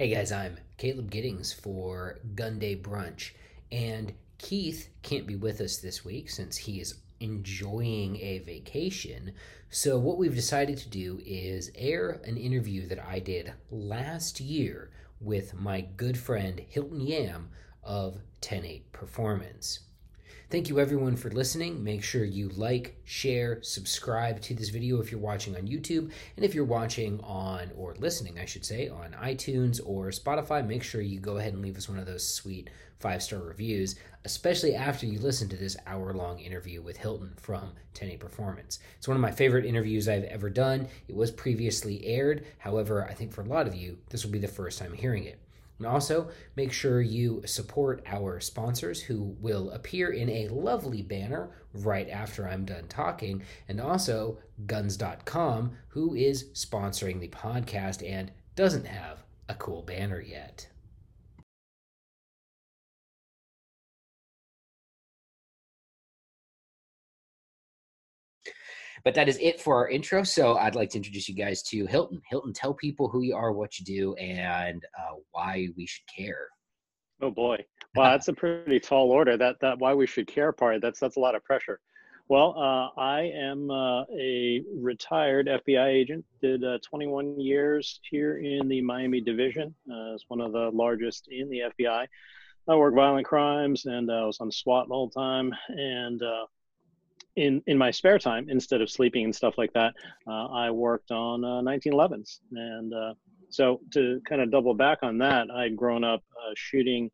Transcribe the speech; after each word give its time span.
Hey 0.00 0.08
guys, 0.08 0.32
I'm 0.32 0.56
Caleb 0.78 1.10
Giddings 1.10 1.52
for 1.52 2.20
Gun 2.34 2.58
Day 2.58 2.74
Brunch, 2.74 3.32
and 3.70 4.14
Keith 4.38 4.88
can't 5.02 5.26
be 5.26 5.36
with 5.36 5.60
us 5.60 5.76
this 5.76 6.06
week 6.06 6.30
since 6.30 6.56
he 6.56 6.80
is 6.80 6.94
enjoying 7.20 8.16
a 8.16 8.38
vacation. 8.38 9.34
So, 9.68 9.98
what 9.98 10.16
we've 10.16 10.34
decided 10.34 10.78
to 10.78 10.88
do 10.88 11.20
is 11.26 11.70
air 11.74 12.18
an 12.24 12.38
interview 12.38 12.86
that 12.86 12.98
I 12.98 13.18
did 13.18 13.52
last 13.70 14.40
year 14.40 14.90
with 15.20 15.52
my 15.52 15.82
good 15.82 16.16
friend 16.16 16.58
Hilton 16.66 17.02
Yam 17.02 17.50
of 17.84 18.22
10-8 18.40 18.84
Performance. 18.92 19.80
Thank 20.50 20.68
you 20.68 20.80
everyone 20.80 21.14
for 21.14 21.30
listening. 21.30 21.84
Make 21.84 22.02
sure 22.02 22.24
you 22.24 22.48
like, 22.48 23.00
share, 23.04 23.62
subscribe 23.62 24.40
to 24.40 24.52
this 24.52 24.70
video 24.70 25.00
if 25.00 25.12
you're 25.12 25.20
watching 25.20 25.54
on 25.54 25.68
YouTube. 25.68 26.10
And 26.34 26.44
if 26.44 26.56
you're 26.56 26.64
watching 26.64 27.20
on, 27.20 27.70
or 27.76 27.94
listening, 28.00 28.36
I 28.40 28.46
should 28.46 28.64
say, 28.64 28.88
on 28.88 29.12
iTunes 29.22 29.80
or 29.86 30.08
Spotify, 30.08 30.66
make 30.66 30.82
sure 30.82 31.02
you 31.02 31.20
go 31.20 31.36
ahead 31.36 31.52
and 31.52 31.62
leave 31.62 31.76
us 31.76 31.88
one 31.88 32.00
of 32.00 32.06
those 32.06 32.26
sweet 32.26 32.68
five 32.98 33.22
star 33.22 33.38
reviews, 33.38 33.94
especially 34.24 34.74
after 34.74 35.06
you 35.06 35.20
listen 35.20 35.48
to 35.50 35.56
this 35.56 35.76
hour 35.86 36.12
long 36.12 36.40
interview 36.40 36.82
with 36.82 36.96
Hilton 36.96 37.32
from 37.36 37.70
10-8 37.94 38.18
Performance. 38.18 38.80
It's 38.98 39.06
one 39.06 39.16
of 39.16 39.22
my 39.22 39.30
favorite 39.30 39.64
interviews 39.64 40.08
I've 40.08 40.24
ever 40.24 40.50
done. 40.50 40.88
It 41.06 41.14
was 41.14 41.30
previously 41.30 42.04
aired. 42.04 42.44
However, 42.58 43.06
I 43.08 43.14
think 43.14 43.32
for 43.32 43.42
a 43.42 43.48
lot 43.48 43.68
of 43.68 43.76
you, 43.76 43.98
this 44.08 44.24
will 44.24 44.32
be 44.32 44.40
the 44.40 44.48
first 44.48 44.80
time 44.80 44.94
hearing 44.94 45.26
it. 45.26 45.38
And 45.80 45.86
also, 45.86 46.28
make 46.56 46.72
sure 46.72 47.00
you 47.00 47.40
support 47.46 48.02
our 48.04 48.38
sponsors 48.38 49.00
who 49.00 49.34
will 49.40 49.70
appear 49.70 50.10
in 50.10 50.28
a 50.28 50.48
lovely 50.48 51.00
banner 51.00 51.48
right 51.72 52.06
after 52.10 52.46
I'm 52.46 52.66
done 52.66 52.86
talking, 52.86 53.42
and 53.66 53.80
also 53.80 54.36
guns.com, 54.66 55.72
who 55.88 56.14
is 56.14 56.50
sponsoring 56.52 57.18
the 57.18 57.28
podcast 57.28 58.06
and 58.06 58.30
doesn't 58.56 58.86
have 58.88 59.24
a 59.48 59.54
cool 59.54 59.80
banner 59.80 60.20
yet. 60.20 60.68
But 69.04 69.14
that 69.14 69.28
is 69.28 69.38
it 69.40 69.60
for 69.60 69.76
our 69.76 69.88
intro. 69.88 70.22
So 70.22 70.56
I'd 70.56 70.74
like 70.74 70.90
to 70.90 70.98
introduce 70.98 71.28
you 71.28 71.34
guys 71.34 71.62
to 71.64 71.86
Hilton. 71.86 72.20
Hilton, 72.28 72.52
tell 72.52 72.74
people 72.74 73.08
who 73.08 73.22
you 73.22 73.34
are, 73.34 73.52
what 73.52 73.78
you 73.78 73.84
do, 73.84 74.14
and 74.14 74.84
uh, 74.98 75.16
why 75.32 75.68
we 75.76 75.86
should 75.86 76.06
care. 76.14 76.48
Oh 77.22 77.30
boy, 77.30 77.58
wow, 77.94 78.12
that's 78.12 78.28
a 78.28 78.32
pretty 78.32 78.80
tall 78.80 79.10
order. 79.10 79.36
That 79.36 79.56
that 79.60 79.78
why 79.78 79.92
we 79.94 80.06
should 80.06 80.26
care 80.26 80.52
part. 80.52 80.80
That's 80.80 80.98
that's 80.98 81.16
a 81.16 81.20
lot 81.20 81.34
of 81.34 81.44
pressure. 81.44 81.80
Well, 82.28 82.54
uh, 82.56 83.00
I 83.00 83.22
am 83.34 83.70
uh, 83.72 84.04
a 84.04 84.62
retired 84.72 85.48
FBI 85.48 85.88
agent. 85.88 86.24
Did 86.40 86.62
uh, 86.62 86.78
21 86.88 87.40
years 87.40 87.98
here 88.08 88.38
in 88.38 88.68
the 88.68 88.80
Miami 88.80 89.20
division 89.20 89.74
uh, 89.90 90.14
as 90.14 90.24
one 90.28 90.40
of 90.40 90.52
the 90.52 90.70
largest 90.72 91.26
in 91.28 91.50
the 91.50 91.62
FBI. 91.76 92.06
I 92.68 92.76
work 92.76 92.94
violent 92.94 93.26
crimes, 93.26 93.84
and 93.86 94.10
I 94.10 94.24
was 94.24 94.38
on 94.40 94.52
SWAT 94.52 94.86
the 94.86 94.94
whole 94.94 95.10
time, 95.10 95.52
and 95.70 96.22
uh, 96.22 96.46
in 97.36 97.62
in 97.66 97.78
my 97.78 97.90
spare 97.90 98.18
time 98.18 98.46
instead 98.48 98.80
of 98.80 98.90
sleeping 98.90 99.24
and 99.24 99.34
stuff 99.34 99.54
like 99.56 99.72
that 99.72 99.94
uh, 100.26 100.46
i 100.46 100.70
worked 100.70 101.10
on 101.10 101.44
uh, 101.44 101.60
1911s 101.62 102.40
and 102.52 102.92
uh, 102.92 103.14
so 103.50 103.80
to 103.92 104.20
kind 104.28 104.40
of 104.40 104.50
double 104.50 104.74
back 104.74 104.98
on 105.02 105.18
that 105.18 105.50
i'd 105.56 105.76
grown 105.76 106.04
up 106.04 106.22
uh, 106.36 106.52
shooting 106.56 107.10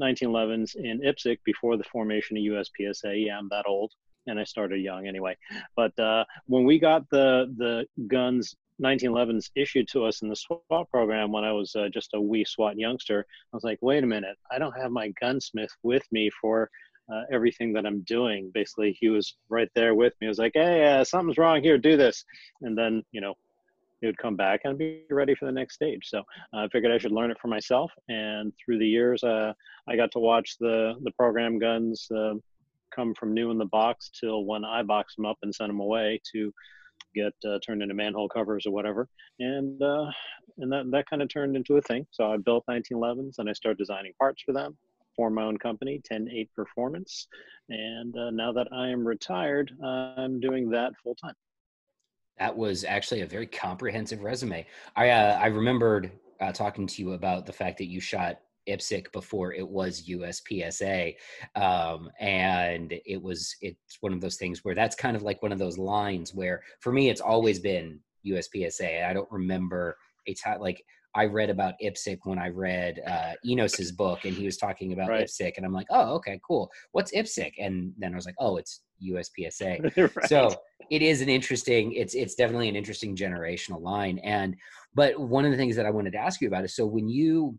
1911s 0.00 0.76
uh, 0.76 0.82
in 0.82 1.00
IPSC 1.00 1.38
before 1.44 1.76
the 1.76 1.84
formation 1.84 2.36
of 2.36 2.42
uspsa 2.42 3.26
yeah 3.26 3.38
i'm 3.38 3.48
that 3.50 3.64
old 3.66 3.92
and 4.26 4.38
i 4.38 4.44
started 4.44 4.80
young 4.80 5.06
anyway 5.06 5.36
but 5.76 5.96
uh, 5.98 6.24
when 6.46 6.64
we 6.64 6.78
got 6.78 7.08
the 7.10 7.52
the 7.56 7.86
guns 8.08 8.54
1911s 8.82 9.50
issued 9.56 9.86
to 9.88 10.06
us 10.06 10.22
in 10.22 10.30
the 10.30 10.36
SWAT 10.36 10.90
program 10.90 11.30
when 11.32 11.44
I 11.44 11.52
was 11.52 11.76
just 11.92 12.14
a 12.14 12.20
wee 12.20 12.46
SWAT 12.46 12.78
youngster. 12.78 13.26
I 13.52 13.56
was 13.56 13.62
like, 13.62 13.78
wait 13.82 14.02
a 14.02 14.06
minute, 14.06 14.38
I 14.50 14.58
don't 14.58 14.72
have 14.72 14.90
my 14.90 15.12
gunsmith 15.20 15.70
with 15.82 16.02
me 16.10 16.30
for 16.40 16.70
uh, 17.12 17.22
everything 17.32 17.72
that 17.72 17.86
I'm 17.86 18.00
doing. 18.02 18.50
Basically, 18.52 18.96
he 18.98 19.08
was 19.08 19.36
right 19.48 19.68
there 19.74 19.94
with 19.94 20.12
me. 20.20 20.26
He 20.26 20.28
was 20.28 20.38
like, 20.38 20.52
"Hey, 20.54 20.86
uh, 20.86 21.04
something's 21.04 21.38
wrong 21.38 21.62
here. 21.62 21.78
Do 21.78 21.96
this," 21.96 22.24
and 22.62 22.76
then 22.76 23.02
you 23.12 23.20
know, 23.20 23.34
he 24.00 24.06
would 24.06 24.18
come 24.18 24.36
back 24.36 24.60
and 24.64 24.78
be 24.78 25.02
ready 25.10 25.34
for 25.34 25.46
the 25.46 25.52
next 25.52 25.74
stage. 25.74 26.02
So 26.04 26.20
uh, 26.54 26.58
I 26.64 26.68
figured 26.68 26.92
I 26.92 26.98
should 26.98 27.12
learn 27.12 27.30
it 27.30 27.38
for 27.40 27.48
myself. 27.48 27.90
And 28.08 28.52
through 28.64 28.78
the 28.78 28.86
years, 28.86 29.22
uh, 29.22 29.52
I 29.88 29.96
got 29.96 30.10
to 30.12 30.18
watch 30.18 30.56
the 30.58 30.94
the 31.02 31.12
program 31.12 31.58
guns 31.58 32.06
uh, 32.14 32.34
come 32.94 33.14
from 33.14 33.34
new 33.34 33.50
in 33.50 33.58
the 33.58 33.66
box 33.66 34.10
till 34.18 34.44
when 34.44 34.64
I 34.64 34.82
box 34.82 35.16
them 35.16 35.26
up 35.26 35.38
and 35.42 35.54
send 35.54 35.70
them 35.70 35.80
away 35.80 36.20
to 36.32 36.52
get 37.14 37.32
uh, 37.44 37.58
turned 37.64 37.82
into 37.82 37.94
manhole 37.94 38.28
covers 38.28 38.66
or 38.66 38.72
whatever. 38.72 39.08
And 39.38 39.80
and 40.58 40.72
that 40.72 40.90
that 40.90 41.08
kind 41.08 41.22
of 41.22 41.28
turned 41.28 41.56
into 41.56 41.76
a 41.76 41.82
thing. 41.82 42.06
So 42.10 42.32
I 42.32 42.36
built 42.36 42.64
1911s 42.68 43.38
and 43.38 43.48
I 43.48 43.52
started 43.52 43.78
designing 43.78 44.12
parts 44.18 44.42
for 44.44 44.52
them 44.52 44.76
form 45.16 45.34
my 45.34 45.42
own 45.42 45.58
company, 45.58 46.00
10-8 46.10 46.48
Performance. 46.54 47.26
And 47.68 48.16
uh, 48.16 48.30
now 48.30 48.52
that 48.52 48.68
I 48.72 48.88
am 48.88 49.06
retired, 49.06 49.72
I'm 49.82 50.40
doing 50.40 50.70
that 50.70 50.92
full 51.02 51.14
time. 51.14 51.34
That 52.38 52.56
was 52.56 52.84
actually 52.84 53.20
a 53.20 53.26
very 53.26 53.46
comprehensive 53.46 54.22
resume. 54.22 54.66
I 54.96 55.10
uh, 55.10 55.38
I 55.38 55.46
remembered 55.48 56.10
uh, 56.40 56.52
talking 56.52 56.86
to 56.86 57.02
you 57.02 57.12
about 57.12 57.44
the 57.44 57.52
fact 57.52 57.76
that 57.78 57.88
you 57.88 58.00
shot 58.00 58.40
IPSC 58.66 59.12
before 59.12 59.52
it 59.52 59.68
was 59.68 60.08
USPSA, 60.08 61.14
um, 61.54 62.10
and 62.18 62.94
it 63.04 63.22
was 63.22 63.54
it's 63.60 63.98
one 64.00 64.14
of 64.14 64.22
those 64.22 64.36
things 64.36 64.64
where 64.64 64.74
that's 64.74 64.96
kind 64.96 65.16
of 65.16 65.22
like 65.22 65.42
one 65.42 65.52
of 65.52 65.58
those 65.58 65.76
lines 65.76 66.34
where 66.34 66.62
for 66.80 66.92
me 66.92 67.10
it's 67.10 67.20
always 67.20 67.58
been 67.58 68.00
USPSA. 68.26 69.04
I 69.04 69.12
don't 69.12 69.30
remember 69.30 69.96
a 70.26 70.34
time 70.34 70.60
like 70.60 70.82
I 71.14 71.24
read 71.24 71.50
about 71.50 71.74
IPSC 71.82 72.18
when 72.24 72.38
I 72.38 72.48
read 72.48 73.00
uh, 73.06 73.32
Enos's 73.44 73.90
book, 73.92 74.24
and 74.24 74.34
he 74.34 74.44
was 74.44 74.56
talking 74.56 74.92
about 74.92 75.08
right. 75.08 75.26
IPSC, 75.26 75.52
and 75.56 75.66
I'm 75.66 75.72
like, 75.72 75.88
oh, 75.90 76.14
okay, 76.14 76.40
cool. 76.46 76.70
What's 76.92 77.12
IPSC? 77.12 77.52
And 77.58 77.92
then 77.98 78.12
I 78.12 78.16
was 78.16 78.26
like, 78.26 78.36
oh, 78.38 78.56
it's 78.56 78.82
USPSA. 79.02 79.96
right. 80.16 80.28
So 80.28 80.54
it 80.90 81.02
is 81.02 81.20
an 81.20 81.28
interesting. 81.28 81.92
It's 81.92 82.14
it's 82.14 82.34
definitely 82.34 82.68
an 82.68 82.76
interesting 82.76 83.16
generational 83.16 83.80
line. 83.80 84.18
And 84.18 84.56
but 84.94 85.18
one 85.18 85.44
of 85.44 85.50
the 85.50 85.56
things 85.56 85.76
that 85.76 85.86
I 85.86 85.90
wanted 85.90 86.12
to 86.12 86.18
ask 86.18 86.40
you 86.40 86.48
about 86.48 86.64
is 86.64 86.74
so 86.76 86.86
when 86.86 87.08
you 87.08 87.58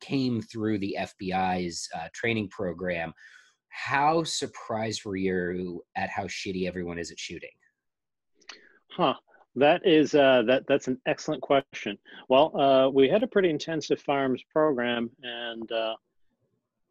came 0.00 0.42
through 0.42 0.78
the 0.78 0.96
FBI's 0.98 1.88
uh, 1.94 2.08
training 2.12 2.48
program, 2.48 3.12
how 3.68 4.22
surprised 4.24 5.04
were 5.04 5.16
you 5.16 5.82
at 5.96 6.10
how 6.10 6.24
shitty 6.24 6.66
everyone 6.66 6.98
is 6.98 7.10
at 7.10 7.18
shooting? 7.18 7.50
Huh. 8.90 9.14
That 9.56 9.86
is 9.86 10.14
uh, 10.14 10.42
that. 10.46 10.66
That's 10.66 10.88
an 10.88 10.98
excellent 11.04 11.42
question. 11.42 11.98
Well, 12.28 12.56
uh, 12.58 12.88
we 12.88 13.08
had 13.08 13.22
a 13.22 13.26
pretty 13.26 13.50
intensive 13.50 14.00
firearms 14.00 14.42
program, 14.50 15.10
and 15.22 15.70
uh, 15.70 15.94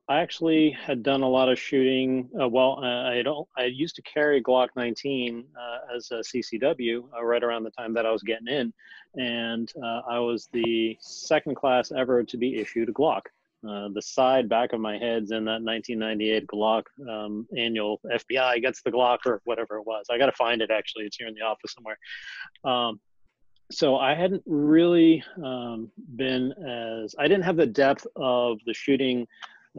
I 0.07 0.21
actually 0.21 0.69
had 0.69 1.01
done 1.01 1.23
a 1.23 1.27
lot 1.27 1.49
of 1.49 1.57
shooting. 1.57 2.29
Uh, 2.39 2.47
well, 2.47 2.83
I 2.83 3.23
don't. 3.23 3.47
I 3.57 3.65
used 3.65 3.95
to 3.95 4.03
carry 4.03 4.43
Glock 4.43 4.69
19 4.75 5.43
uh, 5.59 5.95
as 5.95 6.11
a 6.11 6.17
CCW 6.17 7.03
uh, 7.17 7.23
right 7.23 7.43
around 7.43 7.63
the 7.63 7.71
time 7.71 7.95
that 7.95 8.05
I 8.05 8.11
was 8.11 8.21
getting 8.21 8.47
in, 8.47 8.71
and 9.15 9.73
I 10.07 10.19
was 10.19 10.47
the 10.51 10.95
second 10.99 11.55
class 11.55 11.91
ever 11.91 12.23
to 12.23 12.37
be 12.37 12.57
issued 12.57 12.89
a 12.89 12.93
Glock. 12.93 13.23
Uh, 13.67 13.89
the 13.93 14.01
side 14.01 14.49
back 14.49 14.73
of 14.73 14.79
my 14.79 14.97
head's 14.97 15.31
in 15.31 15.45
that 15.45 15.61
1998 15.61 16.47
Glock 16.47 16.83
um, 17.07 17.47
annual 17.55 17.99
FBI 18.11 18.59
gets 18.61 18.81
the 18.81 18.91
Glock 18.91 19.19
or 19.25 19.41
whatever 19.45 19.77
it 19.77 19.85
was. 19.85 20.07
I 20.09 20.17
got 20.17 20.25
to 20.25 20.31
find 20.31 20.61
it 20.61 20.71
actually. 20.71 21.05
It's 21.05 21.17
here 21.17 21.27
in 21.27 21.35
the 21.35 21.41
office 21.41 21.73
somewhere. 21.73 21.97
Um, 22.63 22.99
so 23.71 23.97
I 23.97 24.15
hadn't 24.15 24.41
really 24.45 25.23
um, 25.43 25.91
been 26.15 26.51
as 26.53 27.15
I 27.19 27.27
didn't 27.27 27.43
have 27.43 27.55
the 27.55 27.67
depth 27.67 28.07
of 28.15 28.57
the 28.65 28.73
shooting 28.73 29.27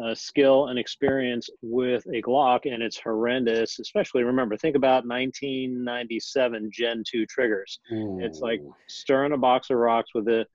uh, 0.03 0.15
skill 0.15 0.69
and 0.69 0.79
experience 0.79 1.51
with 1.61 2.07
a 2.07 2.23
Glock, 2.23 2.73
and 2.73 2.83
it's 2.83 2.99
horrendous. 2.99 3.79
Especially 3.79 4.23
remember, 4.23 4.57
think 4.57 4.77
about 4.77 5.07
1997 5.07 6.71
Gen 6.73 7.03
2 7.07 7.27
triggers. 7.27 7.81
Ooh. 7.93 8.21
It's 8.23 8.41
like 8.41 8.63
stirring 8.89 9.33
a 9.33 9.39
box 9.39 9.71
of 9.71 9.77
rocks 9.77 10.11
with 10.15 10.29
a 10.29 10.47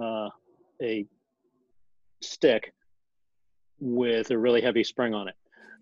uh, 0.00 0.28
a 0.82 1.06
stick 2.22 2.72
with 3.80 4.30
a 4.30 4.38
really 4.38 4.60
heavy 4.60 4.84
spring 4.84 5.14
on 5.14 5.28
it. 5.28 5.34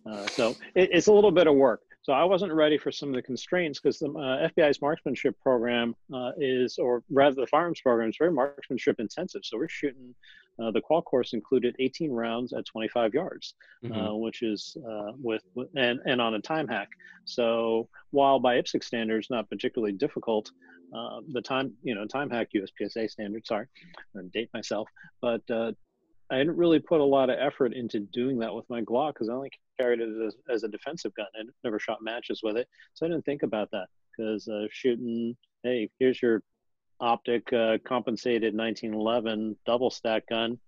Uh, 0.07 0.27
so 0.27 0.51
it, 0.75 0.91
it's 0.93 1.07
a 1.07 1.13
little 1.13 1.31
bit 1.31 1.47
of 1.47 1.55
work. 1.55 1.81
So 2.03 2.13
I 2.13 2.25
wasn't 2.25 2.53
ready 2.53 2.77
for 2.77 2.93
some 2.93 3.09
of 3.09 3.15
the 3.15 3.23
constraints 3.23 3.81
because 3.81 3.99
the 3.99 4.11
uh, 4.11 4.49
FBI's 4.51 4.83
marksmanship 4.83 5.41
program 5.41 5.97
uh, 6.13 6.33
is, 6.37 6.77
or 6.77 7.03
rather 7.11 7.37
the 7.37 7.47
firearms 7.47 7.81
program 7.81 8.11
is 8.11 8.17
very 8.19 8.31
marksmanship 8.31 9.01
intensive. 9.01 9.41
So 9.43 9.57
we're 9.57 9.71
shooting, 9.71 10.15
uh, 10.63 10.71
the 10.71 10.83
qual 10.83 11.01
course 11.01 11.33
included 11.33 11.75
18 11.79 12.13
rounds 12.13 12.53
at 12.53 12.67
25 12.67 13.15
yards, 13.15 13.55
uh, 13.87 13.89
mm-hmm. 13.89 14.21
which 14.21 14.43
is 14.43 14.77
uh, 14.87 15.13
with, 15.19 15.43
and, 15.77 15.99
and 16.05 16.21
on 16.21 16.35
a 16.35 16.41
time 16.41 16.69
hack. 16.69 16.91
So 17.25 17.89
while 18.11 18.39
by 18.39 18.57
IPSC 18.57 18.85
standards, 18.85 19.29
not 19.31 19.49
particularly 19.49 19.93
difficult, 19.93 20.51
the 21.33 21.41
time, 21.41 21.73
you 21.83 21.95
know, 21.95 22.07
time 22.07 22.29
hack 22.29 22.51
USPSA 22.55 23.11
standard, 23.11 23.47
sorry, 23.47 23.67
I'm 24.17 24.29
date 24.29 24.51
myself, 24.53 24.89
but 25.23 25.41
I 26.31 26.39
didn't 26.39 26.57
really 26.57 26.79
put 26.79 27.01
a 27.01 27.05
lot 27.05 27.31
of 27.31 27.39
effort 27.39 27.75
into 27.75 28.01
doing 28.01 28.39
that 28.39 28.55
with 28.55 28.69
my 28.71 28.81
Glock 28.81 29.15
because 29.15 29.29
I 29.29 29.35
only 29.35 29.51
carried 29.79 30.01
it 30.01 30.09
as, 30.27 30.37
as, 30.49 30.65
a 30.65 30.69
defensive 30.69 31.15
gun. 31.15 31.27
I 31.37 31.43
never 31.63 31.79
shot 31.79 32.03
matches 32.03 32.41
with 32.43 32.57
it, 32.57 32.67
so 32.95 33.05
I 33.05 33.11
didn't 33.11 33.25
think 33.25 33.43
about 33.43 33.71
that 33.73 33.89
because 34.17 34.49
uh, 34.49 34.67
shooting, 34.71 35.37
hey, 35.63 35.91
here's 35.99 36.21
your 36.23 36.43
optic 37.01 37.53
uh, 37.53 37.79
compensated 37.85 38.57
1911 38.57 39.57
double 39.67 39.91
stack 39.91 40.27
gun. 40.29 40.59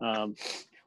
Um, 0.00 0.34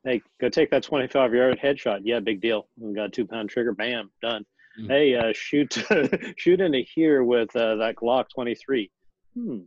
hey, 0.04 0.22
go 0.42 0.50
take 0.50 0.72
that 0.72 0.84
25 0.84 1.34
yard 1.34 1.60
headshot. 1.62 2.02
Yeah, 2.04 2.20
big 2.20 2.42
deal. 2.42 2.68
We 2.78 2.94
got 2.94 3.06
a 3.06 3.10
two 3.10 3.26
pound 3.26 3.50
trigger. 3.50 3.74
Bam, 3.74 4.12
done. 4.22 4.46
Mm. 4.80 4.88
Hey, 4.88 5.16
uh, 5.16 5.34
shoot, 5.34 5.78
shoot 6.38 6.62
into 6.62 6.84
here 6.94 7.24
with 7.24 7.56
uh, 7.56 7.76
that 7.78 7.96
Glock 7.96 8.26
23. 8.34 8.92
Hmm, 9.34 9.60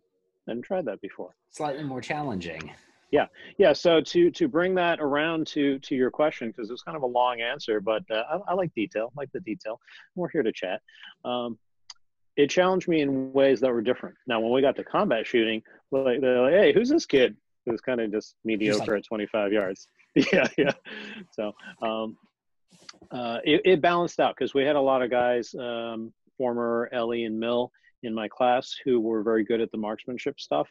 hadn't 0.47 0.63
tried 0.63 0.85
that 0.87 1.01
before. 1.01 1.35
Slightly 1.51 1.85
more 1.85 2.01
challenging. 2.01 2.73
Yeah, 3.11 3.27
yeah. 3.59 3.73
So 3.73 4.01
to 4.01 4.31
to 4.31 4.49
bring 4.49 4.75
that 4.77 5.01
around 5.01 5.47
to 5.49 5.79
to 5.81 5.95
your 5.97 6.11
question, 6.11 6.49
because 6.49 6.71
it's 6.71 6.83
kind 6.83 6.97
of 6.97 7.03
a 7.03 7.07
long 7.07 7.41
answer, 7.41 7.81
but 7.81 8.03
uh, 8.11 8.23
I, 8.31 8.53
I, 8.53 8.55
like 8.55 8.73
detail, 8.75 9.13
I 9.17 9.21
like 9.21 9.33
the 9.33 9.41
detail. 9.41 9.81
We're 10.15 10.29
here 10.31 10.45
to 10.45 10.53
chat. 10.53 10.81
Um, 11.25 11.59
it 12.37 12.51
challenged 12.51 12.87
me 12.87 13.01
in 13.01 13.33
ways 13.33 13.61
that 13.61 13.73
were 13.73 13.83
different. 13.83 14.15
Now, 14.27 14.41
when 14.41 14.53
we 14.53 14.63
got 14.63 14.77
to 14.77 14.85
combat 14.85 15.27
shooting, 15.27 15.63
like 15.91 16.21
they're 16.21 16.41
like, 16.41 16.53
"Hey, 16.53 16.73
who's 16.73 16.89
this 16.89 17.05
kid?" 17.05 17.37
It 17.67 17.73
was 17.73 17.81
kind 17.81 18.01
of 18.01 18.13
just 18.13 18.37
mediocre 18.45 18.93
like, 18.93 19.01
at 19.01 19.07
25 19.07 19.53
yards. 19.53 19.89
yeah, 20.33 20.47
yeah. 20.57 20.73
So 21.33 21.53
um, 21.83 22.17
uh, 23.11 23.39
it, 23.45 23.61
it, 23.65 23.81
balanced 23.81 24.21
out 24.21 24.35
because 24.37 24.55
we 24.55 24.65
had 24.65 24.77
a 24.77 24.81
lot 24.81 25.03
of 25.03 25.11
guys, 25.11 25.55
um, 25.55 26.13
former 26.39 26.89
LE 26.93 27.27
and 27.27 27.39
mil 27.39 27.71
in 28.03 28.15
my 28.15 28.29
class, 28.29 28.75
who 28.85 29.01
were 29.01 29.23
very 29.23 29.45
good 29.45 29.61
at 29.61 29.71
the 29.73 29.79
marksmanship 29.79 30.41
stuff. 30.41 30.69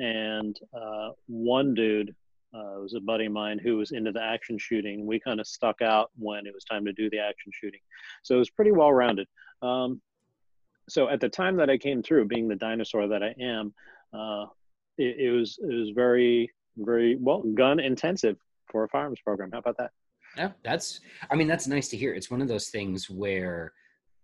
And 0.00 0.58
uh, 0.74 1.10
one 1.26 1.74
dude 1.74 2.14
uh, 2.54 2.80
was 2.80 2.94
a 2.94 3.00
buddy 3.00 3.26
of 3.26 3.32
mine 3.32 3.58
who 3.58 3.76
was 3.76 3.92
into 3.92 4.12
the 4.12 4.22
action 4.22 4.58
shooting. 4.58 5.06
We 5.06 5.20
kind 5.20 5.40
of 5.40 5.46
stuck 5.46 5.82
out 5.82 6.10
when 6.18 6.46
it 6.46 6.54
was 6.54 6.64
time 6.64 6.84
to 6.86 6.92
do 6.92 7.08
the 7.10 7.18
action 7.18 7.52
shooting. 7.52 7.80
So 8.22 8.34
it 8.34 8.38
was 8.38 8.50
pretty 8.50 8.72
well 8.72 8.92
rounded. 8.92 9.28
Um, 9.62 10.00
so 10.88 11.08
at 11.08 11.20
the 11.20 11.28
time 11.28 11.56
that 11.56 11.70
I 11.70 11.78
came 11.78 12.02
through, 12.02 12.24
being 12.26 12.48
the 12.48 12.56
dinosaur 12.56 13.06
that 13.08 13.22
I 13.22 13.34
am, 13.40 13.72
uh, 14.12 14.46
it, 14.98 15.16
it, 15.18 15.30
was 15.30 15.58
it 15.62 15.72
was 15.72 15.90
very 15.90 16.50
very 16.76 17.16
well 17.16 17.42
gun 17.54 17.78
intensive 17.78 18.36
for 18.70 18.84
a 18.84 18.88
firearms 18.88 19.20
program. 19.20 19.50
How 19.52 19.58
about 19.58 19.76
that? 19.78 19.90
Yeah, 20.36 20.50
that's. 20.64 21.00
I 21.30 21.36
mean, 21.36 21.48
that's 21.48 21.66
nice 21.66 21.88
to 21.88 21.96
hear. 21.96 22.14
It's 22.14 22.30
one 22.30 22.40
of 22.40 22.48
those 22.48 22.68
things 22.68 23.10
where 23.10 23.72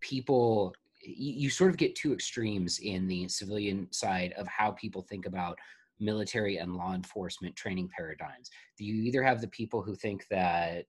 people 0.01 0.75
you, 1.07 1.33
you 1.33 1.51
sort 1.51 1.71
of 1.71 1.77
get 1.77 1.95
two 1.95 2.13
extremes 2.13 2.79
in 2.81 3.07
the 3.07 3.29
civilian 3.29 3.89
side 3.93 4.33
of 4.37 4.47
how 4.49 4.73
people 4.73 5.03
think 5.03 5.27
about 5.27 5.59
military 5.99 6.59
and 6.59 6.77
law 6.77 6.95
enforcement 6.95 7.57
training 7.57 7.89
paradigms. 7.97 8.51
You 8.79 8.95
either 9.03 9.23
have 9.23 9.41
the 9.41 9.49
people 9.49 9.83
who 9.83 9.95
think 9.95 10.27
that 10.31 10.87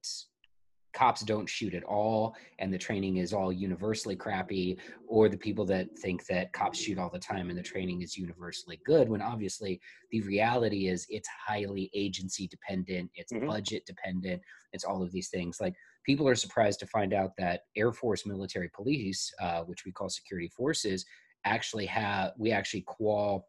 cops 0.93 1.21
don't 1.21 1.47
shoot 1.47 1.75
at 1.75 1.83
all 1.83 2.35
and 2.57 2.73
the 2.73 2.77
training 2.77 3.17
is 3.17 3.31
all 3.31 3.53
universally 3.53 4.15
crappy 4.15 4.77
or 5.07 5.29
the 5.29 5.37
people 5.37 5.63
that 5.63 5.87
think 5.99 6.25
that 6.25 6.51
cops 6.53 6.79
shoot 6.79 6.97
all 6.97 7.09
the 7.09 7.19
time 7.19 7.49
and 7.49 7.59
the 7.59 7.63
training 7.63 8.01
is 8.01 8.17
universally 8.17 8.79
good 8.83 9.07
when 9.07 9.21
obviously 9.21 9.79
the 10.09 10.21
reality 10.21 10.87
is 10.87 11.05
it's 11.09 11.29
highly 11.45 11.91
agency 11.93 12.47
dependent 12.47 13.11
it's 13.13 13.31
mm-hmm. 13.31 13.45
budget 13.45 13.85
dependent 13.85 14.41
it's 14.73 14.85
all 14.85 15.03
of 15.03 15.11
these 15.11 15.29
things 15.29 15.61
like 15.61 15.75
people 16.07 16.27
are 16.27 16.35
surprised 16.35 16.79
to 16.79 16.87
find 16.87 17.13
out 17.13 17.33
that 17.37 17.65
air 17.75 17.91
force 17.91 18.25
military 18.25 18.69
police 18.69 19.31
uh, 19.39 19.61
which 19.61 19.85
we 19.85 19.91
call 19.91 20.09
security 20.09 20.47
forces 20.47 21.05
actually 21.45 21.85
have 21.85 22.31
we 22.37 22.51
actually 22.51 22.81
qual 22.81 23.47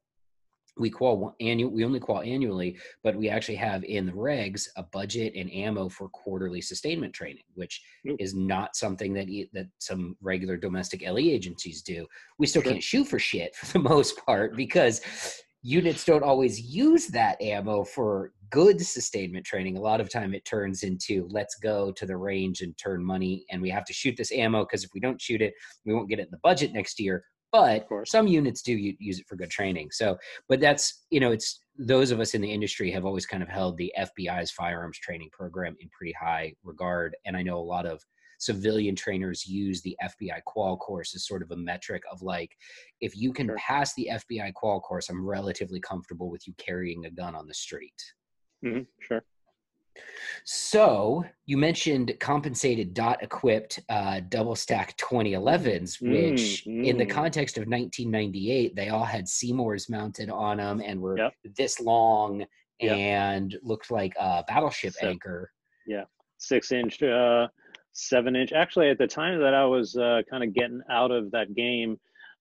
we 0.77 0.91
qual 0.91 1.35
annual 1.41 1.71
we 1.71 1.85
only 1.85 2.01
qual 2.01 2.21
annually 2.21 2.77
but 3.03 3.17
we 3.17 3.29
actually 3.29 3.57
have 3.57 3.83
in 3.85 4.07
the 4.07 4.13
regs 4.13 4.69
a 4.77 4.83
budget 4.83 5.33
and 5.35 5.53
ammo 5.53 5.89
for 5.89 6.09
quarterly 6.11 6.61
sustainment 6.61 7.13
training 7.15 7.43
which 7.55 7.81
Ooh. 8.09 8.17
is 8.19 8.35
not 8.35 8.77
something 8.77 9.13
that 9.15 9.27
that 9.53 9.67
some 9.79 10.17
regular 10.21 10.57
domestic 10.57 11.03
le 11.03 11.21
agencies 11.21 11.83
do 11.83 12.07
we 12.39 12.47
still 12.47 12.63
sure. 12.63 12.73
can't 12.73 12.83
shoot 12.83 13.05
for 13.07 13.19
shit 13.19 13.55
for 13.57 13.73
the 13.73 13.89
most 13.89 14.17
part 14.25 14.57
because 14.57 15.01
units 15.63 16.05
don't 16.05 16.23
always 16.23 16.61
use 16.61 17.09
that 17.09 17.41
ammo 17.43 17.83
for 17.85 18.33
good 18.51 18.81
sustainment 18.81 19.45
training 19.45 19.77
a 19.77 19.81
lot 19.81 20.01
of 20.01 20.11
time 20.11 20.35
it 20.35 20.45
turns 20.45 20.83
into 20.83 21.29
let's 21.31 21.57
go 21.57 21.93
to 21.93 22.07
the 22.07 22.17
range 22.17 22.61
and 22.61 22.77
turn 22.79 23.05
money 23.05 23.45
and 23.51 23.61
we 23.61 23.71
have 23.71 23.85
to 23.85 23.93
shoot 23.93 24.17
this 24.17 24.33
ammo 24.33 24.65
because 24.65 24.85
if 24.85 24.91
we 24.95 25.01
don't 25.01 25.21
shoot 25.21 25.43
it 25.43 25.55
we 25.85 25.95
won't 25.95 26.09
get 26.09 26.19
it 26.19 26.27
in 26.27 26.31
the 26.31 26.39
budget 26.43 26.73
next 26.73 27.01
year. 27.01 27.25
But 27.51 27.87
some 28.05 28.27
units 28.27 28.61
do 28.61 28.75
use 28.75 29.19
it 29.19 29.27
for 29.27 29.35
good 29.35 29.49
training. 29.49 29.89
So 29.91 30.19
but 30.51 30.61
that's 30.61 31.07
you 31.09 31.19
know 31.19 31.33
it's 31.33 31.63
those 31.79 32.11
of 32.11 32.21
us 32.21 32.35
in 32.35 32.43
the 32.43 32.53
industry 32.53 32.91
have 32.91 33.07
always 33.07 33.25
kind 33.25 33.43
of 33.43 33.49
held 33.49 33.77
the 33.77 33.93
fbi's 34.01 34.51
firearms 34.51 34.99
training 34.99 35.29
program 35.33 35.77
in 35.81 35.89
pretty 35.91 36.13
high 36.21 36.53
regard 36.65 37.17
and 37.25 37.37
i 37.37 37.43
know 37.43 37.57
a 37.57 37.61
lot 37.61 37.87
of 37.87 38.03
civilian 38.41 38.97
trainers 38.97 39.47
use 39.47 39.81
the 39.83 39.97
fbi 40.03 40.43
qual 40.45 40.77
course 40.77 41.15
as 41.15 41.25
sort 41.25 41.41
of 41.41 41.53
a 41.53 41.57
metric 41.57 42.03
of 42.11 42.21
like 42.21 42.51
if 43.01 43.17
you 43.17 43.33
can 43.33 43.49
pass 43.57 43.95
the 43.95 44.11
fbi 44.13 44.53
qual 44.55 44.81
course 44.81 45.09
i'm 45.09 45.25
relatively 45.25 45.79
comfortable 45.79 46.31
with 46.31 46.47
you 46.49 46.55
carrying 46.59 47.07
a 47.07 47.11
gun 47.11 47.37
on 47.37 47.47
the 47.47 47.55
street 47.55 47.95
mm-hmm. 48.65 48.83
sure 49.01 49.23
so 50.45 51.25
you 51.47 51.57
mentioned 51.57 52.15
compensated 52.21 52.95
dot 52.95 53.23
equipped 53.23 53.81
uh, 53.89 54.21
double 54.29 54.55
stack 54.55 54.97
2011s, 54.97 56.01
which 56.01 56.65
mm, 56.65 56.67
mm. 56.67 56.87
in 56.87 56.97
the 56.97 57.05
mm. 57.05 57.11
context 57.11 57.57
of 57.57 57.63
1998, 57.63 58.75
they 58.75 58.89
all 58.89 59.05
had 59.05 59.29
C-Mores 59.29 59.89
mounted 59.89 60.31
on 60.31 60.59
them 60.59 60.81
and 60.85 61.01
were 61.01 61.19
yep. 61.19 61.33
this 61.57 61.81
long 61.81 62.45
yep. 62.81 62.97
and 62.97 63.59
looked 63.63 63.91
like 63.91 64.15
a 64.19 64.45
battleship 64.47 64.95
so, 64.95 65.09
anchor. 65.09 65.51
Yeah, 65.87 66.05
six 66.39 66.73
inch, 66.73 67.03
uh, 67.03 67.49
seven 67.93 68.37
inch. 68.37 68.53
Actually, 68.53 68.91
at 68.91 68.99
the 68.99 69.07
time 69.07 69.41
that 69.41 69.55
I 69.55 69.65
was 69.65 69.97
uh, 69.97 70.23
kind 70.31 70.45
of 70.45 70.55
getting 70.55 70.81
out 70.91 71.11
of 71.11 71.31
that 71.33 71.55
game, 71.55 71.99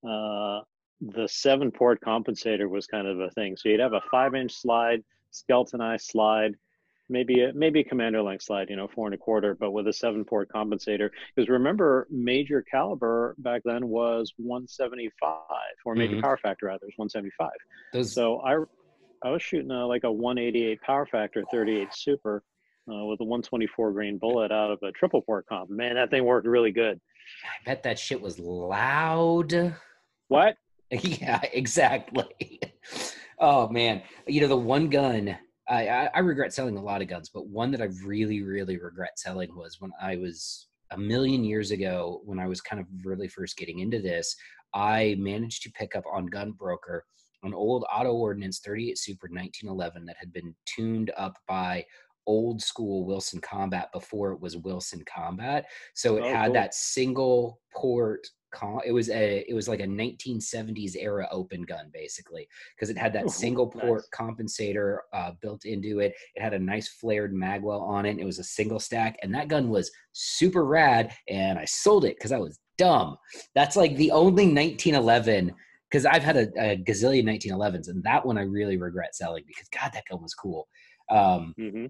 uh, 0.07 0.61
the 1.01 1.27
seven 1.27 1.71
port 1.71 1.99
compensator 2.01 2.69
was 2.69 2.87
kind 2.87 3.07
of 3.07 3.19
a 3.19 3.29
thing. 3.31 3.55
So 3.57 3.69
you'd 3.69 3.79
have 3.79 3.93
a 3.93 4.01
five 4.09 4.35
inch 4.35 4.53
slide, 4.53 5.03
skeletonized 5.31 6.05
slide 6.05 6.55
maybe 7.09 7.41
a, 7.43 7.53
maybe 7.53 7.81
a 7.81 7.83
commander 7.83 8.21
length 8.21 8.43
slide, 8.43 8.69
you 8.69 8.75
know, 8.75 8.87
four 8.87 9.07
and 9.07 9.15
a 9.15 9.17
quarter, 9.17 9.55
but 9.55 9.71
with 9.71 9.87
a 9.87 9.93
seven 9.93 10.25
port 10.25 10.49
compensator. 10.53 11.09
Because 11.35 11.49
remember, 11.49 12.07
major 12.09 12.63
caliber 12.69 13.35
back 13.39 13.61
then 13.65 13.87
was 13.87 14.33
175, 14.37 15.39
or 15.85 15.95
major 15.95 16.13
mm-hmm. 16.13 16.21
power 16.21 16.37
factor 16.37 16.67
rather, 16.67 16.85
was 16.85 16.93
175. 16.97 17.49
Those... 17.93 18.13
So 18.13 18.41
I 18.41 18.57
I 19.23 19.31
was 19.31 19.41
shooting 19.41 19.71
a, 19.71 19.85
like 19.85 20.03
a 20.03 20.11
188 20.11 20.81
power 20.81 21.05
factor, 21.05 21.43
38 21.51 21.93
super. 21.93 22.43
Uh, 22.89 23.03
with 23.03 23.19
a 23.19 23.23
124 23.25 23.91
grain 23.91 24.17
bullet 24.17 24.49
out 24.49 24.71
of 24.71 24.79
a 24.81 24.93
triple 24.93 25.21
port 25.21 25.45
comp. 25.49 25.69
Man, 25.69 25.95
that 25.95 26.09
thing 26.09 26.23
worked 26.23 26.47
really 26.47 26.71
good. 26.71 26.97
I 27.43 27.65
bet 27.65 27.83
that 27.83 27.99
shit 27.99 28.21
was 28.21 28.39
loud. 28.39 29.75
What? 30.29 30.55
yeah, 30.89 31.41
exactly. 31.51 32.61
oh 33.39 33.69
man, 33.69 34.01
you 34.27 34.41
know 34.41 34.47
the 34.47 34.57
one 34.57 34.89
gun 34.89 35.37
I, 35.69 36.09
I 36.13 36.19
regret 36.19 36.53
selling 36.53 36.77
a 36.77 36.81
lot 36.81 37.01
of 37.01 37.07
guns, 37.07 37.29
but 37.29 37.47
one 37.47 37.71
that 37.71 37.81
I 37.81 37.89
really, 38.05 38.41
really 38.41 38.77
regret 38.77 39.19
selling 39.19 39.53
was 39.55 39.81
when 39.81 39.91
I 40.01 40.15
was 40.15 40.67
a 40.91 40.97
million 40.97 41.43
years 41.43 41.71
ago, 41.71 42.21
when 42.23 42.39
I 42.39 42.47
was 42.47 42.61
kind 42.61 42.79
of 42.79 42.87
really 43.03 43.27
first 43.27 43.57
getting 43.57 43.79
into 43.79 44.01
this, 44.01 44.35
I 44.73 45.15
managed 45.19 45.63
to 45.63 45.71
pick 45.71 45.95
up 45.95 46.05
on 46.11 46.29
GunBroker 46.29 47.01
an 47.43 47.53
old 47.53 47.85
auto 47.93 48.13
ordnance 48.13 48.59
38 48.59 48.97
Super 48.97 49.27
1911 49.27 50.05
that 50.05 50.15
had 50.19 50.33
been 50.33 50.55
tuned 50.65 51.11
up 51.17 51.37
by 51.47 51.85
old 52.25 52.61
school 52.61 53.05
Wilson 53.05 53.39
Combat 53.41 53.89
before 53.93 54.31
it 54.31 54.41
was 54.41 54.57
Wilson 54.57 55.03
Combat. 55.13 55.65
So 55.93 56.17
it 56.17 56.23
oh, 56.23 56.33
had 56.33 56.45
cool. 56.45 56.53
that 56.53 56.73
single 56.73 57.59
port 57.73 58.27
it 58.85 58.91
was 58.91 59.09
a 59.09 59.45
it 59.47 59.53
was 59.53 59.67
like 59.67 59.79
a 59.79 59.87
1970s 59.87 60.95
era 60.97 61.27
open 61.31 61.63
gun 61.63 61.89
basically 61.93 62.47
because 62.75 62.89
it 62.89 62.97
had 62.97 63.13
that 63.13 63.29
single 63.29 63.67
port 63.67 64.03
nice. 64.03 64.09
compensator 64.13 64.99
uh, 65.13 65.31
built 65.41 65.65
into 65.65 65.99
it 65.99 66.13
it 66.35 66.41
had 66.41 66.53
a 66.53 66.59
nice 66.59 66.87
flared 66.87 67.33
magwell 67.33 67.81
on 67.81 68.05
it 68.05 68.17
it 68.17 68.25
was 68.25 68.39
a 68.39 68.43
single 68.43 68.79
stack 68.79 69.17
and 69.21 69.33
that 69.33 69.47
gun 69.47 69.69
was 69.69 69.91
super 70.13 70.65
rad 70.65 71.13
and 71.27 71.59
i 71.59 71.65
sold 71.65 72.05
it 72.05 72.15
because 72.17 72.31
i 72.31 72.37
was 72.37 72.59
dumb 72.77 73.17
that's 73.53 73.75
like 73.75 73.95
the 73.97 74.11
only 74.11 74.45
1911 74.45 75.53
because 75.89 76.05
i've 76.05 76.23
had 76.23 76.37
a, 76.37 76.47
a, 76.57 76.77
gazillion 76.77 77.25
1911s 77.25 77.89
and 77.89 78.03
that 78.03 78.25
one 78.25 78.37
i 78.37 78.43
really 78.43 78.77
regret 78.77 79.15
selling 79.15 79.43
because 79.47 79.67
god 79.69 79.91
that 79.93 80.03
gun 80.09 80.21
was 80.21 80.33
cool 80.33 80.67
um, 81.09 81.53
mm-hmm. 81.57 81.85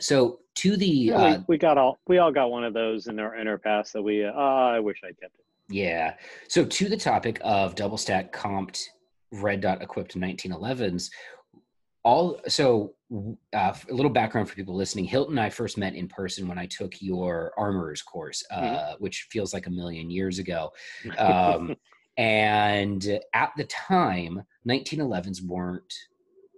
so 0.00 0.38
to 0.54 0.76
the 0.76 0.86
yeah, 0.86 1.16
uh, 1.16 1.38
we, 1.38 1.44
we, 1.48 1.58
got 1.58 1.76
all 1.76 1.98
we 2.06 2.18
all 2.18 2.30
got 2.30 2.50
one 2.50 2.62
of 2.62 2.72
those 2.72 3.08
in 3.08 3.18
our 3.18 3.36
in 3.36 3.48
our 3.48 3.58
past 3.58 3.92
that 3.92 4.02
we 4.02 4.24
uh, 4.24 4.30
i 4.32 4.78
wish 4.78 5.00
i 5.04 5.08
kept 5.08 5.34
it 5.38 5.44
yeah. 5.70 6.14
So 6.48 6.64
to 6.64 6.88
the 6.88 6.96
topic 6.96 7.40
of 7.42 7.74
double 7.74 7.96
stack 7.96 8.32
comped 8.32 8.82
red 9.32 9.60
dot 9.60 9.80
equipped 9.80 10.18
1911s, 10.18 11.10
all 12.02 12.40
so 12.48 12.94
uh, 13.54 13.74
a 13.88 13.94
little 13.94 14.10
background 14.10 14.48
for 14.48 14.54
people 14.54 14.74
listening. 14.74 15.04
Hilton 15.04 15.32
and 15.38 15.40
I 15.40 15.50
first 15.50 15.78
met 15.78 15.94
in 15.94 16.08
person 16.08 16.48
when 16.48 16.58
I 16.58 16.66
took 16.66 17.00
your 17.00 17.52
armorers 17.56 18.02
course, 18.02 18.44
uh, 18.50 18.60
mm-hmm. 18.60 18.94
which 18.98 19.28
feels 19.30 19.52
like 19.52 19.66
a 19.66 19.70
million 19.70 20.10
years 20.10 20.38
ago. 20.38 20.70
Um, 21.18 21.76
and 22.16 23.20
at 23.34 23.52
the 23.56 23.64
time, 23.64 24.42
1911s 24.68 25.42
weren't 25.42 25.94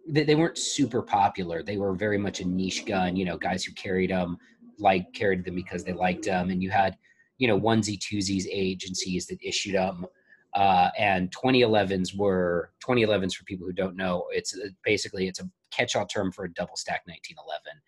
they, 0.08 0.24
they 0.24 0.34
weren't 0.34 0.58
super 0.58 1.02
popular. 1.02 1.62
They 1.62 1.76
were 1.76 1.94
very 1.94 2.18
much 2.18 2.40
a 2.40 2.44
niche 2.44 2.84
gun. 2.86 3.14
You 3.14 3.24
know, 3.24 3.36
guys 3.36 3.64
who 3.64 3.72
carried 3.72 4.10
them 4.10 4.38
like 4.78 5.12
carried 5.12 5.44
them 5.44 5.54
because 5.54 5.84
they 5.84 5.92
liked 5.92 6.24
them, 6.24 6.50
and 6.50 6.62
you 6.62 6.70
had 6.70 6.96
you 7.42 7.48
know 7.48 7.58
onesie 7.58 7.98
twosies 7.98 8.46
agencies 8.50 9.26
that 9.26 9.38
issued 9.42 9.74
them 9.74 10.06
Uh, 10.54 10.90
and 10.98 11.22
2011s 11.44 12.14
were 12.14 12.70
2011s 12.86 13.34
for 13.34 13.44
people 13.44 13.66
who 13.66 13.72
don't 13.72 13.96
know. 13.96 14.14
It's 14.38 14.52
uh, 14.54 14.68
basically 14.84 15.26
it's 15.26 15.40
a 15.40 15.48
catch-all 15.76 16.06
term 16.06 16.30
for 16.30 16.44
a 16.44 16.52
double 16.52 16.76
stack 16.76 17.02
1911, 17.06 17.80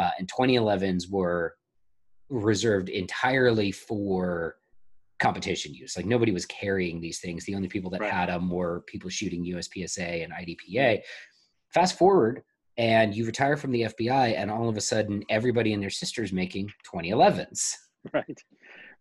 uh, 0.00 0.10
and 0.18 0.30
2011s 0.38 1.10
were 1.10 1.56
reserved 2.28 2.88
entirely 2.88 3.72
for 3.72 4.56
competition 5.18 5.74
use. 5.74 5.96
Like 5.96 6.06
nobody 6.06 6.32
was 6.32 6.46
carrying 6.46 7.00
these 7.00 7.18
things. 7.18 7.44
The 7.44 7.56
only 7.56 7.68
people 7.68 7.90
that 7.90 8.00
right. 8.00 8.12
had 8.18 8.28
them 8.28 8.48
were 8.48 8.84
people 8.92 9.10
shooting 9.10 9.44
USPSA 9.44 10.24
and 10.24 10.32
IDPA. 10.32 11.00
Fast 11.74 11.98
forward, 11.98 12.42
and 12.76 13.14
you 13.16 13.26
retire 13.26 13.56
from 13.56 13.72
the 13.72 13.82
FBI, 13.82 14.26
and 14.38 14.48
all 14.48 14.68
of 14.68 14.76
a 14.76 14.80
sudden, 14.92 15.24
everybody 15.28 15.72
and 15.74 15.82
their 15.82 15.90
sisters 16.02 16.32
making 16.32 16.70
2011s. 16.94 17.62
Right. 18.12 18.40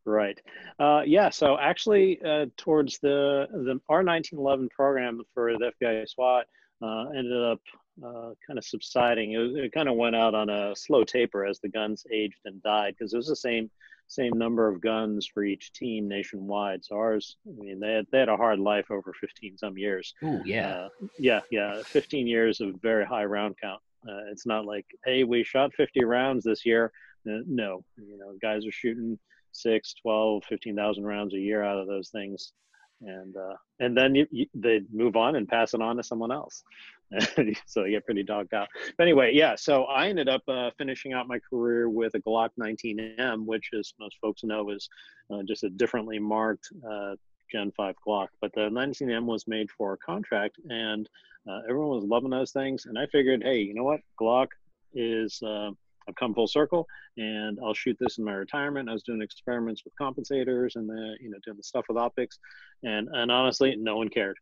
Right. 0.05 0.39
Uh, 0.79 1.01
yeah. 1.05 1.29
So 1.29 1.57
actually, 1.59 2.19
uh, 2.23 2.47
towards 2.57 2.99
the 2.99 3.47
the 3.51 3.79
R 3.87 4.03
nineteen 4.03 4.39
eleven 4.39 4.67
program 4.69 5.21
for 5.33 5.53
the 5.53 5.71
FBI 5.81 6.09
SWAT 6.09 6.47
uh, 6.81 7.05
ended 7.09 7.43
up 7.43 7.59
uh, 8.03 8.31
kind 8.45 8.57
of 8.57 8.65
subsiding. 8.65 9.33
It, 9.33 9.65
it 9.65 9.71
kind 9.71 9.89
of 9.89 9.95
went 9.95 10.15
out 10.15 10.33
on 10.33 10.49
a 10.49 10.75
slow 10.75 11.03
taper 11.03 11.45
as 11.45 11.59
the 11.59 11.69
guns 11.69 12.03
aged 12.11 12.39
and 12.45 12.61
died 12.63 12.95
because 12.97 13.13
it 13.13 13.17
was 13.17 13.27
the 13.27 13.35
same 13.35 13.69
same 14.07 14.37
number 14.37 14.67
of 14.67 14.81
guns 14.81 15.25
for 15.25 15.43
each 15.43 15.71
team 15.71 16.07
nationwide. 16.07 16.83
So 16.83 16.95
ours, 16.95 17.37
I 17.47 17.51
mean, 17.63 17.79
they 17.79 17.93
had, 17.93 18.05
they 18.11 18.19
had 18.19 18.27
a 18.27 18.35
hard 18.35 18.59
life 18.59 18.91
over 18.91 19.13
15 19.21 19.57
some 19.57 19.77
years. 19.77 20.13
Oh 20.21 20.41
yeah, 20.43 20.69
uh, 20.69 20.89
yeah, 21.17 21.39
yeah, 21.49 21.81
15 21.85 22.27
years 22.27 22.59
of 22.59 22.75
very 22.81 23.05
high 23.05 23.25
round 23.25 23.55
count. 23.61 23.81
Uh, 24.07 24.25
it's 24.31 24.45
not 24.45 24.65
like, 24.65 24.85
hey, 25.05 25.23
we 25.23 25.43
shot 25.43 25.73
50 25.75 26.03
rounds 26.03 26.43
this 26.43 26.65
year. 26.65 26.91
no, 27.23 27.83
you 27.97 28.17
know, 28.17 28.33
guys 28.41 28.65
are 28.65 28.71
shooting 28.71 29.17
six, 29.51 29.93
12, 30.01 30.43
15,000 30.45 31.03
rounds 31.03 31.33
a 31.33 31.39
year 31.39 31.63
out 31.63 31.77
of 31.77 31.87
those 31.87 32.09
things. 32.09 32.53
And, 33.01 33.35
uh, 33.35 33.55
and 33.79 33.97
then 33.97 34.13
you, 34.13 34.27
you, 34.31 34.45
they 34.53 34.81
move 34.91 35.15
on 35.15 35.35
and 35.35 35.47
pass 35.47 35.73
it 35.73 35.81
on 35.81 35.97
to 35.97 36.03
someone 36.03 36.31
else. 36.31 36.63
so 37.65 37.83
they 37.83 37.91
get 37.91 38.05
pretty 38.05 38.23
dogged 38.23 38.53
out. 38.53 38.67
But 38.97 39.03
anyway, 39.03 39.31
yeah, 39.33 39.55
so 39.55 39.85
I 39.85 40.07
ended 40.07 40.29
up 40.29 40.43
uh, 40.47 40.69
finishing 40.77 41.13
out 41.13 41.27
my 41.27 41.39
career 41.39 41.89
with 41.89 42.13
a 42.15 42.19
Glock 42.19 42.49
19M, 42.59 43.45
which, 43.45 43.69
as 43.77 43.93
most 43.99 44.17
folks 44.21 44.43
know, 44.43 44.69
is 44.69 44.87
uh, 45.33 45.41
just 45.47 45.63
a 45.63 45.69
differently 45.69 46.19
marked 46.19 46.69
uh, 46.89 47.15
Gen 47.51 47.71
5 47.75 47.95
Glock. 48.07 48.27
But 48.39 48.53
the 48.53 48.69
19M 48.69 49.25
was 49.25 49.47
made 49.47 49.69
for 49.71 49.93
a 49.93 49.97
contract, 49.97 50.57
and 50.69 51.09
uh, 51.49 51.61
everyone 51.67 51.89
was 51.89 52.05
loving 52.05 52.29
those 52.29 52.51
things. 52.51 52.85
And 52.85 52.97
I 52.97 53.07
figured, 53.07 53.43
hey, 53.43 53.57
you 53.57 53.73
know 53.73 53.83
what? 53.83 53.99
Glock 54.19 54.47
is 54.93 55.41
uh, 55.41 55.71
I've 56.07 56.15
come 56.15 56.33
full 56.33 56.47
circle 56.47 56.87
and 57.17 57.59
I'll 57.63 57.73
shoot 57.73 57.97
this 57.99 58.17
in 58.17 58.23
my 58.23 58.33
retirement. 58.33 58.89
I 58.89 58.93
was 58.93 59.03
doing 59.03 59.21
experiments 59.21 59.83
with 59.83 59.93
compensators 59.99 60.75
and 60.75 60.89
the, 60.89 61.17
you 61.19 61.29
know, 61.29 61.37
doing 61.45 61.57
the 61.57 61.63
stuff 61.63 61.85
with 61.87 61.97
optics. 61.97 62.39
And, 62.83 63.07
and 63.11 63.31
honestly, 63.31 63.75
no 63.77 63.97
one 63.97 64.09
cared. 64.09 64.37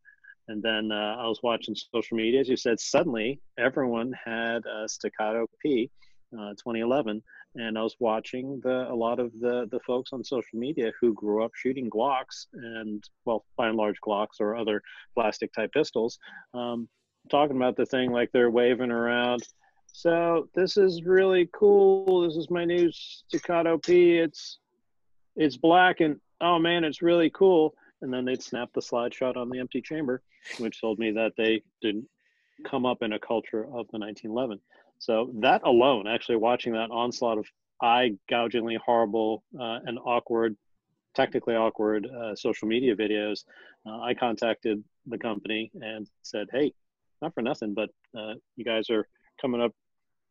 And 0.48 0.64
then 0.64 0.92
uh, 0.92 1.16
I 1.20 1.28
was 1.28 1.42
watching 1.44 1.76
social 1.76 2.18
media, 2.18 2.40
as 2.40 2.50
you 2.50 2.58
said, 2.58 2.80
suddenly 2.80 3.40
everyone 3.60 4.14
had 4.26 4.66
a 4.66 4.88
Staccato 4.90 5.48
P 5.62 5.92
uh, 6.34 6.52
2011. 6.52 7.22
And 7.56 7.78
I 7.78 7.84
was 7.84 7.96
watching 8.00 8.60
the, 8.64 8.92
a 8.92 8.94
lot 8.94 9.20
of 9.20 9.32
the, 9.40 9.68
the 9.72 9.80
folks 9.86 10.12
on 10.14 10.24
social 10.24 10.60
media 10.60 10.92
who 11.02 11.14
grew 11.14 11.44
up 11.44 11.52
shooting 11.56 11.90
Glocks 11.90 12.46
and, 12.54 13.04
well, 13.26 13.46
by 13.58 13.68
and 13.68 13.78
large, 13.78 13.98
Glocks 14.06 14.40
or 14.40 14.56
other 14.56 14.82
plastic 15.16 15.52
type 15.54 15.72
pistols, 15.72 16.20
um, 16.54 16.88
talking 17.30 17.58
about 17.58 17.76
the 17.76 17.86
thing 17.86 18.12
like 18.12 18.30
they're 18.32 18.52
waving 18.52 18.92
around 18.92 19.42
so 19.94 20.50
this 20.56 20.78
is 20.78 21.04
really 21.04 21.50
cool. 21.54 22.22
This 22.22 22.36
is 22.36 22.50
my 22.50 22.66
new 22.66 22.92
Staccato 22.92 23.78
P. 23.78 24.18
It's 24.18 24.60
it's 25.36 25.58
black 25.58 26.00
and 26.00 26.20
oh 26.42 26.60
man, 26.60 26.84
it's 26.84 27.02
really 27.02 27.30
cool. 27.30 27.74
And 28.02 28.14
then 28.14 28.26
they'd 28.26 28.42
snap 28.42 28.70
the 28.74 28.82
slide 28.82 29.14
shot 29.14 29.36
on 29.36 29.50
the 29.50 29.60
empty 29.60 29.82
chamber, 29.82 30.22
which 30.58 30.80
told 30.80 31.00
me 31.00 31.12
that 31.12 31.34
they 31.38 31.62
didn't 31.82 32.06
come 32.66 32.86
up 32.86 33.02
in 33.02 33.14
a 33.14 33.20
culture 33.20 33.64
of 33.64 33.88
the 33.92 34.00
1911. 34.00 34.60
So 35.00 35.32
that 35.40 35.62
alone, 35.64 36.08
actually 36.08 36.38
watching 36.38 36.74
that 36.74 36.92
onslaught 36.92 37.38
of 37.38 37.48
eye 37.82 38.12
gougingly 38.30 38.78
horrible 38.86 39.44
uh, 39.60 39.80
and 39.86 39.98
awkward, 40.04 40.56
technically 41.16 41.56
awkward 41.56 42.08
uh, 42.08 42.36
social 42.36 42.68
media 42.68 42.96
videos, 42.96 43.44
uh, 43.86 44.00
I 44.02 44.14
contacted 44.14 44.84
the 45.08 45.18
company 45.18 45.72
and 45.82 46.08
said, 46.22 46.48
"Hey, 46.52 46.74
not 47.22 47.34
for 47.34 47.42
nothing, 47.42 47.74
but 47.74 47.90
uh, 48.18 48.36
you 48.56 48.66
guys 48.66 48.90
are 48.90 49.08
coming 49.42 49.62
up 49.62 49.72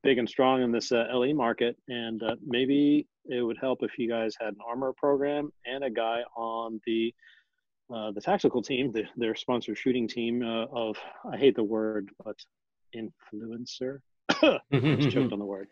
big 0.03 0.19
and 0.19 0.29
strong 0.29 0.63
in 0.63 0.73
this 0.73 0.93
uh, 0.93 1.05
LE 1.13 1.35
market, 1.35 1.77
and 1.89 2.23
uh, 2.23 2.37
maybe 2.45 3.07
it 3.27 3.43
would 3.43 3.59
help 3.61 3.83
if 3.83 3.99
you 3.99 4.09
guys 4.09 4.35
had 4.41 4.49
an 4.51 4.61
armor 4.67 4.93
program 4.97 5.51
and 5.67 5.85
a 5.85 5.91
guy 5.91 6.23
on 6.37 6.81
the 6.87 7.15
uh, 7.93 8.11
the 8.13 8.21
tactical 8.21 8.63
team, 8.63 8.93
the, 8.93 9.05
their 9.17 9.35
sponsor 9.35 9.75
shooting 9.75 10.07
team 10.07 10.43
uh, 10.43 10.67
of 10.67 10.97
I 11.31 11.39
hate 11.39 11.57
the 11.57 11.65
word, 11.65 12.11
but 12.25 12.37
influencer. 12.95 14.01
just 14.73 15.11
choked 15.11 15.33
on 15.33 15.39
the 15.39 15.45
word. 15.45 15.69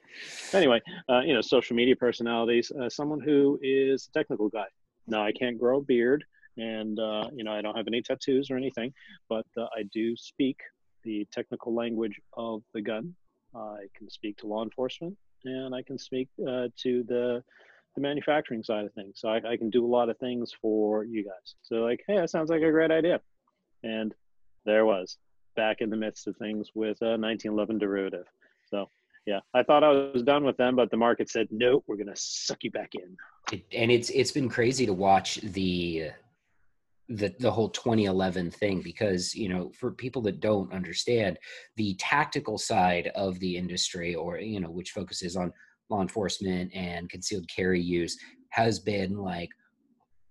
Anyway, 0.55 0.81
uh, 1.11 1.21
you 1.21 1.35
know, 1.35 1.43
social 1.43 1.77
media 1.77 1.95
personalities, 1.95 2.73
uh, 2.73 2.89
someone 2.89 3.21
who 3.21 3.59
is 3.63 4.09
a 4.09 4.19
technical 4.19 4.49
guy. 4.49 4.65
Now, 5.07 5.25
I 5.25 5.33
can't 5.33 5.59
grow 5.59 5.79
a 5.79 5.83
beard, 5.83 6.25
and 6.57 6.99
you 7.35 7.45
know, 7.45 7.53
I 7.53 7.61
don't 7.61 7.77
have 7.77 7.87
any 7.87 8.01
tattoos 8.01 8.51
or 8.51 8.57
anything, 8.57 8.95
but 9.29 9.47
I 9.57 9.83
do 9.93 10.17
speak 10.17 10.59
the 11.05 11.27
technical 11.31 11.75
language 11.75 12.19
of 12.33 12.63
the 12.73 12.81
gun 12.81 13.15
I 13.57 13.87
can 13.97 14.09
speak 14.11 14.37
to 14.39 14.47
law 14.47 14.63
enforcement, 14.63 15.17
and 15.45 15.75
I 15.75 15.83
can 15.83 15.99
speak 15.99 16.29
uh, 16.41 16.69
to 16.83 17.05
the 17.05 17.43
the 17.97 18.03
manufacturing 18.03 18.63
side 18.63 18.85
of 18.85 18.93
things. 18.93 19.15
So 19.17 19.29
I, 19.29 19.37
I, 19.53 19.57
can 19.57 19.71
do 19.71 19.85
a 19.85 19.89
lot 19.89 20.11
of 20.11 20.19
things 20.19 20.55
for 20.61 21.05
you 21.05 21.25
guys. 21.25 21.55
So 21.63 21.77
like, 21.77 22.05
hey, 22.07 22.17
that 22.17 22.29
sounds 22.29 22.51
like 22.51 22.61
a 22.61 22.71
great 22.71 22.91
idea. 22.91 23.21
And 23.83 24.15
there 24.67 24.85
was 24.85 25.17
back 25.57 25.81
in 25.81 25.89
the 25.89 25.97
midst 25.97 26.27
of 26.27 26.37
things 26.37 26.69
with 26.75 27.01
a 27.01 27.17
1911 27.17 27.79
derivative. 27.79 28.27
So 28.71 28.91
yeah, 29.27 29.41
I 29.55 29.63
thought 29.63 29.83
I 29.83 29.89
was 30.13 30.23
done 30.23 30.45
with 30.45 30.59
them, 30.59 30.77
but 30.77 30.91
the 30.91 30.97
market 30.99 31.31
said, 31.31 31.49
nope, 31.51 31.85
we're 31.87 31.97
going 31.97 32.15
to 32.15 32.17
suck 32.17 32.63
you 32.63 32.71
back 32.71 32.93
in. 32.95 33.17
and 33.73 33.91
it's, 33.91 34.11
it's 34.11 34.31
been 34.31 34.49
crazy 34.49 34.87
to 34.87 34.93
watch 34.93 35.37
the, 35.37 36.11
the 37.09 37.33
the 37.39 37.51
whole 37.51 37.69
2011 37.69 38.51
thing 38.51 38.81
because 38.81 39.35
you 39.35 39.49
know 39.49 39.71
for 39.79 39.93
people 39.93 40.21
that 40.23 40.41
don't 40.41 40.73
understand 40.73 41.39
the 41.77 41.95
tactical 41.95 42.59
side 42.59 43.13
of 43.15 43.39
the 43.39 43.57
industry 43.57 44.15
or 44.15 44.39
you 44.39 44.61
know 44.61 44.71
which 44.71 44.91
focuses 44.91 45.37
on 45.37 45.53
law 45.89 46.03
enforcement 46.03 46.71
and 46.75 47.09
concealed 47.09 47.49
carry 47.49 47.81
use 47.81 48.19
has 48.51 48.81
been 48.81 49.17
like 49.17 49.51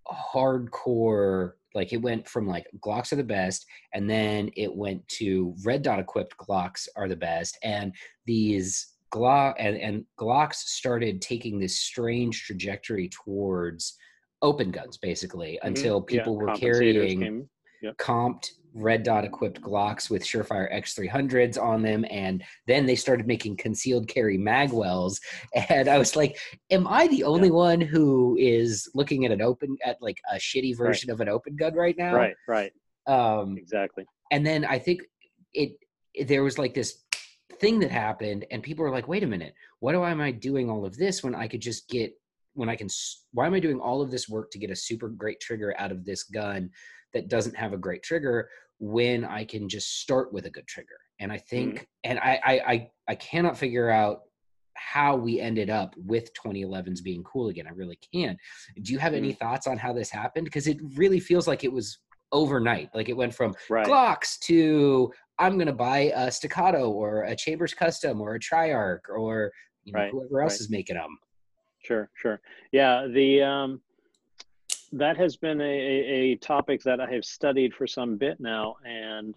hardcore 0.07 1.53
like 1.73 1.93
it 1.93 2.01
went 2.01 2.27
from 2.27 2.47
like 2.47 2.67
glocks 2.79 3.13
are 3.13 3.17
the 3.17 3.23
best 3.23 3.65
and 3.93 4.09
then 4.09 4.49
it 4.57 4.73
went 4.73 5.05
to 5.07 5.55
red 5.63 5.81
dot 5.81 5.99
equipped 5.99 6.35
glocks 6.37 6.87
are 6.97 7.07
the 7.07 7.15
best 7.15 7.57
and 7.63 7.93
these 8.25 8.95
glock 9.13 9.53
and, 9.59 9.77
and 9.77 10.05
glocks 10.19 10.55
started 10.55 11.21
taking 11.21 11.57
this 11.57 11.79
strange 11.79 12.43
trajectory 12.43 13.09
towards 13.09 13.97
open 14.41 14.71
guns 14.71 14.97
basically 14.97 15.53
mm-hmm. 15.53 15.67
until 15.67 16.01
people 16.01 16.33
yeah, 16.33 16.53
were 16.53 16.57
carrying 16.57 17.47
yep. 17.81 17.97
comped 17.97 18.49
red 18.75 19.03
dot 19.03 19.23
equipped 19.23 19.61
Glocks 19.61 20.09
with 20.09 20.23
Surefire 20.23 20.71
X300s 20.73 21.61
on 21.61 21.81
them. 21.81 22.05
And 22.11 22.43
then 22.67 22.85
they 22.85 22.95
started 22.95 23.25
making 23.25 23.57
concealed 23.57 24.07
carry 24.07 24.37
magwells. 24.37 25.19
And 25.69 25.87
I 25.87 25.97
was 25.97 26.15
like, 26.15 26.37
am 26.69 26.85
I 26.87 27.07
the 27.07 27.23
only 27.23 27.47
yeah. 27.47 27.53
one 27.53 27.81
who 27.81 28.37
is 28.37 28.89
looking 28.93 29.25
at 29.25 29.31
an 29.31 29.41
open, 29.41 29.77
at 29.83 29.97
like 30.01 30.17
a 30.31 30.35
shitty 30.35 30.77
version 30.77 31.09
right. 31.09 31.13
of 31.13 31.21
an 31.21 31.29
open 31.29 31.55
gun 31.55 31.73
right 31.73 31.97
now? 31.97 32.13
Right, 32.13 32.35
right. 32.47 32.73
Um, 33.07 33.57
exactly. 33.57 34.05
And 34.31 34.45
then 34.45 34.65
I 34.65 34.77
think 34.77 35.01
it, 35.53 35.77
it, 36.13 36.27
there 36.27 36.43
was 36.43 36.57
like 36.57 36.73
this 36.73 37.03
thing 37.59 37.79
that 37.79 37.91
happened 37.91 38.45
and 38.51 38.61
people 38.61 38.83
were 38.83 38.91
like, 38.91 39.07
wait 39.07 39.23
a 39.23 39.27
minute, 39.27 39.53
what 39.79 39.95
am 39.95 40.19
I 40.19 40.31
doing 40.31 40.69
all 40.69 40.85
of 40.85 40.97
this 40.97 41.23
when 41.23 41.33
I 41.33 41.47
could 41.47 41.61
just 41.61 41.87
get 41.87 42.13
when 42.55 42.69
I 42.69 42.75
can, 42.75 42.87
why 43.31 43.45
am 43.45 43.53
I 43.53 43.59
doing 43.59 43.79
all 43.79 44.01
of 44.01 44.11
this 44.11 44.27
work 44.27 44.51
to 44.51 44.59
get 44.59 44.71
a 44.71 44.75
super 44.75 45.09
great 45.09 45.39
trigger 45.39 45.75
out 45.77 45.91
of 45.91 46.03
this 46.03 46.23
gun 46.23 46.69
that 47.13 47.29
doesn't 47.29 47.55
have 47.55 47.73
a 47.73 47.77
great 47.77 48.03
trigger 48.03 48.49
when 48.79 49.23
I 49.23 49.45
can 49.45 49.69
just 49.69 50.01
start 50.01 50.33
with 50.33 50.45
a 50.45 50.49
good 50.49 50.67
trigger? 50.67 50.97
And 51.19 51.31
I 51.31 51.37
think, 51.37 51.79
mm 51.79 51.85
and 52.03 52.19
I, 52.19 52.39
I, 52.45 52.53
I, 52.53 52.89
I 53.07 53.15
cannot 53.15 53.57
figure 53.57 53.89
out 53.89 54.21
how 54.75 55.15
we 55.15 55.39
ended 55.39 55.71
up 55.71 55.95
with 55.97 56.29
2011s 56.33 57.01
being 57.01 57.23
cool 57.23 57.47
again. 57.47 57.65
I 57.67 57.71
really 57.71 57.97
can't. 58.13 58.37
Do 58.81 58.93
you 58.93 58.99
have 58.99 59.13
mm 59.13 59.17
any 59.17 59.33
thoughts 59.33 59.65
on 59.65 59.77
how 59.77 59.91
this 59.93 60.09
happened? 60.11 60.45
Because 60.45 60.67
it 60.67 60.77
really 60.95 61.19
feels 61.19 61.47
like 61.47 61.63
it 61.63 61.71
was 61.71 61.99
overnight. 62.31 62.89
Like 62.93 63.09
it 63.09 63.17
went 63.17 63.33
from 63.33 63.55
right. 63.69 63.87
Glocks 63.87 64.37
to 64.41 65.11
I'm 65.39 65.55
going 65.55 65.67
to 65.67 65.73
buy 65.73 66.11
a 66.15 66.31
Staccato 66.31 66.89
or 66.89 67.23
a 67.23 67.35
Chambers 67.35 67.73
Custom 67.73 68.21
or 68.21 68.35
a 68.35 68.39
Triarch 68.39 69.09
or 69.09 69.51
you 69.83 69.93
know, 69.93 69.99
right. 69.99 70.11
whoever 70.11 70.41
else 70.41 70.53
right. 70.53 70.61
is 70.61 70.69
making 70.69 70.95
them. 70.95 71.17
Sure, 71.85 72.09
sure. 72.15 72.41
Yeah, 72.71 73.07
the 73.07 73.43
um, 73.43 73.81
that 74.93 75.17
has 75.17 75.35
been 75.35 75.61
a, 75.61 75.63
a 75.63 76.35
topic 76.37 76.81
that 76.83 76.99
I 76.99 77.11
have 77.11 77.23
studied 77.23 77.73
for 77.75 77.85
some 77.85 78.17
bit 78.17 78.39
now, 78.39 78.77
and 78.83 79.35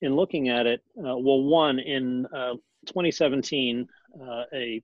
in 0.00 0.14
looking 0.14 0.48
at 0.48 0.66
it, 0.66 0.82
uh, 0.98 1.16
well, 1.16 1.42
one 1.42 1.78
in 1.80 2.26
uh, 2.26 2.54
2017, 2.86 3.88
uh, 4.20 4.42
a 4.52 4.82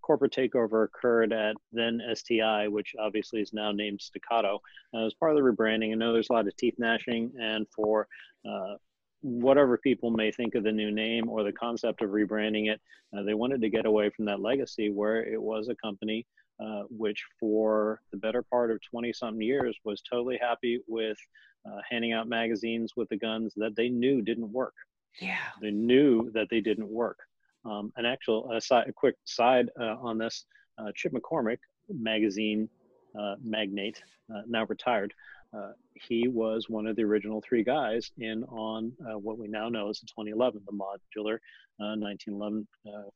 corporate 0.00 0.32
takeover 0.32 0.84
occurred 0.84 1.32
at 1.32 1.56
then 1.72 2.00
STI, 2.14 2.68
which 2.68 2.94
obviously 2.98 3.40
is 3.40 3.52
now 3.52 3.72
named 3.72 4.00
Staccato. 4.00 4.60
Uh, 4.94 5.06
as 5.06 5.14
part 5.14 5.36
of 5.36 5.36
the 5.36 5.50
rebranding, 5.50 5.92
I 5.92 5.94
know 5.94 6.12
there's 6.12 6.30
a 6.30 6.32
lot 6.32 6.46
of 6.46 6.56
teeth 6.56 6.74
gnashing, 6.78 7.32
and 7.40 7.66
for 7.74 8.06
uh, 8.48 8.74
whatever 9.22 9.78
people 9.78 10.10
may 10.10 10.30
think 10.30 10.54
of 10.54 10.64
the 10.64 10.72
new 10.72 10.90
name 10.90 11.28
or 11.28 11.42
the 11.42 11.52
concept 11.52 12.02
of 12.02 12.10
rebranding 12.10 12.70
it, 12.70 12.80
uh, 13.16 13.22
they 13.22 13.34
wanted 13.34 13.60
to 13.60 13.70
get 13.70 13.86
away 13.86 14.10
from 14.10 14.24
that 14.26 14.40
legacy 14.40 14.90
where 14.90 15.24
it 15.24 15.40
was 15.40 15.68
a 15.68 15.74
company 15.76 16.26
uh, 16.58 16.82
which, 16.88 17.22
for 17.38 18.00
the 18.12 18.16
better 18.16 18.42
part 18.42 18.70
of 18.70 18.80
20 18.90 19.12
something 19.12 19.42
years, 19.42 19.76
was 19.84 20.00
totally 20.00 20.38
happy 20.40 20.80
with 20.88 21.18
uh, 21.66 21.78
handing 21.88 22.12
out 22.12 22.28
magazines 22.28 22.92
with 22.96 23.08
the 23.08 23.16
guns 23.16 23.52
that 23.56 23.76
they 23.76 23.88
knew 23.88 24.22
didn't 24.22 24.50
work. 24.50 24.74
Yeah. 25.20 25.38
They 25.60 25.70
knew 25.70 26.30
that 26.32 26.48
they 26.50 26.60
didn't 26.60 26.88
work. 26.88 27.18
Um, 27.64 27.92
an 27.96 28.06
actual 28.06 28.50
a, 28.52 28.60
side, 28.60 28.88
a 28.88 28.92
quick 28.92 29.16
side 29.24 29.68
uh, 29.80 29.96
on 30.00 30.18
this 30.18 30.46
uh, 30.78 30.92
Chip 30.94 31.12
McCormick, 31.12 31.58
magazine 31.88 32.68
uh, 33.18 33.34
magnate, 33.42 34.02
uh, 34.34 34.42
now 34.46 34.64
retired, 34.66 35.12
uh, 35.56 35.72
he 35.94 36.28
was 36.28 36.68
one 36.68 36.86
of 36.86 36.96
the 36.96 37.04
original 37.04 37.42
three 37.46 37.64
guys 37.64 38.10
in 38.18 38.44
on 38.44 38.92
uh, 39.08 39.18
what 39.18 39.38
we 39.38 39.48
now 39.48 39.68
know 39.68 39.88
as 39.88 40.00
the 40.00 40.06
2011, 40.06 40.62
the 40.66 40.72
modular 40.72 41.38
1911 41.78 42.66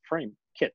frame 0.09 0.33
kit. 0.59 0.73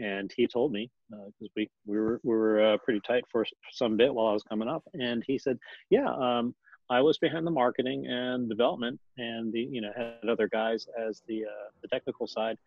And 0.00 0.32
he 0.36 0.46
told 0.46 0.72
me 0.72 0.90
because 1.10 1.50
we 1.56 1.68
we 1.86 1.98
were 1.98 2.20
we 2.22 2.34
were 2.34 2.78
pretty 2.84 3.00
tight 3.00 3.24
for 3.32 3.44
some 3.72 3.96
bit 3.96 4.14
while 4.14 4.28
I 4.28 4.32
was 4.32 4.44
coming 4.44 4.68
up, 4.68 4.84
and 4.94 5.24
he 5.26 5.38
said, 5.38 5.58
"Yeah, 5.90 6.08
um, 6.08 6.54
I 6.88 7.00
was 7.00 7.18
behind 7.18 7.44
the 7.44 7.50
marketing 7.50 8.06
and 8.06 8.48
development, 8.48 9.00
and 9.16 9.52
the 9.52 9.60
you 9.60 9.80
know 9.80 9.90
had 9.96 10.28
other 10.28 10.48
guys 10.48 10.86
as 10.96 11.22
the 11.26 11.44
uh, 11.46 11.70
the 11.82 11.88
technical 11.88 12.28
side 12.28 12.58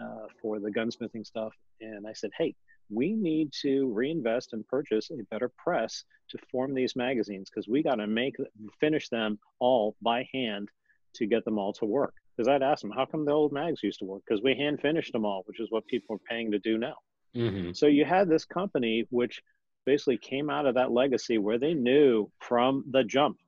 uh, 0.00 0.26
for 0.40 0.58
the 0.60 0.70
gunsmithing 0.70 1.26
stuff. 1.26 1.52
And 1.80 2.06
I 2.06 2.12
said, 2.12 2.30
hey, 2.36 2.54
we 2.90 3.12
need 3.12 3.52
to 3.62 3.92
reinvest 3.92 4.52
and 4.52 4.66
purchase 4.66 5.10
a 5.10 5.22
better 5.30 5.50
press 5.56 6.04
to 6.30 6.38
form 6.50 6.74
these 6.74 6.96
magazines 6.96 7.50
because 7.50 7.68
we 7.68 7.82
got 7.82 7.96
to 7.96 8.06
make 8.06 8.36
finish 8.80 9.08
them 9.08 9.38
all 9.58 9.96
by 10.02 10.28
hand 10.32 10.68
to 11.14 11.26
get 11.26 11.44
them 11.44 11.58
all 11.58 11.72
to 11.74 11.84
work. 11.84 12.14
Because 12.36 12.48
I'd 12.48 12.62
ask 12.62 12.82
them, 12.82 12.92
how 12.92 13.04
come 13.04 13.24
the 13.24 13.32
old 13.32 13.52
mags 13.52 13.82
used 13.82 13.98
to 13.98 14.04
work? 14.04 14.22
Because 14.26 14.42
we 14.42 14.54
hand 14.54 14.80
finished 14.80 15.12
them 15.12 15.24
all, 15.24 15.42
which 15.46 15.60
is 15.60 15.70
what 15.70 15.86
people 15.86 16.14
are 16.16 16.30
paying 16.30 16.52
to 16.52 16.58
do 16.58 16.78
now. 16.78 16.94
Mm-hmm. 17.34 17.72
So 17.72 17.86
you 17.86 18.04
had 18.04 18.28
this 18.28 18.44
company 18.44 19.06
which 19.10 19.42
basically 19.84 20.18
came 20.18 20.50
out 20.50 20.66
of 20.66 20.74
that 20.74 20.92
legacy 20.92 21.38
where 21.38 21.58
they 21.58 21.74
knew 21.74 22.30
from 22.40 22.84
the 22.90 23.02
jump 23.04 23.38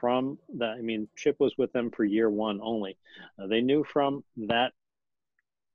from 0.00 0.36
that 0.58 0.70
i 0.70 0.80
mean 0.80 1.08
chip 1.16 1.36
was 1.38 1.56
with 1.56 1.72
them 1.72 1.88
for 1.90 2.04
year 2.04 2.28
one 2.28 2.58
only 2.62 2.98
uh, 3.40 3.46
they 3.46 3.60
knew 3.60 3.84
from 3.84 4.24
that 4.36 4.72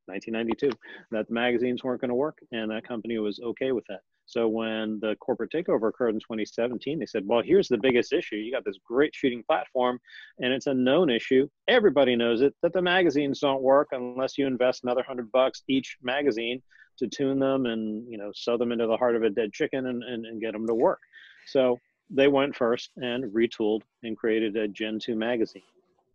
1992 0.10 0.72
that 1.12 1.28
the 1.28 1.34
magazines 1.34 1.84
weren't 1.84 2.02
going 2.02 2.10
to 2.10 2.16
work 2.16 2.40
and 2.52 2.70
that 2.72 2.88
company 2.88 3.18
was 3.18 3.40
okay 3.40 3.72
with 3.72 3.86
that. 3.88 4.02
So 4.26 4.48
when 4.48 5.00
the 5.02 5.16
corporate 5.20 5.52
takeover 5.52 5.90
occurred 5.90 6.14
in 6.14 6.20
2017 6.20 7.00
they 7.00 7.06
said 7.06 7.24
well 7.26 7.42
here's 7.44 7.68
the 7.68 7.78
biggest 7.78 8.14
issue. 8.14 8.36
You 8.36 8.52
got 8.52 8.66
this 8.66 8.78
great 8.86 9.16
shooting 9.16 9.44
platform 9.44 10.00
and 10.40 10.54
it's 10.54 10.68
a 10.68 10.74
known 10.74 11.10
issue. 11.10 11.48
Everybody 11.68 12.16
knows 12.16 12.42
it 12.42 12.54
that 12.62 12.74
the 12.74 12.82
magazines 12.82 13.40
don't 13.40 13.62
work 13.62 13.90
unless 13.92 14.38
you 14.38 14.46
invest 14.46 14.84
another 14.84 15.02
100 15.02 15.32
bucks 15.32 15.64
each 15.68 15.98
magazine 16.02 16.62
to 17.00 17.08
tune 17.08 17.40
them 17.40 17.66
and 17.66 18.06
you 18.10 18.18
know 18.18 18.32
sew 18.34 18.58
them 18.58 18.72
into 18.72 18.86
the 18.86 18.98
heart 18.98 19.16
of 19.16 19.24
a 19.24 19.30
dead 19.30 19.52
chicken 19.54 19.88
and, 19.88 20.04
and, 20.04 20.26
and 20.26 20.42
get 20.42 20.54
them 20.54 20.68
to 20.68 20.76
work. 20.76 21.00
So 21.48 21.80
they 22.10 22.28
went 22.28 22.56
first 22.56 22.92
and 22.98 23.32
retooled 23.34 23.82
and 24.04 24.18
created 24.18 24.56
a 24.58 24.68
gen 24.68 25.00
2 25.00 25.16
magazine. 25.16 25.64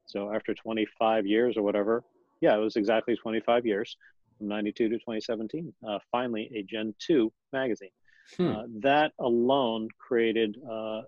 So 0.06 0.32
after 0.32 0.54
25 0.54 1.26
years 1.26 1.56
or 1.56 1.62
whatever 1.62 2.04
yeah, 2.40 2.54
it 2.56 2.60
was 2.60 2.76
exactly 2.76 3.16
25 3.16 3.66
years 3.66 3.96
from 4.38 4.48
92 4.48 4.88
to 4.88 4.96
2017. 4.96 5.72
Uh, 5.86 5.98
finally, 6.10 6.50
a 6.54 6.62
Gen 6.62 6.94
2 6.98 7.32
magazine. 7.52 7.90
Hmm. 8.36 8.50
Uh, 8.50 8.62
that 8.80 9.12
alone 9.20 9.88
created 9.98 10.56
a 10.68 11.02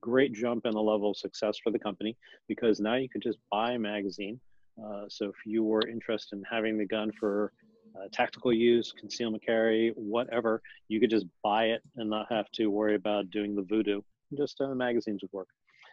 great 0.00 0.32
jump 0.32 0.66
in 0.66 0.72
the 0.72 0.80
level 0.80 1.10
of 1.10 1.16
success 1.16 1.58
for 1.62 1.70
the 1.70 1.78
company 1.78 2.16
because 2.48 2.80
now 2.80 2.94
you 2.94 3.08
could 3.08 3.22
just 3.22 3.38
buy 3.50 3.72
a 3.72 3.78
magazine. 3.78 4.40
Uh, 4.82 5.04
so 5.08 5.26
if 5.26 5.34
you 5.44 5.62
were 5.62 5.86
interested 5.86 6.36
in 6.36 6.44
having 6.50 6.78
the 6.78 6.86
gun 6.86 7.10
for 7.18 7.52
uh, 7.96 8.08
tactical 8.12 8.52
use, 8.52 8.92
concealment 8.98 9.44
carry, 9.44 9.92
whatever, 9.96 10.62
you 10.88 10.98
could 10.98 11.10
just 11.10 11.26
buy 11.42 11.66
it 11.66 11.82
and 11.96 12.08
not 12.08 12.26
have 12.30 12.50
to 12.52 12.68
worry 12.68 12.94
about 12.94 13.30
doing 13.30 13.54
the 13.54 13.62
voodoo. 13.62 14.00
Just 14.36 14.60
uh, 14.60 14.74
magazines 14.74 15.20
would 15.22 15.32
work. 15.32 15.48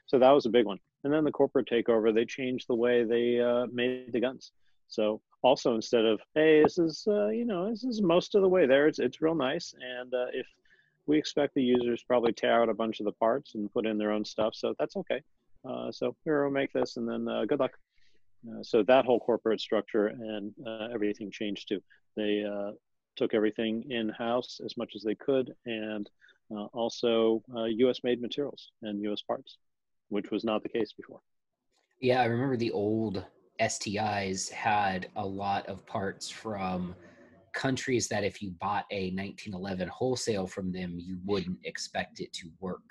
So 0.05 0.17
that 0.17 0.31
was 0.31 0.45
a 0.45 0.49
big 0.49 0.65
one. 0.65 0.79
And 1.03 1.13
then 1.13 1.23
the 1.23 1.31
corporate 1.31 1.69
takeover, 1.69 2.13
they 2.13 2.25
changed 2.25 2.67
the 2.67 2.75
way 2.75 3.03
they 3.03 3.39
uh, 3.39 3.67
made 3.71 4.11
the 4.11 4.19
guns. 4.19 4.51
So 4.89 5.21
also 5.43 5.75
instead 5.75 6.05
of 6.05 6.19
hey, 6.35 6.63
this 6.63 6.77
is 6.77 7.05
uh, 7.07 7.27
you 7.27 7.45
know 7.45 7.69
this 7.69 7.83
is 7.83 8.01
most 8.01 8.35
of 8.35 8.41
the 8.41 8.49
way 8.49 8.65
there. 8.65 8.87
It's 8.87 8.99
it's 8.99 9.21
real 9.21 9.35
nice, 9.35 9.73
and 9.79 10.13
uh, 10.13 10.25
if 10.33 10.47
we 11.05 11.17
expect 11.17 11.55
the 11.55 11.63
users 11.63 12.03
probably 12.03 12.33
tear 12.33 12.61
out 12.61 12.69
a 12.69 12.73
bunch 12.73 12.99
of 12.99 13.05
the 13.05 13.11
parts 13.13 13.55
and 13.55 13.71
put 13.71 13.85
in 13.85 13.97
their 13.97 14.11
own 14.11 14.25
stuff, 14.25 14.53
so 14.55 14.75
that's 14.77 14.95
okay. 14.95 15.21
Uh, 15.67 15.91
so 15.91 16.15
here 16.23 16.43
we'll 16.43 16.51
make 16.51 16.73
this, 16.73 16.97
and 16.97 17.07
then 17.07 17.27
uh, 17.27 17.45
good 17.45 17.59
luck. 17.59 17.71
Uh, 18.47 18.63
so 18.63 18.83
that 18.83 19.05
whole 19.05 19.19
corporate 19.19 19.59
structure 19.59 20.07
and 20.07 20.53
uh, 20.65 20.87
everything 20.93 21.29
changed 21.31 21.67
too. 21.67 21.81
They 22.15 22.45
took 23.15 23.33
everything 23.33 23.83
in 23.89 24.09
house 24.09 24.61
as 24.63 24.77
much 24.77 24.93
as 24.95 25.03
they 25.03 25.15
could, 25.15 25.53
and 25.65 26.09
also 26.73 27.43
U.S. 27.53 27.99
made 28.03 28.21
materials 28.21 28.71
and 28.81 29.01
U.S. 29.03 29.21
parts, 29.21 29.57
which 30.09 30.31
was 30.31 30.43
not 30.43 30.63
the 30.63 30.69
case 30.69 30.93
before. 30.93 31.19
Yeah, 32.01 32.21
I 32.21 32.25
remember 32.25 32.55
the 32.55 32.71
old 32.71 33.25
STIs 33.59 34.49
had 34.49 35.09
a 35.15 35.25
lot 35.25 35.65
of 35.67 35.85
parts 35.85 36.29
from 36.29 36.95
countries 37.53 38.07
that 38.07 38.23
if 38.23 38.41
you 38.41 38.51
bought 38.59 38.85
a 38.91 39.11
1911 39.11 39.87
wholesale 39.89 40.47
from 40.47 40.71
them, 40.71 40.95
you 40.97 41.19
wouldn't 41.25 41.59
expect 41.63 42.19
it 42.19 42.31
to 42.33 42.49
work. 42.59 42.83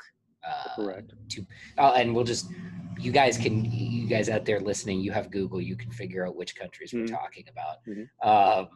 Uh, 0.46 0.76
Correct. 0.76 1.12
To 1.30 1.46
uh, 1.78 1.92
and 1.96 2.14
we'll 2.14 2.24
just 2.24 2.50
you 2.98 3.12
guys 3.12 3.36
can 3.36 3.64
you 3.64 4.06
guys 4.06 4.28
out 4.28 4.44
there 4.44 4.60
listening, 4.60 5.00
you 5.00 5.12
have 5.12 5.30
Google, 5.30 5.60
you 5.60 5.76
can 5.76 5.90
figure 5.90 6.26
out 6.26 6.36
which 6.36 6.54
countries 6.54 6.92
mm-hmm. 6.92 7.00
we're 7.02 7.18
talking 7.18 7.44
about. 7.50 7.76
Mm-hmm. 7.88 8.28
Um, 8.28 8.68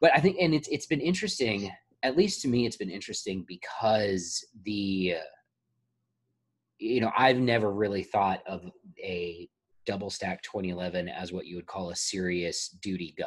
but 0.00 0.10
I 0.14 0.20
think 0.20 0.36
and 0.40 0.54
it's 0.54 0.68
it's 0.68 0.86
been 0.86 1.00
interesting. 1.00 1.70
At 2.02 2.16
least 2.16 2.42
to 2.42 2.48
me, 2.48 2.66
it's 2.66 2.76
been 2.76 2.90
interesting 2.90 3.44
because 3.48 4.44
the 4.64 5.14
you 6.78 7.00
know 7.00 7.10
I've 7.16 7.38
never 7.38 7.72
really 7.72 8.02
thought 8.02 8.42
of 8.46 8.70
a 9.02 9.48
double 9.86 10.10
stack 10.10 10.42
2011 10.42 11.08
as 11.08 11.32
what 11.32 11.46
you 11.46 11.56
would 11.56 11.66
call 11.66 11.90
a 11.90 11.96
serious 11.96 12.68
duty 12.82 13.14
gun. 13.18 13.26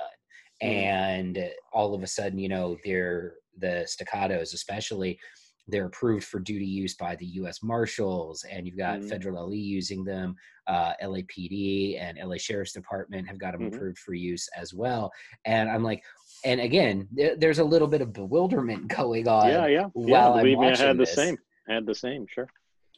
Mm. 0.63 0.67
And 0.67 1.50
all 1.74 1.93
of 1.93 2.04
a 2.04 2.08
sudden, 2.08 2.39
you 2.39 2.50
know, 2.50 2.78
they're 2.84 3.36
the 3.60 3.88
staccatos, 3.88 4.54
especially, 4.54 5.20
they're 5.67 5.88
approved 5.88 6.26
for 6.26 6.39
duty 6.39 6.65
use 6.65 6.96
by 6.96 7.15
the 7.17 7.26
U.S. 7.26 7.62
Marshals, 7.62 8.46
and 8.50 8.65
you've 8.65 8.78
got 8.78 9.00
mm 9.00 9.10
federal 9.10 9.50
LE 9.50 9.56
using 9.56 10.04
them. 10.04 10.36
Uh, 10.67 10.93
LAPD 11.02 12.02
and 12.02 12.17
LA 12.22 12.36
Sheriff's 12.38 12.74
Department 12.74 13.28
have 13.28 13.38
got 13.38 13.54
them 13.54 13.62
mm-hmm. 13.62 13.76
approved 13.76 14.00
for 14.00 14.13
use 14.13 14.50
as 14.56 14.74
well. 14.74 15.12
And 15.46 15.70
I'm 15.70 15.84
like, 15.84 16.04
and 16.43 16.60
again, 16.60 17.08
there's 17.38 17.60
a 17.60 17.63
little 17.63 17.88
bit 17.88 18.02
of 18.02 18.12
bewilderment 18.12 18.88
going 18.96 19.28
on. 19.28 19.48
Yeah, 19.48 19.67
yeah. 19.67 19.86
While 19.93 20.34
yeah, 20.34 20.39
I'm 20.39 20.43
we 20.43 20.56
watching 20.56 20.88
had 20.88 20.98
the 20.98 21.06
this. 21.06 21.15
same. 21.15 21.38
Had 21.67 21.86
the 21.86 21.96
same, 21.96 22.26
sure 22.30 22.50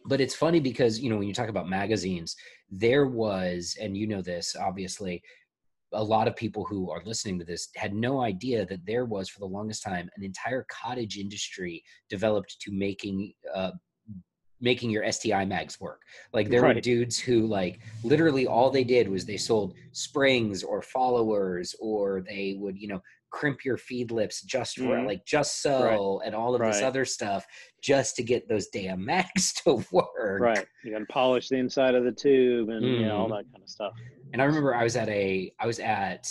but 0.06 0.22
it's 0.22 0.36
funny 0.36 0.60
because 0.60 1.00
you 1.00 1.10
know 1.10 1.18
when 1.18 1.28
you 1.28 1.34
talk 1.34 1.50
about 1.50 1.70
magazines 1.70 2.36
there 2.72 3.08
was 3.08 3.78
and 3.82 3.98
you 3.98 4.08
know 4.08 4.22
this 4.22 4.56
obviously 4.60 5.22
a 5.94 6.04
lot 6.04 6.28
of 6.28 6.36
people 6.36 6.64
who 6.66 6.92
are 6.92 7.02
listening 7.06 7.40
to 7.40 7.46
this 7.46 7.70
had 7.76 7.94
no 7.94 8.22
idea 8.22 8.66
that 8.66 8.86
there 8.86 9.06
was 9.06 9.28
for 9.28 9.40
the 9.40 9.46
longest 9.46 9.84
time 9.84 10.10
an 10.16 10.24
entire 10.24 10.66
cottage 10.70 11.18
industry 11.18 11.84
developed 12.10 12.60
to 12.62 12.72
making 12.72 13.34
uh, 13.54 13.72
making 14.62 14.90
your 14.90 15.10
STI 15.12 15.46
mags 15.46 15.80
work. 15.80 16.02
Like 16.34 16.50
there 16.50 16.62
right. 16.62 16.76
were 16.76 16.82
dudes 16.82 17.18
who 17.18 17.48
like 17.48 17.80
literally 18.04 18.48
all 18.48 18.70
they 18.70 18.84
did 18.84 19.08
was 19.08 19.26
they 19.26 19.38
sold 19.38 19.74
springs 19.92 20.64
or 20.64 20.82
followers 20.82 21.76
or 21.80 22.22
they 22.28 22.56
would, 22.60 22.78
you 22.78 22.88
know, 22.88 23.02
crimp 23.32 23.64
your 23.64 23.78
feed 23.78 24.12
lips 24.12 24.42
just 24.42 24.78
for 24.78 24.84
mm. 24.84 25.06
like 25.06 25.26
just 25.26 25.62
so 25.62 26.20
right. 26.20 26.28
and 26.28 26.36
all 26.36 26.56
of 26.56 26.62
right. 26.62 26.74
this 26.74 26.82
other 26.82 27.06
stuff 27.06 27.46
just 27.82 28.16
to 28.16 28.24
get 28.24 28.48
those 28.48 28.68
damn 28.68 29.04
mags 29.04 29.54
to 29.64 29.84
work. 29.92 30.40
Right. 30.40 30.66
You 30.84 30.94
got 30.94 31.00
to 31.00 31.06
polish 31.06 31.50
the 31.50 31.58
inside 31.58 31.96
of 31.96 32.04
the 32.04 32.12
tube 32.12 32.70
and 32.70 32.84
mm. 32.84 33.00
you 33.00 33.06
know, 33.06 33.18
all 33.18 33.28
mm. 33.28 33.38
that 33.38 33.52
kind 33.52 33.64
of 33.64 33.70
stuff. 33.70 33.94
And 34.34 34.42
I 34.42 34.46
remember 34.46 34.76
I 34.76 34.84
was 34.84 34.96
at 34.96 35.10
a 35.10 35.52
I 35.60 35.68
was 35.68 35.80
at 35.80 36.28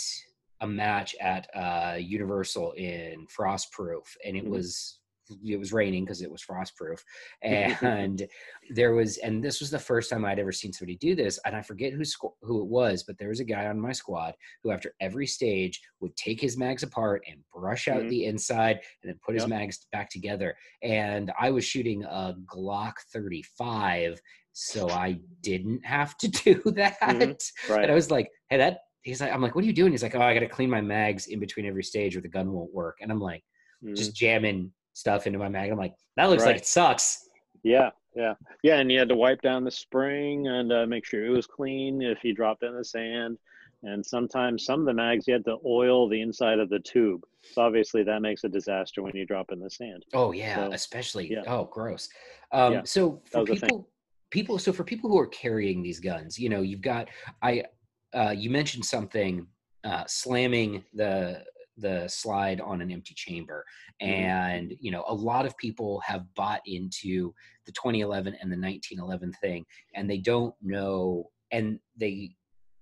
a 0.61 0.67
match 0.67 1.15
at 1.21 1.47
uh 1.55 1.95
Universal 1.97 2.73
in 2.73 3.27
Frostproof 3.27 4.03
and 4.25 4.35
it 4.35 4.45
mm. 4.45 4.49
was 4.49 4.98
it 5.43 5.57
was 5.57 5.73
raining 5.73 6.03
because 6.03 6.21
it 6.21 6.31
was 6.31 6.43
frostproof 6.43 6.99
and 7.41 8.27
there 8.71 8.93
was 8.93 9.17
and 9.17 9.43
this 9.43 9.59
was 9.59 9.69
the 9.69 9.79
first 9.79 10.09
time 10.09 10.25
i'd 10.25 10.39
ever 10.39 10.51
seen 10.51 10.73
somebody 10.73 10.97
do 10.97 11.15
this 11.15 11.39
and 11.45 11.55
i 11.55 11.61
forget 11.61 11.93
who 11.93 12.03
who 12.41 12.61
it 12.61 12.67
was 12.67 13.03
but 13.03 13.17
there 13.17 13.29
was 13.29 13.39
a 13.39 13.45
guy 13.45 13.67
on 13.67 13.79
my 13.79 13.91
squad 13.91 14.33
who 14.63 14.71
after 14.71 14.93
every 14.99 15.27
stage 15.27 15.81
would 15.99 16.15
take 16.15 16.39
his 16.39 16.57
mags 16.57 16.83
apart 16.83 17.21
and 17.29 17.39
brush 17.53 17.87
out 17.87 17.99
mm-hmm. 17.99 18.09
the 18.09 18.25
inside 18.25 18.79
and 19.03 19.09
then 19.09 19.19
put 19.25 19.35
yep. 19.35 19.41
his 19.41 19.49
mags 19.49 19.87
back 19.91 20.09
together 20.09 20.55
and 20.83 21.31
i 21.39 21.49
was 21.49 21.63
shooting 21.63 22.03
a 22.03 22.35
glock 22.45 22.93
35 23.13 24.19
so 24.53 24.89
i 24.89 25.17
didn't 25.41 25.83
have 25.85 26.17
to 26.17 26.27
do 26.43 26.61
that 26.75 26.99
mm-hmm. 27.01 27.71
right. 27.71 27.83
and 27.83 27.91
i 27.91 27.95
was 27.95 28.11
like 28.11 28.29
hey 28.49 28.57
that 28.57 28.79
he's 29.03 29.21
like 29.21 29.31
i'm 29.31 29.41
like 29.41 29.55
what 29.55 29.63
are 29.63 29.67
you 29.67 29.73
doing 29.73 29.91
he's 29.91 30.03
like 30.03 30.15
oh 30.15 30.21
i 30.21 30.33
gotta 30.33 30.47
clean 30.47 30.69
my 30.69 30.81
mags 30.81 31.27
in 31.27 31.39
between 31.39 31.65
every 31.65 31.83
stage 31.83 32.15
or 32.15 32.21
the 32.21 32.27
gun 32.27 32.51
won't 32.51 32.73
work 32.73 32.97
and 33.01 33.11
i'm 33.11 33.19
like 33.19 33.43
mm-hmm. 33.83 33.95
just 33.95 34.15
jamming 34.15 34.71
stuff 34.99 35.25
into 35.25 35.39
my 35.39 35.49
mag. 35.49 35.71
I'm 35.71 35.77
like, 35.77 35.95
that 36.17 36.29
looks 36.29 36.43
right. 36.43 36.49
like 36.49 36.61
it 36.61 36.67
sucks. 36.67 37.29
Yeah, 37.63 37.89
yeah, 38.15 38.33
yeah. 38.63 38.79
And 38.79 38.91
you 38.91 38.99
had 38.99 39.09
to 39.09 39.15
wipe 39.15 39.41
down 39.41 39.63
the 39.63 39.71
spring 39.71 40.47
and 40.47 40.71
uh, 40.71 40.85
make 40.85 41.05
sure 41.05 41.25
it 41.25 41.29
was 41.29 41.47
clean 41.47 42.01
if 42.01 42.23
you 42.23 42.33
dropped 42.33 42.63
it 42.63 42.67
in 42.67 42.75
the 42.75 42.85
sand. 42.85 43.37
And 43.83 44.05
sometimes 44.05 44.65
some 44.65 44.81
of 44.81 44.85
the 44.85 44.93
mags 44.93 45.25
you 45.25 45.33
had 45.33 45.45
to 45.45 45.57
oil 45.65 46.09
the 46.09 46.19
inside 46.19 46.59
of 46.59 46.69
the 46.69 46.79
tube. 46.79 47.21
So 47.53 47.61
obviously 47.61 48.03
that 48.03 48.21
makes 48.21 48.43
a 48.43 48.49
disaster 48.49 49.01
when 49.01 49.15
you 49.15 49.25
drop 49.25 49.53
in 49.53 49.59
the 49.59 49.69
sand. 49.69 50.03
Oh 50.13 50.33
yeah, 50.33 50.55
so, 50.55 50.73
especially 50.73 51.31
yeah. 51.31 51.43
oh 51.47 51.63
gross. 51.63 52.09
Um, 52.51 52.73
yeah, 52.73 52.81
so 52.83 53.21
for 53.31 53.45
people, 53.45 53.87
people, 54.31 54.59
so 54.59 54.73
for 54.73 54.83
people 54.83 55.09
who 55.09 55.17
are 55.17 55.27
carrying 55.27 55.81
these 55.81 56.01
guns, 56.01 56.37
you 56.37 56.49
know, 56.49 56.61
you've 56.61 56.81
got 56.81 57.07
I. 57.41 57.63
Uh, 58.11 58.33
you 58.35 58.49
mentioned 58.49 58.83
something 58.83 59.45
uh, 59.83 60.03
slamming 60.07 60.83
the 60.95 61.43
the 61.79 62.07
slide 62.07 62.61
on 62.61 62.81
an 62.81 62.91
empty 62.91 63.13
chamber 63.13 63.65
mm-hmm. 64.01 64.11
and 64.11 64.73
you 64.79 64.91
know 64.91 65.03
a 65.07 65.13
lot 65.13 65.45
of 65.45 65.57
people 65.57 65.99
have 66.01 66.23
bought 66.35 66.61
into 66.65 67.33
the 67.65 67.71
2011 67.71 68.33
and 68.41 68.51
the 68.51 68.57
1911 68.57 69.33
thing 69.41 69.65
and 69.95 70.09
they 70.09 70.17
don't 70.17 70.53
know 70.61 71.29
and 71.51 71.79
they 71.97 72.31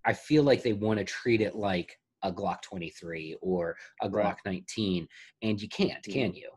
i 0.05 0.13
feel 0.13 0.43
like 0.43 0.63
they 0.63 0.73
want 0.73 0.99
to 0.99 1.05
treat 1.05 1.41
it 1.41 1.55
like 1.55 1.97
a 2.23 2.31
glock 2.31 2.61
23 2.61 3.37
or 3.41 3.75
a 4.01 4.09
glock 4.09 4.37
right. 4.45 4.65
19 4.67 5.07
and 5.43 5.61
you 5.61 5.69
can't 5.69 6.01
mm-hmm. 6.03 6.11
can 6.11 6.33
you 6.33 6.49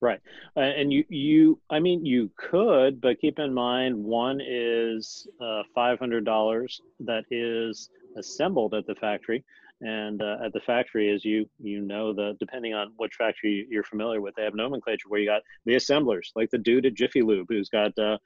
right 0.00 0.20
uh, 0.56 0.60
and 0.60 0.92
you 0.92 1.04
you 1.08 1.60
i 1.70 1.78
mean 1.78 2.04
you 2.04 2.30
could 2.36 3.00
but 3.00 3.20
keep 3.20 3.38
in 3.38 3.52
mind 3.52 3.96
one 3.96 4.40
is 4.40 5.26
uh, 5.40 5.62
$500 5.76 6.80
that 7.00 7.24
is 7.30 7.88
assembled 8.16 8.74
at 8.74 8.86
the 8.86 8.94
factory 8.96 9.44
and 9.82 10.22
uh, 10.22 10.36
at 10.44 10.52
the 10.52 10.60
factory, 10.60 11.10
as 11.10 11.24
you 11.24 11.48
you 11.60 11.80
know, 11.80 12.12
the 12.12 12.36
depending 12.38 12.72
on 12.72 12.92
which 12.96 13.14
factory 13.14 13.66
you're 13.68 13.82
familiar 13.82 14.20
with, 14.20 14.34
they 14.36 14.44
have 14.44 14.54
nomenclature 14.54 15.08
where 15.08 15.20
you 15.20 15.28
got 15.28 15.42
the 15.66 15.74
assemblers, 15.74 16.32
like 16.36 16.50
the 16.50 16.58
dude 16.58 16.86
at 16.86 16.94
Jiffy 16.94 17.20
Lube, 17.20 17.46
who's 17.48 17.68
got 17.68 17.96
uh, 17.98 18.16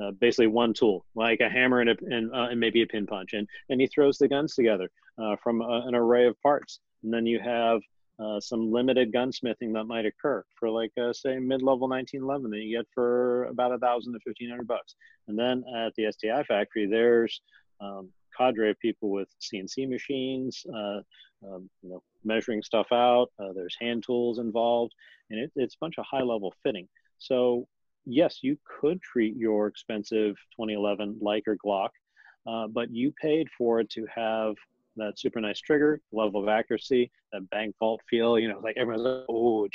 uh, 0.00 0.12
basically 0.12 0.46
one 0.46 0.72
tool, 0.72 1.04
like 1.16 1.40
a 1.40 1.48
hammer 1.48 1.80
and 1.80 1.90
a, 1.90 1.96
and, 2.02 2.32
uh, 2.32 2.48
and, 2.50 2.60
maybe 2.60 2.82
a 2.82 2.86
pin 2.86 3.06
punch, 3.06 3.32
and 3.32 3.48
and 3.68 3.80
he 3.80 3.88
throws 3.88 4.18
the 4.18 4.28
guns 4.28 4.54
together 4.54 4.88
uh, 5.18 5.34
from 5.42 5.60
a, 5.60 5.82
an 5.86 5.96
array 5.96 6.26
of 6.26 6.40
parts. 6.42 6.78
And 7.02 7.12
then 7.12 7.26
you 7.26 7.40
have 7.40 7.80
uh, 8.22 8.38
some 8.38 8.70
limited 8.70 9.12
gunsmithing 9.12 9.72
that 9.72 9.84
might 9.84 10.06
occur 10.06 10.44
for 10.58 10.70
like 10.70 10.92
say 11.12 11.38
mid-level 11.38 11.88
1911 11.88 12.50
that 12.50 12.58
you 12.58 12.76
get 12.78 12.86
for 12.94 13.44
about 13.46 13.72
a 13.72 13.78
thousand 13.78 14.12
to 14.12 14.20
fifteen 14.20 14.48
hundred 14.48 14.68
bucks. 14.68 14.94
And 15.26 15.36
then 15.36 15.64
at 15.76 15.92
the 15.96 16.12
STI 16.12 16.44
factory, 16.44 16.86
there's 16.86 17.40
um, 17.80 18.10
cadre 18.36 18.70
of 18.70 18.78
people 18.80 19.10
with 19.10 19.28
CNC 19.40 19.88
machines, 19.88 20.64
uh, 20.68 21.00
um, 21.46 21.70
you 21.82 21.90
know, 21.90 22.02
measuring 22.24 22.62
stuff 22.62 22.86
out. 22.92 23.28
Uh, 23.38 23.52
there's 23.54 23.76
hand 23.80 24.04
tools 24.04 24.38
involved, 24.38 24.92
and 25.30 25.40
it, 25.40 25.52
it's 25.56 25.74
a 25.74 25.78
bunch 25.80 25.98
of 25.98 26.04
high 26.04 26.22
level 26.22 26.54
fitting. 26.62 26.88
So 27.18 27.66
yes, 28.04 28.38
you 28.42 28.56
could 28.80 29.00
treat 29.02 29.36
your 29.36 29.66
expensive 29.66 30.36
2011 30.56 31.20
Leica 31.22 31.56
Glock, 31.64 31.90
uh, 32.46 32.66
but 32.68 32.90
you 32.90 33.12
paid 33.20 33.48
for 33.56 33.80
it 33.80 33.90
to 33.90 34.06
have 34.14 34.54
that 34.96 35.18
super 35.18 35.40
nice 35.40 35.60
trigger, 35.60 36.00
level 36.12 36.42
of 36.42 36.48
accuracy, 36.48 37.10
that 37.32 37.48
bank 37.50 37.74
vault 37.78 38.00
feel. 38.08 38.38
You 38.38 38.48
know, 38.48 38.60
like 38.62 38.76
everyone's 38.76 39.04
like, 39.06 39.24
oh, 39.28 39.66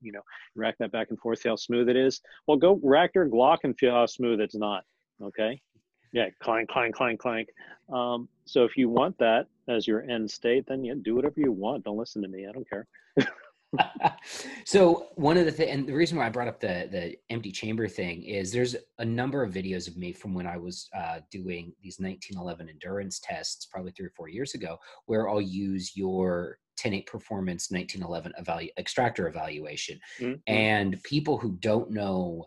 you 0.00 0.12
know, 0.12 0.22
rack 0.54 0.76
that 0.78 0.92
back 0.92 1.08
and 1.10 1.18
forth, 1.18 1.40
see 1.40 1.48
how 1.48 1.56
smooth 1.56 1.88
it 1.88 1.96
is. 1.96 2.20
Well, 2.46 2.56
go 2.56 2.80
rack 2.82 3.12
your 3.14 3.28
Glock 3.28 3.58
and 3.64 3.76
feel 3.78 3.92
how 3.92 4.06
smooth 4.06 4.40
it's 4.40 4.54
not. 4.54 4.84
Okay, 5.22 5.60
yeah, 6.14 6.28
clank, 6.40 6.68
clank, 6.70 6.94
clank, 6.94 7.18
clank. 7.18 7.48
Um, 7.92 8.28
so 8.46 8.64
if 8.64 8.76
you 8.76 8.88
want 8.88 9.18
that 9.18 9.46
as 9.68 9.86
your 9.86 10.08
end 10.08 10.30
state, 10.30 10.64
then 10.66 10.84
yeah, 10.84 10.94
do 11.02 11.16
whatever 11.16 11.34
you 11.38 11.50
want. 11.50 11.84
Don't 11.84 11.98
listen 11.98 12.22
to 12.22 12.28
me. 12.28 12.46
I 12.48 12.52
don't 12.52 12.68
care. 12.70 12.86
so 14.64 15.08
one 15.16 15.36
of 15.36 15.44
the 15.44 15.50
things, 15.50 15.70
and 15.72 15.88
the 15.88 15.92
reason 15.92 16.16
why 16.16 16.26
I 16.26 16.30
brought 16.30 16.46
up 16.46 16.60
the 16.60 16.88
the 16.90 17.16
empty 17.30 17.50
chamber 17.50 17.88
thing 17.88 18.22
is 18.22 18.52
there's 18.52 18.76
a 19.00 19.04
number 19.04 19.42
of 19.42 19.52
videos 19.52 19.88
of 19.88 19.96
me 19.96 20.12
from 20.12 20.34
when 20.34 20.46
I 20.46 20.56
was 20.56 20.88
uh, 20.96 21.18
doing 21.32 21.72
these 21.82 21.98
1911 21.98 22.68
endurance 22.68 23.20
tests, 23.20 23.66
probably 23.66 23.90
three 23.90 24.06
or 24.06 24.12
four 24.16 24.28
years 24.28 24.54
ago, 24.54 24.78
where 25.06 25.28
I'll 25.28 25.40
use 25.40 25.96
your 25.96 26.58
10-8 26.78 27.06
performance 27.06 27.72
1911 27.72 28.32
evalu- 28.40 28.70
extractor 28.78 29.26
evaluation, 29.26 29.98
mm-hmm. 30.20 30.34
and 30.46 31.02
people 31.02 31.38
who 31.38 31.56
don't 31.58 31.90
know 31.90 32.46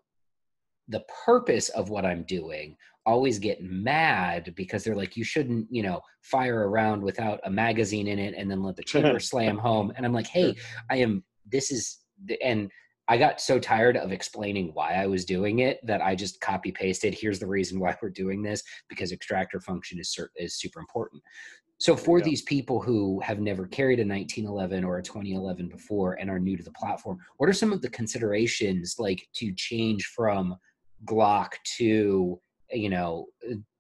the 0.87 1.03
purpose 1.25 1.67
of 1.69 1.89
what 1.89 2.05
I'm 2.05 2.23
doing 2.23 2.77
always 3.07 3.39
get 3.39 3.63
mad 3.63 4.53
because 4.55 4.83
they're 4.83 4.95
like, 4.95 5.15
you 5.15 5.23
shouldn't, 5.23 5.65
you 5.71 5.81
know, 5.81 6.01
fire 6.21 6.69
around 6.69 7.01
without 7.01 7.39
a 7.45 7.49
magazine 7.49 8.07
in 8.07 8.19
it 8.19 8.35
and 8.37 8.51
then 8.51 8.61
let 8.61 8.75
the 8.75 8.83
chamber 8.91 9.19
slam 9.19 9.57
home. 9.57 9.91
And 9.95 10.05
I'm 10.05 10.13
like, 10.13 10.27
hey, 10.27 10.55
I 10.91 10.97
am, 10.97 11.23
this 11.49 11.71
is, 11.71 11.99
and 12.43 12.69
I 13.07 13.17
got 13.17 13.39
so 13.39 13.57
tired 13.57 13.95
of 13.95 14.11
explaining 14.11 14.71
why 14.73 14.95
I 14.95 15.07
was 15.07 15.23
doing 15.23 15.59
it 15.59 15.79
that 15.85 16.01
I 16.01 16.13
just 16.13 16.41
copy 16.41 16.73
pasted. 16.73 17.13
Here's 17.13 17.39
the 17.39 17.47
reason 17.47 17.79
why 17.79 17.95
we're 18.01 18.09
doing 18.09 18.43
this 18.43 18.61
because 18.89 19.13
extractor 19.13 19.61
function 19.61 19.97
is 19.97 20.13
is 20.35 20.59
super 20.59 20.81
important. 20.81 21.23
So 21.79 21.95
for 21.95 22.21
these 22.21 22.41
people 22.41 22.81
who 22.81 23.21
have 23.21 23.39
never 23.39 23.67
carried 23.67 23.99
a 23.99 24.01
1911 24.01 24.83
or 24.83 24.97
a 24.97 25.03
2011 25.03 25.69
before 25.69 26.15
and 26.15 26.29
are 26.29 26.39
new 26.39 26.57
to 26.57 26.63
the 26.63 26.71
platform, 26.71 27.19
what 27.37 27.47
are 27.47 27.53
some 27.53 27.71
of 27.71 27.81
the 27.81 27.89
considerations 27.89 28.95
like 28.97 29.29
to 29.35 29.53
change 29.53 30.05
from 30.07 30.57
Glock 31.05 31.51
to 31.77 32.41
you 32.71 32.89
know 32.89 33.27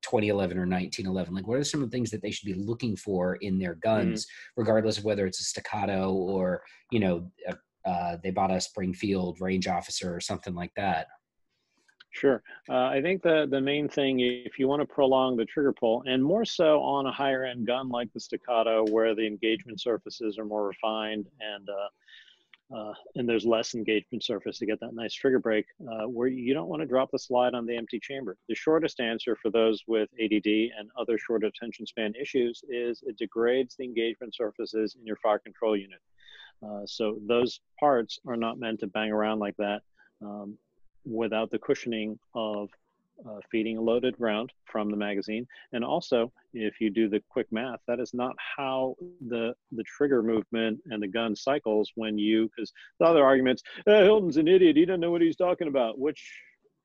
2011 0.03 0.57
or 0.57 0.61
1911 0.61 1.33
like 1.33 1.47
what 1.47 1.57
are 1.57 1.63
some 1.63 1.83
of 1.83 1.89
the 1.89 1.95
things 1.95 2.09
that 2.11 2.21
they 2.21 2.31
should 2.31 2.45
be 2.45 2.53
looking 2.53 2.95
for 2.95 3.35
in 3.37 3.59
their 3.59 3.73
mm-hmm. 3.73 3.89
guns 3.89 4.25
mm-hmm. 4.25 4.61
regardless 4.61 4.97
of 4.97 5.03
whether 5.03 5.25
it's 5.25 5.41
a 5.41 5.43
staccato 5.43 6.11
or 6.13 6.61
you 6.91 6.99
know 6.99 7.29
uh, 7.85 8.17
they 8.21 8.31
bought 8.31 8.51
a 8.51 8.59
springfield 8.59 9.39
range 9.39 9.67
officer 9.67 10.13
or 10.13 10.19
something 10.19 10.55
like 10.55 10.71
that 10.75 11.07
Sure. 12.11 12.41
Uh, 12.67 12.87
I 12.87 13.01
think 13.01 13.21
the, 13.21 13.47
the 13.51 13.61
main 13.61 13.87
thing, 13.87 14.21
if 14.21 14.57
you 14.57 14.67
want 14.67 14.81
to 14.81 14.87
prolong 14.87 15.35
the 15.35 15.45
trigger 15.45 15.71
pull, 15.71 16.03
and 16.07 16.23
more 16.23 16.45
so 16.45 16.81
on 16.81 17.05
a 17.05 17.11
higher 17.11 17.43
end 17.43 17.67
gun 17.67 17.89
like 17.89 18.11
the 18.11 18.19
Staccato, 18.19 18.85
where 18.89 19.13
the 19.13 19.27
engagement 19.27 19.79
surfaces 19.79 20.39
are 20.39 20.45
more 20.45 20.65
refined 20.65 21.27
and 21.39 21.69
uh, 21.69 21.89
uh, 22.75 22.93
and 23.15 23.27
there's 23.27 23.45
less 23.45 23.75
engagement 23.75 24.23
surface 24.23 24.57
to 24.59 24.65
get 24.65 24.79
that 24.81 24.93
nice 24.93 25.13
trigger 25.13 25.39
break 25.39 25.65
uh, 25.89 26.07
where 26.07 26.27
you 26.27 26.53
don't 26.53 26.67
want 26.67 26.81
to 26.81 26.85
drop 26.85 27.09
the 27.11 27.19
slide 27.19 27.53
on 27.53 27.65
the 27.65 27.75
empty 27.75 27.99
chamber. 27.99 28.37
The 28.49 28.55
shortest 28.55 28.99
answer 28.99 29.37
for 29.41 29.49
those 29.49 29.83
with 29.87 30.09
ADD 30.21 30.45
and 30.45 30.89
other 30.99 31.17
short 31.17 31.43
attention 31.43 31.85
span 31.85 32.13
issues 32.19 32.61
is 32.67 33.01
it 33.05 33.17
degrades 33.17 33.75
the 33.77 33.85
engagement 33.85 34.35
surfaces 34.35 34.95
in 34.99 35.05
your 35.05 35.15
fire 35.17 35.39
control 35.39 35.77
unit. 35.77 35.99
Uh, 36.65 36.85
so 36.85 37.19
those 37.25 37.61
parts 37.79 38.19
are 38.27 38.35
not 38.35 38.59
meant 38.59 38.79
to 38.81 38.87
bang 38.87 39.11
around 39.11 39.39
like 39.39 39.55
that 39.57 39.81
um, 40.21 40.57
without 41.05 41.49
the 41.51 41.59
cushioning 41.59 42.19
of 42.35 42.69
uh, 43.25 43.39
feeding 43.51 43.77
a 43.77 43.81
loaded 43.81 44.15
round 44.19 44.51
from 44.65 44.91
the 44.91 44.97
magazine. 44.97 45.47
And 45.73 45.83
also, 45.83 46.31
if 46.53 46.79
you 46.79 46.89
do 46.89 47.09
the 47.09 47.21
quick 47.29 47.47
math, 47.51 47.79
that 47.87 47.99
is 47.99 48.13
not 48.13 48.35
how 48.57 48.95
the 49.27 49.53
the 49.71 49.83
trigger 49.83 50.21
movement 50.21 50.79
and 50.85 51.01
the 51.01 51.07
gun 51.07 51.35
cycles 51.35 51.91
when 51.95 52.17
you, 52.17 52.49
because 52.55 52.71
the 52.99 53.05
other 53.05 53.23
arguments, 53.23 53.63
eh, 53.87 54.03
Hilton's 54.03 54.37
an 54.37 54.47
idiot, 54.47 54.77
he 54.77 54.85
doesn't 54.85 54.99
know 54.99 55.11
what 55.11 55.21
he's 55.21 55.35
talking 55.35 55.67
about, 55.67 55.99
which 55.99 56.31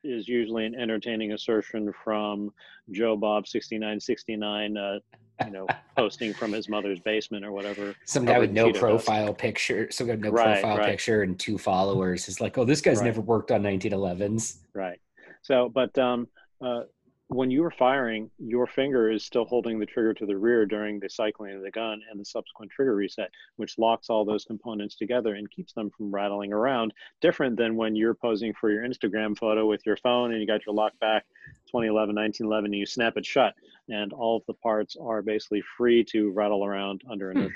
is 0.04 0.28
usually 0.28 0.66
an 0.66 0.74
entertaining 0.74 1.32
assertion 1.32 1.92
from 2.04 2.50
Joe 2.90 3.16
Bob 3.16 3.46
6969, 3.46 4.76
uh, 4.76 4.98
you 5.44 5.52
know, 5.52 5.66
posting 5.96 6.32
from 6.34 6.52
his 6.52 6.68
mother's 6.68 6.98
basement 7.00 7.44
or 7.44 7.52
whatever. 7.52 7.94
Some 8.04 8.24
guy 8.24 8.38
with 8.38 8.50
no 8.50 8.72
profile 8.72 9.28
does. 9.28 9.36
picture, 9.36 9.90
some 9.90 10.08
guy 10.08 10.14
with 10.14 10.24
no 10.24 10.30
right, 10.30 10.60
profile 10.60 10.78
right. 10.78 10.86
picture 10.86 11.22
and 11.22 11.38
two 11.38 11.58
followers 11.58 12.28
is 12.28 12.40
like, 12.40 12.58
oh, 12.58 12.64
this 12.64 12.80
guy's 12.80 12.98
right. 12.98 13.06
never 13.06 13.20
worked 13.20 13.50
on 13.50 13.62
1911s. 13.62 14.56
Right. 14.74 15.00
So, 15.42 15.68
but 15.68 15.96
um, 15.98 16.28
uh, 16.60 16.82
when 17.28 17.50
you 17.50 17.64
are 17.64 17.70
firing, 17.70 18.30
your 18.38 18.66
finger 18.66 19.10
is 19.10 19.24
still 19.24 19.44
holding 19.44 19.78
the 19.78 19.86
trigger 19.86 20.12
to 20.14 20.26
the 20.26 20.36
rear 20.36 20.66
during 20.66 21.00
the 21.00 21.08
cycling 21.08 21.54
of 21.56 21.62
the 21.62 21.70
gun 21.70 22.00
and 22.10 22.20
the 22.20 22.24
subsequent 22.24 22.70
trigger 22.70 22.94
reset, 22.94 23.30
which 23.56 23.78
locks 23.78 24.10
all 24.10 24.24
those 24.24 24.44
components 24.44 24.96
together 24.96 25.34
and 25.34 25.50
keeps 25.50 25.72
them 25.72 25.90
from 25.96 26.14
rattling 26.14 26.52
around. 26.52 26.92
Different 27.20 27.56
than 27.56 27.76
when 27.76 27.96
you're 27.96 28.14
posing 28.14 28.52
for 28.54 28.70
your 28.70 28.82
Instagram 28.82 29.36
photo 29.36 29.66
with 29.66 29.84
your 29.86 29.96
phone 29.96 30.32
and 30.32 30.40
you 30.40 30.46
got 30.46 30.66
your 30.66 30.74
lock 30.74 30.92
back 31.00 31.24
2011, 31.68 32.14
1911, 32.14 32.66
and 32.66 32.78
you 32.78 32.86
snap 32.86 33.16
it 33.16 33.24
shut, 33.24 33.54
and 33.88 34.12
all 34.12 34.36
of 34.36 34.42
the 34.46 34.54
parts 34.54 34.96
are 35.00 35.22
basically 35.22 35.62
free 35.76 36.04
to 36.04 36.30
rattle 36.32 36.64
around 36.64 37.02
under 37.10 37.32
hmm. 37.32 37.46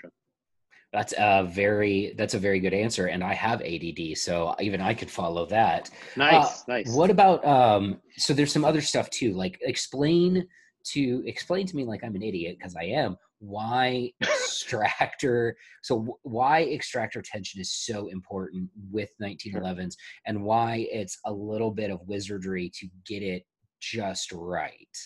That's 0.97 1.13
a 1.19 1.47
very 1.47 2.15
that's 2.17 2.33
a 2.33 2.39
very 2.39 2.59
good 2.59 2.73
answer, 2.73 3.09
and 3.09 3.23
I 3.23 3.35
have 3.35 3.61
ADD, 3.61 4.17
so 4.17 4.57
even 4.59 4.81
I 4.81 4.95
could 4.95 5.11
follow 5.11 5.45
that. 5.45 5.91
Nice, 6.17 6.63
uh, 6.63 6.65
nice. 6.69 6.89
What 6.89 7.11
about 7.11 7.45
um? 7.45 8.01
So 8.17 8.33
there's 8.33 8.51
some 8.51 8.65
other 8.65 8.81
stuff 8.81 9.11
too. 9.11 9.35
Like 9.35 9.59
explain 9.61 10.49
to 10.93 11.23
explain 11.27 11.67
to 11.67 11.77
me 11.77 11.85
like 11.85 12.03
I'm 12.03 12.15
an 12.15 12.23
idiot 12.23 12.57
because 12.59 12.77
I 12.77 12.85
am. 12.85 13.19
Why 13.41 14.11
extractor? 14.23 15.59
so 15.83 16.19
why 16.23 16.63
extractor 16.63 17.21
tension 17.21 17.61
is 17.61 17.75
so 17.75 18.07
important 18.07 18.71
with 18.91 19.11
1911s, 19.23 19.77
sure. 19.77 19.91
and 20.25 20.45
why 20.45 20.87
it's 20.91 21.19
a 21.27 21.31
little 21.31 21.73
bit 21.73 21.91
of 21.91 22.01
wizardry 22.07 22.73
to 22.75 22.89
get 23.05 23.23
it 23.23 23.43
just 23.83 24.33
right. 24.33 24.97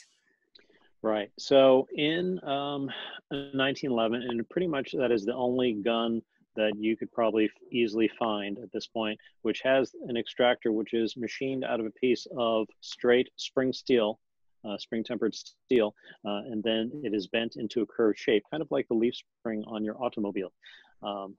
Right. 1.02 1.30
So 1.38 1.88
in 1.94 2.38
um, 2.44 2.90
1911, 3.30 4.22
and 4.22 4.48
pretty 4.50 4.66
much 4.66 4.92
that 4.92 5.10
is 5.10 5.24
the 5.24 5.34
only 5.34 5.72
gun 5.72 6.20
that 6.56 6.72
you 6.76 6.96
could 6.96 7.10
probably 7.12 7.50
easily 7.70 8.10
find 8.18 8.58
at 8.58 8.70
this 8.72 8.86
point, 8.86 9.18
which 9.42 9.62
has 9.62 9.94
an 10.08 10.16
extractor 10.16 10.72
which 10.72 10.92
is 10.92 11.16
machined 11.16 11.64
out 11.64 11.80
of 11.80 11.86
a 11.86 11.90
piece 11.90 12.26
of 12.36 12.66
straight 12.80 13.30
spring 13.36 13.72
steel, 13.72 14.18
uh, 14.64 14.76
spring 14.76 15.02
tempered 15.02 15.34
steel, 15.34 15.94
uh, 16.26 16.42
and 16.50 16.62
then 16.62 16.90
it 17.02 17.14
is 17.14 17.28
bent 17.28 17.56
into 17.56 17.80
a 17.80 17.86
curved 17.86 18.18
shape, 18.18 18.42
kind 18.50 18.62
of 18.62 18.70
like 18.70 18.86
the 18.88 18.94
leaf 18.94 19.14
spring 19.14 19.64
on 19.66 19.82
your 19.82 20.02
automobile. 20.02 20.52
Um, 21.02 21.34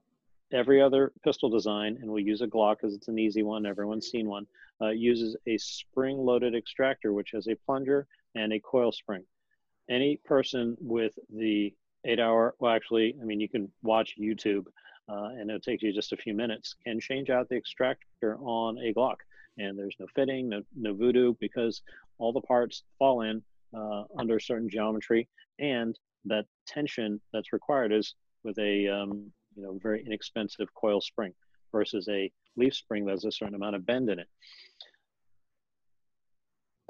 every 0.52 0.82
other 0.82 1.12
pistol 1.24 1.50
design, 1.50 1.98
and 2.02 2.10
we'll 2.10 2.24
use 2.24 2.42
a 2.42 2.48
Glock 2.48 2.78
because 2.78 2.96
it's 2.96 3.10
an 3.10 3.20
easy 3.20 3.44
one, 3.44 3.66
everyone's 3.66 4.08
seen 4.08 4.28
one, 4.28 4.48
uh, 4.82 4.90
uses 4.90 5.36
a 5.48 5.58
spring 5.58 6.18
loaded 6.18 6.56
extractor, 6.56 7.14
which 7.14 7.32
has 7.32 7.48
a 7.48 7.56
plunger 7.66 8.08
and 8.36 8.54
a 8.54 8.60
coil 8.60 8.92
spring. 8.92 9.24
Any 9.90 10.20
person 10.24 10.78
with 10.80 11.14
the 11.30 11.74
eight 12.06 12.20
hour, 12.20 12.56
well, 12.60 12.74
actually, 12.74 13.16
I 13.22 13.26
mean, 13.26 13.40
you 13.40 13.50
can 13.50 13.72
watch 13.84 14.16
YouTube 14.20 14.66
uh, 15.10 15.30
and 15.38 15.50
it'll 15.50 15.60
take 15.60 15.82
you 15.82 15.92
just 15.92 16.14
a 16.14 16.18
few 16.18 16.34
minutes, 16.34 16.76
can 16.86 17.00
change 17.00 17.30
out 17.30 17.50
the 17.50 17.58
extractor 17.58 18.38
on 18.38 18.78
a 18.78 18.94
Glock. 18.94 19.18
And 19.58 19.78
there's 19.78 19.96
no 20.00 20.08
fitting, 20.16 20.50
no, 20.50 20.62
no 20.76 20.94
voodoo, 20.94 21.34
because 21.40 21.82
all 22.18 22.32
the 22.32 22.42
parts 22.42 22.84
fall 22.98 23.22
in 23.22 23.44
uh, 23.76 24.04
under 24.18 24.40
certain 24.40 24.70
geometry, 24.70 25.28
and 25.60 25.98
that 26.26 26.46
tension 26.68 27.20
that's 27.34 27.52
required 27.52 27.92
is 27.92 28.16
with 28.44 28.58
a 28.60 28.88
um, 28.88 29.32
you 29.56 29.64
know 29.64 29.78
very 29.82 30.04
inexpensive 30.06 30.74
coil 30.74 31.02
spring 31.02 31.34
versus 31.72 32.08
a 32.10 32.32
leaf 32.56 32.74
spring 32.74 33.06
that 33.06 33.12
has 33.12 33.26
a 33.26 33.32
certain 33.32 33.56
amount 33.56 33.76
of 33.76 33.86
bend 33.86 34.10
in 34.10 34.20
it. 34.20 34.28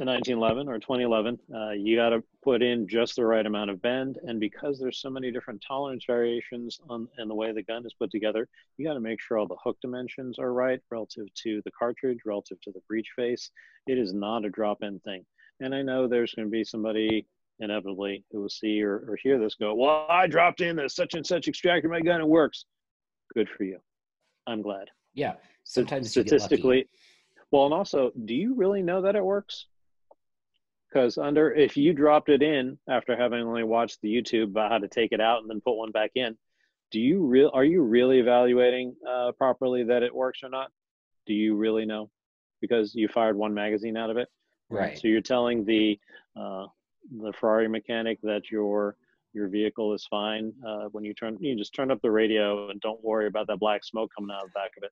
In 0.02 0.08
1911 0.08 0.68
or 0.68 0.80
2011, 0.80 1.38
uh, 1.54 1.70
you 1.74 1.96
got 1.96 2.10
to 2.10 2.24
put 2.44 2.64
in 2.64 2.88
just 2.88 3.16
the 3.16 3.24
right 3.24 3.46
amount 3.46 3.70
of 3.70 3.84
bend, 3.84 4.18
and 4.24 4.40
because 4.40 4.80
there's 4.80 5.00
so 5.00 5.12
many 5.12 5.32
different 5.32 5.64
tolerance 5.68 6.06
variations 6.08 6.80
on 6.90 7.08
and 7.20 7.30
the 7.30 7.36
way 7.36 7.52
the 7.52 7.62
gun 7.62 7.86
is 7.86 7.94
put 7.94 8.10
together, 8.10 8.50
you 8.78 8.88
got 8.88 8.96
to 8.96 9.00
make 9.00 9.22
sure 9.22 9.38
all 9.38 9.46
the 9.46 9.56
hook 9.64 9.78
dimensions 9.80 10.40
are 10.40 10.54
right 10.54 10.80
relative 10.90 11.28
to 11.44 11.62
the 11.66 11.72
cartridge, 11.78 12.18
relative 12.26 12.60
to 12.62 12.72
the 12.72 12.80
breech 12.88 13.10
face. 13.16 13.52
It 13.86 14.00
is 14.00 14.12
not 14.12 14.44
a 14.44 14.50
drop-in 14.50 15.02
thing, 15.02 15.24
and 15.60 15.76
I 15.76 15.84
know 15.84 16.08
there's 16.08 16.34
going 16.34 16.48
to 16.48 16.52
be 16.52 16.64
somebody 16.64 17.28
inevitably 17.60 18.26
who 18.32 18.42
will 18.42 18.50
see 18.50 18.82
or, 18.82 19.06
or 19.08 19.20
hear 19.22 19.38
this 19.38 19.54
go, 19.54 19.76
Well, 19.76 20.08
I 20.10 20.26
dropped 20.26 20.62
in 20.62 20.78
the 20.78 20.90
such 20.90 21.14
and 21.14 21.24
such 21.24 21.48
extractor 21.48 21.90
my 21.90 22.02
gun, 22.02 22.22
it 22.22 22.28
works. 22.28 22.66
Good 23.36 23.50
for 23.56 23.66
you. 23.66 23.78
I'm 24.48 24.64
glad. 24.64 24.88
Yeah. 25.14 25.34
Sometimes 25.64 26.10
statistically, 26.10 26.88
well, 27.52 27.66
and 27.66 27.74
also, 27.74 28.12
do 28.26 28.34
you 28.34 28.56
really 28.56 28.82
know 28.82 29.04
that 29.04 29.16
it 29.16 29.24
works? 29.24 29.68
Because 30.92 31.18
under, 31.18 31.54
if 31.54 31.78
you 31.78 31.94
dropped 31.94 32.30
it 32.30 32.42
in 32.42 32.78
after 32.90 33.16
having 33.16 33.42
only 33.42 33.64
watched 33.64 34.00
the 34.02 34.14
YouTube 34.14 34.46
about 34.46 34.72
how 34.72 34.78
to 34.78 34.88
take 34.88 35.14
it 35.14 35.22
out 35.22 35.42
and 35.42 35.50
then 35.50 35.62
put 35.62 35.76
one 35.76 35.92
back 35.92 36.12
in, 36.16 36.38
do 36.92 37.00
you 37.00 37.26
real 37.26 37.50
are 37.54 37.64
you 37.64 37.82
really 37.82 38.20
evaluating 38.20 38.94
uh, 39.10 39.32
properly 39.38 39.84
that 39.86 40.04
it 40.04 40.14
works 40.14 40.40
or 40.44 40.50
not? 40.50 40.70
Do 41.26 41.34
you 41.34 41.56
really 41.56 41.86
know? 41.86 42.10
Because 42.60 42.94
you 42.94 43.08
fired 43.08 43.38
one 43.38 43.54
magazine 43.54 43.96
out 43.96 44.10
of 44.10 44.18
it, 44.18 44.28
right? 44.70 45.00
So 45.00 45.08
you're 45.08 45.22
telling 45.22 45.64
the 45.64 45.98
uh, 46.36 46.66
the 47.22 47.32
Ferrari 47.40 47.70
mechanic 47.70 48.20
that 48.24 48.52
your 48.52 48.98
your 49.34 49.48
vehicle 49.48 49.94
is 49.94 50.06
fine 50.10 50.52
uh, 50.68 50.86
when 50.92 51.06
you 51.06 51.14
turn 51.14 51.38
you 51.40 51.56
just 51.56 51.74
turn 51.74 51.90
up 51.90 52.02
the 52.02 52.12
radio 52.12 52.70
and 52.70 52.82
don't 52.82 53.02
worry 53.02 53.28
about 53.28 53.48
that 53.48 53.60
black 53.60 53.86
smoke 53.86 54.12
coming 54.16 54.36
out 54.36 54.44
of 54.44 54.50
the 54.50 54.60
back 54.60 54.72
of 54.78 54.84
it. 54.84 54.92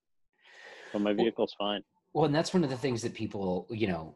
But 0.94 1.02
my 1.02 1.14
vehicle's 1.14 1.54
fine. 1.60 1.84
Well, 2.14 2.26
and 2.26 2.34
that's 2.34 2.54
one 2.54 2.64
of 2.64 2.70
the 2.70 2.78
things 2.78 3.02
that 3.04 3.14
people, 3.14 3.68
you 3.70 3.88
know, 3.88 4.16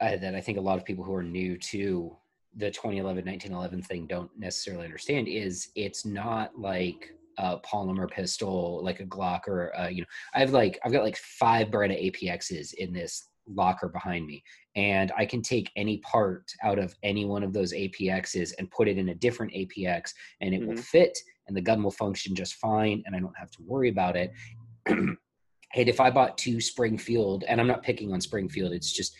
uh, 0.00 0.16
that 0.16 0.34
I 0.34 0.40
think 0.40 0.58
a 0.58 0.62
lot 0.62 0.78
of 0.78 0.84
people 0.84 1.04
who 1.04 1.14
are 1.14 1.22
new 1.22 1.56
to 1.58 2.16
the 2.56 2.70
2011 2.70 3.24
1911 3.24 3.82
thing 3.82 4.06
don't 4.06 4.30
necessarily 4.38 4.84
understand 4.84 5.28
is 5.28 5.68
it's 5.74 6.06
not 6.06 6.58
like 6.58 7.12
a 7.38 7.58
polymer 7.58 8.10
pistol 8.10 8.80
like 8.82 9.00
a 9.00 9.04
Glock 9.04 9.46
or 9.46 9.68
a, 9.76 9.90
you 9.90 10.00
know 10.00 10.06
I 10.34 10.40
have 10.40 10.52
like 10.52 10.78
I've 10.84 10.92
got 10.92 11.04
like 11.04 11.18
five 11.18 11.68
Beretta 11.68 12.10
APXs 12.10 12.74
in 12.74 12.92
this 12.92 13.28
locker 13.46 13.88
behind 13.88 14.26
me 14.26 14.42
and 14.74 15.12
I 15.16 15.24
can 15.24 15.42
take 15.42 15.70
any 15.76 15.98
part 15.98 16.50
out 16.62 16.78
of 16.78 16.94
any 17.02 17.24
one 17.24 17.42
of 17.42 17.52
those 17.52 17.72
APXs 17.72 18.52
and 18.58 18.70
put 18.70 18.88
it 18.88 18.98
in 18.98 19.10
a 19.10 19.14
different 19.14 19.52
APX 19.52 20.12
and 20.40 20.54
it 20.54 20.60
mm-hmm. 20.60 20.70
will 20.70 20.82
fit 20.82 21.16
and 21.46 21.56
the 21.56 21.60
gun 21.60 21.82
will 21.82 21.90
function 21.90 22.34
just 22.34 22.54
fine 22.54 23.02
and 23.06 23.14
I 23.14 23.20
don't 23.20 23.36
have 23.38 23.50
to 23.52 23.62
worry 23.62 23.88
about 23.88 24.16
it. 24.16 24.32
and 25.76 25.88
if 25.88 26.00
I 26.00 26.10
bought 26.10 26.38
two 26.38 26.60
Springfield 26.60 27.44
and 27.46 27.60
I'm 27.60 27.66
not 27.66 27.82
picking 27.82 28.12
on 28.12 28.20
Springfield, 28.20 28.72
it's 28.72 28.90
just 28.90 29.14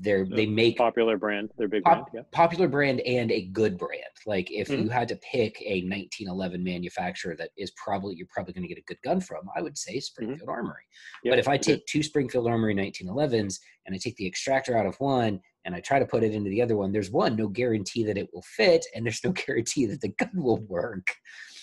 they're 0.00 0.24
they 0.24 0.46
make 0.46 0.76
popular 0.76 1.16
brand 1.16 1.50
they're 1.58 1.68
big 1.68 1.82
pop, 1.82 1.94
brand 1.94 2.06
yeah. 2.14 2.20
popular 2.36 2.68
brand 2.68 3.00
and 3.00 3.32
a 3.32 3.46
good 3.46 3.76
brand 3.76 4.02
like 4.26 4.50
if 4.50 4.68
mm-hmm. 4.68 4.84
you 4.84 4.88
had 4.88 5.08
to 5.08 5.16
pick 5.16 5.60
a 5.62 5.82
1911 5.82 6.62
manufacturer 6.62 7.34
that 7.36 7.50
is 7.56 7.72
probably 7.72 8.14
you're 8.14 8.28
probably 8.30 8.52
going 8.52 8.62
to 8.62 8.68
get 8.68 8.78
a 8.78 8.82
good 8.82 9.00
gun 9.02 9.20
from 9.20 9.40
i 9.56 9.62
would 9.62 9.76
say 9.76 9.94
mm-hmm. 9.94 10.00
springfield 10.00 10.40
mm-hmm. 10.42 10.50
armory 10.50 10.82
yep. 11.24 11.32
but 11.32 11.38
if 11.38 11.48
i 11.48 11.56
take 11.56 11.84
two 11.86 12.02
springfield 12.02 12.46
armory 12.46 12.74
1911s 12.74 13.58
and 13.86 13.94
i 13.94 13.98
take 13.98 14.16
the 14.16 14.26
extractor 14.26 14.76
out 14.76 14.86
of 14.86 14.94
one 15.00 15.40
and 15.64 15.74
i 15.74 15.80
try 15.80 15.98
to 15.98 16.06
put 16.06 16.22
it 16.22 16.34
into 16.34 16.50
the 16.50 16.62
other 16.62 16.76
one 16.76 16.92
there's 16.92 17.10
one 17.10 17.34
no 17.34 17.48
guarantee 17.48 18.04
that 18.04 18.18
it 18.18 18.28
will 18.32 18.44
fit 18.56 18.84
and 18.94 19.04
there's 19.04 19.24
no 19.24 19.32
guarantee 19.46 19.86
that 19.86 20.00
the 20.00 20.14
gun 20.18 20.30
will 20.34 20.60
work 20.66 21.08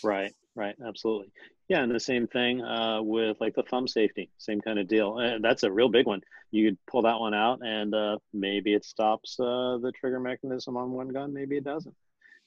right 0.03 0.33
right 0.55 0.75
absolutely 0.85 1.31
yeah, 1.67 1.81
and 1.81 1.91
the 1.91 1.99
same 1.99 2.27
thing 2.27 2.61
uh, 2.61 3.01
with 3.01 3.37
like 3.39 3.55
the 3.55 3.63
thumb 3.63 3.87
safety, 3.87 4.29
same 4.37 4.61
kind 4.61 4.77
of 4.77 4.87
deal. 4.87 5.17
And 5.17 5.43
that's 5.43 5.63
a 5.63 5.71
real 5.71 5.89
big 5.89 6.05
one. 6.05 6.21
You 6.51 6.69
could 6.69 6.77
pull 6.85 7.01
that 7.03 7.19
one 7.19 7.33
out, 7.33 7.59
and 7.63 7.93
uh, 7.93 8.17
maybe 8.33 8.73
it 8.73 8.85
stops 8.85 9.39
uh, 9.39 9.77
the 9.81 9.91
trigger 9.99 10.19
mechanism 10.19 10.77
on 10.77 10.91
one 10.91 11.09
gun, 11.09 11.33
maybe 11.33 11.57
it 11.57 11.63
doesn't. 11.63 11.95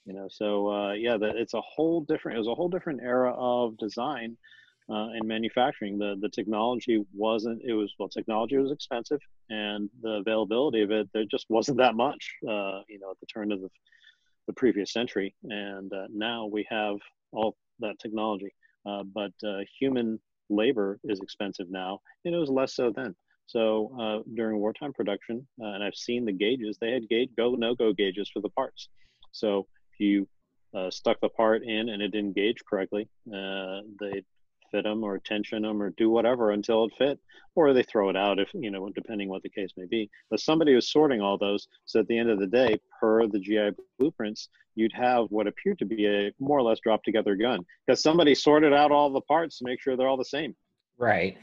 You 0.04 0.14
know, 0.14 0.28
so 0.30 0.70
uh, 0.70 0.92
yeah, 0.92 1.16
that 1.16 1.36
it's 1.36 1.54
a 1.54 1.60
whole 1.60 2.02
different. 2.02 2.36
It 2.36 2.38
was 2.38 2.48
a 2.48 2.54
whole 2.54 2.68
different 2.68 3.02
era 3.02 3.34
of 3.36 3.76
design 3.76 4.36
uh, 4.88 5.08
and 5.08 5.26
manufacturing. 5.26 5.98
The 5.98 6.16
the 6.20 6.28
technology 6.28 7.04
wasn't. 7.12 7.60
It 7.64 7.74
was 7.74 7.92
well, 7.98 8.08
technology 8.08 8.56
was 8.56 8.70
expensive, 8.70 9.20
and 9.50 9.90
the 10.00 10.22
availability 10.24 10.82
of 10.82 10.92
it 10.92 11.08
there 11.12 11.24
just 11.28 11.46
wasn't 11.48 11.78
that 11.78 11.96
much. 11.96 12.36
Uh, 12.44 12.82
you 12.88 13.00
know, 13.00 13.10
at 13.10 13.18
the 13.18 13.26
turn 13.26 13.50
of 13.50 13.60
the 13.60 13.68
the 14.46 14.52
previous 14.54 14.92
century, 14.92 15.34
and 15.42 15.92
now 16.10 16.46
we 16.46 16.66
have 16.70 16.96
all 17.32 17.56
that 17.80 17.98
technology 18.00 18.52
uh, 18.88 19.02
but 19.14 19.32
uh, 19.46 19.58
human 19.78 20.18
labor 20.50 20.98
is 21.04 21.20
expensive 21.20 21.66
now, 21.70 22.00
and 22.24 22.34
it 22.34 22.38
was 22.38 22.50
less 22.50 22.74
so 22.74 22.92
then. 22.94 23.14
So 23.46 23.92
uh, 24.00 24.18
during 24.34 24.58
wartime 24.58 24.92
production, 24.92 25.46
uh, 25.62 25.68
and 25.68 25.82
I've 25.82 25.94
seen 25.94 26.24
the 26.24 26.32
gauges, 26.32 26.78
they 26.80 26.92
had 26.92 27.08
gauge 27.08 27.30
go 27.36 27.54
no 27.54 27.74
go 27.74 27.92
gauges 27.92 28.30
for 28.32 28.40
the 28.40 28.50
parts. 28.50 28.88
So 29.32 29.66
if 29.92 30.00
you 30.00 30.28
uh, 30.76 30.90
stuck 30.90 31.18
the 31.20 31.30
part 31.30 31.62
in 31.62 31.88
and 31.88 32.02
it 32.02 32.12
didn't 32.12 32.34
gauge 32.34 32.58
correctly, 32.68 33.08
they 33.26 34.22
fit 34.70 34.84
them 34.84 35.02
or 35.02 35.18
tension 35.18 35.62
them 35.62 35.82
or 35.82 35.90
do 35.90 36.10
whatever 36.10 36.50
until 36.50 36.84
it 36.84 36.92
fit, 36.98 37.18
or 37.54 37.72
they 37.72 37.82
throw 37.82 38.08
it 38.08 38.16
out 38.16 38.38
if 38.38 38.50
you 38.54 38.70
know, 38.70 38.88
depending 38.94 39.28
what 39.28 39.42
the 39.42 39.48
case 39.48 39.70
may 39.76 39.86
be. 39.86 40.10
But 40.30 40.40
somebody 40.40 40.74
was 40.74 40.90
sorting 40.90 41.20
all 41.20 41.38
those, 41.38 41.66
so 41.84 42.00
at 42.00 42.06
the 42.08 42.18
end 42.18 42.30
of 42.30 42.38
the 42.38 42.46
day, 42.46 42.78
per 43.00 43.26
the 43.26 43.40
GI 43.40 43.70
blueprints, 43.98 44.48
you'd 44.74 44.92
have 44.92 45.26
what 45.30 45.46
appeared 45.46 45.78
to 45.80 45.84
be 45.84 46.06
a 46.06 46.32
more 46.38 46.58
or 46.58 46.62
less 46.62 46.80
drop 46.80 47.02
together 47.02 47.34
gun 47.34 47.64
because 47.86 48.02
somebody 48.02 48.34
sorted 48.34 48.72
out 48.72 48.92
all 48.92 49.12
the 49.12 49.20
parts 49.22 49.58
to 49.58 49.64
make 49.64 49.80
sure 49.80 49.96
they're 49.96 50.08
all 50.08 50.16
the 50.16 50.24
same. 50.24 50.54
Right. 50.96 51.38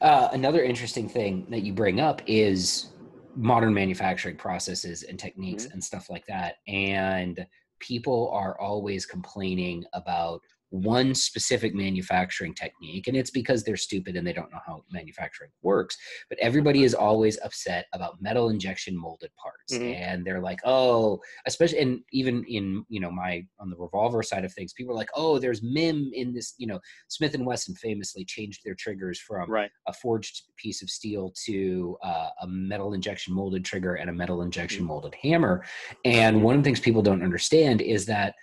Uh, 0.00 0.28
another 0.32 0.62
interesting 0.62 1.08
thing 1.08 1.46
that 1.50 1.62
you 1.62 1.72
bring 1.72 2.00
up 2.00 2.20
is 2.26 2.88
modern 3.36 3.72
manufacturing 3.72 4.36
processes 4.36 5.04
and 5.04 5.18
techniques 5.18 5.64
mm-hmm. 5.64 5.74
and 5.74 5.84
stuff 5.84 6.10
like 6.10 6.26
that. 6.26 6.56
And 6.66 7.46
people 7.78 8.30
are 8.32 8.60
always 8.60 9.06
complaining 9.06 9.84
about 9.92 10.42
one 10.70 11.14
specific 11.14 11.74
manufacturing 11.74 12.52
technique 12.52 13.06
and 13.06 13.16
it's 13.16 13.30
because 13.30 13.64
they're 13.64 13.76
stupid 13.76 14.16
and 14.16 14.26
they 14.26 14.32
don't 14.32 14.52
know 14.52 14.60
how 14.66 14.82
manufacturing 14.92 15.50
works 15.62 15.96
but 16.28 16.38
everybody 16.40 16.84
is 16.84 16.94
always 16.94 17.38
upset 17.42 17.86
about 17.94 18.20
metal 18.20 18.50
injection 18.50 18.96
molded 18.96 19.30
parts 19.36 19.74
mm-hmm. 19.74 19.94
and 19.94 20.26
they're 20.26 20.42
like 20.42 20.58
oh 20.64 21.18
especially 21.46 21.78
and 21.78 22.00
even 22.12 22.44
in 22.44 22.84
you 22.88 23.00
know 23.00 23.10
my 23.10 23.42
on 23.58 23.70
the 23.70 23.76
revolver 23.76 24.22
side 24.22 24.44
of 24.44 24.52
things 24.52 24.74
people 24.74 24.92
are 24.92 24.98
like 24.98 25.10
oh 25.14 25.38
there's 25.38 25.62
mim 25.62 26.10
in 26.12 26.34
this 26.34 26.54
you 26.58 26.66
know 26.66 26.78
smith 27.08 27.34
and 27.34 27.46
wesson 27.46 27.74
famously 27.76 28.24
changed 28.24 28.60
their 28.62 28.74
triggers 28.74 29.18
from 29.18 29.50
right. 29.50 29.70
a 29.86 29.92
forged 29.92 30.42
piece 30.56 30.82
of 30.82 30.90
steel 30.90 31.32
to 31.46 31.96
uh, 32.02 32.28
a 32.42 32.46
metal 32.46 32.92
injection 32.92 33.34
molded 33.34 33.64
trigger 33.64 33.94
and 33.94 34.10
a 34.10 34.12
metal 34.12 34.42
injection 34.42 34.80
mm-hmm. 34.80 34.88
molded 34.88 35.14
hammer 35.14 35.64
and 36.04 36.42
one 36.42 36.54
of 36.54 36.62
the 36.62 36.64
things 36.64 36.80
people 36.80 37.00
don't 37.00 37.22
understand 37.22 37.80
is 37.80 38.04
that 38.04 38.34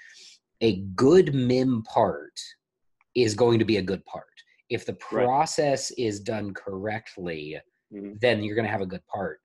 a 0.61 0.81
good 0.95 1.33
MIM 1.33 1.83
part 1.83 2.39
is 3.15 3.35
going 3.35 3.59
to 3.59 3.65
be 3.65 3.77
a 3.77 3.81
good 3.81 4.03
part. 4.05 4.25
If 4.69 4.85
the 4.85 4.93
process 4.93 5.91
right. 5.91 6.05
is 6.05 6.19
done 6.19 6.53
correctly, 6.53 7.57
mm-hmm. 7.93 8.13
then 8.21 8.43
you're 8.43 8.55
going 8.55 8.65
to 8.65 8.71
have 8.71 8.81
a 8.81 8.85
good 8.85 9.05
part. 9.07 9.39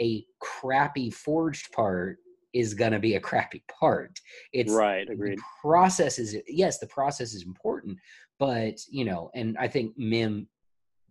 A 0.00 0.24
crappy 0.40 1.10
forged 1.10 1.72
part 1.72 2.18
is 2.52 2.74
going 2.74 2.92
to 2.92 2.98
be 2.98 3.14
a 3.14 3.20
crappy 3.20 3.62
part. 3.80 4.18
It's 4.52 4.72
right. 4.72 5.08
Agreed. 5.08 5.38
process 5.60 6.18
is 6.18 6.36
yes, 6.46 6.78
the 6.78 6.86
process 6.86 7.34
is 7.34 7.44
important, 7.44 7.98
but 8.38 8.78
you 8.90 9.04
know, 9.04 9.30
and 9.34 9.56
I 9.58 9.68
think 9.68 9.96
MIM 9.96 10.48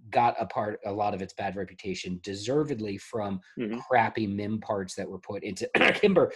got 0.10 0.36
a 0.40 0.46
part 0.46 0.80
a 0.86 0.92
lot 0.92 1.14
of 1.14 1.22
its 1.22 1.34
bad 1.34 1.56
reputation 1.56 2.20
deservedly 2.24 2.98
from 2.98 3.40
mm-hmm. 3.60 3.80
crappy 3.80 4.28
mim 4.28 4.60
parts 4.60 4.96
that 4.96 5.10
were 5.10 5.20
put 5.20 5.44
into 5.44 5.70
kimber 5.96 6.32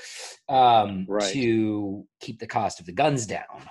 um, 0.48 1.06
right. 1.08 1.32
to 1.34 2.06
keep 2.20 2.40
the 2.40 2.48
cost 2.48 2.80
of 2.80 2.86
the 2.86 2.92
guns 2.92 3.26
down 3.26 3.62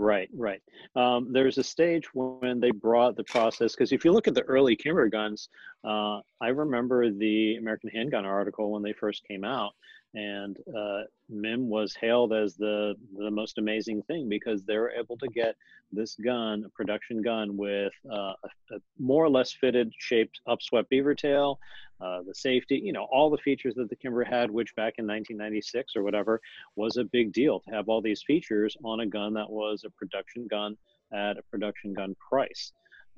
Right, 0.00 0.30
right. 0.34 0.62
Um, 0.96 1.30
there's 1.30 1.58
a 1.58 1.62
stage 1.62 2.06
when 2.14 2.58
they 2.58 2.70
brought 2.70 3.16
the 3.16 3.24
process 3.24 3.72
because 3.72 3.92
if 3.92 4.02
you 4.02 4.12
look 4.12 4.26
at 4.26 4.34
the 4.34 4.44
early 4.44 4.74
Kimber 4.74 5.10
guns, 5.10 5.50
uh, 5.84 6.20
I 6.40 6.48
remember 6.48 7.10
the 7.10 7.56
American 7.56 7.90
Handgun 7.90 8.24
article 8.24 8.72
when 8.72 8.82
they 8.82 8.94
first 8.94 9.22
came 9.28 9.44
out, 9.44 9.72
and 10.14 10.56
uh, 10.76 11.02
MIM 11.28 11.68
was 11.68 11.94
hailed 11.94 12.32
as 12.32 12.56
the 12.56 12.94
the 13.16 13.30
most 13.30 13.58
amazing 13.58 14.02
thing 14.02 14.28
because 14.28 14.62
they 14.64 14.76
were 14.76 14.90
able 14.90 15.16
to 15.18 15.28
get 15.28 15.54
this 15.92 16.16
gun, 16.16 16.64
a 16.64 16.68
production 16.70 17.22
gun 17.22 17.56
with 17.56 17.92
uh, 18.10 18.34
a, 18.42 18.74
a, 18.74 18.78
more 18.98 19.24
or 19.24 19.30
less 19.30 19.52
fitted, 19.52 19.92
shaped, 19.98 20.40
upswept 20.48 20.88
beaver 20.88 21.14
tail, 21.14 21.58
uh, 22.00 22.22
the 22.26 22.34
safety, 22.34 22.80
you 22.82 22.92
know, 22.92 23.06
all 23.10 23.30
the 23.30 23.38
features 23.38 23.74
that 23.74 23.88
the 23.90 23.96
Kimber 23.96 24.24
had, 24.24 24.50
which 24.50 24.74
back 24.76 24.94
in 24.98 25.06
1996 25.06 25.96
or 25.96 26.02
whatever 26.02 26.40
was 26.76 26.96
a 26.96 27.04
big 27.04 27.32
deal 27.32 27.60
to 27.60 27.70
have 27.70 27.88
all 27.88 28.00
these 28.00 28.22
features 28.22 28.76
on 28.84 29.00
a 29.00 29.06
gun 29.06 29.34
that 29.34 29.50
was 29.50 29.84
a 29.84 29.90
production 29.90 30.46
gun 30.48 30.76
at 31.12 31.36
a 31.38 31.42
production 31.50 31.92
gun 31.92 32.16
price, 32.28 32.72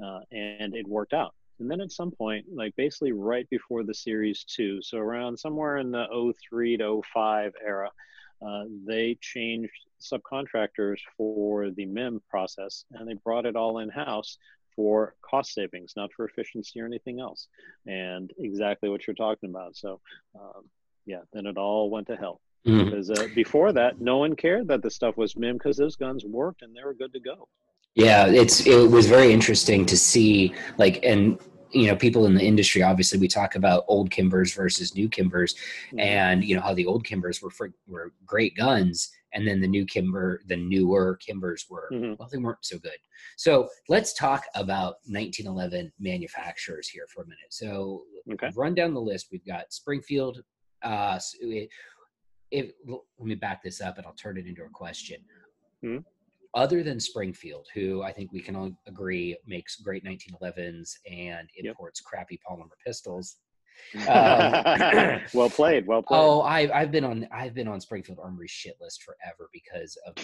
uh, 0.05 0.21
and 0.31 0.75
it 0.75 0.87
worked 0.87 1.13
out. 1.13 1.35
And 1.63 1.71
then 1.71 1.81
at 1.81 1.93
some 1.93 2.11
point, 2.11 2.47
like 2.53 2.75
basically 2.75 3.13
right 3.13 3.49
before 3.49 3.85
the 3.85 3.95
Series 3.95 4.43
2, 4.43 4.83
so 4.83 4.99
around 4.99 5.39
somewhere 5.39 5.77
in 5.79 5.93
the 5.93 6.07
03 6.49 6.77
to 6.79 7.01
05 7.15 7.53
era, 7.65 7.89
uh, 8.45 8.65
they 8.85 9.17
changed 9.21 9.71
subcontractors 10.01 10.99
for 11.17 11.71
the 11.71 11.87
MIM 11.87 12.21
process 12.29 12.85
and 12.91 13.09
they 13.09 13.15
brought 13.15 13.47
it 13.47 13.55
all 13.55 13.79
in 13.79 13.89
house 13.89 14.39
for 14.75 15.15
cost 15.23 15.55
savings, 15.55 15.93
not 15.95 16.13
for 16.13 16.25
efficiency 16.25 16.81
or 16.81 16.87
anything 16.87 17.21
else. 17.21 17.47
And 17.87 18.33
exactly 18.39 18.89
what 18.89 19.07
you're 19.07 19.15
talking 19.15 19.49
about. 19.49 19.77
So, 19.77 20.01
um, 20.35 20.65
yeah, 21.07 21.21
then 21.33 21.47
it 21.47 21.57
all 21.57 21.91
went 21.91 22.09
to 22.09 22.17
hell. 22.17 22.41
Mm-hmm. 22.67 22.91
Because 22.91 23.09
uh, 23.09 23.29
before 23.37 23.71
that, 23.71 24.01
no 24.01 24.19
one 24.19 24.35
cared 24.35 24.67
that 24.67 24.83
the 24.83 24.91
stuff 24.91 25.17
was 25.17 25.37
MIM 25.37 25.59
because 25.59 25.77
those 25.77 25.95
guns 25.95 26.25
worked 26.25 26.63
and 26.63 26.75
they 26.75 26.83
were 26.83 26.95
good 26.95 27.13
to 27.13 27.21
go. 27.21 27.47
Yeah, 27.95 28.27
it's 28.27 28.67
it 28.67 28.91
was 28.91 29.07
very 29.07 29.33
interesting 29.33 29.85
to 29.87 29.99
see 29.99 30.55
like 30.79 31.05
and 31.05 31.39
you 31.73 31.87
know 31.87 31.97
people 31.97 32.27
in 32.27 32.35
the 32.35 32.45
industry 32.45 32.83
obviously 32.83 33.19
we 33.19 33.29
talk 33.29 33.55
about 33.55 33.85
old 33.89 34.11
kimbers 34.11 34.55
versus 34.55 34.95
new 34.95 35.09
kimbers 35.09 35.55
and 35.99 36.45
you 36.45 36.55
know 36.55 36.63
how 36.63 36.75
the 36.75 36.87
old 36.87 37.05
kimbers 37.05 37.41
were 37.43 37.51
for, 37.51 37.71
were 37.87 38.13
great 38.27 38.57
guns 38.57 39.11
and 39.33 39.47
then 39.47 39.61
the 39.61 39.67
new 39.67 39.85
kimber 39.85 40.41
the 40.47 40.57
newer 40.57 41.17
kimbers 41.17 41.67
were 41.69 41.89
mm-hmm. 41.93 42.15
well 42.19 42.29
they 42.31 42.39
weren't 42.39 42.65
so 42.65 42.79
good. 42.79 42.97
So 43.37 43.69
let's 43.89 44.13
talk 44.13 44.45
about 44.55 44.97
1911 45.07 45.93
manufacturers 45.99 46.89
here 46.89 47.07
for 47.13 47.23
a 47.23 47.27
minute. 47.27 47.51
So 47.51 48.03
okay. 48.33 48.51
run 48.55 48.75
down 48.75 48.95
the 48.95 49.01
list. 49.01 49.29
We've 49.33 49.47
got 49.47 49.73
springfield 49.73 50.43
uh 50.83 51.19
if, 52.51 52.71
let 52.87 53.01
me 53.19 53.35
back 53.35 53.63
this 53.63 53.81
up 53.81 53.97
and 53.97 54.07
i'll 54.07 54.13
turn 54.13 54.37
it 54.37 54.47
into 54.47 54.63
a 54.63 54.69
question. 54.69 55.21
Mm-hmm 55.85 55.99
other 56.55 56.83
than 56.83 57.01
Springfield, 57.01 57.67
who 57.75 58.03
I 58.03 58.13
think 58.13 58.33
we 58.33 58.41
can 58.41 58.57
all 58.57 58.71
agree 58.87 59.37
makes 59.47 59.77
great 59.77 60.05
1911s 60.05 60.93
and 61.11 61.49
imports 61.57 62.01
yep. 62.01 62.07
crappy 62.07 62.39
polymer 62.49 62.77
pistols. 62.85 63.37
Um, 64.07 65.21
well 65.35 65.51
played, 65.51 65.87
well 65.87 66.03
played. 66.03 66.19
Oh, 66.19 66.43
I've 66.43 66.71
I've 66.71 66.91
been 66.93 67.05
on 67.05 67.27
I've 67.33 67.55
been 67.55 67.69
on 67.69 67.81
Springfield 67.81 68.19
Armory 68.23 68.49
shit 68.49 68.77
list 68.81 69.03
forever 69.03 69.49
because 69.53 69.97
of 70.07 70.15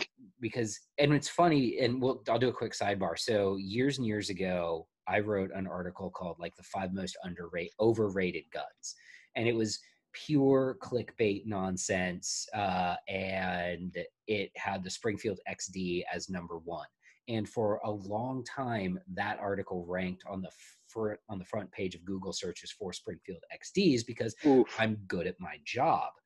because 0.41 0.79
and 0.99 1.13
it's 1.13 1.29
funny 1.29 1.79
and 1.81 2.01
we'll 2.01 2.23
I'll 2.29 2.39
do 2.39 2.49
a 2.49 2.53
quick 2.53 2.73
sidebar. 2.73 3.19
So 3.19 3.57
years 3.57 3.99
and 3.99 4.07
years 4.07 4.31
ago, 4.31 4.87
I 5.07 5.21
wrote 5.21 5.51
an 5.55 5.67
article 5.67 6.11
called 6.11 6.37
like 6.39 6.57
the 6.57 6.63
five 6.63 6.93
most 6.93 7.17
underrated 7.25 7.73
overrated 7.81 8.45
guns, 8.53 8.95
and 9.35 9.49
it 9.49 9.55
was 9.55 9.81
pure 10.13 10.77
clickbait 10.83 11.47
nonsense, 11.47 12.47
uh, 12.55 12.97
and 13.09 13.97
it 14.27 14.51
had 14.57 14.83
the 14.83 14.91
Springfield 14.91 15.41
XD 15.51 16.03
as 16.13 16.29
number 16.29 16.59
one. 16.59 16.87
And 17.29 17.49
for 17.49 17.81
a 17.85 17.91
long 17.91 18.43
time, 18.45 18.99
that 19.15 19.39
article 19.39 19.85
ranked 19.87 20.25
on 20.29 20.41
the 20.41 20.51
front 20.89 21.21
on 21.29 21.39
the 21.39 21.45
front 21.45 21.71
page 21.73 21.95
of 21.95 22.05
Google 22.05 22.33
searches 22.33 22.73
for 22.73 22.93
Springfield 22.93 23.43
XDs 23.55 24.07
because 24.07 24.35
Oof. 24.47 24.67
I'm 24.79 24.97
good 25.07 25.27
at 25.27 25.39
my 25.39 25.59
job. 25.65 26.11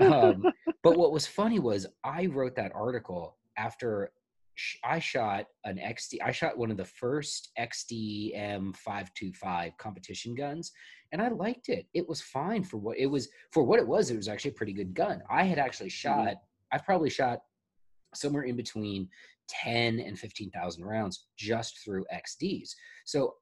Um, 0.00 0.44
but 0.82 0.98
what 0.98 1.12
was 1.12 1.26
funny 1.26 1.58
was 1.58 1.86
I 2.04 2.26
wrote 2.26 2.54
that 2.56 2.72
article 2.74 3.38
after 3.56 4.12
I 4.84 4.98
shot 4.98 5.46
an 5.64 5.76
XD. 5.76 6.18
I 6.24 6.32
shot 6.32 6.58
one 6.58 6.70
of 6.70 6.76
the 6.76 6.84
first 6.84 7.50
XD 7.58 8.36
M525 8.36 9.76
competition 9.78 10.34
guns, 10.34 10.72
and 11.12 11.22
I 11.22 11.28
liked 11.28 11.68
it. 11.68 11.86
It 11.94 12.08
was 12.08 12.20
fine 12.20 12.64
for 12.64 12.78
what 12.78 12.98
it 12.98 13.06
was 13.06 13.28
for 13.52 13.62
what 13.62 13.78
it 13.78 13.86
was. 13.86 14.10
It 14.10 14.16
was 14.16 14.28
actually 14.28 14.52
a 14.52 14.54
pretty 14.54 14.72
good 14.72 14.94
gun. 14.94 15.22
I 15.30 15.44
had 15.44 15.58
actually 15.58 15.90
mm-hmm. 15.90 16.26
shot. 16.26 16.34
I've 16.72 16.84
probably 16.84 17.10
shot 17.10 17.40
somewhere 18.14 18.44
in 18.44 18.56
between 18.56 19.08
10 19.48 20.00
and 20.00 20.18
15,000 20.18 20.84
rounds 20.84 21.26
just 21.36 21.78
through 21.78 22.04
XDs. 22.12 22.74
So 23.04 23.34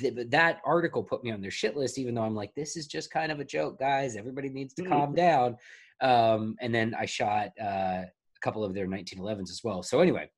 th- 0.00 0.28
that 0.28 0.60
article 0.64 1.02
put 1.02 1.24
me 1.24 1.30
on 1.30 1.40
their 1.40 1.50
shit 1.50 1.76
list, 1.76 1.98
even 1.98 2.14
though 2.14 2.22
I'm 2.22 2.34
like, 2.34 2.54
this 2.54 2.76
is 2.76 2.86
just 2.86 3.10
kind 3.10 3.32
of 3.32 3.40
a 3.40 3.44
joke, 3.44 3.78
guys. 3.78 4.16
Everybody 4.16 4.48
needs 4.48 4.74
to 4.74 4.82
calm 4.82 5.14
down. 5.14 5.56
Um, 6.00 6.56
and 6.60 6.74
then 6.74 6.94
I 6.98 7.06
shot 7.06 7.50
uh, 7.60 8.02
couple 8.42 8.64
of 8.64 8.74
their 8.74 8.86
1911s 8.86 9.50
as 9.50 9.60
well. 9.64 9.82
So 9.82 10.00
anyway, 10.00 10.30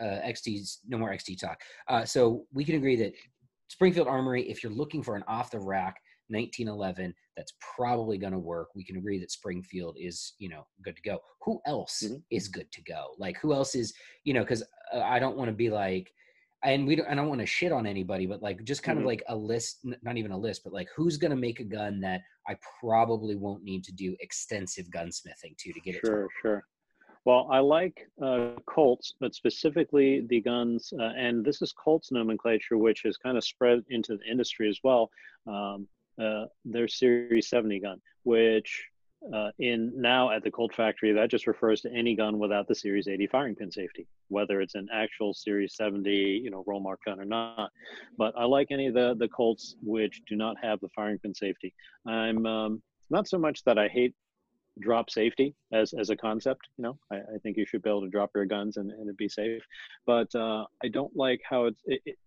uh, 0.00 0.20
XDs, 0.26 0.78
no 0.88 0.98
more 0.98 1.10
XD 1.10 1.40
talk. 1.40 1.60
Uh, 1.88 2.04
so 2.04 2.44
we 2.52 2.64
can 2.64 2.76
agree 2.76 2.96
that 2.96 3.12
Springfield 3.68 4.08
Armory, 4.08 4.48
if 4.50 4.62
you're 4.62 4.72
looking 4.72 5.02
for 5.02 5.16
an 5.16 5.24
off 5.28 5.50
the 5.50 5.60
rack 5.60 5.96
1911 6.30 7.14
that's 7.36 7.52
probably 7.76 8.16
going 8.16 8.32
to 8.32 8.38
work 8.38 8.68
we 8.74 8.84
can 8.84 8.96
agree 8.96 9.18
that 9.18 9.30
springfield 9.30 9.96
is 9.98 10.34
you 10.38 10.48
know 10.48 10.66
good 10.82 10.96
to 10.96 11.02
go 11.02 11.18
who 11.42 11.60
else 11.66 12.02
mm-hmm. 12.04 12.16
is 12.30 12.48
good 12.48 12.70
to 12.72 12.82
go 12.82 13.08
like 13.18 13.36
who 13.40 13.52
else 13.52 13.74
is 13.74 13.92
you 14.24 14.32
know 14.32 14.40
because 14.40 14.62
uh, 14.94 15.00
i 15.00 15.18
don't 15.18 15.36
want 15.36 15.48
to 15.48 15.54
be 15.54 15.70
like 15.70 16.12
and 16.62 16.86
we 16.86 16.94
don't 16.94 17.08
i 17.08 17.14
don't 17.14 17.28
want 17.28 17.40
to 17.40 17.46
shit 17.46 17.72
on 17.72 17.86
anybody 17.86 18.26
but 18.26 18.42
like 18.42 18.62
just 18.64 18.82
kind 18.82 18.96
mm-hmm. 18.98 19.06
of 19.06 19.10
like 19.10 19.22
a 19.28 19.36
list 19.36 19.84
not 20.02 20.16
even 20.16 20.30
a 20.30 20.38
list 20.38 20.62
but 20.62 20.72
like 20.72 20.88
who's 20.94 21.16
going 21.16 21.30
to 21.30 21.36
make 21.36 21.60
a 21.60 21.64
gun 21.64 22.00
that 22.00 22.20
i 22.48 22.56
probably 22.80 23.34
won't 23.34 23.64
need 23.64 23.82
to 23.82 23.92
do 23.92 24.16
extensive 24.20 24.86
gunsmithing 24.90 25.56
to 25.58 25.72
to 25.72 25.80
get 25.80 25.96
it 25.96 26.00
sure 26.04 26.28
sure 26.40 26.64
well, 27.24 27.48
I 27.50 27.58
like 27.58 28.08
uh, 28.22 28.52
Colts, 28.66 29.14
but 29.20 29.34
specifically 29.34 30.24
the 30.28 30.40
guns, 30.40 30.92
uh, 30.98 31.12
and 31.16 31.44
this 31.44 31.60
is 31.60 31.72
Colts 31.72 32.10
nomenclature, 32.10 32.78
which 32.78 33.02
has 33.04 33.16
kind 33.16 33.36
of 33.36 33.44
spread 33.44 33.84
into 33.90 34.16
the 34.16 34.30
industry 34.30 34.68
as 34.68 34.78
well. 34.82 35.10
Um, 35.46 35.86
uh, 36.20 36.46
their 36.64 36.88
Series 36.88 37.48
70 37.48 37.80
gun, 37.80 38.00
which 38.24 38.84
uh, 39.34 39.50
in 39.58 39.92
now 39.94 40.30
at 40.30 40.42
the 40.42 40.50
Colt 40.50 40.74
factory, 40.74 41.12
that 41.12 41.30
just 41.30 41.46
refers 41.46 41.82
to 41.82 41.92
any 41.92 42.14
gun 42.14 42.38
without 42.38 42.66
the 42.66 42.74
Series 42.74 43.06
80 43.06 43.26
firing 43.26 43.54
pin 43.54 43.70
safety, 43.70 44.06
whether 44.28 44.60
it's 44.60 44.74
an 44.74 44.88
actual 44.92 45.34
Series 45.34 45.76
70, 45.76 46.10
you 46.10 46.50
know, 46.50 46.64
roll 46.66 46.80
mark 46.80 47.00
gun 47.04 47.20
or 47.20 47.24
not. 47.26 47.70
But 48.16 48.34
I 48.36 48.44
like 48.44 48.68
any 48.70 48.86
of 48.86 48.94
the 48.94 49.14
the 49.18 49.28
Colts 49.28 49.76
which 49.82 50.22
do 50.26 50.36
not 50.36 50.56
have 50.62 50.80
the 50.80 50.88
firing 50.94 51.18
pin 51.18 51.34
safety. 51.34 51.74
I'm 52.06 52.46
um, 52.46 52.82
not 53.10 53.28
so 53.28 53.38
much 53.38 53.62
that 53.64 53.78
I 53.78 53.88
hate 53.88 54.14
drop 54.80 55.10
safety 55.10 55.54
as 55.72 55.92
as 55.92 56.10
a 56.10 56.16
concept. 56.16 56.68
You 56.76 56.84
know, 56.84 56.98
I, 57.12 57.16
I 57.16 57.38
think 57.42 57.56
you 57.56 57.66
should 57.66 57.82
be 57.82 57.90
able 57.90 58.02
to 58.02 58.08
drop 58.08 58.30
your 58.34 58.46
guns 58.46 58.76
and, 58.76 58.90
and 58.90 59.16
be 59.16 59.28
safe. 59.28 59.62
But 60.06 60.34
uh, 60.34 60.64
I 60.82 60.88
don't 60.88 61.14
like 61.16 61.40
how 61.48 61.66
it's, 61.66 61.80
it, 61.86 62.00
it 62.06 62.18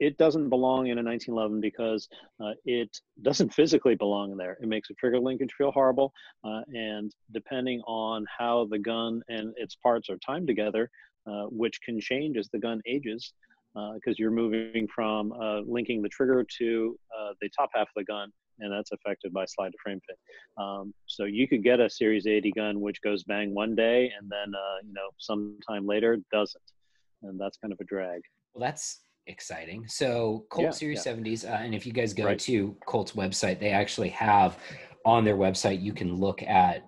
it 0.00 0.16
doesn't 0.16 0.48
belong 0.48 0.86
in 0.86 0.98
a 0.98 1.02
1911 1.02 1.60
because 1.60 2.08
uh, 2.40 2.52
it 2.64 3.00
doesn't 3.22 3.52
physically 3.52 3.96
belong 3.96 4.36
there. 4.36 4.56
It 4.62 4.68
makes 4.68 4.90
a 4.90 4.94
trigger 4.94 5.18
linkage 5.18 5.52
feel 5.56 5.72
horrible, 5.72 6.12
uh, 6.44 6.60
and 6.68 7.12
depending 7.32 7.80
on 7.86 8.24
how 8.38 8.68
the 8.70 8.78
gun 8.78 9.22
and 9.28 9.52
its 9.56 9.74
parts 9.74 10.08
are 10.08 10.18
timed 10.18 10.46
together, 10.46 10.88
uh, 11.26 11.46
which 11.46 11.80
can 11.82 12.00
change 12.00 12.36
as 12.36 12.48
the 12.48 12.58
gun 12.58 12.80
ages, 12.86 13.32
because 13.74 14.12
uh, 14.12 14.18
you're 14.18 14.30
moving 14.30 14.86
from 14.94 15.32
uh, 15.32 15.60
linking 15.60 16.00
the 16.00 16.08
trigger 16.08 16.44
to 16.58 16.98
the 17.40 17.48
top 17.56 17.70
half 17.74 17.82
of 17.82 17.94
the 17.96 18.04
gun, 18.04 18.32
and 18.60 18.72
that's 18.72 18.92
affected 18.92 19.32
by 19.32 19.44
slide 19.44 19.70
to 19.70 19.78
frame 19.82 20.00
fit. 20.06 20.18
Um, 20.56 20.92
so 21.06 21.24
you 21.24 21.48
could 21.48 21.62
get 21.62 21.80
a 21.80 21.88
Series 21.88 22.26
80 22.26 22.52
gun 22.52 22.80
which 22.80 23.00
goes 23.02 23.24
bang 23.24 23.54
one 23.54 23.74
day, 23.74 24.12
and 24.18 24.30
then 24.30 24.52
you 24.84 24.92
know 24.92 25.10
sometime 25.18 25.86
later 25.86 26.18
doesn't, 26.32 26.62
and 27.22 27.40
that's 27.40 27.56
kind 27.58 27.72
of 27.72 27.80
a 27.80 27.84
drag. 27.84 28.20
Well, 28.54 28.66
that's 28.66 29.00
exciting. 29.28 29.86
So 29.86 30.46
Colt 30.50 30.64
yeah, 30.64 30.70
Series 30.70 31.06
yeah. 31.06 31.12
70s, 31.12 31.44
uh, 31.44 31.54
and 31.54 31.74
if 31.74 31.86
you 31.86 31.92
guys 31.92 32.12
go 32.12 32.24
right. 32.24 32.38
to 32.40 32.76
Colt's 32.86 33.12
website, 33.12 33.60
they 33.60 33.70
actually 33.70 34.08
have 34.10 34.58
on 35.04 35.24
their 35.24 35.36
website 35.36 35.80
you 35.80 35.92
can 35.92 36.14
look 36.14 36.42
at, 36.42 36.86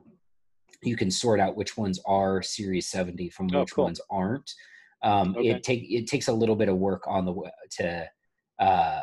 you 0.83 0.97
can 0.97 1.11
sort 1.11 1.41
out 1.41 1.57
which 1.57 1.77
ones 1.77 2.01
are 2.07 2.43
Series 2.43 2.89
70 2.89 3.31
from 3.31 3.49
oh, 3.55 3.61
which 3.61 3.75
cool. 3.75 3.85
ones 3.85 4.01
aren't. 4.11 4.51
Um, 5.03 5.37
okay. 5.37 5.51
It 5.51 5.63
take 5.63 5.85
it 5.89 6.07
takes 6.07 6.29
a 6.29 6.33
little 6.33 6.57
bit 6.57 6.69
of 6.69 6.77
work 6.77 7.05
on 7.07 7.25
the 7.25 7.35
to 7.79 8.09
uh, 8.59 9.03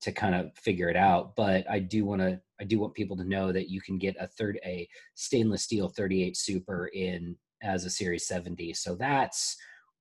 to 0.00 0.12
kind 0.12 0.34
of 0.34 0.50
figure 0.56 0.88
it 0.88 0.96
out, 0.96 1.34
but 1.36 1.68
I 1.70 1.80
do 1.80 2.04
want 2.04 2.20
to 2.20 2.40
I 2.60 2.64
do 2.64 2.78
want 2.78 2.94
people 2.94 3.16
to 3.16 3.24
know 3.24 3.52
that 3.52 3.68
you 3.68 3.80
can 3.80 3.98
get 3.98 4.16
a 4.20 4.26
third 4.26 4.58
a 4.64 4.88
stainless 5.14 5.62
steel 5.62 5.88
38 5.88 6.36
Super 6.36 6.86
in 6.88 7.36
as 7.62 7.84
a 7.84 7.90
Series 7.90 8.26
70. 8.26 8.74
So 8.74 8.94
that's 8.94 9.56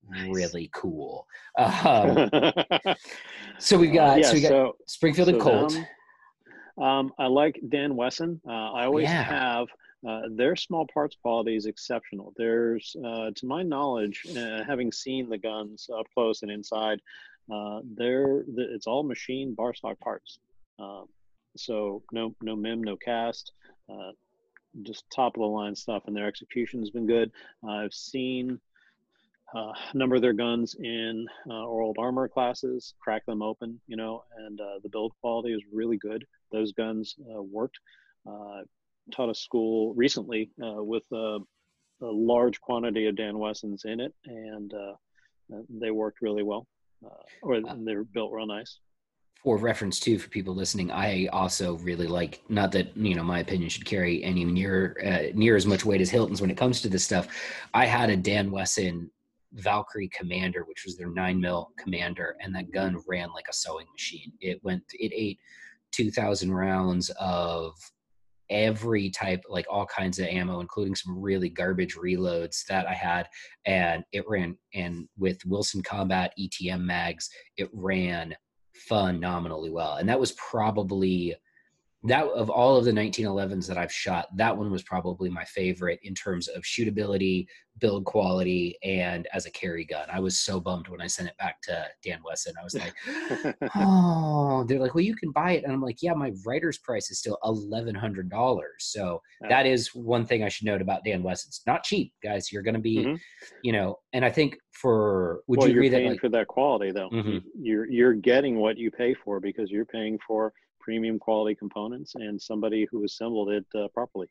nice. 0.09 0.29
really 0.29 0.69
cool. 0.73 1.27
Um, 1.59 2.29
so 3.59 3.77
we've 3.77 3.93
got 3.93 4.19
yeah, 4.19 4.27
so 4.27 4.33
we 4.33 4.41
got 4.41 4.49
so, 4.49 4.75
Springfield 4.85 5.27
so 5.29 5.33
and 5.33 5.41
Colt. 5.41 5.75
Um, 5.75 6.83
um, 6.83 7.13
I 7.17 7.25
like 7.25 7.59
Dan 7.69 7.95
Wesson. 7.95 8.39
Uh, 8.47 8.71
I 8.73 8.85
always 8.85 9.05
yeah. 9.05 9.23
have 9.23 9.67
uh, 10.07 10.21
their 10.35 10.55
small 10.55 10.85
parts 10.93 11.15
quality 11.21 11.55
is 11.55 11.65
exceptional. 11.65 12.33
There's, 12.37 12.95
uh, 13.03 13.31
to 13.35 13.45
my 13.45 13.63
knowledge, 13.63 14.25
uh, 14.37 14.63
having 14.63 14.91
seen 14.91 15.27
the 15.29 15.37
guns 15.37 15.89
up 15.97 16.05
close 16.13 16.43
and 16.43 16.51
inside, 16.51 17.01
uh, 17.51 17.79
they're 17.95 18.43
it's 18.47 18.87
all 18.87 19.03
machine 19.03 19.53
bar 19.53 19.73
stock 19.73 19.99
parts. 19.99 20.39
Um, 20.79 21.05
so 21.55 22.03
no 22.11 22.35
no 22.41 22.55
MIM, 22.55 22.83
no 22.83 22.95
cast, 22.97 23.51
uh, 23.89 24.11
just 24.83 25.09
top 25.09 25.35
of 25.35 25.41
the 25.41 25.47
line 25.47 25.75
stuff, 25.75 26.03
and 26.07 26.15
their 26.15 26.27
execution 26.27 26.79
has 26.79 26.89
been 26.89 27.07
good. 27.07 27.31
I've 27.67 27.93
seen 27.93 28.59
uh, 29.55 29.71
a 29.93 29.97
number 29.97 30.15
of 30.15 30.21
their 30.21 30.33
guns 30.33 30.75
in 30.79 31.25
uh, 31.49 31.65
old 31.65 31.97
armor 31.99 32.27
classes, 32.27 32.93
crack 32.99 33.25
them 33.25 33.41
open, 33.41 33.79
you 33.87 33.95
know, 33.95 34.23
and 34.37 34.59
uh, 34.59 34.79
the 34.83 34.89
build 34.89 35.13
quality 35.21 35.53
is 35.53 35.61
really 35.71 35.97
good. 35.97 36.25
Those 36.51 36.73
guns 36.73 37.15
uh, 37.33 37.41
worked. 37.41 37.79
Uh, 38.29 38.63
taught 39.13 39.29
a 39.29 39.35
school 39.35 39.93
recently 39.93 40.49
uh, 40.61 40.83
with 40.83 41.03
a, 41.13 41.39
a, 42.01 42.05
large 42.05 42.59
quantity 42.59 43.05
of 43.05 43.15
Dan 43.15 43.39
Wessons 43.39 43.85
in 43.85 44.01
it, 44.01 44.13
and 44.25 44.73
they 45.69 45.91
worked 45.91 46.21
really 46.21 46.43
well, 46.43 46.67
or 47.41 47.61
they 47.61 47.95
were 47.95 48.03
built 48.03 48.31
real 48.31 48.47
nice 48.47 48.79
for 49.43 49.57
reference 49.57 49.99
too 49.99 50.17
for 50.17 50.29
people 50.29 50.55
listening 50.55 50.91
i 50.91 51.27
also 51.27 51.77
really 51.77 52.07
like 52.07 52.41
not 52.49 52.71
that 52.71 52.95
you 52.97 53.15
know 53.15 53.23
my 53.23 53.39
opinion 53.39 53.69
should 53.69 53.85
carry 53.85 54.23
any 54.23 54.43
near 54.43 54.97
uh, 55.05 55.31
near 55.37 55.55
as 55.55 55.65
much 55.65 55.85
weight 55.85 56.01
as 56.01 56.09
hilton's 56.09 56.41
when 56.41 56.51
it 56.51 56.57
comes 56.57 56.81
to 56.81 56.89
this 56.89 57.03
stuff. 57.03 57.27
I 57.73 57.85
had 57.85 58.09
a 58.09 58.17
dan 58.17 58.51
wesson 58.51 59.09
valkyrie 59.53 60.09
commander 60.09 60.63
which 60.65 60.83
was 60.85 60.97
their 60.97 61.09
9 61.09 61.39
mil 61.39 61.71
commander 61.77 62.35
and 62.41 62.53
that 62.55 62.71
gun 62.71 62.97
ran 63.07 63.31
like 63.31 63.45
a 63.49 63.53
sewing 63.53 63.87
machine. 63.93 64.33
It 64.41 64.63
went 64.63 64.83
it 64.93 65.11
ate 65.15 65.39
2000 65.91 66.53
rounds 66.53 67.09
of 67.19 67.73
every 68.49 69.09
type 69.09 69.43
like 69.49 69.65
all 69.69 69.85
kinds 69.85 70.19
of 70.19 70.27
ammo 70.27 70.59
including 70.59 70.95
some 70.95 71.19
really 71.19 71.49
garbage 71.49 71.95
reloads 71.95 72.65
that 72.65 72.87
i 72.87 72.93
had 72.93 73.27
and 73.65 74.03
it 74.13 74.23
ran 74.27 74.57
and 74.73 75.07
with 75.17 75.43
wilson 75.45 75.81
combat 75.83 76.31
etm 76.39 76.81
mags 76.81 77.29
it 77.57 77.69
ran 77.73 78.33
phenomenally 78.77 79.69
well. 79.69 79.95
And 79.95 80.07
that 80.09 80.19
was 80.19 80.33
probably 80.33 81.35
that 82.03 82.25
of 82.25 82.49
all 82.49 82.77
of 82.77 82.85
the 82.85 82.91
1911s 82.91 83.67
that 83.67 83.77
I've 83.77 83.91
shot, 83.91 84.27
that 84.37 84.55
one 84.55 84.69
was 84.69 84.83
probably 84.83 85.29
my 85.29 85.43
favorite 85.45 85.99
in 86.03 86.13
terms 86.13 86.47
of 86.47 86.61
shootability, 86.61 87.47
build 87.79 88.05
quality, 88.05 88.77
and 88.83 89.27
as 89.33 89.47
a 89.47 89.51
carry 89.51 89.83
gun. 89.83 90.07
I 90.11 90.19
was 90.19 90.39
so 90.39 90.59
bummed 90.59 90.89
when 90.89 91.01
I 91.01 91.07
sent 91.07 91.27
it 91.27 91.37
back 91.37 91.59
to 91.63 91.87
Dan 92.03 92.19
Wesson. 92.23 92.53
I 92.59 92.63
was 92.63 92.75
like, 92.75 92.93
oh, 93.75 94.63
they're 94.67 94.79
like, 94.79 94.93
well, 94.93 95.03
you 95.03 95.15
can 95.15 95.31
buy 95.31 95.53
it. 95.53 95.63
And 95.63 95.73
I'm 95.73 95.81
like, 95.81 96.03
yeah, 96.03 96.13
my 96.13 96.33
writer's 96.45 96.77
price 96.77 97.09
is 97.09 97.17
still 97.17 97.39
$1,100. 97.43 98.59
So 98.77 99.19
that 99.49 99.65
is 99.65 99.93
one 99.95 100.25
thing 100.25 100.43
I 100.43 100.49
should 100.49 100.67
note 100.67 100.81
about 100.83 101.03
Dan 101.03 101.23
Wesson. 101.23 101.49
It's 101.49 101.65
not 101.65 101.83
cheap, 101.83 102.13
guys. 102.23 102.51
You're 102.51 102.63
going 102.63 102.75
to 102.75 102.79
be, 102.79 102.97
mm-hmm. 102.97 103.15
you 103.63 103.71
know, 103.71 103.97
and 104.13 104.23
I 104.23 104.29
think 104.29 104.57
for, 104.71 105.41
would 105.47 105.59
well, 105.59 105.67
you 105.67 105.73
agree 105.73 105.89
that? 105.89 106.03
Like, 106.03 106.21
for 106.21 106.29
that 106.29 106.47
quality 106.47 106.91
though, 106.91 107.09
mm-hmm. 107.09 107.39
you're, 107.59 107.89
you're 107.89 108.13
getting 108.13 108.57
what 108.57 108.77
you 108.77 108.91
pay 108.91 109.15
for 109.15 109.39
because 109.39 109.71
you're 109.71 109.85
paying 109.85 110.19
for 110.27 110.53
premium 110.87 111.19
quality 111.19 111.53
components 111.53 112.13
and 112.15 112.41
somebody 112.41 112.87
who 112.89 113.03
assembled 113.03 113.49
it 113.49 113.65
uh, 113.77 113.89
properly. 113.93 114.27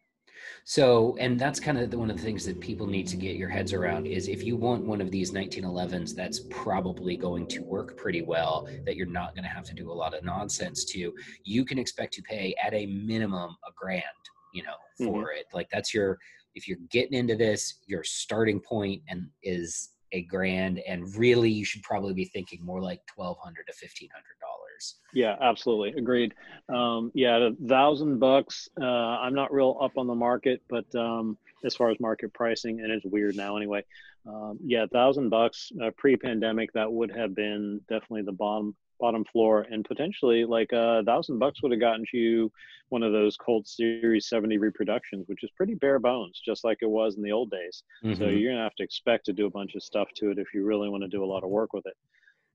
So, 0.64 1.16
and 1.20 1.38
that's 1.38 1.60
kind 1.60 1.76
of 1.76 1.90
the, 1.90 1.98
one 1.98 2.10
of 2.10 2.16
the 2.16 2.22
things 2.22 2.46
that 2.46 2.60
people 2.60 2.86
need 2.86 3.06
to 3.08 3.16
get 3.16 3.36
your 3.36 3.50
heads 3.50 3.74
around 3.74 4.06
is 4.06 4.26
if 4.26 4.42
you 4.42 4.56
want 4.56 4.86
one 4.86 5.02
of 5.02 5.10
these 5.10 5.32
1911s 5.32 6.14
that's 6.14 6.40
probably 6.50 7.14
going 7.16 7.46
to 7.48 7.62
work 7.62 7.96
pretty 7.98 8.22
well, 8.22 8.66
that 8.86 8.96
you're 8.96 9.06
not 9.06 9.34
going 9.34 9.44
to 9.44 9.50
have 9.50 9.64
to 9.64 9.74
do 9.74 9.90
a 9.90 9.92
lot 9.92 10.14
of 10.14 10.24
nonsense 10.24 10.84
to, 10.86 11.12
you 11.44 11.64
can 11.64 11.78
expect 11.78 12.14
to 12.14 12.22
pay 12.22 12.54
at 12.62 12.72
a 12.72 12.86
minimum 12.86 13.54
a 13.68 13.72
grand, 13.76 14.02
you 14.54 14.62
know, 14.62 14.76
for 14.96 15.24
mm-hmm. 15.24 15.38
it. 15.38 15.46
Like 15.52 15.68
that's 15.70 15.92
your, 15.92 16.18
if 16.54 16.66
you're 16.66 16.78
getting 16.90 17.18
into 17.18 17.36
this, 17.36 17.80
your 17.86 18.02
starting 18.02 18.60
point 18.60 19.02
and 19.08 19.28
is 19.42 19.90
a 20.12 20.22
grand, 20.22 20.78
and 20.80 21.14
really 21.16 21.50
you 21.50 21.64
should 21.64 21.82
probably 21.82 22.14
be 22.14 22.24
thinking 22.24 22.64
more 22.64 22.80
like 22.80 23.00
1200 23.14 23.66
to 23.66 23.72
1500 23.72 24.10
dollars. 24.40 24.55
Yeah, 25.12 25.36
absolutely. 25.40 25.98
Agreed. 25.98 26.34
Um, 26.68 27.10
yeah, 27.14 27.36
a 27.38 27.66
thousand 27.66 28.18
bucks. 28.18 28.68
Uh, 28.80 28.84
I'm 28.84 29.34
not 29.34 29.52
real 29.52 29.78
up 29.80 29.96
on 29.96 30.06
the 30.06 30.14
market, 30.14 30.62
but 30.68 30.92
um, 30.94 31.38
as 31.64 31.74
far 31.74 31.90
as 31.90 31.98
market 32.00 32.32
pricing, 32.34 32.80
and 32.80 32.90
it's 32.90 33.04
weird 33.04 33.36
now 33.36 33.56
anyway. 33.56 33.84
Um, 34.26 34.58
yeah, 34.64 34.84
a 34.84 34.88
thousand 34.88 35.28
bucks 35.28 35.70
uh, 35.82 35.90
pre-pandemic, 35.96 36.72
that 36.72 36.92
would 36.92 37.10
have 37.16 37.34
been 37.34 37.80
definitely 37.88 38.22
the 38.22 38.32
bottom 38.32 38.74
bottom 38.98 39.24
floor, 39.24 39.66
and 39.70 39.84
potentially 39.84 40.44
like 40.44 40.72
a 40.72 41.02
thousand 41.04 41.38
bucks 41.38 41.62
would 41.62 41.72
have 41.72 41.80
gotten 41.80 42.04
you 42.12 42.50
one 42.88 43.02
of 43.02 43.12
those 43.12 43.36
Colt 43.36 43.66
Series 43.66 44.28
70 44.28 44.58
reproductions, 44.58 45.28
which 45.28 45.42
is 45.42 45.50
pretty 45.56 45.74
bare 45.74 45.98
bones, 45.98 46.40
just 46.44 46.64
like 46.64 46.78
it 46.82 46.88
was 46.88 47.16
in 47.16 47.22
the 47.22 47.32
old 47.32 47.50
days. 47.50 47.82
Mm-hmm. 48.04 48.14
So 48.22 48.28
you're 48.28 48.52
gonna 48.52 48.62
have 48.62 48.74
to 48.76 48.84
expect 48.84 49.26
to 49.26 49.32
do 49.32 49.46
a 49.46 49.50
bunch 49.50 49.74
of 49.74 49.82
stuff 49.82 50.08
to 50.16 50.30
it 50.30 50.38
if 50.38 50.48
you 50.54 50.64
really 50.64 50.88
want 50.88 51.02
to 51.02 51.08
do 51.08 51.24
a 51.24 51.26
lot 51.26 51.44
of 51.44 51.50
work 51.50 51.72
with 51.72 51.86
it. 51.86 51.96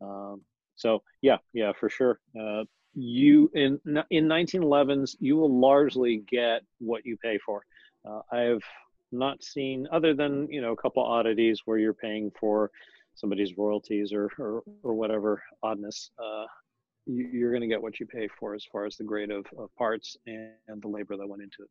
Um, 0.01 0.41
so 0.75 1.01
yeah, 1.21 1.37
yeah, 1.53 1.71
for 1.73 1.89
sure. 1.89 2.19
Uh, 2.39 2.63
you 2.93 3.49
in 3.53 3.79
in 4.09 4.27
1911s, 4.27 5.15
you 5.19 5.37
will 5.37 5.59
largely 5.59 6.23
get 6.29 6.61
what 6.79 7.05
you 7.05 7.17
pay 7.17 7.37
for. 7.45 7.63
Uh, 8.05 8.21
I 8.31 8.39
have 8.41 8.63
not 9.11 9.43
seen 9.43 9.87
other 9.91 10.13
than 10.13 10.47
you 10.49 10.61
know 10.61 10.71
a 10.71 10.77
couple 10.77 11.03
oddities 11.03 11.61
where 11.65 11.77
you're 11.77 11.93
paying 11.93 12.31
for 12.39 12.71
somebody's 13.15 13.57
royalties 13.57 14.13
or 14.13 14.29
or, 14.37 14.63
or 14.83 14.93
whatever 14.93 15.41
oddness. 15.63 16.11
Uh, 16.21 16.45
you, 17.05 17.47
are 17.47 17.49
going 17.49 17.61
to 17.61 17.67
get 17.67 17.81
what 17.81 17.99
you 17.99 18.05
pay 18.05 18.27
for 18.39 18.53
as 18.53 18.63
far 18.71 18.85
as 18.85 18.95
the 18.95 19.03
grade 19.03 19.31
of, 19.31 19.45
of 19.57 19.73
parts 19.75 20.17
and, 20.27 20.51
and 20.67 20.81
the 20.81 20.87
labor 20.87 21.17
that 21.17 21.27
went 21.27 21.41
into 21.41 21.63
it. 21.63 21.69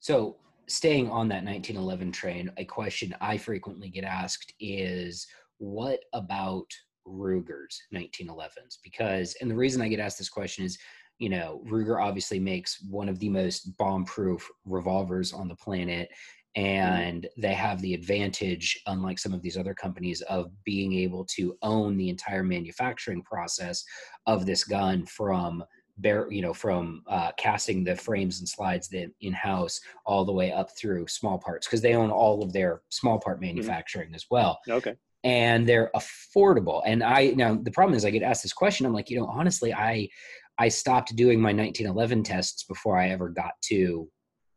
So 0.00 0.36
staying 0.66 1.10
on 1.10 1.28
that 1.28 1.44
1911 1.44 2.12
train, 2.12 2.50
a 2.56 2.64
question 2.64 3.14
I 3.20 3.38
frequently 3.38 3.88
get 3.88 4.04
asked 4.04 4.52
is, 4.60 5.26
what 5.58 6.00
about 6.12 6.66
Ruger's 7.08 7.80
1911s 7.94 8.78
because, 8.82 9.36
and 9.40 9.50
the 9.50 9.56
reason 9.56 9.82
I 9.82 9.88
get 9.88 10.00
asked 10.00 10.18
this 10.18 10.28
question 10.28 10.64
is, 10.64 10.78
you 11.18 11.28
know, 11.28 11.62
Ruger 11.66 12.02
obviously 12.02 12.38
makes 12.38 12.80
one 12.88 13.08
of 13.08 13.18
the 13.18 13.28
most 13.28 13.76
bomb-proof 13.76 14.48
revolvers 14.64 15.32
on 15.32 15.48
the 15.48 15.56
planet, 15.56 16.08
mm-hmm. 16.56 16.64
and 16.64 17.22
mm-hmm. 17.22 17.40
they 17.40 17.54
have 17.54 17.80
the 17.80 17.94
advantage, 17.94 18.80
unlike 18.86 19.18
some 19.18 19.32
of 19.32 19.42
these 19.42 19.56
other 19.56 19.74
companies, 19.74 20.20
of 20.22 20.50
being 20.64 20.94
able 20.94 21.24
to 21.36 21.56
own 21.62 21.96
the 21.96 22.08
entire 22.08 22.44
manufacturing 22.44 23.22
process 23.22 23.84
of 24.26 24.46
this 24.46 24.64
gun 24.64 25.04
from 25.06 25.64
bear 25.98 26.30
you 26.30 26.42
know 26.42 26.54
from 26.54 27.02
uh, 27.08 27.32
casting 27.36 27.84
the 27.84 27.96
frames 27.96 28.38
and 28.38 28.48
slides 28.48 28.88
in 29.20 29.32
house 29.32 29.80
all 30.06 30.24
the 30.24 30.32
way 30.32 30.52
up 30.52 30.70
through 30.78 31.06
small 31.08 31.38
parts 31.38 31.66
because 31.66 31.80
they 31.80 31.94
own 31.94 32.10
all 32.10 32.42
of 32.42 32.52
their 32.52 32.82
small 32.88 33.18
part 33.18 33.38
mm-hmm. 33.38 33.46
manufacturing 33.46 34.06
mm-hmm. 34.06 34.14
as 34.14 34.26
well 34.30 34.60
okay 34.68 34.94
and 35.24 35.68
they're 35.68 35.90
affordable. 35.94 36.82
And 36.84 37.02
I 37.02 37.28
now 37.28 37.58
the 37.60 37.70
problem 37.70 37.96
is 37.96 38.04
I 38.04 38.10
get 38.10 38.22
asked 38.22 38.42
this 38.42 38.52
question. 38.52 38.86
I'm 38.86 38.92
like, 38.92 39.10
you 39.10 39.18
know, 39.18 39.26
honestly, 39.26 39.72
I 39.74 40.08
I 40.58 40.68
stopped 40.68 41.14
doing 41.16 41.40
my 41.40 41.52
1911 41.52 42.24
tests 42.24 42.64
before 42.64 42.98
I 42.98 43.10
ever 43.10 43.28
got 43.28 43.52
to 43.66 44.08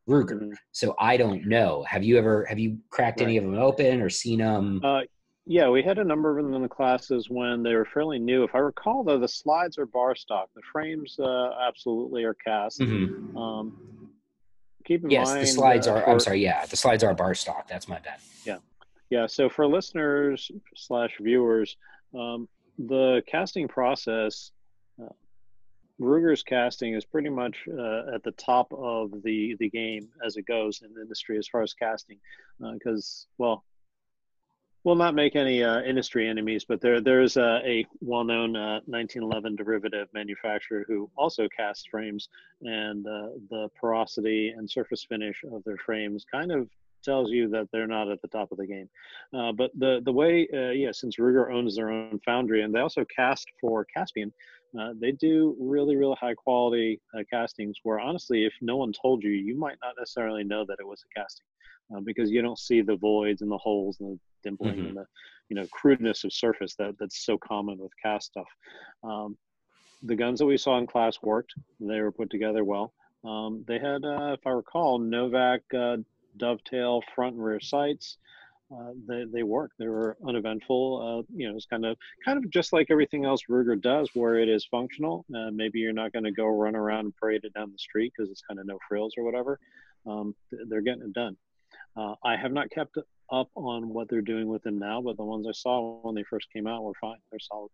Ruger, 0.10 0.42
mm-hmm. 0.42 0.54
so 0.72 0.96
I 1.00 1.16
don't 1.16 1.48
know. 1.48 1.86
Have 1.88 2.04
you 2.04 2.18
ever 2.18 2.46
have 2.46 2.60
you 2.60 2.78
cracked 2.90 3.20
right. 3.20 3.28
any 3.28 3.38
of 3.38 3.44
them 3.44 3.56
open 3.56 4.02
or 4.02 4.10
seen 4.10 4.40
them? 4.40 4.82
Uh, 4.84 5.02
yeah, 5.46 5.70
we 5.70 5.82
had 5.82 5.98
a 5.98 6.04
number 6.04 6.38
of 6.38 6.44
them 6.44 6.54
in 6.54 6.62
the 6.62 6.70
classes 6.70 7.28
when 7.30 7.64
they 7.64 7.74
were 7.74 7.88
fairly 7.94 8.20
new. 8.20 8.44
If 8.44 8.54
I 8.54 8.60
recall, 8.60 9.04
though, 9.04 9.20
the 9.20 9.28
slides 9.28 9.78
are 9.78 9.86
bar 9.86 10.16
stock. 10.16 10.50
The 10.56 10.62
frames 10.72 11.18
uh, 11.20 11.50
absolutely 11.68 12.24
are 12.24 12.36
cast. 12.36 12.80
Mm-hmm. 12.80 13.36
Um, 13.36 14.10
keep 14.86 15.04
in 15.04 15.10
yes, 15.10 15.28
mind. 15.28 15.40
Yes, 15.40 15.50
the 15.50 15.56
slides 15.56 15.88
uh, 15.88 15.94
are. 15.94 16.02
For, 16.02 16.10
I'm 16.10 16.20
sorry. 16.20 16.44
Yeah, 16.44 16.66
the 16.66 16.78
slides 16.78 17.04
are 17.04 17.14
bar 17.14 17.34
stock. 17.34 17.68
That's 17.68 17.88
my 17.88 18.00
bad. 18.00 18.20
Yeah. 18.46 18.58
Yeah, 19.12 19.28
so 19.28 19.50
for 19.50 19.68
listeners 19.68 20.50
slash 20.74 21.18
viewers, 21.20 21.76
um, 22.18 22.48
the 22.80 23.22
casting 23.28 23.68
process, 23.68 24.52
uh, 25.04 25.10
Ruger's 26.00 26.44
casting 26.44 26.94
is 26.94 27.04
pretty 27.04 27.28
much 27.28 27.58
uh, 27.68 28.16
at 28.16 28.24
the 28.24 28.32
top 28.32 28.74
of 28.74 29.12
the 29.22 29.58
the 29.60 29.70
game 29.70 30.08
as 30.26 30.38
it 30.38 30.48
goes 30.48 30.82
in 30.82 30.94
the 30.94 31.02
industry 31.02 31.38
as 31.38 31.46
far 31.46 31.62
as 31.62 31.74
casting, 31.74 32.20
because 32.74 33.28
uh, 33.28 33.34
well, 33.38 33.66
we'll 34.86 34.96
not 34.96 35.14
make 35.14 35.36
any 35.36 35.62
uh, 35.62 35.82
industry 35.82 36.30
enemies, 36.30 36.64
but 36.64 36.80
there 36.80 37.02
there's 37.02 37.36
a, 37.36 37.60
a 37.66 37.86
well-known 38.00 38.54
1911 38.54 39.54
uh, 39.54 39.56
derivative 39.62 40.08
manufacturer 40.14 40.86
who 40.88 41.12
also 41.18 41.50
casts 41.50 41.86
frames, 41.92 42.30
and 42.62 43.06
uh, 43.06 43.28
the 43.50 43.68
porosity 43.78 44.54
and 44.56 44.72
surface 44.72 45.04
finish 45.04 45.44
of 45.52 45.62
their 45.66 45.78
frames 45.86 46.26
kind 46.32 46.54
of 46.54 46.70
tells 47.04 47.32
you 47.32 47.50
that 47.50 47.68
they're 47.72 47.88
not 47.88 48.10
at 48.10 48.22
the 48.22 48.28
top 48.28 48.52
of 48.52 48.58
the 48.58 48.68
game. 48.68 48.90
Uh, 49.34 49.52
but 49.52 49.72
the 49.78 50.02
the 50.04 50.12
way, 50.12 50.48
uh, 50.54 50.72
yeah, 50.72 50.92
since 50.92 51.18
Ruger 51.18 51.52
owns 51.52 51.76
their 51.76 51.90
own 51.90 52.20
foundry 52.26 52.64
and 52.64 52.74
they 52.74 52.80
also 52.80 53.06
cast 53.16 53.48
for 53.60 53.86
Caspian, 53.86 54.32
uh, 54.80 54.94
they 55.00 55.12
do 55.12 55.56
really 55.60 55.96
really 55.96 56.16
high 56.20 56.34
quality 56.34 57.00
uh, 57.18 57.24
castings. 57.30 57.78
Where 57.84 58.00
honestly, 58.00 58.46
if 58.46 58.54
no 58.62 58.78
one 58.78 58.94
told 58.94 59.24
you, 59.24 59.32
you 59.32 59.58
might 59.58 59.78
not 59.84 59.96
necessarily 59.98 60.44
know 60.44 60.66
that 60.66 60.78
it 60.80 60.88
was 60.88 61.04
a 61.04 61.20
casting 61.20 61.46
uh, 61.96 62.00
because 62.02 62.30
you 62.30 62.42
don't 62.42 62.60
see 62.60 62.82
the 62.82 62.96
voids 62.96 63.42
and 63.42 63.52
the 63.52 63.58
holes 63.58 63.98
and 64.00 64.20
the 64.44 64.50
dimpling 64.50 64.76
mm-hmm. 64.76 64.88
and 64.88 64.98
the 64.98 65.06
you 65.50 65.56
know 65.56 65.68
crudeness 65.72 66.24
of 66.24 66.34
surface 66.34 66.76
that 66.76 66.96
that's 67.00 67.26
so 67.26 67.38
common 67.38 67.78
with 67.78 67.92
cast 68.02 68.28
stuff. 68.28 68.48
Um, 69.04 69.38
the 70.04 70.16
guns 70.16 70.40
that 70.40 70.46
we 70.46 70.58
saw 70.58 70.78
in 70.78 70.88
class 70.88 71.18
worked; 71.22 71.54
they 71.80 72.02
were 72.02 72.12
put 72.12 72.30
together 72.30 72.64
well. 72.64 72.94
Um, 73.24 73.64
they 73.68 73.78
had, 73.78 74.04
uh, 74.04 74.34
if 74.34 74.48
I 74.48 74.50
recall, 74.50 74.98
Novak 74.98 75.62
uh, 75.78 75.98
dovetail 76.38 77.02
front 77.16 77.36
and 77.36 77.44
rear 77.44 77.60
sights. 77.60 78.18
Uh, 78.74 78.92
they, 79.06 79.26
they 79.26 79.44
work. 79.44 79.72
They 79.78 79.88
were 79.88 80.16
uneventful. 80.26 81.26
Uh, 81.26 81.34
you 81.36 81.50
know, 81.50 81.58
it's 81.58 81.66
kind 81.66 81.86
of 81.86 81.98
kind 82.24 82.38
of 82.38 82.50
just 82.52 82.72
like 82.72 82.88
everything 82.90 83.26
else 83.26 83.42
Ruger 83.50 83.80
does, 83.80 84.10
where 84.14 84.36
it 84.36 84.48
is 84.48 84.66
functional. 84.72 85.26
Uh, 85.36 85.52
maybe 85.52 85.80
you're 85.80 85.92
not 85.92 86.14
going 86.14 86.24
to 86.24 86.32
go 86.32 86.46
run 86.46 86.76
around 86.76 87.06
and 87.06 87.16
parade 87.18 87.44
it 87.44 87.54
down 87.54 87.72
the 87.72 87.78
street 87.78 88.14
because 88.16 88.32
it's 88.32 88.42
kind 88.42 88.60
of 88.60 88.66
no 88.66 88.78
frills 88.88 89.14
or 89.18 89.26
whatever. 89.26 89.60
Um, 90.08 90.34
they're 90.70 90.82
getting 90.82 91.04
it 91.04 91.14
done. 91.14 91.36
Uh, 91.98 92.16
I 92.24 92.38
have 92.38 92.54
not 92.54 92.70
kept 92.70 92.98
up 93.32 93.50
on 93.56 93.90
what 93.90 94.10
they're 94.10 94.22
doing 94.22 94.48
with 94.48 94.64
them 94.64 94.80
now, 94.80 95.02
but 95.02 95.18
the 95.18 95.24
ones 95.24 95.48
I 95.48 95.52
saw 95.52 96.00
when 96.02 96.16
they 96.16 96.24
first 96.24 96.48
came 96.54 96.68
out 96.68 96.84
were 96.84 96.94
fine. 97.02 97.18
They're 97.30 97.40
solid. 97.40 97.70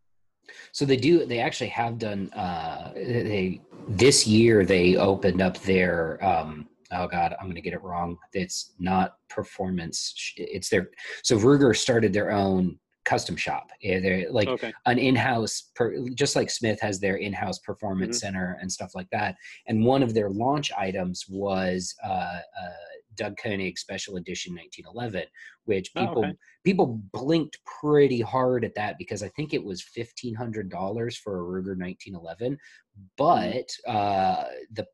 So 0.71 0.85
they 0.85 0.97
do. 0.97 1.25
They 1.25 1.39
actually 1.39 1.69
have 1.69 1.99
done. 1.99 2.31
Uh, 2.33 2.93
they 2.95 3.61
this 3.87 4.25
year 4.25 4.65
they 4.65 4.95
opened 4.95 5.41
up 5.41 5.59
their. 5.59 6.23
Um, 6.25 6.67
oh 6.91 7.07
God, 7.07 7.35
I'm 7.39 7.45
going 7.45 7.55
to 7.55 7.61
get 7.61 7.73
it 7.73 7.81
wrong. 7.81 8.17
It's 8.33 8.73
not 8.79 9.15
performance. 9.29 10.13
It's 10.35 10.69
their. 10.69 10.89
So 11.23 11.37
Ruger 11.37 11.75
started 11.75 12.13
their 12.13 12.31
own 12.31 12.79
custom 13.07 13.37
shop. 13.37 13.69
They're 13.81 14.29
like 14.29 14.49
okay. 14.49 14.73
an 14.85 14.97
in-house, 14.99 15.71
per, 15.75 16.09
just 16.09 16.35
like 16.35 16.49
Smith 16.49 16.79
has 16.81 16.99
their 16.99 17.15
in-house 17.15 17.59
performance 17.59 18.17
mm-hmm. 18.17 18.27
center 18.27 18.57
and 18.61 18.69
stuff 18.69 18.91
like 18.95 19.07
that. 19.11 19.35
And 19.67 19.85
one 19.85 20.03
of 20.03 20.13
their 20.13 20.29
launch 20.29 20.71
items 20.77 21.25
was 21.29 21.95
uh, 22.05 22.07
uh, 22.07 22.41
Doug 23.15 23.37
Koenig 23.41 23.77
Special 23.77 24.17
Edition 24.17 24.53
1911, 24.53 25.27
which 25.65 25.93
people 25.93 26.23
oh, 26.25 26.27
okay. 26.27 26.37
people 26.63 27.01
blinked 27.13 27.57
pretty 27.81 28.21
hard 28.21 28.63
at 28.63 28.75
that 28.75 28.97
because 28.97 29.23
I 29.23 29.29
think 29.29 29.53
it 29.53 29.63
was 29.63 29.81
fifteen 29.81 30.35
hundred 30.35 30.69
dollars 30.69 31.17
for 31.17 31.39
a 31.39 31.43
Ruger 31.43 31.77
1911, 31.77 32.53
mm-hmm. 32.53 33.01
but 33.17 33.69
uh, 33.91 34.43
the 34.71 34.85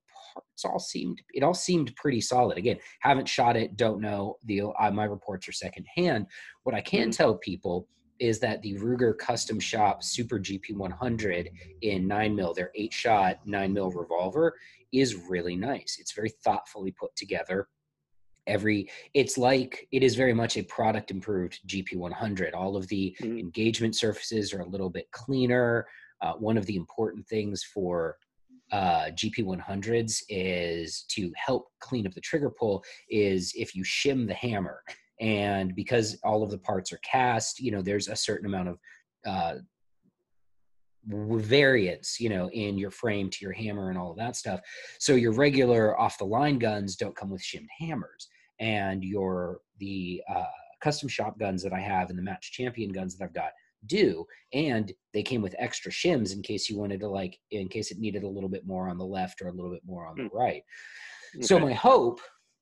parts 0.54 0.66
all 0.66 0.80
seemed 0.80 1.22
it 1.34 1.44
all 1.44 1.54
seemed 1.54 1.96
pretty 1.96 2.22
solid. 2.22 2.58
Again, 2.58 2.78
haven't 3.00 3.28
shot 3.28 3.56
it, 3.56 3.76
don't 3.76 4.02
know. 4.02 4.38
The 4.46 4.64
uh, 4.80 4.92
my 4.92 5.06
reports 5.06 5.48
are 5.48 5.54
secondhand. 5.54 6.28
What 6.64 6.76
I 6.76 6.82
can 6.82 7.10
mm-hmm. 7.10 7.12
tell 7.12 7.36
people 7.36 7.88
is 8.20 8.40
that 8.40 8.62
the 8.62 8.76
Ruger 8.76 9.18
Custom 9.18 9.60
Shop 9.60 10.04
Super 10.04 10.40
GP100 10.40 11.48
in 11.82 12.08
9 12.08 12.36
mil, 12.36 12.54
their 12.54 12.72
8 12.76 12.94
shot 12.94 13.40
9 13.46 13.74
mil 13.74 13.90
revolver, 13.90 14.56
is 14.92 15.16
really 15.16 15.56
nice. 15.56 15.98
It's 16.00 16.14
very 16.14 16.30
thoughtfully 16.44 16.92
put 16.92 17.16
together 17.16 17.68
every 18.46 18.90
it's 19.14 19.38
like 19.38 19.88
it 19.94 20.04
is 20.04 20.16
very 20.16 20.34
much 20.34 20.58
a 20.58 20.64
product 20.64 21.12
improved 21.12 21.62
gp100 21.66 22.54
all 22.54 22.76
of 22.76 22.86
the 22.90 23.16
mm-hmm. 23.22 23.38
engagement 23.38 23.96
surfaces 23.96 24.54
are 24.54 24.60
a 24.60 24.68
little 24.68 24.90
bit 24.90 25.10
cleaner 25.12 25.88
uh, 26.22 26.34
one 26.34 26.58
of 26.58 26.66
the 26.66 26.76
important 26.76 27.26
things 27.28 27.64
for 27.64 28.18
uh, 28.74 29.12
gp100s 29.12 30.24
is 30.30 31.06
to 31.08 31.32
help 31.36 31.68
clean 31.80 32.08
up 32.08 32.14
the 32.14 32.22
trigger 32.22 32.50
pull 32.50 32.84
is 33.08 33.54
if 33.56 33.76
you 33.76 33.84
shim 33.84 34.28
the 34.28 34.34
hammer. 34.34 34.82
And 35.22 35.76
because 35.76 36.18
all 36.24 36.42
of 36.44 36.50
the 36.50 36.58
parts 36.58 36.92
are 36.92 37.00
cast 37.10 37.60
you 37.60 37.72
know 37.72 37.82
there's 37.82 38.08
a 38.08 38.16
certain 38.16 38.48
amount 38.48 38.70
of 38.70 38.80
uh, 39.26 39.54
variance 41.06 42.20
you 42.20 42.30
know 42.30 42.50
in 42.50 42.78
your 42.78 42.90
frame 42.90 43.30
to 43.30 43.38
your 43.42 43.54
hammer 43.54 43.90
and 43.90 43.98
all 43.98 44.12
of 44.12 44.18
that 44.18 44.36
stuff. 44.36 44.60
So 45.00 45.14
your 45.14 45.34
regular 45.34 45.98
off 46.00 46.18
the 46.18 46.26
line 46.26 46.58
guns 46.58 46.96
don't 46.96 47.16
come 47.16 47.30
with 47.30 47.44
shimmed 47.44 47.70
hammers. 47.80 48.28
And 48.60 49.04
your 49.04 49.60
the 49.80 50.24
uh, 50.34 50.46
custom 50.84 51.08
shop 51.08 51.40
guns 51.40 51.64
that 51.64 51.72
i 51.72 51.80
have 51.80 52.10
and 52.10 52.20
the 52.20 52.24
match 52.24 52.52
champion 52.52 52.92
guns 52.92 53.16
that 53.16 53.24
i've 53.24 53.34
got 53.34 53.52
do 53.88 54.26
and 54.54 54.92
they 55.14 55.24
came 55.24 55.42
with 55.42 55.56
extra 55.60 55.92
shims 55.92 56.34
in 56.34 56.42
case 56.42 56.70
you 56.70 56.78
wanted 56.78 57.00
to 57.00 57.08
like 57.08 57.40
in 57.52 57.68
case 57.68 57.92
it 57.92 58.00
needed 58.00 58.24
a 58.24 58.28
little 58.28 58.50
bit 58.50 58.66
more 58.66 58.90
on 58.90 58.98
the 58.98 59.06
left 59.06 59.42
or 59.42 59.48
a 59.48 59.54
little 59.54 59.72
bit 59.72 59.84
more 59.86 60.08
on 60.08 60.16
the 60.16 60.24
hmm. 60.24 60.38
right 60.38 60.64
okay. 61.36 61.46
so 61.46 61.60
my 61.60 61.74
hope 61.74 62.20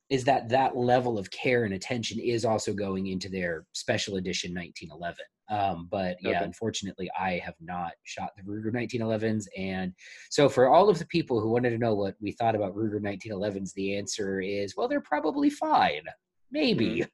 is 0.09 0.24
that 0.26 0.49
that 0.49 0.76
level 0.76 1.17
of 1.17 1.32
care 1.32 1.63
and 1.63 1.74
attention 1.74 2.19
is 2.19 2.43
also 2.43 2.74
going 2.74 3.07
into 3.07 3.30
their 3.30 3.65
special 3.74 4.17
edition 4.17 4.53
1911 4.53 5.17
um, 5.51 5.89
but 5.91 6.15
yeah, 6.22 6.38
okay. 6.38 6.45
unfortunately, 6.45 7.11
I 7.19 7.41
have 7.43 7.55
not 7.59 7.91
shot 8.03 8.30
the 8.38 8.43
Ruger 8.43 8.74
1911s. 8.74 9.47
And 9.57 9.93
so, 10.30 10.47
for 10.47 10.69
all 10.69 10.89
of 10.89 10.97
the 10.97 11.05
people 11.07 11.41
who 11.41 11.49
wanted 11.49 11.72
to 11.72 11.78
know 11.78 11.93
what 11.93 12.15
we 12.22 12.32
thought 12.32 12.55
about 12.55 12.74
Ruger 12.74 13.01
1911s, 13.01 13.74
the 13.74 13.97
answer 13.97 14.39
is 14.39 14.78
well, 14.78 14.88
they're 14.88 15.01
probably 15.01 15.49
fine. 15.49 16.03
Maybe. 16.51 16.88
Mm-hmm. 16.88 17.09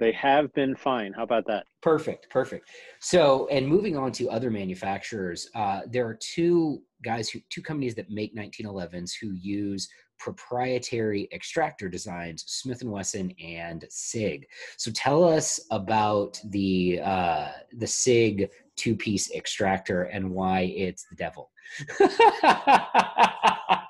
They 0.00 0.12
have 0.12 0.52
been 0.54 0.74
fine. 0.74 1.12
How 1.12 1.22
about 1.22 1.46
that? 1.46 1.66
Perfect. 1.82 2.28
Perfect. 2.30 2.68
So, 3.00 3.46
and 3.48 3.68
moving 3.68 3.96
on 3.96 4.10
to 4.12 4.30
other 4.30 4.50
manufacturers, 4.50 5.48
uh, 5.54 5.82
there 5.86 6.06
are 6.06 6.14
two 6.14 6.82
guys 7.04 7.28
who, 7.28 7.40
two 7.50 7.62
companies 7.62 7.94
that 7.94 8.10
make 8.10 8.34
1911s 8.34 9.12
who 9.20 9.32
use 9.32 9.88
proprietary 10.18 11.28
extractor 11.32 11.88
designs, 11.88 12.44
Smith 12.46 12.82
and 12.82 12.90
Wesson 12.90 13.32
and 13.42 13.84
Sig. 13.88 14.46
So 14.76 14.90
tell 14.90 15.22
us 15.22 15.60
about 15.70 16.40
the 16.46 17.00
uh, 17.02 17.48
the 17.72 17.86
Sig 17.86 18.50
two 18.76 18.96
piece 18.96 19.30
extractor 19.32 20.04
and 20.04 20.30
why 20.30 20.72
it's 20.76 21.06
the 21.08 21.16
devil. 21.16 21.50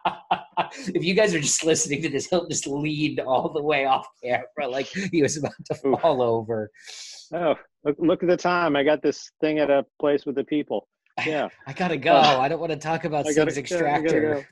if 0.94 1.04
you 1.04 1.14
guys 1.14 1.34
are 1.34 1.40
just 1.40 1.64
listening 1.64 2.02
to 2.02 2.08
this, 2.08 2.26
he'll 2.26 2.48
just 2.48 2.66
lead 2.66 3.20
all 3.20 3.52
the 3.52 3.62
way 3.62 3.84
off 3.84 4.06
camera 4.22 4.68
like 4.68 4.86
he 4.86 5.22
was 5.22 5.36
about 5.36 5.52
to 5.66 5.74
fall 5.74 6.22
over. 6.22 6.70
Oh, 7.32 7.54
look, 7.84 7.96
look 7.98 8.22
at 8.22 8.28
the 8.28 8.36
time. 8.36 8.76
I 8.76 8.82
got 8.82 9.02
this 9.02 9.30
thing 9.40 9.58
at 9.58 9.70
a 9.70 9.84
place 10.00 10.26
with 10.26 10.36
the 10.36 10.44
people. 10.44 10.88
Yeah. 11.26 11.48
I, 11.66 11.74
gotta 11.74 11.98
go. 11.98 12.14
Uh, 12.14 12.38
I 12.40 12.48
don't 12.48 12.60
want 12.60 12.72
to 12.72 12.78
talk 12.78 13.04
about 13.04 13.26
Sig's 13.26 13.58
extractor. 13.58 14.48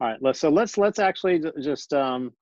All 0.00 0.08
right, 0.08 0.18
let's 0.20 0.40
so 0.40 0.48
let's 0.48 0.76
let's 0.76 0.98
actually 0.98 1.40
just 1.60 1.92
um, 1.92 2.32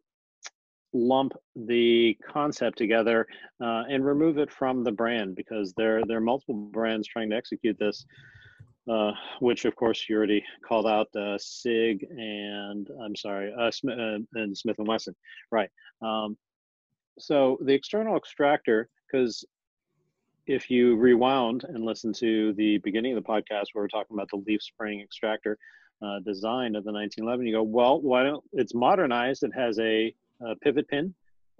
lump 0.94 1.32
the 1.54 2.16
concept 2.26 2.78
together 2.78 3.26
uh, 3.62 3.84
and 3.90 4.04
remove 4.04 4.38
it 4.38 4.50
from 4.50 4.84
the 4.84 4.92
brand 4.92 5.34
because 5.36 5.74
there 5.76 6.02
there 6.06 6.18
are 6.18 6.22
multiple 6.22 6.54
brands 6.54 7.06
trying 7.08 7.28
to 7.30 7.36
execute 7.36 7.78
this, 7.78 8.06
uh, 8.90 9.12
which 9.40 9.64
of 9.64 9.74
course 9.76 10.06
you 10.08 10.16
already 10.16 10.44
called 10.66 10.86
out 10.86 11.08
uh, 11.16 11.36
Sig 11.38 12.06
and 12.10 12.88
I'm 13.02 13.16
sorry 13.16 13.52
uh, 13.58 13.70
Smith 13.70 13.98
uh, 13.98 14.18
and 14.34 14.56
Smith 14.56 14.78
and 14.78 14.88
Wesson, 14.88 15.14
right? 15.50 15.70
Um, 16.02 16.36
so 17.18 17.58
the 17.62 17.72
external 17.72 18.16
extractor, 18.16 18.88
because 19.06 19.44
if 20.46 20.70
you 20.70 20.96
rewound 20.96 21.64
and 21.64 21.84
listen 21.84 22.12
to 22.14 22.52
the 22.54 22.78
beginning 22.78 23.16
of 23.16 23.22
the 23.22 23.28
podcast 23.28 23.66
where 23.72 23.82
we're 23.82 23.88
talking 23.88 24.16
about 24.16 24.28
the 24.30 24.42
leaf 24.46 24.62
spring 24.62 25.00
extractor, 25.00 25.58
uh, 26.02 26.20
design 26.20 26.76
of 26.76 26.84
the 26.84 26.92
1911. 26.92 27.46
You 27.46 27.54
go, 27.54 27.62
well, 27.62 28.00
why 28.00 28.22
don't 28.22 28.44
it's 28.52 28.74
modernized? 28.74 29.42
It 29.42 29.52
has 29.54 29.78
a, 29.78 30.14
a, 30.40 30.56
pivot 30.56 30.88
pin, 30.88 31.14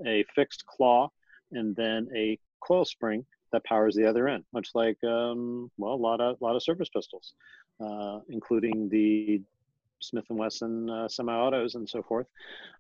a 0.07 0.25
fixed 0.35 0.67
claw, 0.67 1.11
and 1.53 1.75
then 1.77 2.09
a 2.15 2.39
coil 2.61 2.85
spring 2.85 3.25
that 3.53 3.65
powers 3.65 3.95
the 3.95 4.09
other 4.09 4.29
end, 4.29 4.45
much 4.53 4.71
like 4.75 5.03
um, 5.05 5.71
well, 5.79 5.95
a 5.95 5.97
lot 5.97 6.21
of 6.21 6.37
a 6.41 6.45
lot 6.45 6.57
of 6.57 6.63
service 6.63 6.89
pistols, 6.89 7.35
uh, 7.81 8.21
including 8.29 8.89
the 8.89 9.41
Smith 10.01 10.25
and 10.29 10.39
Wesson 10.39 10.91
uh, 10.91 11.09
semi-autos 11.09 11.75
and 11.75 11.89
so 11.89 12.03
forth. 12.03 12.27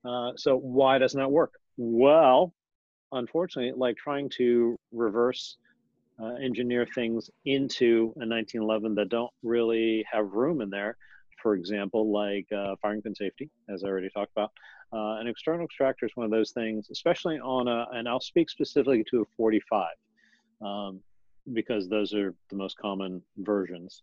Uh, 0.04 0.32
so 0.36 0.56
why 0.56 0.98
doesn't 0.98 1.18
that 1.18 1.30
work? 1.30 1.52
Well, 1.76 2.52
unfortunately, 3.12 3.72
like 3.76 3.96
trying 3.96 4.28
to 4.36 4.78
reverse 4.92 5.56
uh, 6.20 6.34
engineer 6.34 6.86
things 6.94 7.30
into 7.44 8.12
a 8.16 8.26
1911 8.26 8.94
that 8.94 9.08
don't 9.08 9.30
really 9.42 10.04
have 10.10 10.32
room 10.32 10.60
in 10.60 10.70
there 10.70 10.96
for 11.46 11.54
example, 11.54 12.10
like 12.10 12.50
uh, 12.50 12.74
firing 12.82 13.00
pin 13.00 13.14
safety, 13.14 13.48
as 13.68 13.84
I 13.84 13.86
already 13.86 14.10
talked 14.10 14.32
about. 14.32 14.50
Uh, 14.92 15.20
an 15.20 15.28
external 15.28 15.64
extractor 15.64 16.06
is 16.06 16.12
one 16.16 16.24
of 16.24 16.32
those 16.32 16.50
things, 16.50 16.88
especially 16.90 17.38
on 17.38 17.68
a, 17.68 17.86
and 17.92 18.08
I'll 18.08 18.18
speak 18.18 18.50
specifically 18.50 19.04
to 19.10 19.22
a 19.22 19.24
45, 19.36 19.90
um, 20.64 21.00
because 21.52 21.88
those 21.88 22.14
are 22.14 22.34
the 22.50 22.56
most 22.56 22.76
common 22.78 23.22
versions. 23.38 24.02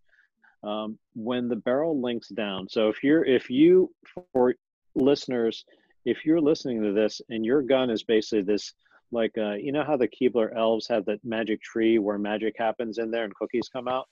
Um, 0.63 0.97
when 1.13 1.49
the 1.49 1.57
barrel 1.57 2.01
links 2.01 2.29
down, 2.29 2.67
so 2.69 2.87
if 2.87 3.03
you're, 3.03 3.25
if 3.25 3.49
you, 3.49 3.91
for 4.31 4.55
listeners, 4.95 5.65
if 6.05 6.25
you're 6.25 6.41
listening 6.41 6.81
to 6.83 6.93
this 6.93 7.21
and 7.29 7.45
your 7.45 7.61
gun 7.61 7.89
is 7.89 8.03
basically 8.03 8.43
this, 8.43 8.73
like, 9.11 9.31
uh, 9.37 9.53
you 9.53 9.71
know 9.71 9.83
how 9.83 9.97
the 9.97 10.07
Keebler 10.07 10.55
elves 10.55 10.87
have 10.87 11.05
that 11.05 11.19
magic 11.23 11.61
tree 11.61 11.99
where 11.99 12.17
magic 12.17 12.55
happens 12.57 12.97
in 12.97 13.11
there 13.11 13.25
and 13.25 13.35
cookies 13.35 13.69
come 13.69 13.87
out? 13.87 14.07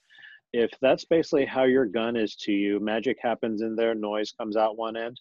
if 0.52 0.70
that's 0.80 1.04
basically 1.04 1.46
how 1.46 1.64
your 1.64 1.86
gun 1.86 2.16
is 2.16 2.36
to 2.36 2.52
you, 2.52 2.78
magic 2.80 3.16
happens 3.20 3.62
in 3.62 3.74
there, 3.74 3.94
noise 3.94 4.32
comes 4.32 4.56
out 4.56 4.76
one 4.76 4.96
end. 4.96 5.18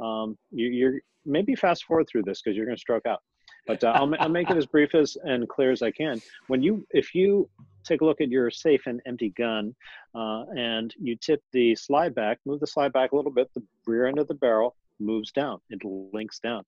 Um, 0.00 0.36
you, 0.50 0.88
are 0.88 1.00
maybe 1.24 1.54
fast 1.54 1.84
forward 1.84 2.06
through 2.10 2.24
this 2.24 2.42
because 2.42 2.56
you're 2.56 2.66
going 2.66 2.76
to 2.76 2.80
stroke 2.80 3.06
out. 3.06 3.20
But 3.66 3.82
uh, 3.82 3.92
I'll, 3.94 4.14
I'll 4.20 4.28
make 4.28 4.50
it 4.50 4.56
as 4.56 4.66
brief 4.66 4.94
as 4.94 5.16
and 5.24 5.48
clear 5.48 5.72
as 5.72 5.82
I 5.82 5.90
can. 5.90 6.22
When 6.46 6.62
you, 6.62 6.86
if 6.90 7.14
you 7.14 7.48
take 7.84 8.00
a 8.00 8.04
look 8.04 8.20
at 8.20 8.28
your 8.28 8.50
safe 8.50 8.82
and 8.86 9.00
empty 9.06 9.30
gun, 9.30 9.74
uh, 10.14 10.44
and 10.56 10.94
you 11.00 11.16
tip 11.16 11.42
the 11.52 11.74
slide 11.74 12.14
back, 12.14 12.38
move 12.44 12.60
the 12.60 12.66
slide 12.66 12.92
back 12.92 13.12
a 13.12 13.16
little 13.16 13.30
bit, 13.32 13.52
the 13.54 13.62
rear 13.86 14.06
end 14.06 14.18
of 14.18 14.28
the 14.28 14.34
barrel 14.34 14.76
moves 14.98 15.32
down. 15.32 15.60
It 15.70 15.82
links 15.84 16.38
down. 16.38 16.64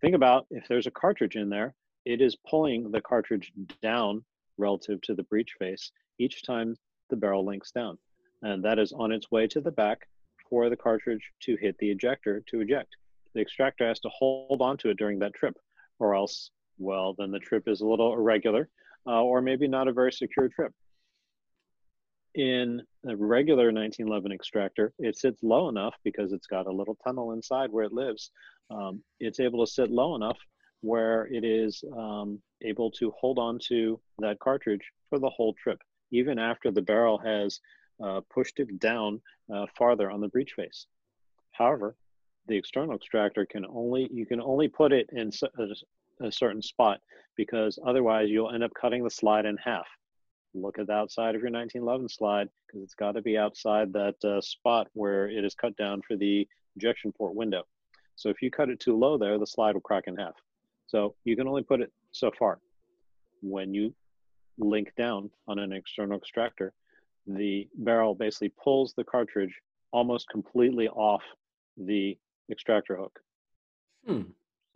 Think 0.00 0.14
about 0.14 0.46
if 0.50 0.66
there's 0.68 0.86
a 0.86 0.90
cartridge 0.90 1.36
in 1.36 1.48
there, 1.48 1.74
it 2.04 2.20
is 2.20 2.36
pulling 2.48 2.90
the 2.90 3.00
cartridge 3.00 3.52
down 3.82 4.24
relative 4.58 5.00
to 5.02 5.14
the 5.14 5.22
breech 5.24 5.54
face 5.58 5.90
each 6.18 6.42
time 6.44 6.76
the 7.10 7.16
barrel 7.16 7.44
links 7.44 7.72
down. 7.72 7.98
And 8.42 8.64
that 8.64 8.78
is 8.78 8.92
on 8.92 9.12
its 9.12 9.30
way 9.30 9.46
to 9.48 9.60
the 9.60 9.70
back 9.70 10.06
for 10.48 10.68
the 10.70 10.76
cartridge 10.76 11.32
to 11.40 11.56
hit 11.56 11.76
the 11.78 11.90
ejector 11.90 12.42
to 12.48 12.60
eject. 12.60 12.96
the 13.34 13.40
extractor 13.42 13.86
has 13.86 14.00
to 14.00 14.08
hold 14.08 14.62
on 14.62 14.76
to 14.78 14.88
it 14.88 14.96
during 14.96 15.18
that 15.18 15.34
trip, 15.34 15.56
or 15.98 16.14
else, 16.14 16.50
well, 16.78 17.14
then 17.16 17.30
the 17.30 17.38
trip 17.38 17.64
is 17.66 17.80
a 17.80 17.86
little 17.86 18.12
irregular, 18.12 18.68
uh, 19.06 19.22
or 19.22 19.40
maybe 19.40 19.68
not 19.68 19.88
a 19.88 19.92
very 19.92 20.12
secure 20.12 20.48
trip. 20.48 20.72
In 22.34 22.82
a 23.08 23.16
regular 23.16 23.72
1911 23.72 24.30
extractor, 24.30 24.92
it 24.98 25.16
sits 25.16 25.42
low 25.42 25.70
enough 25.70 25.94
because 26.04 26.32
it's 26.32 26.46
got 26.46 26.66
a 26.66 26.72
little 26.72 26.98
tunnel 27.02 27.32
inside 27.32 27.72
where 27.72 27.84
it 27.84 27.94
lives. 27.94 28.30
Um, 28.70 29.02
it's 29.20 29.40
able 29.40 29.64
to 29.64 29.72
sit 29.72 29.90
low 29.90 30.16
enough 30.16 30.38
where 30.82 31.26
it 31.28 31.44
is 31.44 31.82
um, 31.96 32.40
able 32.62 32.90
to 32.90 33.10
hold 33.18 33.38
on 33.38 33.58
to 33.68 33.98
that 34.18 34.38
cartridge 34.38 34.82
for 35.08 35.18
the 35.18 35.30
whole 35.30 35.54
trip, 35.54 35.78
even 36.10 36.38
after 36.38 36.70
the 36.70 36.82
barrel 36.82 37.16
has 37.18 37.58
uh, 38.04 38.20
pushed 38.32 38.60
it 38.60 38.78
down 38.78 39.20
uh, 39.52 39.64
farther 39.76 40.10
on 40.10 40.20
the 40.20 40.28
breech 40.28 40.52
face. 40.52 40.86
However, 41.52 41.96
the 42.48 42.56
external 42.56 42.96
extractor 42.96 43.46
can 43.46 43.64
only 43.66 44.08
you 44.12 44.26
can 44.26 44.40
only 44.40 44.68
put 44.68 44.92
it 44.92 45.08
in 45.12 45.30
a, 45.58 46.26
a 46.26 46.32
certain 46.32 46.62
spot 46.62 47.00
because 47.36 47.78
otherwise 47.84 48.28
you'll 48.30 48.52
end 48.52 48.64
up 48.64 48.72
cutting 48.80 49.04
the 49.04 49.10
slide 49.10 49.46
in 49.46 49.56
half. 49.56 49.86
Look 50.54 50.78
at 50.78 50.86
the 50.86 50.94
outside 50.94 51.34
of 51.34 51.42
your 51.42 51.50
1911 51.50 52.08
slide 52.08 52.48
because 52.66 52.82
it's 52.82 52.94
got 52.94 53.12
to 53.12 53.22
be 53.22 53.36
outside 53.36 53.92
that 53.92 54.16
uh, 54.24 54.40
spot 54.40 54.88
where 54.94 55.28
it 55.28 55.44
is 55.44 55.54
cut 55.54 55.76
down 55.76 56.00
for 56.06 56.16
the 56.16 56.48
injection 56.76 57.12
port 57.12 57.34
window. 57.34 57.64
So 58.14 58.30
if 58.30 58.40
you 58.40 58.50
cut 58.50 58.70
it 58.70 58.80
too 58.80 58.96
low 58.96 59.18
there, 59.18 59.38
the 59.38 59.46
slide 59.46 59.74
will 59.74 59.82
crack 59.82 60.04
in 60.06 60.16
half. 60.16 60.34
So 60.86 61.14
you 61.24 61.36
can 61.36 61.48
only 61.48 61.62
put 61.62 61.82
it 61.82 61.92
so 62.12 62.30
far. 62.38 62.58
When 63.42 63.74
you 63.74 63.94
link 64.58 64.92
down 64.96 65.30
on 65.46 65.58
an 65.58 65.72
external 65.72 66.16
extractor, 66.16 66.72
the 67.26 67.68
barrel 67.76 68.14
basically 68.14 68.52
pulls 68.62 68.94
the 68.94 69.04
cartridge 69.04 69.54
almost 69.92 70.28
completely 70.30 70.88
off 70.88 71.22
the 71.76 72.16
extractor 72.50 72.96
hook. 72.96 73.18
Hmm. 74.06 74.22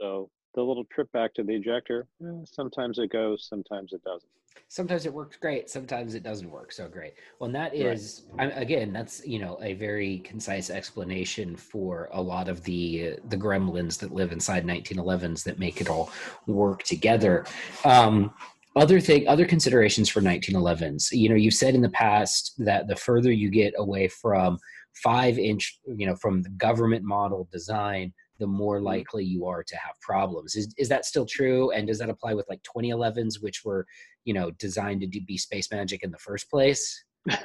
So 0.01 0.31
the 0.55 0.63
little 0.63 0.85
trip 0.93 1.11
back 1.13 1.35
to 1.35 1.43
the 1.43 1.55
ejector, 1.55 2.09
eh, 2.23 2.45
sometimes 2.45 2.99
it 2.99 3.13
goes, 3.13 3.47
sometimes 3.49 3.93
it 3.93 4.03
doesn't. 4.03 4.31
Sometimes 4.69 5.07
it 5.07 5.13
works 5.13 5.37
great, 5.37 5.71
sometimes 5.71 6.15
it 6.15 6.23
doesn't 6.23 6.51
work 6.51 6.73
so 6.73 6.89
great. 6.89 7.15
Well, 7.39 7.47
and 7.47 7.55
that 7.55 7.75
is, 7.75 8.25
right. 8.33 8.53
Again, 8.57 8.93
that's 8.93 9.25
you 9.25 9.39
know 9.39 9.59
a 9.63 9.75
very 9.75 10.19
concise 10.19 10.71
explanation 10.71 11.57
for 11.57 12.09
a 12.13 12.21
lot 12.21 12.49
of 12.49 12.63
the 12.65 13.17
the 13.29 13.37
gremlins 13.37 13.99
that 14.01 14.13
live 14.13 14.33
inside 14.33 14.65
1911s 14.67 15.45
that 15.45 15.59
make 15.59 15.81
it 15.81 15.89
all 15.89 16.11
work 16.47 16.83
together. 16.83 17.45
Um, 17.85 18.33
other 18.77 19.01
thing 19.01 19.27
other 19.27 19.45
considerations 19.47 20.09
for 20.09 20.21
1911s 20.21 21.11
you 21.11 21.29
know 21.29 21.35
you've 21.35 21.55
said 21.55 21.75
in 21.75 21.83
the 21.83 21.91
past 21.91 22.55
that 22.57 22.87
the 22.87 22.95
further 22.95 23.33
you 23.33 23.51
get 23.51 23.75
away 23.77 24.07
from 24.07 24.57
five 24.95 25.39
inch 25.39 25.79
you 25.87 26.07
know 26.07 26.17
from 26.17 26.43
the 26.43 26.51
government 26.51 27.05
model 27.05 27.49
design 27.53 28.13
the 28.41 28.47
more 28.47 28.79
mm-hmm. 28.79 28.87
likely 28.87 29.23
you 29.23 29.47
are 29.47 29.63
to 29.63 29.77
have 29.77 30.01
problems. 30.01 30.57
Is, 30.57 30.75
is 30.79 30.89
that 30.89 31.05
still 31.05 31.27
true? 31.27 31.71
And 31.73 31.87
does 31.87 31.99
that 31.99 32.09
apply 32.09 32.33
with 32.33 32.49
like 32.49 32.63
2011s 32.63 33.41
which 33.41 33.65
were 33.65 33.87
you 34.25 34.35
know 34.35 34.51
designed 34.53 35.03
to 35.03 35.07
be 35.07 35.37
space 35.37 35.71
magic 35.71 36.03
in 36.03 36.11
the 36.11 36.19
first 36.19 36.51
place? 36.51 37.05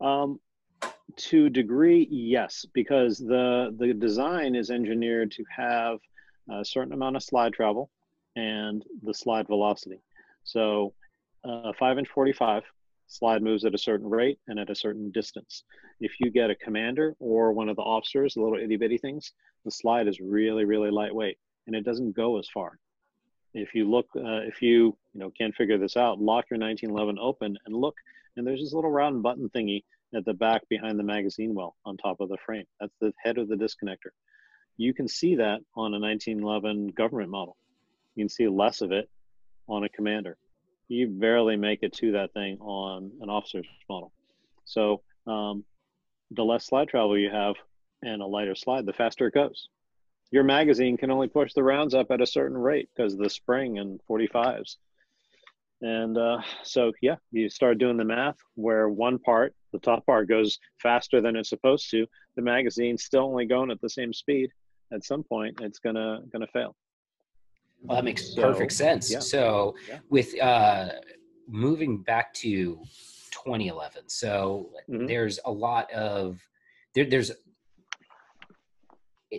Um, 0.00 0.40
to 1.16 1.48
degree 1.48 2.08
yes 2.10 2.66
because 2.74 3.18
the 3.18 3.74
the 3.78 3.94
design 3.94 4.54
is 4.54 4.70
engineered 4.70 5.30
to 5.30 5.44
have 5.56 5.98
a 6.50 6.64
certain 6.64 6.92
amount 6.92 7.16
of 7.16 7.22
slide 7.22 7.52
travel 7.52 7.90
and 8.36 8.84
the 9.02 9.14
slide 9.14 9.46
velocity. 9.46 10.02
So 10.42 10.92
uh, 11.44 11.72
5 11.78 11.98
inch 11.98 12.08
45 12.08 12.64
slide 13.06 13.42
moves 13.42 13.64
at 13.64 13.74
a 13.74 13.78
certain 13.78 14.08
rate 14.08 14.38
and 14.48 14.58
at 14.58 14.70
a 14.70 14.74
certain 14.74 15.10
distance. 15.10 15.64
If 16.00 16.12
you 16.20 16.30
get 16.30 16.50
a 16.50 16.54
commander 16.54 17.14
or 17.18 17.52
one 17.52 17.68
of 17.68 17.76
the 17.76 17.82
officers, 17.82 18.34
the 18.34 18.42
little 18.42 18.58
itty 18.58 18.76
bitty 18.76 18.98
things, 18.98 19.32
the 19.64 19.70
slide 19.70 20.08
is 20.08 20.20
really, 20.20 20.64
really 20.64 20.90
lightweight 20.90 21.38
and 21.66 21.76
it 21.76 21.84
doesn't 21.84 22.16
go 22.16 22.38
as 22.38 22.48
far. 22.52 22.78
If 23.52 23.74
you 23.74 23.88
look, 23.88 24.06
uh, 24.16 24.42
if 24.42 24.60
you 24.60 24.96
you 25.12 25.20
know 25.20 25.30
can't 25.30 25.54
figure 25.54 25.78
this 25.78 25.96
out, 25.96 26.20
lock 26.20 26.46
your 26.50 26.58
1911 26.58 27.18
open 27.20 27.56
and 27.66 27.76
look, 27.76 27.94
and 28.36 28.46
there's 28.46 28.60
this 28.60 28.72
little 28.72 28.90
round 28.90 29.22
button 29.22 29.48
thingy 29.50 29.84
at 30.14 30.24
the 30.24 30.34
back 30.34 30.62
behind 30.68 30.98
the 30.98 31.04
magazine 31.04 31.54
well 31.54 31.76
on 31.84 31.96
top 31.96 32.20
of 32.20 32.28
the 32.28 32.36
frame. 32.44 32.64
That's 32.80 32.94
the 33.00 33.12
head 33.22 33.38
of 33.38 33.48
the 33.48 33.56
disconnector. 33.56 34.10
You 34.76 34.92
can 34.92 35.06
see 35.06 35.36
that 35.36 35.60
on 35.76 35.94
a 35.94 36.00
1911 36.00 36.88
government 36.88 37.30
model. 37.30 37.56
You 38.16 38.24
can 38.24 38.28
see 38.28 38.48
less 38.48 38.80
of 38.80 38.90
it 38.90 39.08
on 39.68 39.84
a 39.84 39.88
commander. 39.88 40.36
You 40.94 41.08
barely 41.08 41.56
make 41.56 41.82
it 41.82 41.92
to 41.94 42.12
that 42.12 42.32
thing 42.32 42.58
on 42.60 43.10
an 43.20 43.28
officer's 43.28 43.66
model. 43.88 44.12
So 44.64 45.02
um, 45.26 45.64
the 46.30 46.44
less 46.44 46.66
slide 46.66 46.88
travel 46.88 47.18
you 47.18 47.30
have 47.30 47.56
and 48.02 48.22
a 48.22 48.26
lighter 48.26 48.54
slide, 48.54 48.86
the 48.86 48.92
faster 48.92 49.26
it 49.26 49.34
goes. 49.34 49.68
Your 50.30 50.44
magazine 50.44 50.96
can 50.96 51.10
only 51.10 51.26
push 51.26 51.52
the 51.52 51.64
rounds 51.64 51.94
up 51.94 52.10
at 52.10 52.20
a 52.20 52.26
certain 52.26 52.56
rate 52.56 52.88
because 52.94 53.12
of 53.12 53.18
the 53.18 53.28
spring 53.30 53.78
and 53.78 54.00
45s. 54.08 54.76
And 55.82 56.16
uh, 56.16 56.38
so, 56.62 56.92
yeah, 57.02 57.16
you 57.32 57.48
start 57.50 57.78
doing 57.78 57.96
the 57.96 58.04
math 58.04 58.36
where 58.54 58.88
one 58.88 59.18
part, 59.18 59.52
the 59.72 59.80
top 59.80 60.06
part, 60.06 60.28
goes 60.28 60.58
faster 60.80 61.20
than 61.20 61.34
it's 61.34 61.48
supposed 61.48 61.90
to. 61.90 62.06
The 62.36 62.42
magazine's 62.42 63.04
still 63.04 63.24
only 63.24 63.46
going 63.46 63.70
at 63.70 63.80
the 63.80 63.90
same 63.90 64.12
speed. 64.12 64.50
At 64.92 65.04
some 65.04 65.24
point, 65.24 65.60
it's 65.60 65.80
gonna 65.80 66.20
gonna 66.32 66.46
fail. 66.52 66.76
Well, 67.84 67.96
that 67.96 68.04
makes 68.04 68.34
so, 68.34 68.42
perfect 68.42 68.72
sense. 68.72 69.10
Yeah. 69.10 69.20
So, 69.20 69.74
yeah. 69.88 69.98
with 70.08 70.40
uh, 70.40 70.88
moving 71.46 72.02
back 72.02 72.32
to 72.34 72.78
2011, 73.30 74.08
so 74.08 74.70
mm-hmm. 74.88 75.06
there's 75.06 75.38
a 75.44 75.50
lot 75.50 75.92
of 75.92 76.40
there, 76.94 77.04
there's 77.04 77.30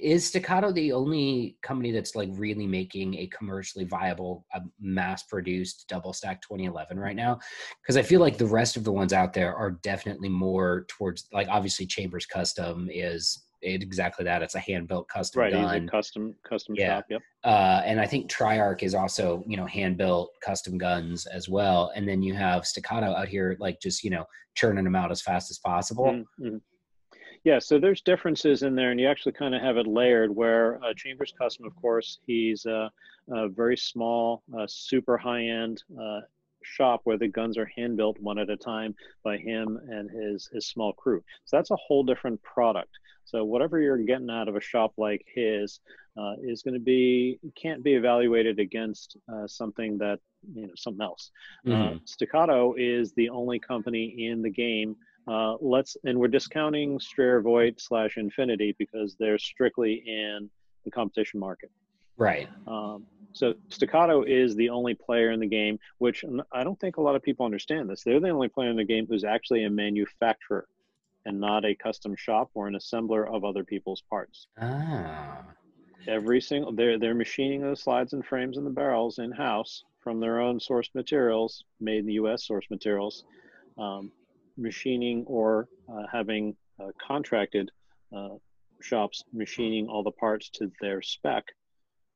is 0.02 0.26
staccato 0.26 0.72
the 0.72 0.92
only 0.92 1.58
company 1.62 1.92
that's 1.92 2.16
like 2.16 2.30
really 2.34 2.68
making 2.68 3.16
a 3.16 3.28
commercially 3.28 3.86
viable 3.86 4.46
uh, 4.54 4.60
mass 4.80 5.24
produced 5.24 5.86
double 5.88 6.14
stack 6.14 6.42
2011 6.42 7.00
right 7.00 7.16
now 7.16 7.40
because 7.82 7.96
i 7.96 8.02
feel 8.02 8.20
like 8.20 8.38
the 8.38 8.46
rest 8.46 8.76
of 8.76 8.84
the 8.84 8.92
ones 8.92 9.14
out 9.14 9.34
there 9.34 9.56
are 9.56 9.72
definitely 9.84 10.30
more 10.30 10.86
towards 10.90 11.28
like 11.32 11.48
obviously 11.50 11.86
chambers 11.86 12.26
custom 12.26 12.90
is 12.92 13.45
exactly 13.62 14.26
that. 14.26 14.42
It's 14.42 14.56
a 14.56 14.60
hand 14.60 14.88
built 14.88 15.08
custom 15.08 15.42
right, 15.42 15.54
gun. 15.54 15.88
custom 15.88 16.36
custom 16.48 16.76
yeah. 16.78 16.98
shop. 16.98 17.06
Yep. 17.10 17.22
Uh, 17.44 17.82
and 17.86 18.00
I 18.00 18.06
think 18.06 18.32
Triarc 18.32 18.84
is 18.84 18.94
also 18.94 19.44
you 19.48 19.58
know 19.58 19.66
hand 19.66 19.98
built 19.98 20.32
custom 20.44 20.78
guns 20.78 21.26
as 21.26 21.50
well. 21.50 21.92
And 21.96 22.08
then 22.08 22.22
you 22.22 22.34
have 22.34 22.66
Staccato 22.66 23.08
out 23.08 23.28
here 23.28 23.58
like 23.60 23.80
just 23.82 24.04
you 24.04 24.10
know 24.10 24.26
churning 24.56 24.84
them 24.84 24.96
out 24.96 25.12
as 25.12 25.22
fast 25.22 25.52
as 25.52 25.60
possible. 25.60 26.06
Mm-hmm. 26.06 26.58
Yeah, 27.44 27.60
so 27.60 27.78
there's 27.78 28.02
differences 28.02 28.64
in 28.64 28.76
there, 28.76 28.90
and 28.90 29.00
you 29.00 29.08
actually 29.08 29.34
kind 29.34 29.54
of 29.54 29.62
have 29.62 29.78
it 29.78 29.86
layered. 29.86 30.36
Where 30.36 30.84
uh, 30.84 30.94
Chambers 30.96 31.32
Custom, 31.38 31.68
of 31.68 31.76
course, 31.76 32.18
he's 32.26 32.66
a, 32.66 32.90
a 33.32 33.50
very 33.50 33.78
small, 33.78 34.42
uh, 34.58 34.66
super 34.68 35.16
high 35.16 35.44
end 35.44 35.84
uh, 35.94 36.22
shop 36.66 37.02
where 37.04 37.18
the 37.18 37.28
guns 37.28 37.58
are 37.58 37.70
hand 37.76 37.98
built 37.98 38.20
one 38.20 38.40
at 38.40 38.50
a 38.50 38.58
time 38.58 38.96
by 39.24 39.38
him 39.38 39.80
and 39.90 40.10
his 40.10 40.50
his 40.52 40.68
small 40.68 40.94
crew. 40.94 41.24
So 41.46 41.58
that's 41.58 41.72
a 41.72 41.78
whole 41.78 42.04
different 42.04 42.42
product. 42.44 42.92
So 43.26 43.44
whatever 43.44 43.80
you're 43.80 43.98
getting 43.98 44.30
out 44.30 44.48
of 44.48 44.56
a 44.56 44.62
shop 44.62 44.94
like 44.98 45.26
his 45.34 45.80
uh, 46.18 46.36
is 46.44 46.62
going 46.62 46.76
to 46.76 46.80
be 46.80 47.40
can't 47.62 47.84
be 47.84 47.96
evaluated 47.96 48.60
against 48.60 49.18
uh, 49.32 49.48
something 49.48 49.98
that 49.98 50.20
you 50.54 50.68
know 50.68 50.74
something 50.76 51.04
else. 51.04 51.32
Uh, 51.66 51.70
mm-hmm. 51.70 51.96
Uh, 51.96 52.00
Staccato 52.06 52.76
is 52.78 53.14
the 53.14 53.30
only 53.30 53.60
company 53.60 54.28
in 54.28 54.42
the 54.42 54.50
game. 54.50 54.96
Uh, 55.28 55.56
let's 55.60 55.98
and 56.04 56.18
we're 56.20 56.28
discounting 56.28 57.00
Strayer 57.00 57.42
Voigt 57.42 57.82
slash 57.82 58.18
Infinity 58.18 58.76
because 58.78 59.16
they're 59.20 59.40
strictly 59.40 60.04
in 60.06 60.50
the 60.86 60.92
competition 60.92 61.40
market. 61.40 61.72
Right. 62.18 62.48
Um, 62.68 63.06
so 63.34 63.54
Staccato 63.70 64.24
is 64.24 64.56
the 64.56 64.70
only 64.70 64.94
player 64.94 65.32
in 65.32 65.40
the 65.40 65.48
game, 65.48 65.78
which 65.98 66.24
I 66.54 66.64
don't 66.64 66.80
think 66.80 66.98
a 66.98 67.02
lot 67.02 67.16
of 67.16 67.22
people 67.22 67.46
understand 67.46 67.90
this. 67.90 68.04
They're 68.04 68.20
the 68.20 68.30
only 68.30 68.48
player 68.48 68.70
in 68.70 68.78
the 68.78 68.86
game 68.86 69.08
who's 69.08 69.26
actually 69.26 69.66
a 69.66 69.70
manufacturer 69.70 70.68
and 71.26 71.40
not 71.40 71.66
a 71.66 71.76
custom 71.76 72.16
shop 72.16 72.50
or 72.54 72.68
an 72.68 72.76
assembler 72.76 73.28
of 73.28 73.44
other 73.44 73.64
people's 73.64 74.02
parts. 74.10 74.48
Ah. 74.62 75.44
Every 76.08 76.40
single 76.40 76.72
they're 76.72 77.00
they're 77.00 77.16
machining 77.16 77.62
those 77.62 77.82
slides 77.82 78.14
and 78.14 78.24
frames 78.24 78.58
and 78.58 78.66
the 78.66 78.72
barrels 78.72 79.18
in 79.18 79.32
house 79.32 79.84
from 80.00 80.20
their 80.20 80.40
own 80.40 80.60
source 80.60 80.90
materials, 80.94 81.66
made 81.82 82.00
in 82.00 82.06
the 82.06 82.14
U.S. 82.14 82.46
source 82.46 82.66
materials, 82.70 83.26
um, 83.80 84.12
machining 84.56 85.26
or 85.26 85.68
uh, 85.92 86.04
having 86.12 86.56
uh, 86.80 86.92
contracted 87.06 87.72
uh, 88.16 88.36
shops 88.82 89.24
machining 89.34 89.88
all 89.88 90.04
the 90.04 90.12
parts 90.12 90.50
to 90.52 90.72
their 90.80 91.02
spec. 91.02 91.44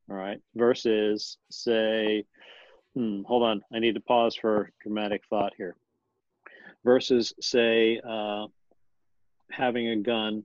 All 0.10 0.18
right, 0.18 0.40
versus 0.56 1.38
say, 1.52 2.26
hmm, 2.96 3.22
hold 3.24 3.44
on, 3.44 3.62
I 3.74 3.80
need 3.80 3.96
to 3.96 4.02
pause 4.02 4.36
for 4.36 4.72
dramatic 4.82 5.22
thought 5.30 5.54
here. 5.56 5.76
Versus 6.84 7.34
say 7.42 8.02
uh, 8.08 8.48
having 9.52 9.90
a 9.90 9.98
gun 9.98 10.44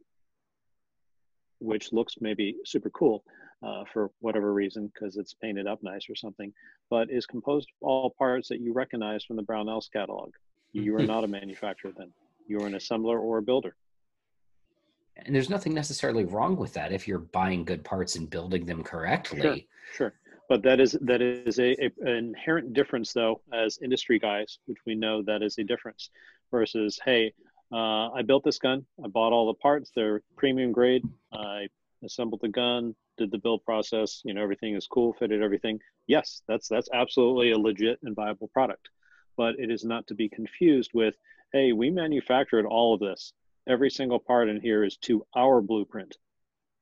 which 1.61 1.93
looks 1.93 2.17
maybe 2.21 2.57
super 2.65 2.91
cool 2.91 3.25
uh, 3.63 3.85
for 3.93 4.11
whatever 4.21 4.53
reason 4.53 4.91
because 4.93 5.17
it's 5.17 5.35
painted 5.35 5.67
up 5.67 5.83
nice 5.83 6.11
or 6.11 6.15
something, 6.15 6.53
but 6.91 7.11
is 7.11 7.25
composed 7.25 7.69
of 7.71 7.89
all 7.89 8.15
parts 8.19 8.49
that 8.49 8.61
you 8.61 8.73
recognize 8.73 9.25
from 9.25 9.37
the 9.37 9.43
Brownells 9.43 9.91
catalog. 9.91 10.33
You 10.73 10.97
are 10.97 11.03
not 11.03 11.25
a 11.25 11.29
manufacturer 11.41 11.93
then. 11.97 12.13
You 12.47 12.61
are 12.61 12.67
an 12.67 12.75
assembler 12.75 13.19
or 13.19 13.39
a 13.39 13.43
builder. 13.43 13.75
And 15.17 15.35
there's 15.35 15.51
nothing 15.51 15.75
necessarily 15.75 16.25
wrong 16.25 16.57
with 16.57 16.75
that 16.75 16.93
if 16.93 17.07
you're 17.07 17.19
buying 17.19 17.65
good 17.65 17.85
parts 17.85 18.17
and 18.17 18.29
building 18.29 18.67
them 18.67 18.83
correctly. 18.83 19.41
Sure, 19.41 19.57
sure. 19.95 20.15
But 20.49 20.63
that 20.65 20.81
is 20.81 20.93
that 21.01 21.23
is 21.23 21.59
a, 21.59 21.73
a, 21.83 21.91
an 22.03 22.17
inherent 22.17 22.75
difference, 22.75 23.13
though, 23.13 23.41
as 23.53 23.79
industry 23.83 24.19
guys, 24.19 24.59
which 24.67 24.79
we 24.87 24.95
know 24.95 25.23
that 25.23 25.43
is 25.43 25.57
a 25.59 25.65
difference. 25.65 26.11
Versus, 26.51 27.01
hey, 27.05 27.33
uh, 27.73 28.11
I 28.11 28.23
built 28.23 28.45
this 28.45 28.59
gun. 28.59 28.85
I 29.03 29.09
bought 29.09 29.33
all 29.33 29.47
the 29.47 29.55
parts. 29.55 29.91
They're 29.95 30.23
premium 30.37 30.71
grade. 30.71 31.03
I 31.33 31.69
assembled 32.05 32.43
the 32.43 32.49
gun, 32.49 32.95
did 33.17 33.31
the 33.31 33.39
build 33.39 33.65
process. 33.65 34.21
You 34.25 34.35
know, 34.35 34.43
everything 34.43 34.75
is 34.75 34.87
cool, 34.87 35.15
fitted 35.15 35.43
everything. 35.43 35.81
Yes, 36.07 36.43
that's 36.47 36.69
that's 36.69 36.89
absolutely 36.93 37.53
a 37.53 37.59
legit 37.59 37.99
and 38.03 38.15
viable 38.15 38.49
product. 38.49 38.89
But 39.37 39.59
it 39.59 39.71
is 39.71 39.85
not 39.85 40.07
to 40.09 40.15
be 40.15 40.29
confused 40.29 40.91
with, 40.95 41.17
hey, 41.53 41.73
we 41.73 41.91
manufactured 41.91 42.67
all 42.67 42.95
of 42.95 43.01
this. 43.01 43.33
Every 43.69 43.91
single 43.91 44.19
part 44.19 44.49
in 44.49 44.61
here 44.61 44.85
is 44.85 44.97
to 44.99 45.25
our 45.37 45.61
blueprint. 45.61 46.17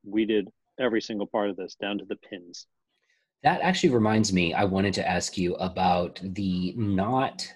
We 0.05 0.25
did 0.25 0.49
every 0.81 1.01
single 1.01 1.27
part 1.27 1.49
of 1.49 1.57
this 1.57 1.77
down 1.77 1.99
to 1.99 2.05
the 2.05 2.17
pins. 2.17 2.67
That 3.43 3.61
actually 3.61 3.91
reminds 3.91 4.33
me, 4.33 4.55
I 4.55 4.65
wanted 4.65 4.95
to 4.95 5.09
ask 5.09 5.37
you 5.37 5.55
about 5.57 6.21
the 6.23 6.75
not 6.77 7.47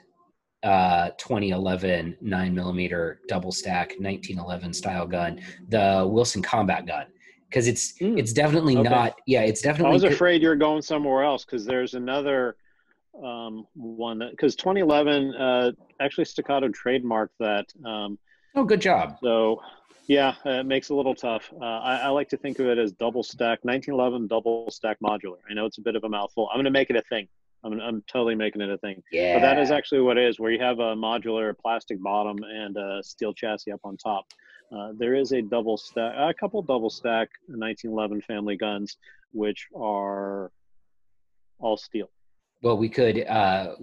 uh, 0.62 1.10
2011 1.18 2.16
9 2.20 2.54
millimeter 2.54 3.20
double 3.28 3.52
stack 3.52 3.90
1911 3.98 4.72
style 4.72 5.06
gun, 5.06 5.40
the 5.68 6.06
Wilson 6.08 6.42
Combat 6.42 6.86
gun. 6.86 7.06
Because 7.48 7.68
it's 7.68 7.96
mm. 7.98 8.18
it's 8.18 8.32
definitely 8.32 8.76
okay. 8.76 8.88
not 8.88 9.14
yeah 9.26 9.42
it's 9.42 9.62
definitely. 9.62 9.90
I 9.90 9.94
was 9.94 10.02
afraid 10.02 10.42
you're 10.42 10.56
going 10.56 10.82
somewhere 10.82 11.22
else 11.22 11.44
because 11.44 11.64
there's 11.64 11.94
another 11.94 12.56
um, 13.22 13.66
one 13.74 14.18
that 14.18 14.32
because 14.32 14.56
2011 14.56 15.34
uh, 15.34 15.70
actually 16.00 16.24
Staccato 16.24 16.68
trademarked 16.68 17.28
that. 17.38 17.66
Um, 17.84 18.18
oh, 18.56 18.64
good 18.64 18.80
job. 18.80 19.18
So 19.22 19.62
yeah, 20.08 20.34
it 20.44 20.66
makes 20.66 20.90
it 20.90 20.92
a 20.92 20.96
little 20.96 21.14
tough. 21.14 21.52
Uh, 21.60 21.64
I, 21.64 21.96
I, 21.96 22.08
like 22.08 22.28
to 22.28 22.36
think 22.36 22.58
of 22.58 22.66
it 22.66 22.78
as 22.78 22.92
double 22.92 23.22
stack 23.22 23.58
1911 23.62 24.28
double 24.28 24.70
stack 24.70 24.98
modular. 25.02 25.38
I 25.50 25.54
know 25.54 25.66
it's 25.66 25.78
a 25.78 25.82
bit 25.82 25.96
of 25.96 26.04
a 26.04 26.08
mouthful. 26.08 26.48
I'm 26.50 26.56
going 26.56 26.64
to 26.64 26.70
make 26.70 26.90
it 26.90 26.96
a 26.96 27.02
thing. 27.02 27.28
I'm, 27.64 27.80
I'm 27.80 28.02
totally 28.06 28.36
making 28.36 28.62
it 28.62 28.70
a 28.70 28.78
thing. 28.78 29.02
Yeah. 29.10 29.34
But 29.34 29.40
that 29.40 29.58
is 29.58 29.70
actually 29.70 30.02
what 30.02 30.16
it 30.16 30.28
is, 30.28 30.38
where 30.38 30.52
you 30.52 30.60
have 30.60 30.78
a 30.78 30.94
modular 30.94 31.56
plastic 31.58 32.00
bottom 32.00 32.38
and 32.44 32.76
a 32.76 33.02
steel 33.02 33.34
chassis 33.34 33.72
up 33.72 33.80
on 33.82 33.96
top. 33.96 34.26
Uh, 34.74 34.92
there 34.96 35.14
is 35.14 35.32
a 35.32 35.42
double 35.42 35.76
stack, 35.76 36.14
a 36.16 36.34
couple 36.34 36.62
double 36.62 36.90
stack 36.90 37.28
1911 37.46 38.22
family 38.22 38.56
guns, 38.56 38.96
which 39.32 39.66
are 39.74 40.50
all 41.58 41.76
steel. 41.76 42.10
Well, 42.62 42.76
we 42.76 42.88
could. 42.88 43.24
Uh, 43.26 43.74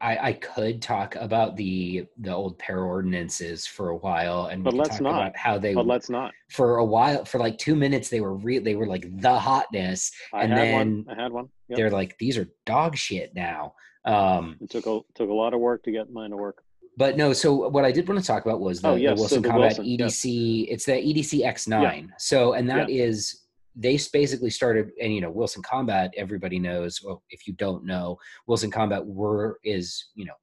I, 0.00 0.28
I 0.28 0.32
could 0.32 0.80
talk 0.80 1.14
about 1.16 1.56
the 1.56 2.06
the 2.18 2.32
old 2.34 2.58
Para 2.58 2.82
Ordnances 2.82 3.66
for 3.66 3.90
a 3.90 3.96
while, 3.96 4.46
and 4.46 4.64
but 4.64 4.72
let's 4.72 5.00
not 5.00 5.10
about 5.10 5.36
how 5.36 5.58
they. 5.58 5.74
But 5.74 5.86
let's 5.86 6.08
not. 6.08 6.32
For 6.48 6.78
a 6.78 6.84
while, 6.84 7.24
for 7.24 7.38
like 7.38 7.58
two 7.58 7.74
minutes, 7.74 8.08
they 8.08 8.20
were 8.20 8.34
real. 8.34 8.62
They 8.62 8.76
were 8.76 8.86
like 8.86 9.04
the 9.20 9.38
hotness, 9.38 10.10
I 10.32 10.44
and 10.44 10.52
then 10.52 11.04
one. 11.06 11.06
I 11.18 11.22
had 11.22 11.32
one. 11.32 11.48
Yep. 11.68 11.76
They're 11.76 11.90
like 11.90 12.16
these 12.18 12.38
are 12.38 12.48
dog 12.64 12.96
shit 12.96 13.34
now. 13.34 13.74
Um, 14.06 14.56
it 14.60 14.70
took 14.70 14.86
a 14.86 15.00
took 15.14 15.28
a 15.28 15.34
lot 15.34 15.52
of 15.52 15.60
work 15.60 15.82
to 15.84 15.90
get 15.90 16.10
mine 16.10 16.30
to 16.30 16.36
work. 16.36 16.62
But 16.96 17.16
no, 17.16 17.32
so 17.32 17.68
what 17.68 17.84
I 17.84 17.92
did 17.92 18.08
want 18.08 18.20
to 18.20 18.26
talk 18.26 18.44
about 18.44 18.60
was 18.60 18.82
the, 18.82 18.88
oh, 18.88 18.94
yes, 18.94 19.16
the 19.16 19.22
Wilson 19.22 19.36
so 19.36 19.40
the 19.40 19.48
Combat 19.48 19.78
Wilson, 19.78 19.84
EDC. 19.86 20.66
Yes. 20.66 20.74
It's 20.74 20.84
the 20.84 20.92
EDC 20.92 21.46
X9. 21.46 21.82
Yeah. 21.82 22.14
So, 22.18 22.52
and 22.54 22.68
that 22.68 22.90
yeah. 22.90 23.04
is 23.04 23.39
they 23.76 23.98
basically 24.12 24.50
started 24.50 24.90
and 25.00 25.14
you 25.14 25.20
know 25.20 25.30
wilson 25.30 25.62
combat 25.62 26.12
everybody 26.16 26.58
knows 26.58 27.00
well 27.04 27.22
if 27.30 27.46
you 27.46 27.52
don't 27.54 27.84
know 27.84 28.18
wilson 28.46 28.70
combat 28.70 29.04
were 29.04 29.58
is 29.62 30.08
you 30.14 30.24
know 30.24 30.34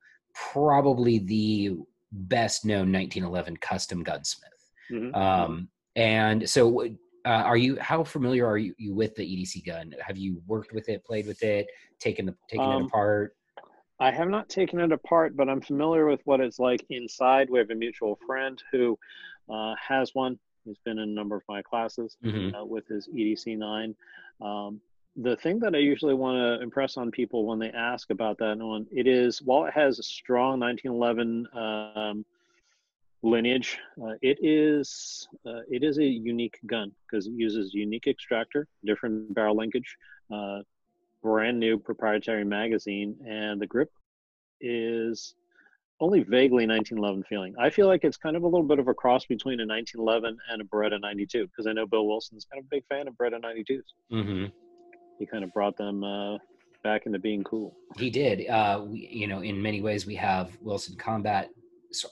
probably 0.53 1.19
the 1.19 1.75
best 2.11 2.65
known 2.65 2.91
1911 2.91 3.57
custom 3.57 4.03
gunsmith. 4.03 4.51
Mm-hmm. 4.91 5.15
um, 5.15 5.67
and 5.95 6.47
so 6.49 6.85
uh, 7.25 7.29
are 7.29 7.57
you 7.57 7.77
how 7.81 8.03
familiar 8.03 8.47
are 8.47 8.57
you, 8.57 8.73
you, 8.77 8.93
with 8.93 9.15
the 9.15 9.23
edc 9.23 9.65
gun? 9.65 9.93
Have 9.99 10.17
you 10.17 10.41
worked 10.47 10.71
with 10.71 10.87
it 10.87 11.03
played 11.03 11.27
with 11.27 11.43
it 11.43 11.67
taken 11.99 12.25
the 12.25 12.35
taken 12.49 12.65
um, 12.65 12.83
it 12.83 12.85
apart? 12.85 13.35
I 13.99 14.11
have 14.11 14.29
not 14.29 14.47
taken 14.47 14.79
it 14.79 14.91
apart 14.91 15.35
but 15.35 15.49
i'm 15.49 15.59
familiar 15.59 16.05
with 16.05 16.21
what 16.23 16.39
it's 16.39 16.59
like 16.59 16.85
inside. 16.89 17.49
We 17.49 17.59
have 17.59 17.71
a 17.71 17.75
mutual 17.75 18.17
friend 18.25 18.61
who 18.71 18.97
uh, 19.49 19.75
has 19.85 20.13
one 20.13 20.39
He's 20.67 20.77
been 20.83 20.99
in 20.99 21.09
a 21.09 21.11
number 21.11 21.35
of 21.35 21.43
my 21.47 21.61
classes 21.61 22.17
mm-hmm. 22.23 22.55
uh, 22.55 22.65
with 22.65 22.87
his 22.87 23.07
EDC 23.07 23.57
9. 23.57 23.95
Um, 24.41 24.81
the 25.15 25.35
thing 25.35 25.59
that 25.59 25.73
I 25.73 25.79
usually 25.79 26.13
want 26.13 26.37
to 26.37 26.61
impress 26.61 26.97
on 26.97 27.09
people 27.09 27.45
when 27.45 27.57
they 27.57 27.71
ask 27.71 28.11
about 28.11 28.37
that 28.37 28.57
one, 28.59 28.85
it 28.91 29.07
is 29.07 29.41
while 29.41 29.65
it 29.65 29.73
has 29.73 29.97
a 29.97 30.03
strong 30.03 30.59
1911 30.59 31.47
um, 31.53 32.25
lineage, 33.23 33.79
uh, 34.01 34.13
it 34.21 34.37
is 34.41 35.27
uh, 35.45 35.61
it 35.69 35.83
is 35.83 35.97
a 35.97 36.03
unique 36.03 36.59
gun 36.67 36.91
because 37.01 37.25
it 37.25 37.33
uses 37.33 37.73
a 37.73 37.77
unique 37.77 38.05
extractor, 38.07 38.67
different 38.85 39.33
barrel 39.33 39.55
linkage, 39.55 39.97
uh, 40.31 40.59
brand 41.23 41.59
new 41.59 41.79
proprietary 41.79 42.45
magazine, 42.45 43.15
and 43.27 43.59
the 43.59 43.67
grip 43.67 43.91
is 44.61 45.33
only 45.99 46.19
vaguely 46.19 46.67
1911 46.67 47.23
feeling. 47.23 47.55
I 47.59 47.69
feel 47.69 47.87
like 47.87 48.03
it's 48.03 48.17
kind 48.17 48.35
of 48.35 48.43
a 48.43 48.47
little 48.47 48.67
bit 48.67 48.79
of 48.79 48.87
a 48.87 48.93
cross 48.93 49.25
between 49.25 49.59
a 49.59 49.65
1911 49.65 50.37
and 50.51 50.61
a 50.61 50.65
Beretta 50.65 50.99
92 51.01 51.47
because 51.47 51.67
I 51.67 51.73
know 51.73 51.85
Bill 51.85 52.05
Wilson's 52.05 52.45
kind 52.45 52.59
of 52.59 52.65
a 52.65 52.69
big 52.69 52.85
fan 52.87 53.07
of 53.07 53.15
Beretta 53.15 53.41
92s. 53.41 53.81
Mm-hmm. 54.11 54.45
He 55.19 55.25
kind 55.25 55.43
of 55.43 55.51
brought 55.53 55.75
them 55.77 56.03
uh, 56.03 56.37
back 56.83 57.07
into 57.07 57.19
being 57.19 57.43
cool. 57.43 57.75
He 57.97 58.09
did. 58.09 58.47
Uh, 58.47 58.83
we, 58.85 59.09
you 59.11 59.27
know, 59.27 59.41
in 59.41 59.61
many 59.61 59.81
ways, 59.81 60.05
we 60.05 60.15
have 60.15 60.55
Wilson 60.61 60.95
Combat 60.95 61.49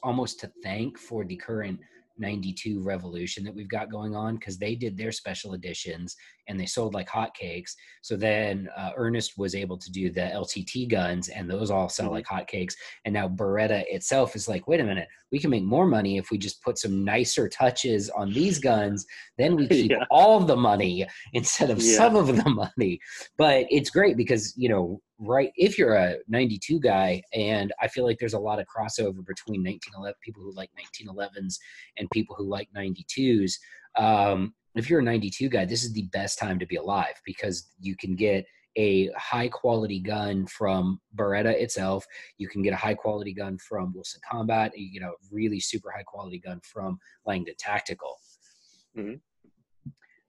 almost 0.02 0.40
to 0.40 0.52
thank 0.64 0.98
for 0.98 1.24
the 1.24 1.36
current 1.36 1.80
92 2.18 2.82
revolution 2.82 3.44
that 3.44 3.54
we've 3.54 3.70
got 3.70 3.92
going 3.92 4.16
on 4.16 4.36
because 4.36 4.58
they 4.58 4.76
did 4.76 4.98
their 4.98 5.12
special 5.12 5.54
editions 5.54 6.16
and 6.48 6.60
they 6.60 6.66
sold 6.66 6.94
like 6.94 7.10
hotcakes. 7.10 7.72
So 8.02 8.16
then 8.16 8.70
uh, 8.78 8.92
Ernest 8.96 9.34
was 9.38 9.56
able 9.56 9.78
to 9.78 9.92
do 9.92 10.12
the 10.12 10.22
LTT 10.22 10.90
guns 10.90 11.30
and 11.30 11.50
those 11.50 11.72
all 11.72 11.90
sell 11.90 12.08
mm-hmm. 12.08 12.16
like 12.16 12.26
hotcakes. 12.26 12.74
And 13.06 13.14
now 13.14 13.28
Beretta 13.28 13.84
itself 13.88 14.36
is 14.36 14.48
like, 14.48 14.68
wait 14.68 14.80
a 14.80 14.84
minute, 14.84 15.08
we 15.32 15.40
can 15.40 15.50
make 15.50 15.64
more 15.64 15.88
money 15.88 16.18
if 16.18 16.32
we 16.32 16.38
just 16.38 16.62
put 16.62 16.78
some 16.78 17.04
nicer 17.04 17.50
touches 17.50 18.10
on 18.12 18.32
these 18.32 18.60
guns. 18.60 19.06
Then 19.38 19.56
we 19.56 19.68
keep 19.70 19.92
yeah. 19.92 20.06
all 20.12 20.40
the 20.40 20.56
money 20.56 21.06
instead 21.34 21.70
of 21.70 21.80
yeah. 21.80 21.98
some 21.98 22.16
of 22.16 22.28
the 22.28 22.50
money. 22.50 23.00
But 23.38 23.66
it's 23.70 23.90
great 23.90 24.18
because, 24.18 24.54
you 24.56 24.70
know, 24.70 25.02
right 25.20 25.52
if 25.56 25.78
you're 25.78 25.96
a 25.96 26.18
92 26.28 26.80
guy 26.80 27.22
and 27.34 27.74
i 27.82 27.88
feel 27.88 28.04
like 28.04 28.18
there's 28.20 28.34
a 28.34 28.40
lot 28.40 28.60
of 28.60 28.66
crossover 28.66 29.26
between 29.26 29.64
1911 29.64 30.14
people 30.22 30.44
who 30.44 30.52
like 30.54 30.70
1911s 30.78 31.56
and 31.98 32.10
people 32.12 32.36
who 32.36 32.48
like 32.48 32.68
92s 32.76 33.54
um, 33.98 34.54
if 34.76 34.90
you're 34.90 35.00
a 35.00 35.04
92 35.04 35.48
guy 35.48 35.64
this 35.64 35.84
is 35.84 35.94
the 35.94 36.08
best 36.12 36.38
time 36.38 36.60
to 36.60 36.66
be 36.66 36.76
alive 36.76 37.14
because 37.26 37.72
you 37.80 37.96
can 37.96 38.16
get 38.16 38.46
a 38.78 39.10
high 39.12 39.48
quality 39.48 40.02
gun 40.02 40.46
from 40.48 41.00
beretta 41.16 41.54
itself 41.54 42.06
you 42.38 42.50
can 42.50 42.62
get 42.62 42.74
a 42.74 42.78
high 42.78 42.94
quality 42.94 43.34
gun 43.34 43.58
from 43.58 43.94
wilson 43.94 44.20
combat 44.30 44.78
you 44.78 45.00
get 45.00 45.08
a 45.08 45.14
really 45.32 45.62
super 45.62 45.92
high 45.92 46.04
quality 46.04 46.40
gun 46.40 46.60
from 46.62 47.00
langdon 47.26 47.56
tactical 47.58 48.18
mm-hmm. 48.98 49.16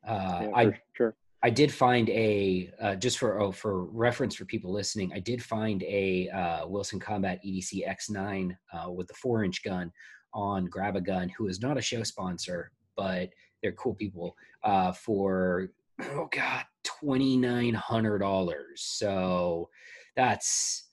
uh, 0.09 0.41
yeah, 0.43 0.51
i 0.55 0.81
sure 0.93 1.17
I 1.43 1.51
did 1.51 1.73
find 1.73 2.09
a 2.11 2.71
uh, 2.81 2.95
just 2.97 3.19
for 3.19 3.41
oh, 3.41 3.53
for 3.53 3.85
reference 3.85 4.35
for 4.35 4.45
people 4.45 4.73
listening. 4.73 5.13
I 5.15 5.21
did 5.21 5.43
find 5.43 5.83
a 5.83 6.29
uh, 6.31 6.67
Wilson 6.67 6.99
Combat 6.99 7.41
EDC 7.47 7.87
X9 7.87 8.57
uh, 8.73 8.91
with 8.91 9.07
the 9.09 9.15
four 9.15 9.45
inch 9.45 9.63
gun 9.63 9.93
on 10.33 10.67
Grab 10.67 10.97
a 10.97 11.01
Gun, 11.01 11.31
who 11.37 11.49
is 11.49 11.61
not 11.61 11.79
a 11.79 11.83
show 11.83 12.03
sponsor, 12.03 12.71
but 12.97 13.31
they're 13.63 13.73
cool 13.73 13.95
people 13.95 14.37
uh, 14.65 14.93
for 14.93 15.69
oh 16.03 16.29
god 16.33 16.65
twenty 16.85 17.37
nine 17.37 17.75
hundred 17.75 18.19
dollars. 18.19 18.83
So 18.83 19.69
that's 20.17 20.89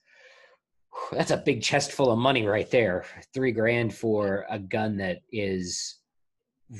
that's 1.11 1.31
a 1.31 1.37
big 1.37 1.61
chest 1.61 1.91
full 1.91 2.11
of 2.11 2.19
money 2.19 2.45
right 2.45 2.69
there. 2.69 3.05
Three 3.33 3.51
grand 3.51 3.93
for 3.93 4.45
a 4.49 4.59
gun 4.59 4.97
that 4.97 5.21
is 5.31 5.95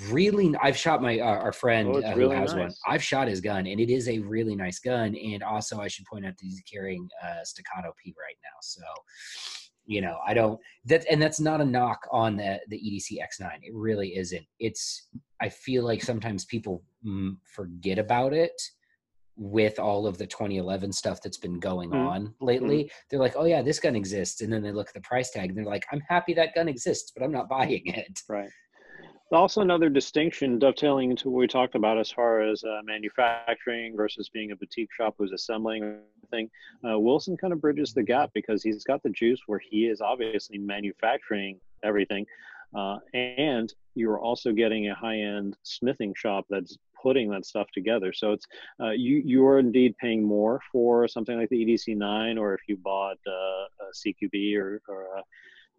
really 0.10 0.54
i've 0.62 0.78
shot 0.78 1.02
my 1.02 1.20
uh, 1.20 1.24
our 1.26 1.54
friend 1.54 1.90
oh, 1.90 1.98
uh, 1.98 2.14
really 2.16 2.36
who 2.36 2.42
has 2.42 2.54
nice. 2.54 2.60
one 2.60 2.74
i've 2.88 3.04
shot 3.04 3.28
his 3.28 3.42
gun 3.42 3.68
and 3.68 3.80
it 3.80 3.90
is 3.90 4.08
a 4.08 4.20
really 4.20 4.56
nice 4.56 4.80
gun 4.80 5.16
and 5.16 5.44
also 5.44 5.80
i 5.80 5.88
should 5.88 6.06
point 6.06 6.26
out 6.26 6.36
that 6.38 6.44
he's 6.44 6.62
carrying 6.62 7.08
a 7.24 7.46
staccato 7.46 7.94
p 8.02 8.14
right 8.18 8.38
now 8.44 8.58
so 8.62 8.82
you 9.86 10.02
know 10.02 10.18
i 10.26 10.34
don't 10.34 10.60
that 10.86 11.06
and 11.12 11.22
that's 11.22 11.40
not 11.40 11.62
a 11.62 11.66
knock 11.66 12.08
on 12.12 12.38
the 12.38 12.60
the 12.70 12.78
edc 12.78 13.18
x9 13.20 13.50
it 13.62 13.74
really 13.74 14.16
isn't 14.16 14.46
it's 14.60 15.08
i 15.42 15.50
feel 15.50 15.84
like 15.84 16.02
sometimes 16.02 16.46
people 16.46 16.84
mm, 17.06 17.36
forget 17.44 18.00
about 18.00 18.34
it 18.34 18.60
with 19.36 19.80
all 19.80 20.06
of 20.06 20.18
the 20.18 20.28
2011 20.28 20.92
stuff 20.92 21.20
that's 21.22 21.38
been 21.38 21.60
going 21.60 21.90
mm-hmm. 21.90 22.08
on 22.08 22.34
lately 22.40 22.84
mm-hmm. 22.84 22.96
they're 23.10 23.20
like 23.20 23.34
oh 23.36 23.46
yeah 23.46 23.62
this 23.62 23.80
gun 23.80 23.96
exists 23.96 24.42
and 24.42 24.54
then 24.54 24.62
they 24.62 24.72
look 24.72 24.88
at 24.88 24.94
the 24.94 25.02
price 25.02 25.32
tag 25.32 25.50
and 25.50 25.58
they're 25.58 25.66
like 25.66 25.86
i'm 25.92 26.02
happy 26.08 26.34
that 26.34 26.54
gun 26.54 26.68
exists 26.68 27.12
but 27.16 27.24
i'm 27.24 27.32
not 27.32 27.50
buying 27.58 27.82
it 27.86 28.20
right 28.30 28.50
also 29.34 29.62
another 29.62 29.90
distinction 29.90 30.60
dovetailing 30.60 31.12
into 31.12 31.30
what 31.30 31.40
we 31.40 31.48
talked 31.48 31.76
about 31.76 31.98
as 31.98 32.12
far 32.12 32.42
as 32.42 32.64
uh, 32.64 32.82
manufacturing 32.84 33.96
versus 33.96 34.30
being 34.30 34.52
a 34.52 34.56
boutique 34.56 34.92
shop 34.94 35.16
who's 35.18 35.32
assembling 35.32 36.00
thing 36.30 36.50
uh, 36.88 36.98
wilson 36.98 37.36
kind 37.38 37.54
of 37.54 37.62
bridges 37.62 37.94
the 37.94 38.04
gap 38.04 38.30
because 38.34 38.64
he's 38.64 38.84
got 38.84 39.02
the 39.04 39.10
juice 39.10 39.42
where 39.48 39.60
he 39.60 39.88
is 39.88 40.02
obviously 40.02 40.58
manufacturing 40.58 41.60
everything 41.84 42.26
uh, 42.76 42.98
and 43.14 43.74
you're 43.96 44.20
also 44.20 44.52
getting 44.52 44.90
a 44.90 44.96
high-end 44.96 45.56
smithing 45.64 46.14
shop 46.16 46.46
that's 46.50 46.78
putting 47.02 47.30
that 47.30 47.46
stuff 47.46 47.68
together. 47.74 48.14
So 48.14 48.32
it's 48.32 48.46
uh, 48.80 48.92
you 48.92 49.22
you 49.24 49.46
are 49.46 49.60
indeed 49.60 49.96
paying 49.98 50.24
more 50.24 50.60
for 50.72 51.08
something 51.08 51.38
like 51.38 51.50
the 51.50 51.66
EDC9, 51.66 52.40
or 52.40 52.54
if 52.54 52.62
you 52.68 52.78
bought 52.78 53.18
uh, 53.28 53.32
a 53.32 53.92
CQB 53.94 54.58
or, 54.58 54.82
or 54.88 55.04
a 55.18 55.24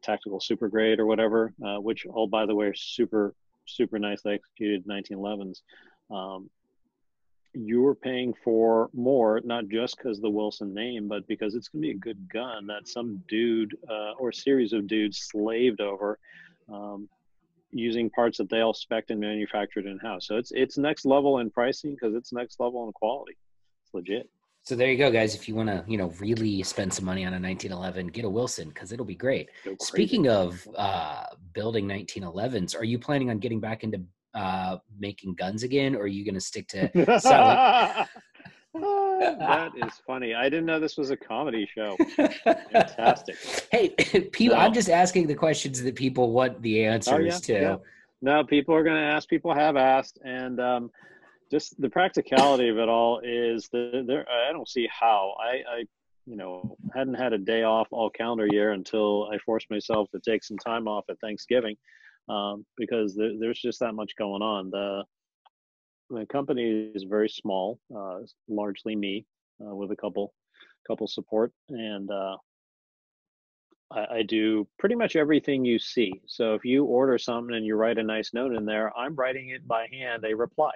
tactical 0.03 0.39
super 0.39 0.69
grade 0.69 1.01
or 1.01 1.07
whatever, 1.07 1.53
uh, 1.65 1.81
which 1.81 2.07
all 2.07 2.29
by 2.29 2.47
the 2.47 2.55
way 2.55 2.67
are 2.67 2.75
super 2.75 3.35
super 3.67 3.99
nicely 3.99 4.35
executed 4.35 4.87
1911s. 4.87 5.63
Um, 6.11 6.51
you're 7.55 7.95
paying 7.95 8.35
for 8.43 8.91
more, 8.93 9.41
not 9.45 9.69
just 9.69 9.97
because 9.97 10.21
the 10.21 10.29
Wilson 10.29 10.75
name, 10.75 11.07
but 11.07 11.27
because 11.29 11.55
it's 11.55 11.69
going 11.69 11.83
to 11.83 11.89
be 11.89 11.95
a 11.95 11.99
good 11.99 12.29
gun 12.33 12.67
that 12.67 12.89
some 12.89 13.23
dude 13.29 13.77
uh, 13.89 14.13
or 14.19 14.33
series 14.33 14.73
of 14.73 14.89
dudes 14.89 15.29
slaved 15.31 15.81
over, 15.81 16.19
um, 16.73 17.09
using 17.71 18.11
parts 18.11 18.39
that 18.39 18.51
they 18.51 18.61
all 18.61 18.75
spec 18.75 19.05
and 19.09 19.21
manufactured 19.21 19.87
in 19.87 19.99
house. 19.99 20.27
So 20.27 20.37
it's 20.37 20.53
it's 20.53 20.79
next 20.79 21.05
level 21.05 21.39
in 21.39 21.51
pricing 21.51 21.93
because 21.93 22.15
it's 22.15 22.33
next 22.33 22.59
level 22.59 22.87
in 22.87 22.93
quality. 22.93 23.37
It's 23.85 23.95
legit. 23.95 24.29
So 24.65 24.75
there 24.75 24.91
you 24.91 24.97
go, 24.97 25.11
guys. 25.11 25.35
If 25.35 25.47
you 25.47 25.55
want 25.55 25.69
to, 25.69 25.85
you 25.87 25.99
know, 25.99 26.09
really 26.19 26.63
spend 26.63 26.93
some 26.93 27.05
money 27.05 27.27
on 27.27 27.35
a 27.35 27.41
1911, 27.41 28.09
get 28.09 28.25
a 28.25 28.29
Wilson 28.29 28.71
because 28.71 28.93
it'll 28.93 29.05
be 29.05 29.15
great. 29.15 29.51
Speaking 29.81 30.29
of 30.29 30.67
uh, 30.77 31.27
building 31.53 31.87
1911s, 31.87 32.75
are 32.75 32.85
you 32.85 32.99
planning 32.99 33.29
on 33.29 33.39
getting 33.39 33.61
back 33.61 33.85
into 33.85 34.01
uh, 34.35 34.79
making 34.99 35.35
guns 35.35 35.65
again, 35.65 35.95
or 35.95 36.03
are 36.03 36.07
you 36.07 36.25
going 36.25 36.35
to 36.35 36.41
stick 36.41 36.67
to 36.69 36.91
selling? 37.21 38.07
that 39.39 39.71
is 39.77 39.93
funny. 40.05 40.35
I 40.35 40.45
didn't 40.45 40.67
know 40.67 40.81
this 40.81 40.97
was 40.97 41.11
a 41.11 41.17
comedy 41.17 41.69
show. 41.73 41.97
Fantastic. 42.73 43.37
hey, 43.71 43.91
people. 44.33 44.57
I'm 44.57 44.73
just 44.73 44.91
asking 44.91 45.29
the 45.29 45.35
questions 45.35 45.81
that 45.83 45.95
people 45.95 46.33
want 46.33 46.61
the 46.61 46.85
answers 46.85 47.15
oh, 47.15 47.19
yeah, 47.19 47.39
to. 47.39 47.53
Yeah. 47.53 47.77
No, 48.23 48.43
people 48.43 48.75
are 48.75 48.83
going 48.83 48.97
to 48.97 49.03
ask. 49.03 49.29
People 49.29 49.55
have 49.55 49.77
asked, 49.77 50.19
and 50.25 50.59
um, 50.59 50.91
just 51.51 51.81
the 51.81 51.91
practicality 51.91 52.69
of 52.69 52.79
it 52.79 52.89
all 52.89 53.21
is 53.23 53.69
that 53.73 54.05
there. 54.07 54.27
I 54.29 54.53
don't 54.53 54.69
see 54.69 54.89
how. 54.91 55.35
I, 55.39 55.79
I, 55.79 55.85
you 56.27 56.37
know, 56.37 56.77
hadn't 56.95 57.15
had 57.15 57.33
a 57.33 57.39
day 57.39 57.65
off 57.65 57.89
all 57.91 58.11
calendar 58.11 58.49
year 58.51 58.73
until 58.73 59.29
I 59.33 59.39
forced 59.39 59.71
myself 59.71 60.11
to 60.13 60.21
take 60.21 60.43
some 60.43 60.57
time 60.59 60.89
off 60.89 61.05
at 61.11 61.21
Thanksgiving 61.21 61.77
um, 62.29 62.65
because 62.77 63.15
there, 63.15 63.33
there's 63.39 63.61
just 63.61 63.81
that 63.81 63.95
much 63.95 64.13
going 64.17 64.43
on. 64.43 64.71
The 64.71 65.05
the 66.11 66.27
company 66.27 66.91
is 66.95 67.05
very 67.05 67.29
small, 67.29 67.79
uh, 67.95 68.19
largely 68.49 68.95
me 68.95 69.27
uh, 69.61 69.75
with 69.75 69.91
a 69.91 69.97
couple 69.97 70.33
couple 70.87 71.07
support, 71.07 71.51
and 71.71 72.11
uh, 72.11 72.37
I, 73.91 74.07
I, 74.17 74.23
do 74.23 74.69
pretty 74.79 74.95
much 74.95 75.17
everything 75.17 75.65
you 75.65 75.79
see. 75.79 76.13
So 76.27 76.55
if 76.55 76.63
you 76.63 76.85
order 76.85 77.17
something 77.17 77.57
and 77.57 77.65
you 77.65 77.75
write 77.75 77.97
a 77.97 78.03
nice 78.03 78.35
note 78.35 78.55
in 78.55 78.67
there, 78.67 78.95
I'm 78.95 79.15
writing 79.15 79.49
it 79.49 79.67
by 79.67 79.87
hand 79.91 80.25
a 80.27 80.35
reply. 80.35 80.73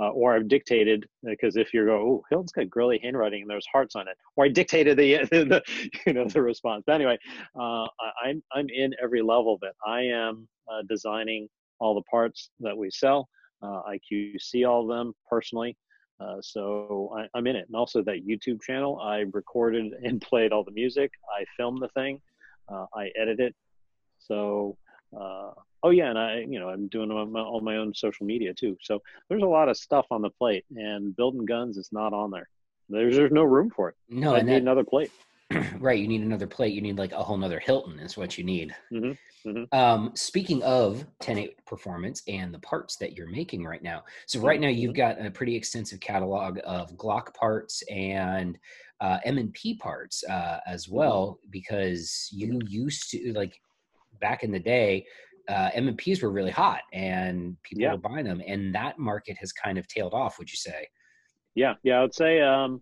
Uh, 0.00 0.08
or 0.08 0.34
I've 0.34 0.48
dictated 0.48 1.04
because 1.22 1.56
if 1.56 1.74
you 1.74 1.84
go, 1.84 1.96
oh, 1.96 2.22
Hilton's 2.30 2.52
got 2.52 2.70
girly 2.70 2.98
handwriting 3.02 3.42
and 3.42 3.50
there's 3.50 3.66
hearts 3.70 3.94
on 3.94 4.08
it, 4.08 4.16
or 4.36 4.46
I 4.46 4.48
dictated 4.48 4.96
the, 4.96 5.16
the 5.30 5.62
you 6.06 6.14
know 6.14 6.26
the 6.26 6.40
response. 6.40 6.84
But 6.86 6.94
anyway, 6.94 7.18
uh, 7.60 7.86
I'm 8.24 8.42
I'm 8.54 8.68
in 8.70 8.94
every 9.02 9.20
level 9.20 9.54
of 9.54 9.60
it. 9.62 9.74
I 9.86 10.00
am 10.02 10.48
uh, 10.66 10.82
designing 10.88 11.46
all 11.78 11.94
the 11.94 12.02
parts 12.10 12.50
that 12.60 12.76
we 12.76 12.90
sell. 12.90 13.28
Uh, 13.62 13.82
I 13.86 13.98
QC 14.10 14.66
all 14.66 14.82
of 14.82 14.96
them 14.96 15.12
personally. 15.28 15.76
Uh, 16.20 16.36
so 16.40 17.12
I, 17.16 17.38
am 17.38 17.46
in 17.46 17.56
it. 17.56 17.66
And 17.66 17.76
also 17.76 18.02
that 18.04 18.26
YouTube 18.26 18.62
channel, 18.62 19.00
I 19.02 19.24
recorded 19.32 19.92
and 20.02 20.20
played 20.30 20.52
all 20.52 20.64
the 20.64 20.72
music. 20.72 21.10
I 21.36 21.44
filmed 21.56 21.82
the 21.82 21.88
thing. 21.88 22.20
Uh, 22.68 22.86
I 22.94 23.10
edit 23.20 23.40
it. 23.40 23.54
So, 24.18 24.76
uh, 25.18 25.50
oh 25.82 25.90
yeah, 25.90 26.10
and 26.10 26.18
I, 26.18 26.44
you 26.48 26.58
know, 26.58 26.68
I'm 26.68 26.88
doing 26.88 27.10
all 27.10 27.26
my, 27.26 27.40
all 27.40 27.60
my, 27.60 27.76
own 27.76 27.94
social 27.94 28.26
media 28.26 28.54
too. 28.54 28.76
So 28.82 29.00
there's 29.28 29.42
a 29.42 29.46
lot 29.46 29.68
of 29.68 29.76
stuff 29.76 30.06
on 30.10 30.22
the 30.22 30.30
plate, 30.30 30.64
and 30.74 31.14
building 31.16 31.44
guns 31.44 31.76
is 31.76 31.90
not 31.92 32.12
on 32.12 32.30
there. 32.30 32.48
There's 32.88 33.16
there's 33.16 33.32
no 33.32 33.42
room 33.42 33.70
for 33.74 33.88
it. 33.88 33.94
No, 34.08 34.34
I 34.34 34.42
need 34.42 34.52
that, 34.52 34.62
another 34.62 34.84
plate. 34.84 35.10
right, 35.78 35.98
you 35.98 36.08
need 36.08 36.22
another 36.22 36.46
plate. 36.46 36.74
You 36.74 36.80
need 36.80 36.98
like 36.98 37.12
a 37.12 37.22
whole 37.22 37.36
nother 37.36 37.60
Hilton 37.60 37.98
is 37.98 38.16
what 38.16 38.38
you 38.38 38.44
need. 38.44 38.74
Mm-hmm. 38.92 39.48
Mm-hmm. 39.48 39.76
Um, 39.76 40.12
speaking 40.14 40.62
of 40.62 41.04
10 41.20 41.48
performance 41.66 42.22
and 42.28 42.54
the 42.54 42.60
parts 42.60 42.96
that 42.96 43.16
you're 43.16 43.30
making 43.30 43.64
right 43.64 43.82
now. 43.82 44.04
So 44.26 44.40
right 44.40 44.60
now 44.60 44.68
you've 44.68 44.92
mm-hmm. 44.92 45.18
got 45.18 45.26
a 45.26 45.30
pretty 45.30 45.56
extensive 45.56 46.00
catalog 46.00 46.60
of 46.64 46.96
Glock 46.96 47.34
parts 47.34 47.82
and 47.90 48.56
uh, 49.00 49.18
M&P 49.24 49.74
parts 49.74 50.22
uh, 50.24 50.60
as 50.66 50.86
mm-hmm. 50.86 50.96
well, 50.96 51.40
because 51.50 52.28
you 52.32 52.60
used 52.68 53.10
to 53.10 53.32
like 53.34 53.60
back 54.22 54.42
in 54.42 54.50
the 54.50 54.58
day, 54.58 55.04
uh, 55.48 55.68
M&Ps 55.74 56.22
were 56.22 56.30
really 56.30 56.50
hot 56.50 56.80
and 56.94 57.56
people 57.62 57.82
yeah. 57.82 57.92
were 57.92 57.98
buying 57.98 58.24
them 58.24 58.40
and 58.46 58.74
that 58.74 58.98
market 58.98 59.36
has 59.38 59.52
kind 59.52 59.76
of 59.76 59.86
tailed 59.88 60.14
off, 60.14 60.38
would 60.38 60.50
you 60.50 60.56
say? 60.56 60.88
Yeah. 61.54 61.74
Yeah. 61.82 61.98
I 61.98 62.02
would 62.02 62.14
say, 62.14 62.40
um, 62.40 62.80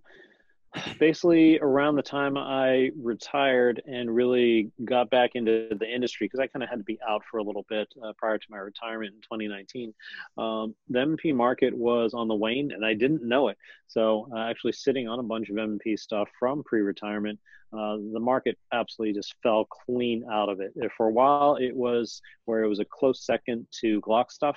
basically 0.98 1.58
around 1.60 1.96
the 1.96 2.02
time 2.02 2.36
I 2.36 2.90
retired 3.00 3.82
and 3.86 4.14
really 4.14 4.70
got 4.84 5.10
back 5.10 5.30
into 5.34 5.68
the 5.78 5.86
industry 5.86 6.26
because 6.26 6.40
I 6.40 6.46
kind 6.46 6.62
of 6.62 6.68
had 6.68 6.78
to 6.78 6.84
be 6.84 6.98
out 7.08 7.22
for 7.30 7.38
a 7.38 7.42
little 7.42 7.66
bit 7.68 7.88
uh, 8.04 8.12
prior 8.16 8.38
to 8.38 8.46
my 8.48 8.58
retirement 8.58 9.14
in 9.14 9.20
2019. 9.22 9.92
Um, 10.38 10.74
the 10.88 11.00
M&P 11.00 11.32
market 11.32 11.76
was 11.76 12.14
on 12.14 12.28
the 12.28 12.34
wane 12.34 12.70
and 12.72 12.84
I 12.84 12.94
didn't 12.94 13.24
know 13.24 13.48
it. 13.48 13.58
So 13.88 14.28
uh, 14.32 14.38
actually 14.48 14.72
sitting 14.72 15.08
on 15.08 15.18
a 15.18 15.24
bunch 15.24 15.50
of 15.50 15.58
M&P 15.58 15.96
stuff 15.96 16.28
from 16.38 16.62
pre-retirement, 16.62 17.40
uh, 17.72 17.96
the 18.12 18.20
market 18.20 18.58
absolutely 18.72 19.14
just 19.14 19.34
fell 19.42 19.64
clean 19.64 20.24
out 20.30 20.48
of 20.48 20.60
it. 20.60 20.72
For 20.96 21.06
a 21.06 21.12
while, 21.12 21.56
it 21.56 21.74
was 21.74 22.20
where 22.44 22.64
it 22.64 22.68
was 22.68 22.80
a 22.80 22.84
close 22.84 23.24
second 23.24 23.66
to 23.80 24.00
Glock 24.00 24.32
stuff, 24.32 24.56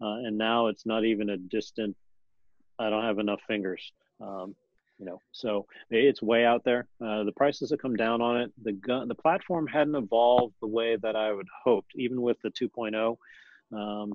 uh, 0.00 0.22
and 0.24 0.38
now 0.38 0.68
it's 0.68 0.86
not 0.86 1.04
even 1.04 1.30
a 1.30 1.36
distant. 1.36 1.96
I 2.78 2.88
don't 2.88 3.02
have 3.02 3.18
enough 3.18 3.40
fingers. 3.48 3.92
Um, 4.20 4.54
you 5.02 5.08
know 5.08 5.20
so 5.32 5.66
it's 5.90 6.22
way 6.22 6.44
out 6.44 6.62
there. 6.62 6.86
Uh, 7.04 7.24
the 7.24 7.32
prices 7.32 7.70
have 7.70 7.80
come 7.80 7.96
down 7.96 8.22
on 8.22 8.40
it. 8.40 8.52
The 8.62 8.72
gun 8.72 9.08
the 9.08 9.16
platform 9.16 9.66
hadn't 9.66 9.96
evolved 9.96 10.54
the 10.60 10.68
way 10.68 10.96
that 11.02 11.16
i 11.16 11.32
would 11.32 11.48
hoped 11.64 11.90
even 11.96 12.22
with 12.22 12.36
the 12.42 12.50
2.0 12.50 13.16
um, 13.76 14.12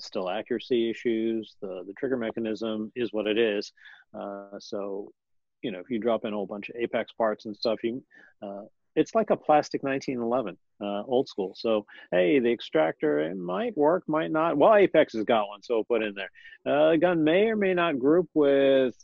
still 0.00 0.28
accuracy 0.28 0.90
issues 0.90 1.54
the 1.62 1.84
the 1.86 1.92
trigger 1.92 2.16
mechanism 2.16 2.90
is 2.96 3.12
what 3.12 3.28
it 3.28 3.38
is. 3.38 3.72
Uh, 4.18 4.58
so 4.58 5.12
you 5.62 5.70
know 5.70 5.78
if 5.78 5.88
you 5.90 6.00
drop 6.00 6.24
in 6.24 6.32
a 6.32 6.36
whole 6.36 6.46
bunch 6.46 6.70
of 6.70 6.76
apex 6.76 7.12
parts 7.12 7.46
and 7.46 7.56
stuff 7.56 7.84
you 7.84 8.02
uh, 8.42 8.62
it's 8.96 9.14
like 9.14 9.30
a 9.30 9.36
plastic 9.36 9.84
1911 9.84 10.56
uh, 10.80 11.02
old 11.04 11.28
school. 11.28 11.52
So 11.56 11.86
hey 12.10 12.40
the 12.40 12.50
extractor 12.50 13.20
it 13.20 13.36
might 13.36 13.76
work 13.76 14.02
might 14.08 14.32
not. 14.32 14.58
Well 14.58 14.74
apex 14.74 15.12
has 15.12 15.22
got 15.22 15.46
one 15.46 15.62
so 15.62 15.84
put 15.84 16.02
in 16.02 16.14
there. 16.14 16.32
Uh, 16.66 16.90
the 16.90 16.98
gun 16.98 17.22
may 17.22 17.46
or 17.46 17.54
may 17.54 17.74
not 17.74 18.00
group 18.00 18.28
with 18.34 18.96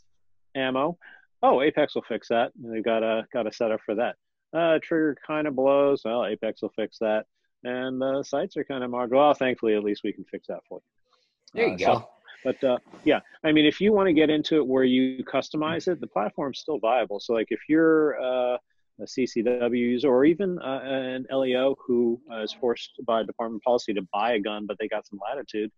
ammo. 0.55 0.97
Oh, 1.41 1.61
Apex 1.61 1.95
will 1.95 2.03
fix 2.03 2.29
that. 2.29 2.51
They've 2.55 2.83
got 2.83 3.03
a 3.03 3.27
got 3.33 3.47
a 3.47 3.51
setup 3.51 3.81
for 3.85 3.95
that. 3.95 4.15
Uh, 4.53 4.79
trigger 4.81 5.17
kind 5.25 5.47
of 5.47 5.55
blows. 5.55 6.03
Well, 6.05 6.25
Apex 6.25 6.61
will 6.61 6.73
fix 6.75 6.97
that. 6.99 7.25
And 7.63 8.01
the 8.01 8.23
sights 8.23 8.57
are 8.57 8.63
kind 8.63 8.83
of 8.83 8.91
marked. 8.91 9.13
Well, 9.13 9.33
thankfully, 9.33 9.75
at 9.75 9.83
least 9.83 10.01
we 10.03 10.13
can 10.13 10.25
fix 10.25 10.47
that 10.47 10.59
for 10.67 10.79
you. 10.79 11.59
There 11.59 11.67
you 11.67 11.73
uh, 11.73 11.77
go. 11.77 11.99
So, 11.99 12.09
but 12.43 12.63
uh, 12.63 12.77
yeah, 13.05 13.21
I 13.43 13.51
mean, 13.51 13.65
if 13.65 13.79
you 13.79 13.93
want 13.93 14.07
to 14.07 14.13
get 14.13 14.29
into 14.29 14.57
it 14.57 14.67
where 14.67 14.83
you 14.83 15.23
customize 15.23 15.87
it, 15.87 16.01
the 16.01 16.07
platform's 16.07 16.59
still 16.59 16.79
viable. 16.79 17.19
So, 17.19 17.33
like, 17.33 17.47
if 17.49 17.61
you're 17.69 18.21
uh, 18.21 18.57
a 18.99 19.03
CCW 19.03 19.77
user 19.77 20.09
or 20.09 20.25
even 20.25 20.59
uh, 20.59 20.81
an 20.83 21.25
LEO 21.31 21.75
who 21.85 22.19
uh, 22.31 22.41
is 22.41 22.53
forced 22.53 22.91
by 23.05 23.23
department 23.23 23.63
policy 23.63 23.93
to 23.93 24.01
buy 24.13 24.33
a 24.33 24.39
gun, 24.39 24.65
but 24.65 24.77
they 24.79 24.87
got 24.87 25.07
some 25.07 25.19
latitude, 25.29 25.71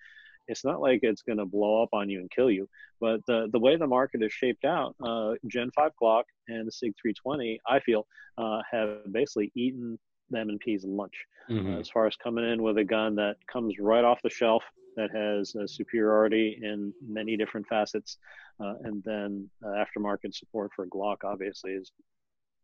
it's 0.47 0.63
not 0.63 0.81
like 0.81 0.99
it's 1.03 1.21
going 1.21 1.37
to 1.37 1.45
blow 1.45 1.81
up 1.81 1.89
on 1.93 2.09
you 2.09 2.19
and 2.19 2.31
kill 2.31 2.51
you. 2.51 2.67
But 2.99 3.21
the 3.27 3.47
the 3.51 3.59
way 3.59 3.75
the 3.75 3.87
market 3.87 4.23
is 4.23 4.33
shaped 4.33 4.65
out, 4.65 4.95
uh, 5.03 5.33
Gen 5.47 5.71
5 5.75 5.91
Glock 6.01 6.23
and 6.47 6.67
the 6.67 6.71
Sig 6.71 6.93
320, 7.01 7.59
I 7.67 7.79
feel, 7.79 8.07
uh, 8.37 8.61
have 8.71 9.11
basically 9.11 9.51
eaten 9.55 9.99
the 10.31 10.39
M&P's 10.39 10.83
lunch 10.85 11.13
mm-hmm. 11.49 11.75
uh, 11.75 11.79
as 11.79 11.89
far 11.89 12.07
as 12.07 12.15
coming 12.15 12.49
in 12.49 12.63
with 12.63 12.77
a 12.77 12.83
gun 12.83 13.15
that 13.15 13.35
comes 13.51 13.75
right 13.79 14.03
off 14.03 14.19
the 14.23 14.29
shelf 14.29 14.63
that 14.95 15.11
has 15.11 15.53
superiority 15.71 16.59
in 16.63 16.93
many 17.05 17.35
different 17.35 17.67
facets, 17.67 18.17
uh, 18.63 18.75
and 18.83 19.03
then 19.03 19.49
uh, 19.63 19.83
aftermarket 19.83 20.33
support 20.33 20.71
for 20.73 20.87
Glock 20.87 21.17
obviously 21.25 21.71
is 21.71 21.91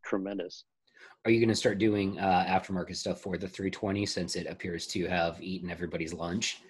tremendous. 0.05 0.63
Are 1.25 1.31
you 1.31 1.39
going 1.39 1.49
to 1.49 1.55
start 1.55 1.77
doing 1.77 2.19
uh, 2.19 2.45
aftermarket 2.47 2.95
stuff 2.95 3.21
for 3.21 3.37
the 3.37 3.47
320 3.47 4.05
since 4.05 4.35
it 4.35 4.47
appears 4.47 4.87
to 4.87 5.07
have 5.07 5.41
eaten 5.41 5.69
everybody's 5.69 6.13
lunch? 6.13 6.61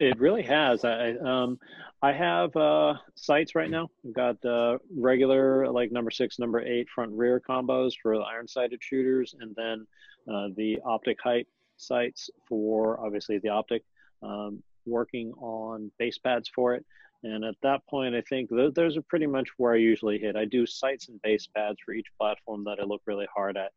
It 0.00 0.18
really 0.18 0.42
has. 0.42 0.82
I 0.82 1.10
um, 1.10 1.58
I 2.00 2.12
have 2.12 2.56
uh, 2.56 2.94
sights 3.14 3.54
right 3.54 3.70
now. 3.70 3.90
I've 4.06 4.14
got 4.14 4.44
uh, 4.46 4.78
regular 4.96 5.70
like 5.70 5.92
number 5.92 6.10
six, 6.10 6.38
number 6.38 6.60
eight 6.60 6.88
front 6.88 7.12
rear 7.12 7.38
combos 7.46 7.92
for 8.02 8.16
the 8.16 8.22
iron 8.22 8.48
sighted 8.48 8.82
shooters, 8.82 9.34
and 9.38 9.54
then 9.54 9.86
uh, 10.26 10.48
the 10.56 10.78
optic 10.86 11.18
height 11.22 11.46
sights 11.76 12.30
for 12.48 12.98
obviously 13.04 13.38
the 13.38 13.50
optic. 13.50 13.84
Um, 14.22 14.62
working 14.86 15.32
on 15.34 15.90
base 15.98 16.16
pads 16.16 16.48
for 16.48 16.74
it, 16.74 16.84
and 17.22 17.44
at 17.44 17.56
that 17.62 17.86
point, 17.86 18.14
I 18.14 18.22
think 18.22 18.48
th- 18.48 18.72
those 18.72 18.96
are 18.96 19.02
pretty 19.02 19.26
much 19.26 19.50
where 19.58 19.74
I 19.74 19.78
usually 19.78 20.18
hit. 20.18 20.34
I 20.34 20.46
do 20.46 20.64
sights 20.64 21.08
and 21.08 21.20
base 21.20 21.46
pads 21.54 21.76
for 21.84 21.92
each 21.92 22.06
platform 22.18 22.64
that 22.64 22.78
I 22.80 22.84
look 22.84 23.02
really 23.04 23.28
hard 23.34 23.58
at. 23.58 23.72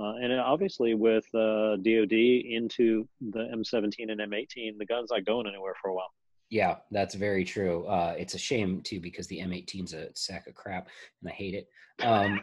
Uh, 0.00 0.14
and 0.14 0.32
obviously, 0.40 0.94
with 0.94 1.26
uh, 1.34 1.76
DoD 1.76 2.12
into 2.12 3.06
the 3.20 3.50
M17 3.54 4.10
and 4.10 4.20
M18, 4.20 4.78
the 4.78 4.86
gun's 4.86 5.10
not 5.10 5.26
going 5.26 5.46
anywhere 5.46 5.74
for 5.80 5.90
a 5.90 5.94
while. 5.94 6.10
Yeah, 6.48 6.76
that's 6.90 7.14
very 7.14 7.44
true. 7.44 7.86
Uh, 7.86 8.14
it's 8.18 8.34
a 8.34 8.38
shame 8.38 8.80
too 8.80 8.98
because 8.98 9.26
the 9.28 9.38
M18's 9.38 9.92
a 9.92 10.08
sack 10.14 10.46
of 10.46 10.54
crap, 10.54 10.88
and 11.22 11.30
I 11.30 11.34
hate 11.34 11.54
it. 11.54 11.68
Um, 12.02 12.40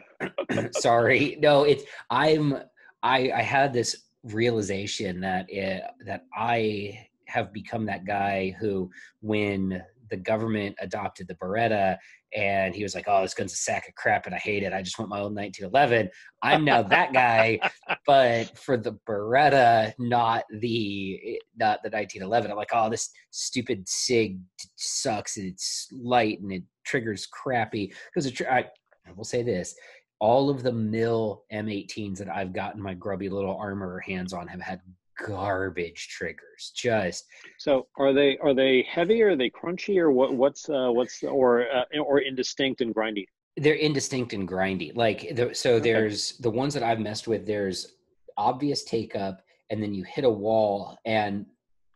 sorry, 0.72 1.36
no, 1.40 1.64
it's 1.64 1.84
I'm 2.10 2.58
I 3.02 3.32
I 3.32 3.42
had 3.42 3.72
this 3.72 4.04
realization 4.22 5.20
that 5.20 5.46
it, 5.50 5.82
that 6.06 6.24
I 6.34 7.06
have 7.26 7.52
become 7.52 7.84
that 7.86 8.06
guy 8.06 8.56
who, 8.58 8.90
when 9.20 9.82
the 10.10 10.16
government 10.16 10.74
adopted 10.80 11.28
the 11.28 11.34
Beretta 11.34 11.98
and 12.34 12.74
he 12.74 12.82
was 12.82 12.94
like, 12.94 13.06
"Oh, 13.08 13.22
this 13.22 13.34
gun's 13.34 13.52
a 13.52 13.56
sack 13.56 13.88
of 13.88 13.94
crap, 13.94 14.26
and 14.26 14.34
I 14.34 14.38
hate 14.38 14.62
it. 14.62 14.72
I 14.72 14.82
just 14.82 14.98
want 14.98 15.10
my 15.10 15.20
old 15.20 15.34
1911." 15.34 16.10
I'm 16.42 16.64
now 16.64 16.82
that 16.82 17.12
guy, 17.12 17.58
but 18.06 18.56
for 18.58 18.76
the 18.76 18.98
Beretta, 19.08 19.92
not 19.98 20.44
the 20.50 21.40
not 21.56 21.82
the 21.82 21.90
1911. 21.90 22.50
I'm 22.50 22.56
like, 22.56 22.70
"Oh, 22.72 22.90
this 22.90 23.10
stupid 23.30 23.88
Sig 23.88 24.38
sucks. 24.76 25.36
And 25.36 25.46
it's 25.46 25.88
light 25.92 26.40
and 26.40 26.52
it 26.52 26.62
triggers 26.84 27.26
crappy." 27.26 27.92
Because 28.14 28.40
I, 28.42 28.66
I 29.06 29.12
will 29.16 29.24
say 29.24 29.42
this: 29.42 29.74
all 30.20 30.50
of 30.50 30.62
the 30.62 30.72
mil 30.72 31.44
M18s 31.52 32.18
that 32.18 32.28
I've 32.28 32.52
gotten 32.52 32.82
my 32.82 32.94
grubby 32.94 33.28
little 33.28 33.56
armor 33.56 34.00
hands 34.00 34.32
on 34.32 34.48
have 34.48 34.60
had 34.60 34.80
garbage 35.26 36.08
triggers. 36.08 36.72
Just 36.74 37.26
so 37.58 37.86
are 37.96 38.12
they 38.12 38.38
are 38.38 38.54
they 38.54 38.86
heavy 38.88 39.22
or 39.22 39.30
are 39.30 39.36
they 39.36 39.50
crunchy 39.50 39.98
or 39.98 40.10
what 40.10 40.34
what's 40.34 40.68
uh 40.68 40.88
what's 40.90 41.22
or 41.22 41.66
uh, 41.70 41.84
or 41.98 42.20
indistinct 42.20 42.80
and 42.80 42.94
grindy? 42.94 43.26
They're 43.56 43.74
indistinct 43.74 44.32
and 44.32 44.46
grindy. 44.46 44.96
Like 44.96 45.34
the, 45.34 45.54
so 45.54 45.74
okay. 45.74 45.92
there's 45.92 46.38
the 46.38 46.50
ones 46.50 46.74
that 46.74 46.82
I've 46.82 47.00
messed 47.00 47.26
with 47.26 47.46
there's 47.46 47.94
obvious 48.36 48.84
take 48.84 49.16
up 49.16 49.42
and 49.70 49.82
then 49.82 49.92
you 49.92 50.04
hit 50.04 50.24
a 50.24 50.30
wall 50.30 50.96
and 51.04 51.44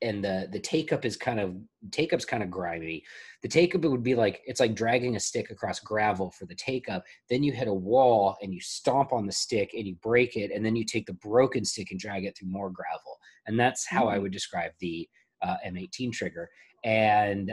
and 0.03 0.25
the 0.25 0.49
the 0.51 0.59
take 0.59 0.93
up 0.93 1.05
is 1.05 1.17
kind 1.17 1.41
of 1.41 1.55
take 1.91 2.13
up's 2.13 2.25
kind 2.25 2.43
of 2.43 2.51
grimy. 2.51 3.03
The 3.43 3.49
take 3.49 3.75
up 3.75 3.85
it 3.85 3.89
would 3.89 4.03
be 4.03 4.15
like 4.15 4.43
it's 4.47 4.61
like 4.61 4.75
dragging 4.75 5.17
a 5.17 5.21
stick 5.21 5.51
across 5.51 5.81
gravel 5.81 6.31
for 6.31 6.47
the 6.47 6.55
take 6.55 6.89
up. 6.89 7.05
Then 7.31 7.43
you 7.43 7.53
hit 7.53 7.69
a 7.69 7.75
wall 7.75 8.37
and 8.43 8.53
you 8.53 8.61
stomp 8.61 9.13
on 9.13 9.27
the 9.27 9.33
stick 9.33 9.73
and 9.75 9.87
you 9.87 9.95
break 10.03 10.37
it, 10.37 10.51
and 10.53 10.65
then 10.65 10.77
you 10.77 10.85
take 10.85 11.07
the 11.07 11.15
broken 11.15 11.65
stick 11.65 11.91
and 11.91 12.01
drag 12.01 12.25
it 12.25 12.37
through 12.37 12.49
more 12.49 12.71
gravel. 12.71 13.19
And 13.47 13.59
that's 13.59 13.87
how 13.87 14.07
mm-hmm. 14.07 14.15
I 14.15 14.19
would 14.19 14.33
describe 14.33 14.73
the 14.81 15.09
uh, 15.43 15.57
M18 15.67 16.13
trigger. 16.13 16.51
And 16.85 17.53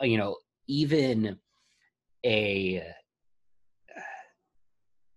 uh, 0.00 0.06
you 0.06 0.18
know, 0.18 0.36
even 0.66 1.38
a 2.24 2.82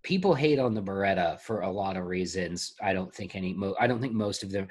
people 0.03 0.35
hate 0.35 0.59
on 0.59 0.73
the 0.73 0.81
Beretta 0.81 1.39
for 1.39 1.61
a 1.61 1.71
lot 1.71 1.97
of 1.97 2.05
reasons. 2.05 2.75
I 2.81 2.93
don't 2.93 3.13
think 3.13 3.35
any. 3.35 3.53
Mo- 3.53 3.75
I 3.79 3.87
don't 3.87 4.01
think 4.01 4.13
most 4.13 4.43
of 4.43 4.51
them 4.51 4.67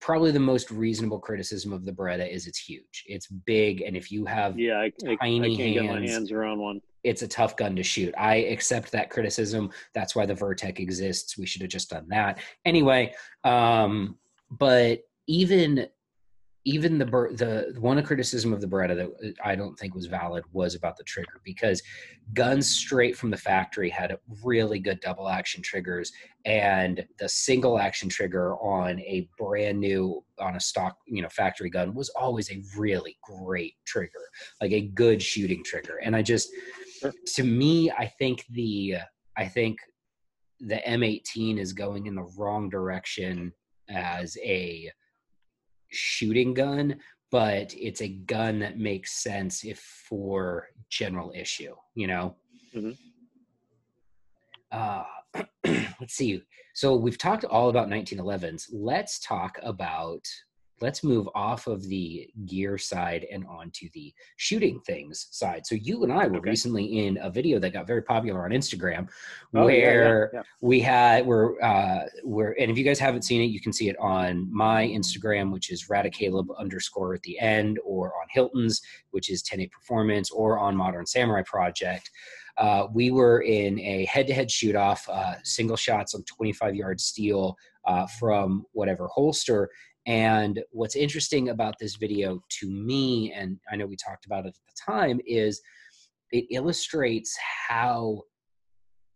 probably 0.00 0.30
the 0.30 0.40
most 0.40 0.70
reasonable 0.70 1.18
criticism 1.18 1.72
of 1.72 1.84
the 1.84 1.92
Beretta 1.92 2.30
is 2.30 2.46
it's 2.46 2.58
huge. 2.58 3.04
It's 3.06 3.26
big, 3.26 3.82
and 3.82 3.96
if 3.96 4.10
you 4.10 4.24
have 4.24 4.58
yeah, 4.58 4.78
I, 4.78 4.92
I, 5.08 5.16
tiny 5.16 5.54
I 5.54 5.56
can't 5.56 5.60
hands, 5.60 5.74
get 5.74 5.84
my 5.84 6.06
hands 6.06 6.32
around 6.32 6.58
one. 6.58 6.80
It's 7.04 7.22
a 7.22 7.28
tough 7.28 7.56
gun 7.56 7.74
to 7.76 7.82
shoot. 7.82 8.14
I 8.16 8.36
accept 8.36 8.92
that 8.92 9.10
criticism. 9.10 9.70
That's 9.94 10.14
why 10.14 10.26
the 10.26 10.34
Vertec 10.34 10.78
exists. 10.78 11.36
We 11.36 11.46
should 11.46 11.62
have 11.62 11.70
just 11.70 11.90
done 11.90 12.06
that 12.08 12.38
anyway. 12.64 13.14
Um, 13.44 14.16
but 14.50 15.00
even 15.26 15.88
even 16.64 16.96
the 16.96 17.04
the 17.04 17.80
one 17.80 18.02
criticism 18.04 18.52
of 18.52 18.60
the 18.60 18.66
Beretta 18.66 18.94
that 18.94 19.34
I 19.44 19.56
don't 19.56 19.76
think 19.76 19.94
was 19.94 20.06
valid 20.06 20.44
was 20.52 20.74
about 20.74 20.96
the 20.96 21.02
trigger 21.04 21.40
because 21.44 21.82
guns 22.34 22.70
straight 22.70 23.16
from 23.16 23.30
the 23.30 23.36
factory 23.36 23.90
had 23.90 24.16
really 24.44 24.78
good 24.78 25.00
double 25.00 25.28
action 25.28 25.62
triggers 25.62 26.12
and 26.44 27.04
the 27.18 27.28
single 27.28 27.78
action 27.78 28.08
trigger 28.08 28.54
on 28.56 29.00
a 29.00 29.28
brand 29.38 29.80
new 29.80 30.24
on 30.38 30.56
a 30.56 30.60
stock 30.60 30.96
you 31.06 31.22
know 31.22 31.28
factory 31.28 31.70
gun 31.70 31.94
was 31.94 32.10
always 32.10 32.50
a 32.50 32.62
really 32.76 33.16
great 33.22 33.74
trigger 33.84 34.10
like 34.60 34.72
a 34.72 34.82
good 34.82 35.20
shooting 35.20 35.64
trigger. 35.64 35.98
And 36.02 36.14
I 36.14 36.22
just 36.22 36.50
to 37.34 37.42
me 37.42 37.90
I 37.90 38.06
think 38.06 38.44
the 38.50 38.96
I 39.36 39.48
think 39.48 39.78
the 40.60 40.80
M18 40.86 41.58
is 41.58 41.72
going 41.72 42.06
in 42.06 42.14
the 42.14 42.28
wrong 42.36 42.68
direction 42.68 43.52
as 43.88 44.36
a 44.44 44.92
shooting 45.92 46.54
gun, 46.54 46.96
but 47.30 47.74
it's 47.78 48.02
a 48.02 48.08
gun 48.08 48.58
that 48.60 48.78
makes 48.78 49.22
sense 49.22 49.64
if 49.64 49.78
for 49.78 50.68
general 50.88 51.32
issue, 51.34 51.74
you 51.94 52.06
know? 52.06 52.36
Mm-hmm. 52.74 52.92
Uh, 54.70 55.04
let's 56.00 56.14
see. 56.14 56.42
So 56.74 56.96
we've 56.96 57.18
talked 57.18 57.44
all 57.44 57.68
about 57.68 57.88
1911s. 57.88 58.68
Let's 58.72 59.18
talk 59.18 59.58
about 59.62 60.26
let's 60.82 61.04
move 61.04 61.28
off 61.34 61.66
of 61.66 61.88
the 61.88 62.28
gear 62.44 62.76
side 62.76 63.24
and 63.30 63.46
onto 63.46 63.88
the 63.94 64.12
shooting 64.36 64.80
things 64.80 65.28
side. 65.30 65.64
So 65.66 65.76
you 65.76 66.02
and 66.02 66.12
I 66.12 66.26
were 66.26 66.38
okay. 66.38 66.50
recently 66.50 67.06
in 67.06 67.18
a 67.22 67.30
video 67.30 67.58
that 67.60 67.72
got 67.72 67.86
very 67.86 68.02
popular 68.02 68.44
on 68.44 68.50
Instagram, 68.50 69.08
oh, 69.54 69.64
where 69.64 70.30
yeah, 70.34 70.38
yeah, 70.38 70.40
yeah. 70.40 70.42
we 70.60 70.80
had 70.80 71.24
we're 71.24 71.60
uh, 71.62 72.06
we're 72.24 72.52
and 72.58 72.70
if 72.70 72.76
you 72.76 72.84
guys 72.84 72.98
haven't 72.98 73.22
seen 73.22 73.40
it, 73.40 73.46
you 73.46 73.60
can 73.60 73.72
see 73.72 73.88
it 73.88 73.96
on 73.98 74.52
my 74.52 74.86
Instagram, 74.86 75.52
which 75.52 75.70
is 75.70 75.86
Radicaleb 75.88 76.48
underscore 76.58 77.14
at 77.14 77.22
the 77.22 77.38
end, 77.38 77.78
or 77.84 78.08
on 78.20 78.26
Hilton's, 78.30 78.82
which 79.12 79.30
is 79.30 79.42
10 79.42 79.62
Performance, 79.70 80.30
or 80.30 80.58
on 80.58 80.76
Modern 80.76 81.06
Samurai 81.06 81.42
Project. 81.46 82.10
Uh, 82.58 82.86
we 82.92 83.10
were 83.10 83.40
in 83.42 83.78
a 83.80 84.04
head-to-head 84.06 84.50
shoot-off, 84.50 85.08
uh, 85.08 85.34
single 85.42 85.76
shots 85.76 86.14
on 86.14 86.22
25-yard 86.24 87.00
steel 87.00 87.56
uh, 87.86 88.06
from 88.18 88.64
whatever 88.72 89.08
holster, 89.08 89.70
and 90.06 90.62
what's 90.70 90.96
interesting 90.96 91.50
about 91.50 91.78
this 91.78 91.96
video 91.96 92.42
to 92.60 92.70
me, 92.70 93.32
and 93.32 93.58
I 93.70 93.76
know 93.76 93.86
we 93.86 93.96
talked 93.96 94.26
about 94.26 94.46
it 94.46 94.48
at 94.48 94.54
the 94.54 94.92
time, 94.92 95.20
is 95.26 95.60
it 96.32 96.46
illustrates 96.50 97.36
how 97.68 98.22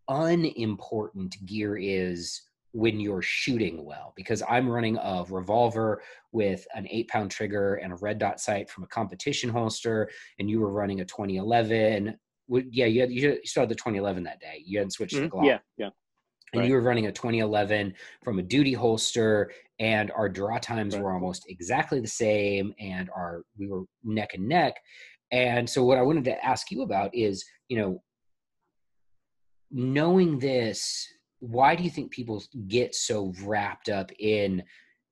unimportant 0.08 1.34
gear 1.46 1.76
is 1.76 2.42
when 2.72 3.00
you're 3.00 3.22
shooting 3.22 3.84
well. 3.84 4.12
Because 4.16 4.42
i'm 4.48 4.68
running 4.68 4.96
a 4.98 5.24
revolver 5.28 6.02
with 6.32 6.66
an 6.74 6.86
eight 6.90 7.08
pound 7.08 7.30
trigger 7.30 7.76
and 7.76 7.92
a 7.92 7.96
red 7.96 8.18
dot 8.18 8.38
sight 8.40 8.70
from 8.70 8.84
a 8.84 8.88
competition 8.88 9.50
holster 9.50 10.08
and 10.38 10.48
you 10.48 10.60
were 10.60 10.70
running 10.70 11.00
a 11.00 11.04
2011 11.04 12.16
yeah 12.48 12.86
you, 12.86 13.00
had, 13.00 13.10
you 13.10 13.40
started 13.44 13.70
the 13.70 13.74
2011 13.74 14.22
that 14.24 14.40
day. 14.40 14.62
You 14.64 14.78
hadn't 14.78 14.92
switched 14.92 15.14
mm-hmm. 15.14 15.24
the 15.24 15.30
glock. 15.30 15.46
Yeah 15.46 15.58
yeah 15.78 15.90
and 16.52 16.60
right. 16.60 16.68
you 16.68 16.74
were 16.74 16.82
running 16.82 17.06
a 17.06 17.12
2011 17.12 17.94
from 18.22 18.38
a 18.38 18.42
duty 18.42 18.72
holster 18.72 19.50
and 19.78 20.10
our 20.12 20.28
draw 20.28 20.58
times 20.58 20.94
right. 20.94 21.02
were 21.02 21.12
almost 21.12 21.44
exactly 21.48 22.00
the 22.00 22.06
same 22.06 22.74
and 22.78 23.10
our 23.14 23.42
we 23.58 23.68
were 23.68 23.84
neck 24.04 24.34
and 24.34 24.46
neck 24.46 24.76
and 25.32 25.68
so 25.68 25.84
what 25.84 25.98
i 25.98 26.02
wanted 26.02 26.24
to 26.24 26.44
ask 26.44 26.70
you 26.70 26.82
about 26.82 27.14
is 27.14 27.44
you 27.68 27.78
know 27.78 28.02
knowing 29.70 30.38
this 30.38 31.06
why 31.40 31.74
do 31.74 31.82
you 31.82 31.90
think 31.90 32.10
people 32.10 32.42
get 32.68 32.94
so 32.94 33.32
wrapped 33.42 33.88
up 33.88 34.10
in 34.18 34.62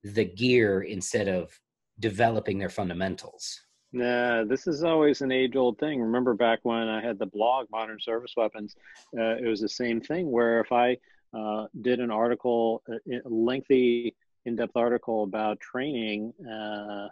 the 0.05 0.25
gear 0.25 0.83
instead 0.83 1.29
of 1.29 1.51
developing 1.99 2.59
their 2.59 2.71
fundamentals 2.71 3.61
Nah, 3.97 4.43
this 4.43 4.67
is 4.67 4.83
always 4.83 5.21
an 5.21 5.31
age 5.31 5.55
old 5.55 5.79
thing. 5.79 6.01
Remember 6.01 6.35
back 6.35 6.59
when 6.65 6.89
I 6.89 7.01
had 7.01 7.17
the 7.17 7.27
blog, 7.27 7.69
Modern 7.71 8.01
Service 8.01 8.33
Weapons, 8.37 8.75
uh, 9.17 9.37
it 9.37 9.47
was 9.47 9.61
the 9.61 9.69
same 9.69 10.01
thing 10.01 10.33
where 10.33 10.59
if 10.59 10.73
I 10.73 10.97
uh, 11.37 11.67
did 11.83 12.01
an 12.01 12.11
article, 12.11 12.83
a 12.89 13.29
lengthy, 13.29 14.15
in-depth 14.47 14.77
article 14.77 15.25
about 15.25 15.59
training. 15.61 16.33
Uh, 16.41 17.09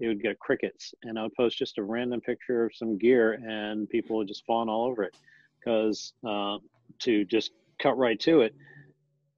it 0.00 0.08
would 0.08 0.22
get 0.22 0.38
crickets, 0.38 0.94
and 1.04 1.18
I 1.18 1.22
would 1.22 1.34
post 1.34 1.56
just 1.56 1.78
a 1.78 1.82
random 1.82 2.20
picture 2.20 2.66
of 2.66 2.74
some 2.74 2.98
gear, 2.98 3.40
and 3.46 3.88
people 3.88 4.16
would 4.16 4.28
just 4.28 4.44
fawn 4.44 4.68
all 4.68 4.84
over 4.84 5.04
it. 5.04 5.16
Because 5.58 6.12
uh, 6.26 6.58
to 7.00 7.24
just 7.24 7.52
cut 7.78 7.96
right 7.96 8.20
to 8.20 8.42
it, 8.42 8.54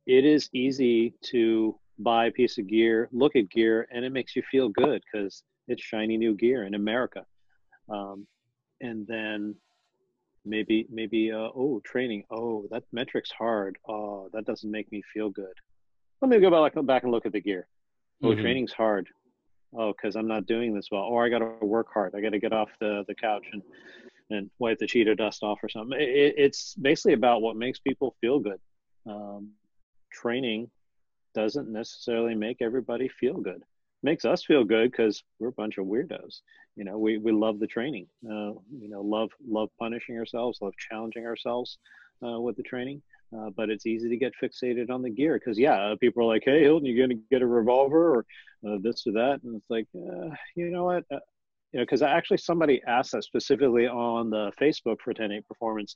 it 0.06 0.24
is 0.24 0.50
easy 0.52 1.14
to 1.30 1.78
buy 1.98 2.26
a 2.26 2.30
piece 2.30 2.58
of 2.58 2.66
gear, 2.66 3.08
look 3.12 3.36
at 3.36 3.48
gear, 3.50 3.86
and 3.92 4.04
it 4.04 4.10
makes 4.10 4.36
you 4.36 4.42
feel 4.50 4.68
good 4.68 5.02
because 5.10 5.42
it's 5.68 5.82
shiny 5.82 6.16
new 6.16 6.34
gear 6.34 6.64
in 6.64 6.74
America. 6.74 7.24
Um, 7.88 8.26
and 8.80 9.06
then 9.06 9.54
maybe 10.48 10.86
maybe 10.90 11.30
uh, 11.30 11.48
oh 11.54 11.80
training. 11.84 12.24
Oh 12.30 12.66
that 12.70 12.84
metric's 12.92 13.30
hard. 13.30 13.78
Oh 13.88 14.28
that 14.32 14.46
doesn't 14.46 14.70
make 14.70 14.90
me 14.90 15.02
feel 15.12 15.30
good. 15.30 15.54
Let 16.20 16.30
me 16.30 16.40
go 16.40 16.50
back 16.50 16.74
back 16.86 17.02
and 17.04 17.12
look 17.12 17.26
at 17.26 17.32
the 17.32 17.40
gear. 17.40 17.68
Oh 18.22 18.28
mm-hmm. 18.28 18.40
training's 18.40 18.72
hard. 18.72 19.08
Oh 19.76 19.92
because 19.92 20.16
i'm 20.16 20.28
not 20.28 20.46
doing 20.46 20.74
this 20.74 20.88
well. 20.90 21.02
Or 21.02 21.24
i 21.24 21.28
got 21.28 21.40
to 21.40 21.66
work 21.66 21.88
hard. 21.92 22.14
I 22.14 22.20
got 22.20 22.30
to 22.30 22.38
get 22.38 22.52
off 22.52 22.70
the 22.80 23.04
the 23.06 23.14
couch 23.14 23.46
and 23.52 23.62
and 24.30 24.50
wipe 24.58 24.78
the 24.78 24.86
cheetah 24.86 25.14
dust 25.14 25.42
off 25.42 25.58
or 25.62 25.68
something. 25.68 25.98
It, 25.98 26.34
it's 26.36 26.74
basically 26.74 27.14
about 27.14 27.42
what 27.42 27.56
makes 27.56 27.78
people 27.78 28.14
feel 28.20 28.38
good. 28.40 28.60
Um, 29.06 29.52
training 30.12 30.70
doesn't 31.34 31.70
necessarily 31.70 32.34
make 32.34 32.60
everybody 32.60 33.08
feel 33.08 33.38
good 33.38 33.62
makes 34.02 34.24
us 34.24 34.44
feel 34.44 34.64
good 34.64 34.90
because 34.90 35.22
we're 35.38 35.48
a 35.48 35.52
bunch 35.52 35.78
of 35.78 35.86
weirdos. 35.86 36.40
You 36.76 36.84
know, 36.84 36.98
we, 36.98 37.18
we 37.18 37.32
love 37.32 37.58
the 37.58 37.66
training. 37.66 38.06
Uh, 38.24 38.54
you 38.70 38.88
know, 38.88 39.00
love 39.00 39.30
love 39.46 39.68
punishing 39.78 40.16
ourselves, 40.16 40.58
love 40.60 40.74
challenging 40.90 41.26
ourselves 41.26 41.78
uh, 42.24 42.40
with 42.40 42.56
the 42.56 42.62
training. 42.62 43.02
Uh, 43.36 43.50
but 43.54 43.68
it's 43.68 43.84
easy 43.84 44.08
to 44.08 44.16
get 44.16 44.32
fixated 44.42 44.88
on 44.90 45.02
the 45.02 45.10
gear 45.10 45.38
because 45.38 45.58
yeah, 45.58 45.94
people 46.00 46.22
are 46.22 46.26
like, 46.26 46.42
"Hey, 46.44 46.62
Hilton, 46.62 46.86
you're 46.86 47.06
gonna 47.06 47.20
get 47.30 47.42
a 47.42 47.46
revolver 47.46 48.16
or 48.16 48.26
uh, 48.66 48.78
this 48.80 49.06
or 49.06 49.12
that?" 49.12 49.40
And 49.42 49.56
it's 49.56 49.68
like, 49.68 49.86
uh, 49.94 50.34
you 50.54 50.70
know 50.70 50.84
what? 50.84 51.04
Uh, 51.12 51.18
you 51.72 51.80
know, 51.80 51.84
because 51.84 52.00
actually 52.00 52.38
somebody 52.38 52.80
asked 52.86 53.12
that 53.12 53.24
specifically 53.24 53.86
on 53.86 54.30
the 54.30 54.50
Facebook 54.58 54.96
for 55.04 55.12
10-8 55.12 55.46
performance, 55.46 55.94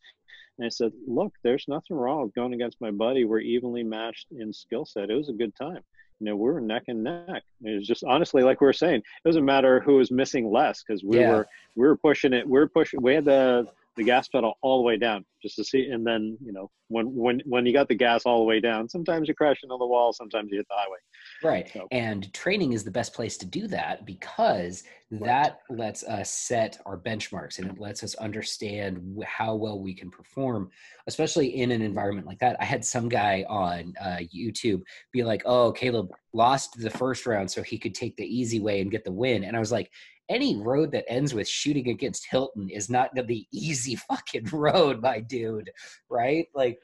and 0.58 0.66
I 0.66 0.68
said, 0.68 0.92
"Look, 1.06 1.32
there's 1.42 1.64
nothing 1.68 1.96
wrong 1.96 2.24
with 2.24 2.34
going 2.34 2.52
against 2.52 2.80
my 2.82 2.90
buddy. 2.90 3.24
We're 3.24 3.38
evenly 3.40 3.82
matched 3.82 4.26
in 4.32 4.52
skill 4.52 4.84
set. 4.84 5.10
It 5.10 5.14
was 5.14 5.30
a 5.30 5.34
good 5.34 5.54
time. 5.56 5.82
You 6.22 6.26
know, 6.26 6.36
we 6.36 6.52
were 6.52 6.60
neck 6.60 6.84
and 6.86 7.02
neck. 7.02 7.42
It 7.62 7.78
was 7.78 7.86
just 7.86 8.04
honestly, 8.04 8.44
like 8.44 8.60
we 8.60 8.66
were 8.66 8.72
saying, 8.72 9.00
it 9.00 9.28
doesn't 9.28 9.44
matter 9.44 9.80
who 9.80 9.96
was 9.96 10.12
missing 10.12 10.52
less 10.52 10.84
because 10.86 11.02
we 11.02 11.18
yeah. 11.18 11.30
were 11.30 11.46
we 11.74 11.84
were 11.84 11.96
pushing 11.96 12.32
it. 12.32 12.48
We 12.48 12.60
were 12.60 12.68
pushing. 12.68 13.02
We 13.02 13.14
had 13.14 13.24
the 13.24 13.66
the 13.96 14.04
gas 14.04 14.28
pedal 14.28 14.54
all 14.62 14.78
the 14.78 14.84
way 14.84 14.96
down 14.96 15.24
just 15.42 15.56
to 15.56 15.64
see 15.64 15.90
and 15.90 16.06
then 16.06 16.38
you 16.42 16.50
know 16.50 16.70
when 16.88 17.14
when 17.14 17.42
when 17.44 17.66
you 17.66 17.74
got 17.74 17.88
the 17.88 17.94
gas 17.94 18.22
all 18.24 18.38
the 18.38 18.44
way 18.44 18.58
down 18.58 18.88
sometimes 18.88 19.28
you 19.28 19.34
crash 19.34 19.58
into 19.62 19.76
the 19.76 19.86
wall 19.86 20.14
sometimes 20.14 20.48
you 20.50 20.56
hit 20.56 20.66
the 20.68 20.74
highway 20.74 20.96
right 21.42 21.70
so. 21.72 21.86
and 21.90 22.32
training 22.32 22.72
is 22.72 22.84
the 22.84 22.90
best 22.90 23.14
place 23.14 23.36
to 23.36 23.46
do 23.46 23.66
that 23.66 24.04
because 24.06 24.84
that 25.10 25.60
lets 25.68 26.04
us 26.04 26.30
set 26.30 26.78
our 26.86 26.96
benchmarks 26.96 27.58
and 27.58 27.70
it 27.70 27.78
lets 27.78 28.02
us 28.02 28.14
understand 28.14 29.22
how 29.26 29.54
well 29.54 29.78
we 29.80 29.92
can 29.92 30.10
perform 30.10 30.70
especially 31.06 31.48
in 31.60 31.70
an 31.70 31.82
environment 31.82 32.26
like 32.26 32.38
that 32.38 32.56
i 32.60 32.64
had 32.64 32.84
some 32.84 33.08
guy 33.08 33.44
on 33.48 33.92
uh, 34.00 34.18
youtube 34.34 34.80
be 35.12 35.22
like 35.22 35.42
oh 35.44 35.70
caleb 35.72 36.08
lost 36.32 36.80
the 36.80 36.90
first 36.90 37.26
round 37.26 37.50
so 37.50 37.62
he 37.62 37.78
could 37.78 37.94
take 37.94 38.16
the 38.16 38.24
easy 38.24 38.60
way 38.60 38.80
and 38.80 38.90
get 38.90 39.04
the 39.04 39.12
win 39.12 39.44
and 39.44 39.56
i 39.56 39.60
was 39.60 39.72
like 39.72 39.90
any 40.28 40.56
road 40.56 40.90
that 40.92 41.04
ends 41.08 41.34
with 41.34 41.48
shooting 41.48 41.88
against 41.88 42.26
Hilton 42.30 42.70
is 42.70 42.88
not 42.88 43.10
the 43.14 43.46
easy 43.52 43.96
fucking 43.96 44.46
road, 44.52 45.02
my 45.02 45.20
dude. 45.20 45.70
Right? 46.08 46.46
Like, 46.54 46.78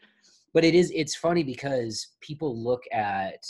but 0.54 0.64
it 0.64 0.74
is, 0.74 0.92
it's 0.94 1.14
funny 1.14 1.42
because 1.42 2.08
people 2.20 2.56
look 2.62 2.82
at 2.92 3.44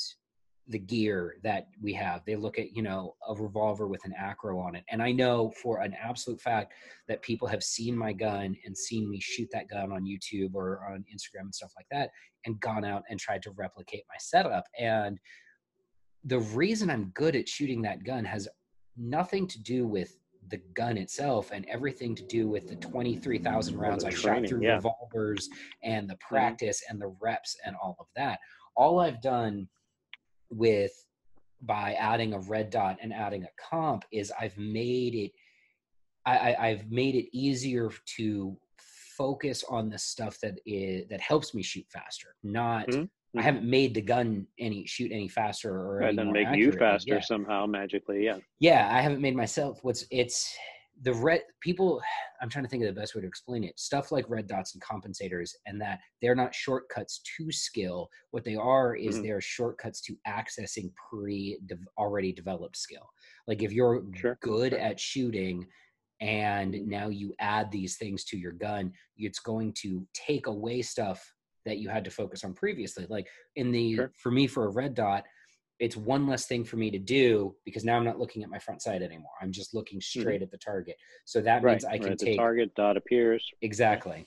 the 0.68 0.78
gear 0.78 1.36
that 1.42 1.68
we 1.80 1.94
have. 1.94 2.22
They 2.26 2.36
look 2.36 2.58
at, 2.58 2.76
you 2.76 2.82
know, 2.82 3.14
a 3.26 3.34
revolver 3.34 3.86
with 3.88 4.04
an 4.04 4.12
acro 4.16 4.60
on 4.60 4.74
it. 4.74 4.84
And 4.90 5.02
I 5.02 5.12
know 5.12 5.50
for 5.62 5.80
an 5.80 5.94
absolute 5.94 6.40
fact 6.40 6.74
that 7.08 7.22
people 7.22 7.48
have 7.48 7.62
seen 7.62 7.96
my 7.96 8.12
gun 8.12 8.54
and 8.64 8.76
seen 8.76 9.08
me 9.08 9.18
shoot 9.18 9.48
that 9.52 9.68
gun 9.68 9.92
on 9.92 10.04
YouTube 10.04 10.54
or 10.54 10.86
on 10.90 11.04
Instagram 11.12 11.42
and 11.42 11.54
stuff 11.54 11.72
like 11.76 11.86
that 11.90 12.10
and 12.44 12.60
gone 12.60 12.84
out 12.84 13.02
and 13.08 13.18
tried 13.18 13.42
to 13.42 13.50
replicate 13.52 14.04
my 14.08 14.16
setup. 14.18 14.64
And 14.78 15.18
the 16.24 16.40
reason 16.40 16.90
I'm 16.90 17.10
good 17.14 17.34
at 17.34 17.48
shooting 17.48 17.80
that 17.82 18.04
gun 18.04 18.24
has 18.24 18.46
nothing 18.96 19.46
to 19.48 19.62
do 19.62 19.86
with 19.86 20.18
the 20.50 20.58
gun 20.74 20.96
itself 20.96 21.50
and 21.52 21.66
everything 21.66 22.14
to 22.14 22.22
do 22.24 22.48
with 22.48 22.68
the 22.68 22.76
23,000 22.76 23.76
rounds 23.76 24.04
I 24.04 24.10
training, 24.10 24.44
shot 24.44 24.48
through 24.48 24.62
yeah. 24.62 24.74
revolvers 24.76 25.48
and 25.82 26.08
the 26.08 26.14
mm-hmm. 26.14 26.34
practice 26.34 26.82
and 26.88 27.00
the 27.00 27.14
reps 27.20 27.56
and 27.64 27.74
all 27.82 27.96
of 28.00 28.06
that. 28.16 28.38
All 28.76 29.00
I've 29.00 29.20
done 29.22 29.68
with 30.50 30.92
by 31.62 31.94
adding 31.94 32.34
a 32.34 32.38
red 32.40 32.70
dot 32.70 32.98
and 33.02 33.12
adding 33.12 33.44
a 33.44 33.48
comp 33.70 34.04
is 34.12 34.32
I've 34.40 34.56
made 34.56 35.14
it 35.14 35.32
I, 36.26 36.56
I, 36.58 36.68
have 36.68 36.90
made 36.90 37.14
it 37.14 37.28
easier 37.32 37.90
to 38.16 38.56
focus 39.18 39.64
on 39.68 39.88
the 39.88 39.98
stuff 39.98 40.38
that 40.42 40.60
is 40.66 41.08
that 41.08 41.20
helps 41.20 41.54
me 41.54 41.62
shoot 41.62 41.86
faster, 41.90 42.34
not 42.42 42.86
mm-hmm. 42.88 43.04
I 43.38 43.42
haven't 43.42 43.64
made 43.64 43.94
the 43.94 44.00
gun 44.00 44.46
any 44.58 44.86
shoot 44.86 45.12
any 45.12 45.28
faster 45.28 45.74
or 45.74 45.98
right, 45.98 46.16
then 46.16 46.32
make 46.32 46.54
you 46.54 46.72
faster 46.72 47.20
somehow 47.20 47.66
magically. 47.66 48.24
Yeah. 48.24 48.38
Yeah, 48.58 48.88
I 48.90 49.00
haven't 49.00 49.20
made 49.20 49.36
myself. 49.36 49.80
What's 49.82 50.04
it's 50.10 50.56
the 51.02 51.12
red 51.14 51.42
people. 51.60 52.00
I'm 52.40 52.48
trying 52.48 52.64
to 52.64 52.70
think 52.70 52.84
of 52.84 52.94
the 52.94 53.00
best 53.00 53.16
way 53.16 53.20
to 53.20 53.26
explain 53.26 53.64
it. 53.64 53.78
Stuff 53.80 54.12
like 54.12 54.24
red 54.28 54.46
dots 54.46 54.74
and 54.74 54.82
compensators, 54.82 55.50
and 55.66 55.80
that 55.80 55.98
they're 56.22 56.36
not 56.36 56.54
shortcuts 56.54 57.20
to 57.36 57.50
skill. 57.50 58.08
What 58.30 58.44
they 58.44 58.54
are 58.54 58.94
is 58.94 59.16
mm-hmm. 59.16 59.24
they're 59.24 59.40
shortcuts 59.40 60.00
to 60.02 60.16
accessing 60.26 60.92
pre 61.10 61.58
already 61.96 62.32
developed 62.32 62.76
skill. 62.76 63.08
Like 63.46 63.62
if 63.62 63.72
you're 63.72 64.04
sure. 64.14 64.38
good 64.40 64.72
sure. 64.72 64.80
at 64.80 65.00
shooting 65.00 65.66
and 66.20 66.74
now 66.86 67.08
you 67.08 67.34
add 67.38 67.70
these 67.70 67.96
things 67.96 68.24
to 68.24 68.36
your 68.36 68.52
gun, 68.52 68.92
it's 69.16 69.38
going 69.38 69.72
to 69.82 70.06
take 70.14 70.46
away 70.46 70.82
stuff 70.82 71.32
that 71.64 71.78
you 71.78 71.88
had 71.88 72.04
to 72.04 72.10
focus 72.10 72.44
on 72.44 72.54
previously. 72.54 73.06
Like 73.08 73.28
in 73.56 73.70
the 73.70 73.94
sure. 73.96 74.12
for 74.16 74.30
me 74.30 74.46
for 74.46 74.66
a 74.66 74.70
red 74.70 74.94
dot, 74.94 75.24
it's 75.80 75.96
one 75.96 76.26
less 76.26 76.46
thing 76.46 76.64
for 76.64 76.76
me 76.76 76.90
to 76.90 76.98
do 76.98 77.54
because 77.64 77.84
now 77.84 77.96
I'm 77.96 78.04
not 78.04 78.18
looking 78.18 78.42
at 78.42 78.50
my 78.50 78.58
front 78.58 78.82
sight 78.82 79.02
anymore. 79.02 79.30
I'm 79.40 79.52
just 79.52 79.74
looking 79.74 79.98
mm-hmm. 79.98 80.20
straight 80.20 80.36
mm-hmm. 80.36 80.44
at 80.44 80.50
the 80.50 80.58
target. 80.58 80.96
So 81.24 81.40
that 81.40 81.62
right. 81.62 81.72
means 81.72 81.84
I 81.84 81.98
can 81.98 82.08
right. 82.08 82.18
take 82.18 82.30
the 82.32 82.36
target 82.36 82.74
dot 82.74 82.96
appears 82.96 83.44
exactly. 83.62 84.26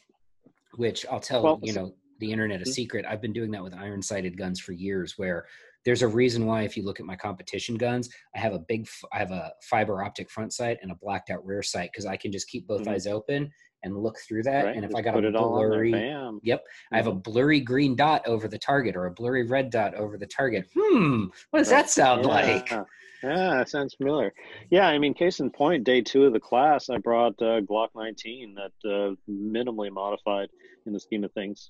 Which 0.75 1.05
I'll 1.11 1.19
tell 1.19 1.43
well, 1.43 1.59
you 1.61 1.73
know 1.73 1.93
the 2.19 2.31
internet 2.31 2.61
a 2.61 2.63
mm-hmm. 2.63 2.71
secret. 2.71 3.05
I've 3.07 3.21
been 3.21 3.33
doing 3.33 3.51
that 3.51 3.63
with 3.63 3.73
iron 3.73 4.01
sighted 4.01 4.37
guns 4.37 4.59
for 4.59 4.71
years. 4.71 5.15
Where 5.17 5.45
there's 5.83 6.03
a 6.03 6.07
reason 6.07 6.45
why 6.45 6.61
if 6.63 6.77
you 6.77 6.83
look 6.83 6.99
at 6.99 7.05
my 7.05 7.15
competition 7.15 7.75
guns, 7.75 8.09
I 8.35 8.39
have 8.39 8.53
a 8.53 8.59
big 8.59 8.87
I 9.11 9.17
have 9.17 9.31
a 9.31 9.51
fiber 9.69 10.03
optic 10.03 10.29
front 10.29 10.53
sight 10.53 10.77
and 10.81 10.91
a 10.91 10.95
blacked 10.95 11.29
out 11.29 11.45
rear 11.45 11.63
sight 11.63 11.89
because 11.91 12.05
I 12.05 12.15
can 12.15 12.31
just 12.31 12.47
keep 12.47 12.67
both 12.67 12.81
mm-hmm. 12.81 12.91
eyes 12.91 13.07
open 13.07 13.51
and 13.83 13.97
look 13.97 14.17
through 14.19 14.43
that. 14.43 14.65
Right. 14.65 14.75
And 14.75 14.85
if 14.85 14.91
Just 14.91 14.99
I 14.99 15.01
got 15.01 15.23
a 15.23 15.31
blurry, 15.31 15.91
yep, 15.91 15.99
mm-hmm. 16.01 16.93
I 16.93 16.97
have 16.97 17.07
a 17.07 17.11
mm-hmm. 17.11 17.19
blurry 17.19 17.59
green 17.59 17.95
dot 17.95 18.27
over 18.27 18.47
the 18.47 18.57
target 18.57 18.95
or 18.95 19.07
a 19.07 19.11
blurry 19.11 19.43
red 19.43 19.69
dot 19.69 19.95
over 19.95 20.17
the 20.17 20.27
target. 20.27 20.67
Hmm, 20.77 21.25
what 21.49 21.59
does 21.59 21.69
that 21.69 21.89
sound 21.89 22.23
yeah. 22.23 22.27
like? 22.27 22.73
Yeah, 23.23 23.63
sounds 23.65 23.93
familiar. 23.93 24.33
Yeah, 24.71 24.87
I 24.87 24.97
mean, 24.97 25.13
case 25.13 25.41
in 25.41 25.51
point, 25.51 25.83
day 25.83 26.01
two 26.01 26.25
of 26.25 26.33
the 26.33 26.39
class, 26.39 26.89
I 26.89 26.97
brought 26.97 27.33
uh, 27.39 27.61
Glock 27.61 27.89
19 27.95 28.55
that 28.55 28.89
uh, 28.89 29.13
minimally 29.29 29.91
modified 29.91 30.49
in 30.87 30.93
the 30.93 30.99
scheme 30.99 31.23
of 31.23 31.31
things. 31.33 31.69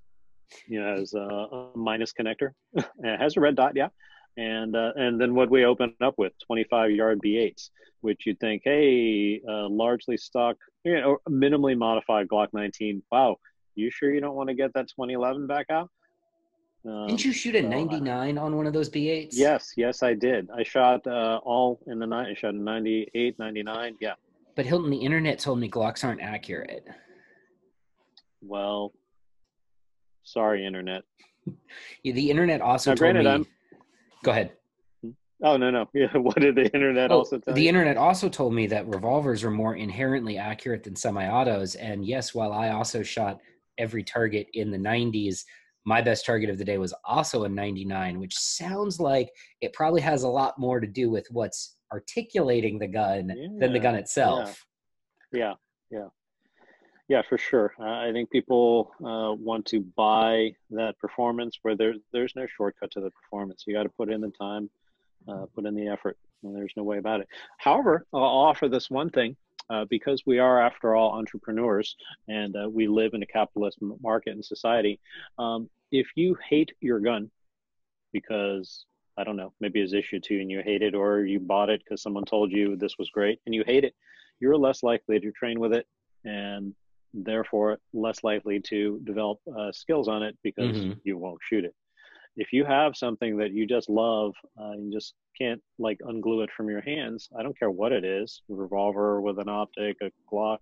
You 0.67 0.81
know, 0.81 0.95
has 0.95 1.13
a, 1.13 1.19
a 1.19 1.69
minus 1.75 2.13
connector. 2.13 2.51
it 2.73 3.19
has 3.19 3.35
a 3.35 3.41
red 3.41 3.55
dot, 3.55 3.73
yeah, 3.75 3.89
and 4.37 4.75
uh, 4.75 4.91
and 4.95 5.19
then 5.19 5.35
what 5.35 5.49
we 5.49 5.65
open 5.65 5.93
up 6.01 6.15
with 6.17 6.33
25 6.45 6.91
yard 6.91 7.19
B8s, 7.25 7.69
which 8.01 8.25
you'd 8.25 8.39
think, 8.39 8.61
hey, 8.63 9.41
uh, 9.47 9.67
largely 9.67 10.17
stock, 10.17 10.57
you 10.83 10.99
know, 10.99 11.17
minimally 11.29 11.77
modified 11.77 12.27
Glock 12.27 12.47
19. 12.53 13.03
Wow, 13.11 13.37
you 13.75 13.91
sure 13.91 14.13
you 14.13 14.21
don't 14.21 14.35
want 14.35 14.49
to 14.49 14.55
get 14.55 14.73
that 14.73 14.87
2011 14.89 15.47
back 15.47 15.67
out? 15.69 15.89
Um, 16.83 17.07
Didn't 17.07 17.23
you 17.23 17.31
shoot 17.31 17.55
a 17.55 17.61
99 17.61 18.37
on 18.37 18.55
one 18.55 18.65
of 18.65 18.73
those 18.73 18.89
B8s? 18.89 19.29
Yes, 19.33 19.73
yes, 19.77 20.01
I 20.01 20.15
did. 20.15 20.49
I 20.55 20.63
shot 20.63 21.05
uh, 21.05 21.39
all 21.43 21.79
in 21.85 21.99
the 21.99 22.07
night. 22.07 22.29
I 22.31 22.33
shot 22.33 22.55
a 22.55 22.57
98, 22.57 23.37
99. 23.37 23.97
Yeah. 24.01 24.13
But 24.55 24.65
Hilton, 24.65 24.89
the 24.89 24.97
internet 24.97 25.37
told 25.37 25.59
me 25.59 25.69
Glocks 25.69 26.03
aren't 26.03 26.21
accurate. 26.21 26.85
Well, 28.41 28.93
sorry, 30.23 30.65
internet. 30.65 31.03
yeah, 32.03 32.13
the 32.13 32.31
internet 32.31 32.61
also 32.61 32.91
now, 32.91 32.95
told 32.95 32.99
granted, 32.99 33.23
me. 33.25 33.31
I'm, 33.31 33.45
Go 34.23 34.31
ahead. 34.31 34.53
Oh 35.43 35.57
no 35.57 35.71
no 35.71 35.89
yeah. 35.93 36.15
What 36.17 36.39
did 36.39 36.55
the 36.55 36.73
internet 36.73 37.11
oh, 37.11 37.19
also 37.19 37.39
tell 37.39 37.53
The 37.53 37.61
you? 37.61 37.69
internet 37.69 37.97
also 37.97 38.29
told 38.29 38.53
me 38.53 38.67
that 38.67 38.87
revolvers 38.87 39.43
are 39.43 39.51
more 39.51 39.75
inherently 39.75 40.37
accurate 40.37 40.83
than 40.83 40.95
semi-autos. 40.95 41.75
And 41.75 42.05
yes, 42.05 42.33
while 42.33 42.53
I 42.53 42.69
also 42.69 43.03
shot 43.03 43.39
every 43.77 44.03
target 44.03 44.47
in 44.53 44.71
the 44.71 44.77
90s, 44.77 45.43
my 45.85 46.01
best 46.01 46.25
target 46.25 46.49
of 46.49 46.57
the 46.57 46.65
day 46.65 46.77
was 46.77 46.93
also 47.05 47.43
a 47.43 47.49
99, 47.49 48.19
which 48.19 48.37
sounds 48.37 48.99
like 48.99 49.31
it 49.61 49.73
probably 49.73 50.01
has 50.01 50.23
a 50.23 50.27
lot 50.27 50.59
more 50.59 50.79
to 50.79 50.87
do 50.87 51.09
with 51.09 51.25
what's 51.31 51.75
articulating 51.91 52.77
the 52.77 52.87
gun 52.87 53.29
yeah, 53.35 53.47
than 53.59 53.73
the 53.73 53.79
gun 53.79 53.95
itself. 53.95 54.63
Yeah, 55.31 55.53
yeah. 55.89 55.99
yeah. 55.99 56.07
Yeah, 57.07 57.21
for 57.27 57.37
sure. 57.37 57.73
Uh, 57.77 58.07
I 58.07 58.11
think 58.13 58.29
people 58.29 58.91
uh, 59.03 59.33
want 59.33 59.65
to 59.65 59.81
buy 59.97 60.51
that 60.69 60.97
performance 60.97 61.57
where 61.61 61.75
there's 61.75 61.97
there's 62.13 62.31
no 62.37 62.47
shortcut 62.55 62.89
to 62.91 63.01
the 63.01 63.11
performance. 63.11 63.65
You 63.67 63.73
got 63.73 63.83
to 63.83 63.89
put 63.89 64.09
in 64.09 64.21
the 64.21 64.31
time, 64.39 64.69
uh, 65.27 65.45
put 65.55 65.65
in 65.65 65.75
the 65.75 65.87
effort, 65.87 66.17
and 66.43 66.55
there's 66.55 66.73
no 66.75 66.83
way 66.83 66.97
about 66.97 67.21
it. 67.21 67.27
However, 67.57 68.05
I'll 68.13 68.21
offer 68.21 68.67
this 68.67 68.89
one 68.89 69.09
thing. 69.09 69.35
Uh, 69.69 69.85
because 69.89 70.23
we 70.25 70.37
are, 70.37 70.61
after 70.61 70.97
all, 70.97 71.13
entrepreneurs 71.13 71.95
and 72.27 72.57
uh, 72.57 72.67
we 72.67 72.87
live 72.89 73.13
in 73.13 73.23
a 73.23 73.25
capitalist 73.25 73.77
market 74.01 74.33
and 74.33 74.43
society, 74.43 74.99
um, 75.39 75.69
if 75.93 76.07
you 76.15 76.35
hate 76.49 76.73
your 76.81 76.99
gun 76.99 77.31
because 78.11 78.85
I 79.17 79.23
don't 79.23 79.35
know, 79.35 79.53
maybe 79.59 79.81
it's 79.81 79.93
issue 79.93 80.19
two 80.19 80.39
and 80.39 80.49
you 80.49 80.61
hate 80.63 80.81
it, 80.81 80.95
or 80.95 81.21
you 81.21 81.39
bought 81.39 81.69
it 81.69 81.81
because 81.83 82.01
someone 82.01 82.25
told 82.25 82.51
you 82.51 82.75
this 82.75 82.97
was 82.97 83.09
great 83.09 83.39
and 83.45 83.53
you 83.53 83.63
hate 83.65 83.83
it, 83.83 83.93
you're 84.39 84.57
less 84.57 84.83
likely 84.83 85.19
to 85.19 85.31
train 85.31 85.59
with 85.59 85.73
it 85.73 85.85
and 86.23 86.73
therefore 87.13 87.77
less 87.93 88.23
likely 88.23 88.59
to 88.59 88.99
develop 89.03 89.39
uh, 89.57 89.71
skills 89.71 90.07
on 90.07 90.23
it 90.23 90.37
because 90.43 90.75
mm-hmm. 90.75 90.93
you 91.03 91.17
won't 91.17 91.39
shoot 91.47 91.65
it. 91.65 91.75
If 92.37 92.53
you 92.53 92.65
have 92.65 92.95
something 92.95 93.37
that 93.37 93.51
you 93.51 93.67
just 93.67 93.89
love, 93.89 94.33
uh, 94.59 94.73
you 94.73 94.91
just 94.91 95.13
can't 95.39 95.61
like 95.79 95.99
unglue 95.99 96.43
it 96.43 96.49
from 96.55 96.69
your 96.69 96.81
hands. 96.81 97.29
I 97.37 97.43
don't 97.43 97.57
care 97.57 97.71
what 97.71 97.91
it 97.91 98.05
is, 98.05 98.41
a 98.49 98.53
revolver 98.53 99.21
with 99.21 99.39
an 99.39 99.49
optic, 99.49 99.97
a 100.01 100.11
Glock, 100.31 100.59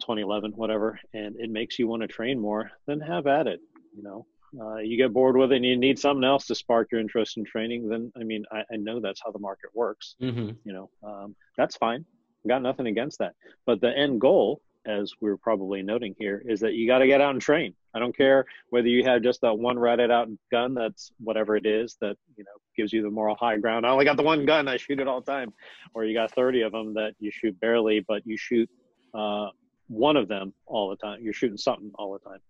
2011, 0.00 0.52
whatever, 0.52 0.98
and 1.14 1.36
it 1.38 1.50
makes 1.50 1.78
you 1.78 1.88
want 1.88 2.02
to 2.02 2.08
train 2.08 2.38
more. 2.38 2.70
Then 2.86 3.00
have 3.00 3.26
at 3.26 3.46
it. 3.46 3.60
You 3.96 4.02
know, 4.02 4.26
uh, 4.60 4.76
you 4.76 4.96
get 4.96 5.12
bored 5.12 5.36
with 5.36 5.52
it 5.52 5.56
and 5.56 5.64
you 5.64 5.76
need 5.76 5.98
something 5.98 6.24
else 6.24 6.46
to 6.46 6.54
spark 6.54 6.88
your 6.92 7.00
interest 7.00 7.36
in 7.36 7.44
training. 7.44 7.88
Then 7.88 8.12
I 8.20 8.24
mean, 8.24 8.44
I, 8.52 8.60
I 8.72 8.76
know 8.76 9.00
that's 9.00 9.20
how 9.24 9.30
the 9.30 9.38
market 9.38 9.70
works. 9.74 10.16
Mm-hmm. 10.22 10.50
You 10.64 10.72
know, 10.72 10.90
um, 11.02 11.34
that's 11.56 11.76
fine. 11.76 12.04
Got 12.46 12.62
nothing 12.62 12.86
against 12.86 13.18
that. 13.18 13.32
But 13.64 13.80
the 13.80 13.96
end 13.96 14.20
goal 14.20 14.60
as 14.86 15.12
we're 15.20 15.36
probably 15.36 15.82
noting 15.82 16.14
here, 16.18 16.42
is 16.46 16.60
that 16.60 16.74
you 16.74 16.86
got 16.86 16.98
to 16.98 17.06
get 17.06 17.20
out 17.20 17.32
and 17.32 17.40
train. 17.40 17.74
I 17.94 17.98
don't 17.98 18.16
care 18.16 18.44
whether 18.70 18.88
you 18.88 19.04
have 19.04 19.22
just 19.22 19.40
that 19.40 19.58
one 19.58 19.78
ratted 19.78 20.10
out 20.10 20.28
gun 20.50 20.74
that's 20.74 21.12
whatever 21.18 21.56
it 21.56 21.66
is 21.66 21.96
that 22.00 22.16
you 22.36 22.44
know 22.44 22.50
gives 22.76 22.92
you 22.92 23.02
the 23.02 23.10
moral 23.10 23.36
high 23.36 23.56
ground. 23.56 23.86
I 23.86 23.90
only 23.90 24.04
got 24.04 24.16
the 24.16 24.22
one 24.22 24.44
gun, 24.44 24.68
I 24.68 24.76
shoot 24.76 25.00
it 25.00 25.08
all 25.08 25.20
the 25.20 25.32
time, 25.32 25.52
or 25.94 26.04
you 26.04 26.14
got 26.14 26.32
30 26.32 26.62
of 26.62 26.72
them 26.72 26.94
that 26.94 27.14
you 27.18 27.30
shoot 27.30 27.58
barely, 27.60 28.04
but 28.06 28.26
you 28.26 28.36
shoot 28.36 28.68
uh, 29.14 29.48
one 29.88 30.16
of 30.16 30.28
them 30.28 30.52
all 30.66 30.90
the 30.90 30.96
time. 30.96 31.20
You're 31.22 31.32
shooting 31.32 31.56
something 31.56 31.90
all 31.94 32.12
the 32.12 32.18
time. 32.18 32.40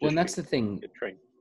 well, 0.00 0.08
and 0.08 0.18
that's 0.18 0.34
the 0.34 0.42
thing. 0.42 0.82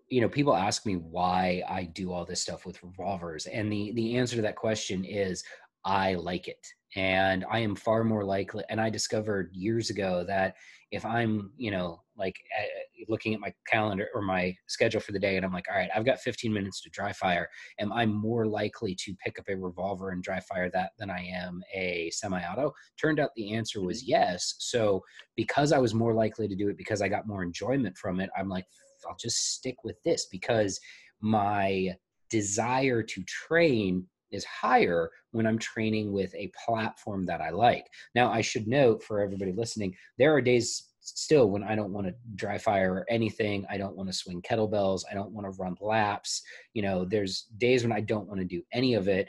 You 0.09 0.21
know, 0.21 0.29
people 0.29 0.55
ask 0.55 0.85
me 0.85 0.97
why 0.97 1.63
I 1.67 1.85
do 1.85 2.11
all 2.11 2.25
this 2.25 2.41
stuff 2.41 2.65
with 2.65 2.83
revolvers, 2.83 3.45
and 3.47 3.71
the 3.71 3.91
the 3.93 4.17
answer 4.17 4.35
to 4.35 4.41
that 4.43 4.55
question 4.55 5.03
is 5.03 5.43
I 5.85 6.15
like 6.15 6.47
it 6.47 6.67
and 6.95 7.45
i 7.51 7.59
am 7.59 7.75
far 7.75 8.03
more 8.03 8.23
likely 8.23 8.63
and 8.69 8.79
i 8.79 8.89
discovered 8.89 9.49
years 9.53 9.89
ago 9.89 10.23
that 10.25 10.55
if 10.91 11.05
i'm 11.05 11.51
you 11.57 11.71
know 11.71 11.99
like 12.17 12.35
uh, 12.57 12.63
looking 13.09 13.33
at 13.33 13.39
my 13.39 13.53
calendar 13.67 14.07
or 14.15 14.21
my 14.21 14.55
schedule 14.67 15.01
for 15.01 15.11
the 15.11 15.19
day 15.19 15.35
and 15.35 15.45
i'm 15.45 15.51
like 15.51 15.65
all 15.69 15.77
right 15.77 15.89
i've 15.95 16.05
got 16.05 16.19
15 16.19 16.51
minutes 16.51 16.81
to 16.81 16.89
dry 16.89 17.11
fire 17.11 17.49
am 17.79 17.91
i 17.91 18.05
more 18.05 18.45
likely 18.45 18.95
to 18.95 19.13
pick 19.23 19.37
up 19.37 19.45
a 19.49 19.55
revolver 19.55 20.11
and 20.11 20.23
dry 20.23 20.39
fire 20.39 20.69
that 20.71 20.91
than 20.97 21.09
i 21.09 21.19
am 21.19 21.61
a 21.73 22.09
semi-auto 22.11 22.71
turned 22.99 23.19
out 23.19 23.31
the 23.35 23.53
answer 23.53 23.81
was 23.81 24.01
mm-hmm. 24.01 24.11
yes 24.11 24.55
so 24.59 25.01
because 25.35 25.71
i 25.71 25.77
was 25.77 25.93
more 25.93 26.13
likely 26.13 26.47
to 26.47 26.55
do 26.55 26.69
it 26.69 26.77
because 26.77 27.01
i 27.01 27.07
got 27.07 27.27
more 27.27 27.43
enjoyment 27.43 27.97
from 27.97 28.19
it 28.19 28.29
i'm 28.37 28.49
like 28.49 28.65
i'll 29.07 29.17
just 29.19 29.53
stick 29.53 29.75
with 29.83 30.01
this 30.03 30.27
because 30.31 30.79
my 31.21 31.93
desire 32.29 33.03
to 33.03 33.23
train 33.23 34.05
is 34.35 34.45
higher 34.45 35.09
when 35.31 35.47
I'm 35.47 35.57
training 35.57 36.13
with 36.13 36.33
a 36.35 36.51
platform 36.65 37.25
that 37.25 37.41
I 37.41 37.49
like. 37.49 37.87
Now, 38.13 38.31
I 38.31 38.41
should 38.41 38.67
note 38.67 39.03
for 39.03 39.21
everybody 39.21 39.51
listening, 39.51 39.95
there 40.17 40.33
are 40.35 40.41
days 40.41 40.91
still 40.99 41.49
when 41.49 41.63
I 41.63 41.75
don't 41.75 41.93
want 41.93 42.07
to 42.07 42.13
dry 42.35 42.57
fire 42.57 42.93
or 42.93 43.05
anything. 43.09 43.65
I 43.69 43.77
don't 43.77 43.95
want 43.95 44.09
to 44.09 44.13
swing 44.13 44.41
kettlebells. 44.41 45.03
I 45.09 45.13
don't 45.13 45.31
want 45.31 45.45
to 45.45 45.61
run 45.61 45.75
laps. 45.81 46.41
You 46.73 46.81
know, 46.81 47.05
there's 47.05 47.47
days 47.57 47.83
when 47.83 47.91
I 47.91 48.01
don't 48.01 48.27
want 48.27 48.39
to 48.39 48.45
do 48.45 48.61
any 48.73 48.95
of 48.95 49.07
it. 49.07 49.27